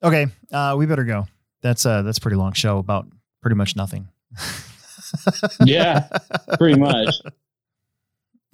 Okay, 0.04 0.26
uh, 0.52 0.74
we 0.76 0.88
better 0.88 1.04
go. 1.04 1.28
That's 1.62 1.86
uh 1.86 2.02
that's 2.02 2.18
a 2.18 2.22
pretty 2.22 2.38
long 2.38 2.54
show 2.54 2.80
about 2.80 3.06
pretty 3.44 3.56
much 3.56 3.76
nothing. 3.76 4.08
Yeah, 5.64 6.08
pretty 6.58 6.80
much. 6.80 7.14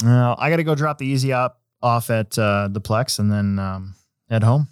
Uh, 0.06 0.36
I 0.38 0.50
got 0.50 0.58
to 0.58 0.66
go 0.66 0.76
drop 0.76 0.98
the 0.98 1.14
EZ-Up 1.14 1.62
off 1.82 2.10
at 2.10 2.38
uh, 2.38 2.68
the 2.70 2.82
Plex 2.82 3.20
and 3.20 3.32
then 3.32 3.58
um, 3.58 3.96
head 4.30 4.44
home. 4.44 4.68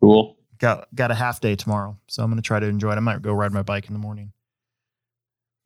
Cool. 0.00 0.38
Got 0.58 0.88
got 0.94 1.10
a 1.10 1.14
half 1.14 1.40
day 1.40 1.54
tomorrow, 1.54 1.98
so 2.06 2.22
I'm 2.22 2.30
gonna 2.30 2.40
try 2.40 2.60
to 2.60 2.66
enjoy 2.66 2.92
it. 2.92 2.96
I 2.96 3.00
might 3.00 3.20
go 3.20 3.32
ride 3.32 3.52
my 3.52 3.62
bike 3.62 3.88
in 3.88 3.92
the 3.92 3.98
morning. 3.98 4.32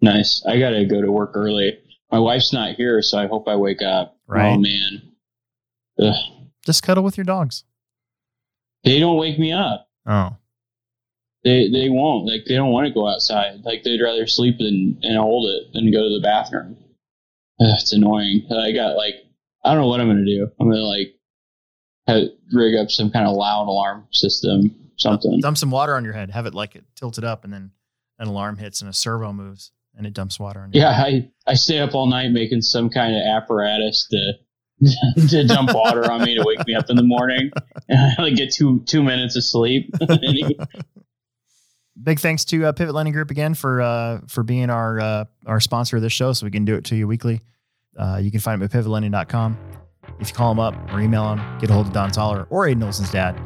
Nice. 0.02 0.44
I 0.46 0.58
gotta 0.58 0.84
go 0.84 1.00
to 1.00 1.10
work 1.10 1.30
early. 1.34 1.78
My 2.10 2.18
wife's 2.18 2.52
not 2.52 2.74
here, 2.74 3.00
so 3.00 3.18
I 3.18 3.26
hope 3.26 3.48
I 3.48 3.56
wake 3.56 3.80
up. 3.82 4.16
Oh, 4.28 4.34
right. 4.34 4.52
Oh 4.52 4.58
man. 4.58 5.02
Ugh. 6.00 6.14
Just 6.66 6.82
cuddle 6.82 7.04
with 7.04 7.16
your 7.16 7.24
dogs. 7.24 7.64
They 8.84 8.98
don't 8.98 9.16
wake 9.16 9.38
me 9.38 9.52
up. 9.52 9.88
Oh, 10.06 10.36
They 11.44 11.70
they 11.70 11.88
won't. 11.88 12.26
Like 12.26 12.42
they 12.46 12.56
don't 12.56 12.72
want 12.72 12.86
to 12.88 12.92
go 12.92 13.08
outside. 13.08 13.60
Like 13.64 13.84
they'd 13.84 14.02
rather 14.02 14.26
sleep 14.26 14.56
and, 14.58 14.98
and 15.02 15.16
hold 15.18 15.48
it 15.48 15.72
than 15.72 15.92
go 15.92 16.02
to 16.08 16.14
the 16.18 16.22
bathroom. 16.22 16.76
Ugh, 17.60 17.68
it's 17.80 17.92
annoying. 17.92 18.46
I 18.50 18.72
got 18.72 18.96
like 18.96 19.14
I 19.64 19.72
don't 19.72 19.82
know 19.82 19.88
what 19.88 20.00
I'm 20.00 20.08
gonna 20.08 20.24
do. 20.24 20.50
I'm 20.60 20.68
gonna 20.68 20.82
like 20.82 21.14
have, 22.08 22.24
rig 22.52 22.74
up 22.74 22.90
some 22.90 23.10
kind 23.12 23.26
of 23.28 23.36
loud 23.36 23.68
alarm 23.68 24.08
system, 24.10 24.74
something. 24.96 25.38
dump 25.40 25.56
some 25.56 25.70
water 25.70 25.94
on 25.94 26.02
your 26.04 26.14
head. 26.14 26.30
Have 26.32 26.46
it 26.46 26.54
like 26.54 26.74
it 26.74 26.84
tilted 26.96 27.22
up, 27.22 27.44
and 27.44 27.52
then 27.52 27.70
an 28.18 28.26
alarm 28.26 28.56
hits 28.56 28.80
and 28.80 28.90
a 28.90 28.92
servo 28.92 29.32
moves, 29.32 29.70
and 29.96 30.06
it 30.06 30.14
dumps 30.14 30.38
water 30.38 30.60
on 30.60 30.72
you. 30.72 30.80
Yeah, 30.80 30.90
I 30.90 31.28
I 31.46 31.54
stay 31.54 31.78
up 31.78 31.94
all 31.94 32.06
night 32.06 32.30
making 32.30 32.62
some 32.62 32.90
kind 32.90 33.14
of 33.14 33.22
apparatus 33.22 34.08
to 34.10 34.32
to 35.28 35.46
dump 35.46 35.74
water 35.74 36.10
on 36.10 36.22
me 36.22 36.34
to 36.34 36.42
wake 36.44 36.66
me 36.66 36.74
up 36.74 36.90
in 36.90 36.96
the 36.96 37.02
morning. 37.02 37.50
And 37.88 38.14
I 38.16 38.22
like 38.22 38.36
get 38.36 38.52
two 38.52 38.80
two 38.86 39.02
minutes 39.02 39.36
of 39.36 39.44
sleep. 39.44 39.92
Big 42.02 42.20
thanks 42.20 42.44
to 42.46 42.66
uh, 42.66 42.72
Pivot 42.72 42.94
Lending 42.94 43.12
Group 43.12 43.30
again 43.30 43.54
for 43.54 43.82
uh, 43.82 44.20
for 44.28 44.42
being 44.44 44.70
our 44.70 45.00
uh, 45.00 45.24
our 45.46 45.60
sponsor 45.60 45.96
of 45.96 46.02
this 46.02 46.12
show, 46.12 46.32
so 46.32 46.46
we 46.46 46.52
can 46.52 46.64
do 46.64 46.76
it 46.76 46.84
to 46.86 46.96
you 46.96 47.08
weekly. 47.08 47.40
Uh, 47.98 48.18
you 48.22 48.30
can 48.30 48.40
find 48.40 48.62
them 48.62 48.64
at 48.64 48.70
pivotlending.com. 48.70 49.58
If 50.20 50.28
you 50.28 50.34
call 50.34 50.54
them 50.54 50.60
up 50.60 50.74
or 50.92 51.00
email 51.00 51.34
them, 51.34 51.58
get 51.58 51.70
a 51.70 51.72
hold 51.72 51.88
of 51.88 51.92
Don 51.92 52.10
Toller 52.10 52.46
or 52.50 52.66
Aiden 52.66 52.84
Olson's 52.84 53.10
dad, 53.10 53.38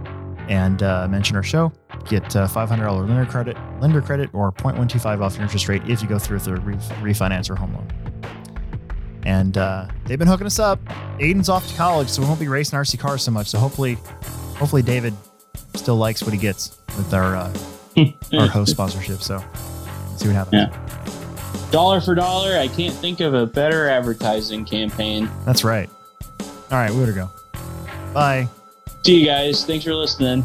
and 0.48 0.82
uh, 0.82 1.09
mention 1.09 1.35
our 1.35 1.43
show, 1.43 1.73
get 2.09 2.36
uh, 2.36 2.47
$500 2.47 3.09
lender 3.09 3.27
credit, 3.27 3.56
lender 3.81 4.01
credit, 4.01 4.31
or 4.32 4.52
0.125 4.52 5.20
off 5.20 5.35
your 5.35 5.43
interest 5.43 5.68
rate 5.68 5.82
if 5.89 6.02
you 6.02 6.09
go 6.09 6.18
through 6.18 6.36
with 6.39 6.47
a 6.48 6.56
re- 6.56 6.74
refinance 7.12 7.51
or 7.51 7.56
home 7.56 7.74
loan. 7.74 7.89
And 9.24 9.59
uh, 9.59 9.89
they've 10.05 10.18
been 10.18 10.28
hooking 10.28 10.47
us 10.47 10.59
up. 10.59 10.82
Aiden's 11.18 11.48
off 11.48 11.66
to 11.68 11.74
college, 11.77 12.09
so 12.09 12.23
we 12.23 12.28
won't 12.28 12.39
be 12.39 12.47
racing 12.48 12.78
RC 12.78 12.98
cars 13.01 13.23
so 13.23 13.32
much. 13.32 13.48
So 13.48 13.59
hopefully, 13.59 13.94
hopefully 14.56 14.82
David 14.82 15.14
still 15.74 15.97
likes 15.97 16.23
what 16.23 16.32
he 16.32 16.39
gets 16.39 16.78
with 16.97 17.12
our 17.12 17.35
uh, 17.36 17.52
our 18.39 18.47
host 18.47 18.70
sponsorship. 18.70 19.20
So 19.23 19.43
let's 20.10 20.23
see 20.23 20.28
what 20.28 20.36
happens. 20.36 20.68
Yeah. 20.73 21.70
dollar 21.73 22.01
for 22.01 22.14
dollar, 22.14 22.56
I 22.56 22.68
can't 22.68 22.94
think 22.94 23.18
of 23.20 23.35
a 23.35 23.47
better 23.47 23.89
advertising 23.89 24.64
campaign. 24.64 25.28
That's 25.44 25.64
right. 25.64 25.90
All 26.70 26.78
right, 26.78 26.93
we 26.93 27.01
gotta 27.01 27.12
go. 27.12 27.31
Bye. 28.14 28.48
See 29.05 29.18
you 29.20 29.27
guys. 29.27 29.64
Thanks 29.64 29.85
for 29.85 29.94
listening. 29.94 30.44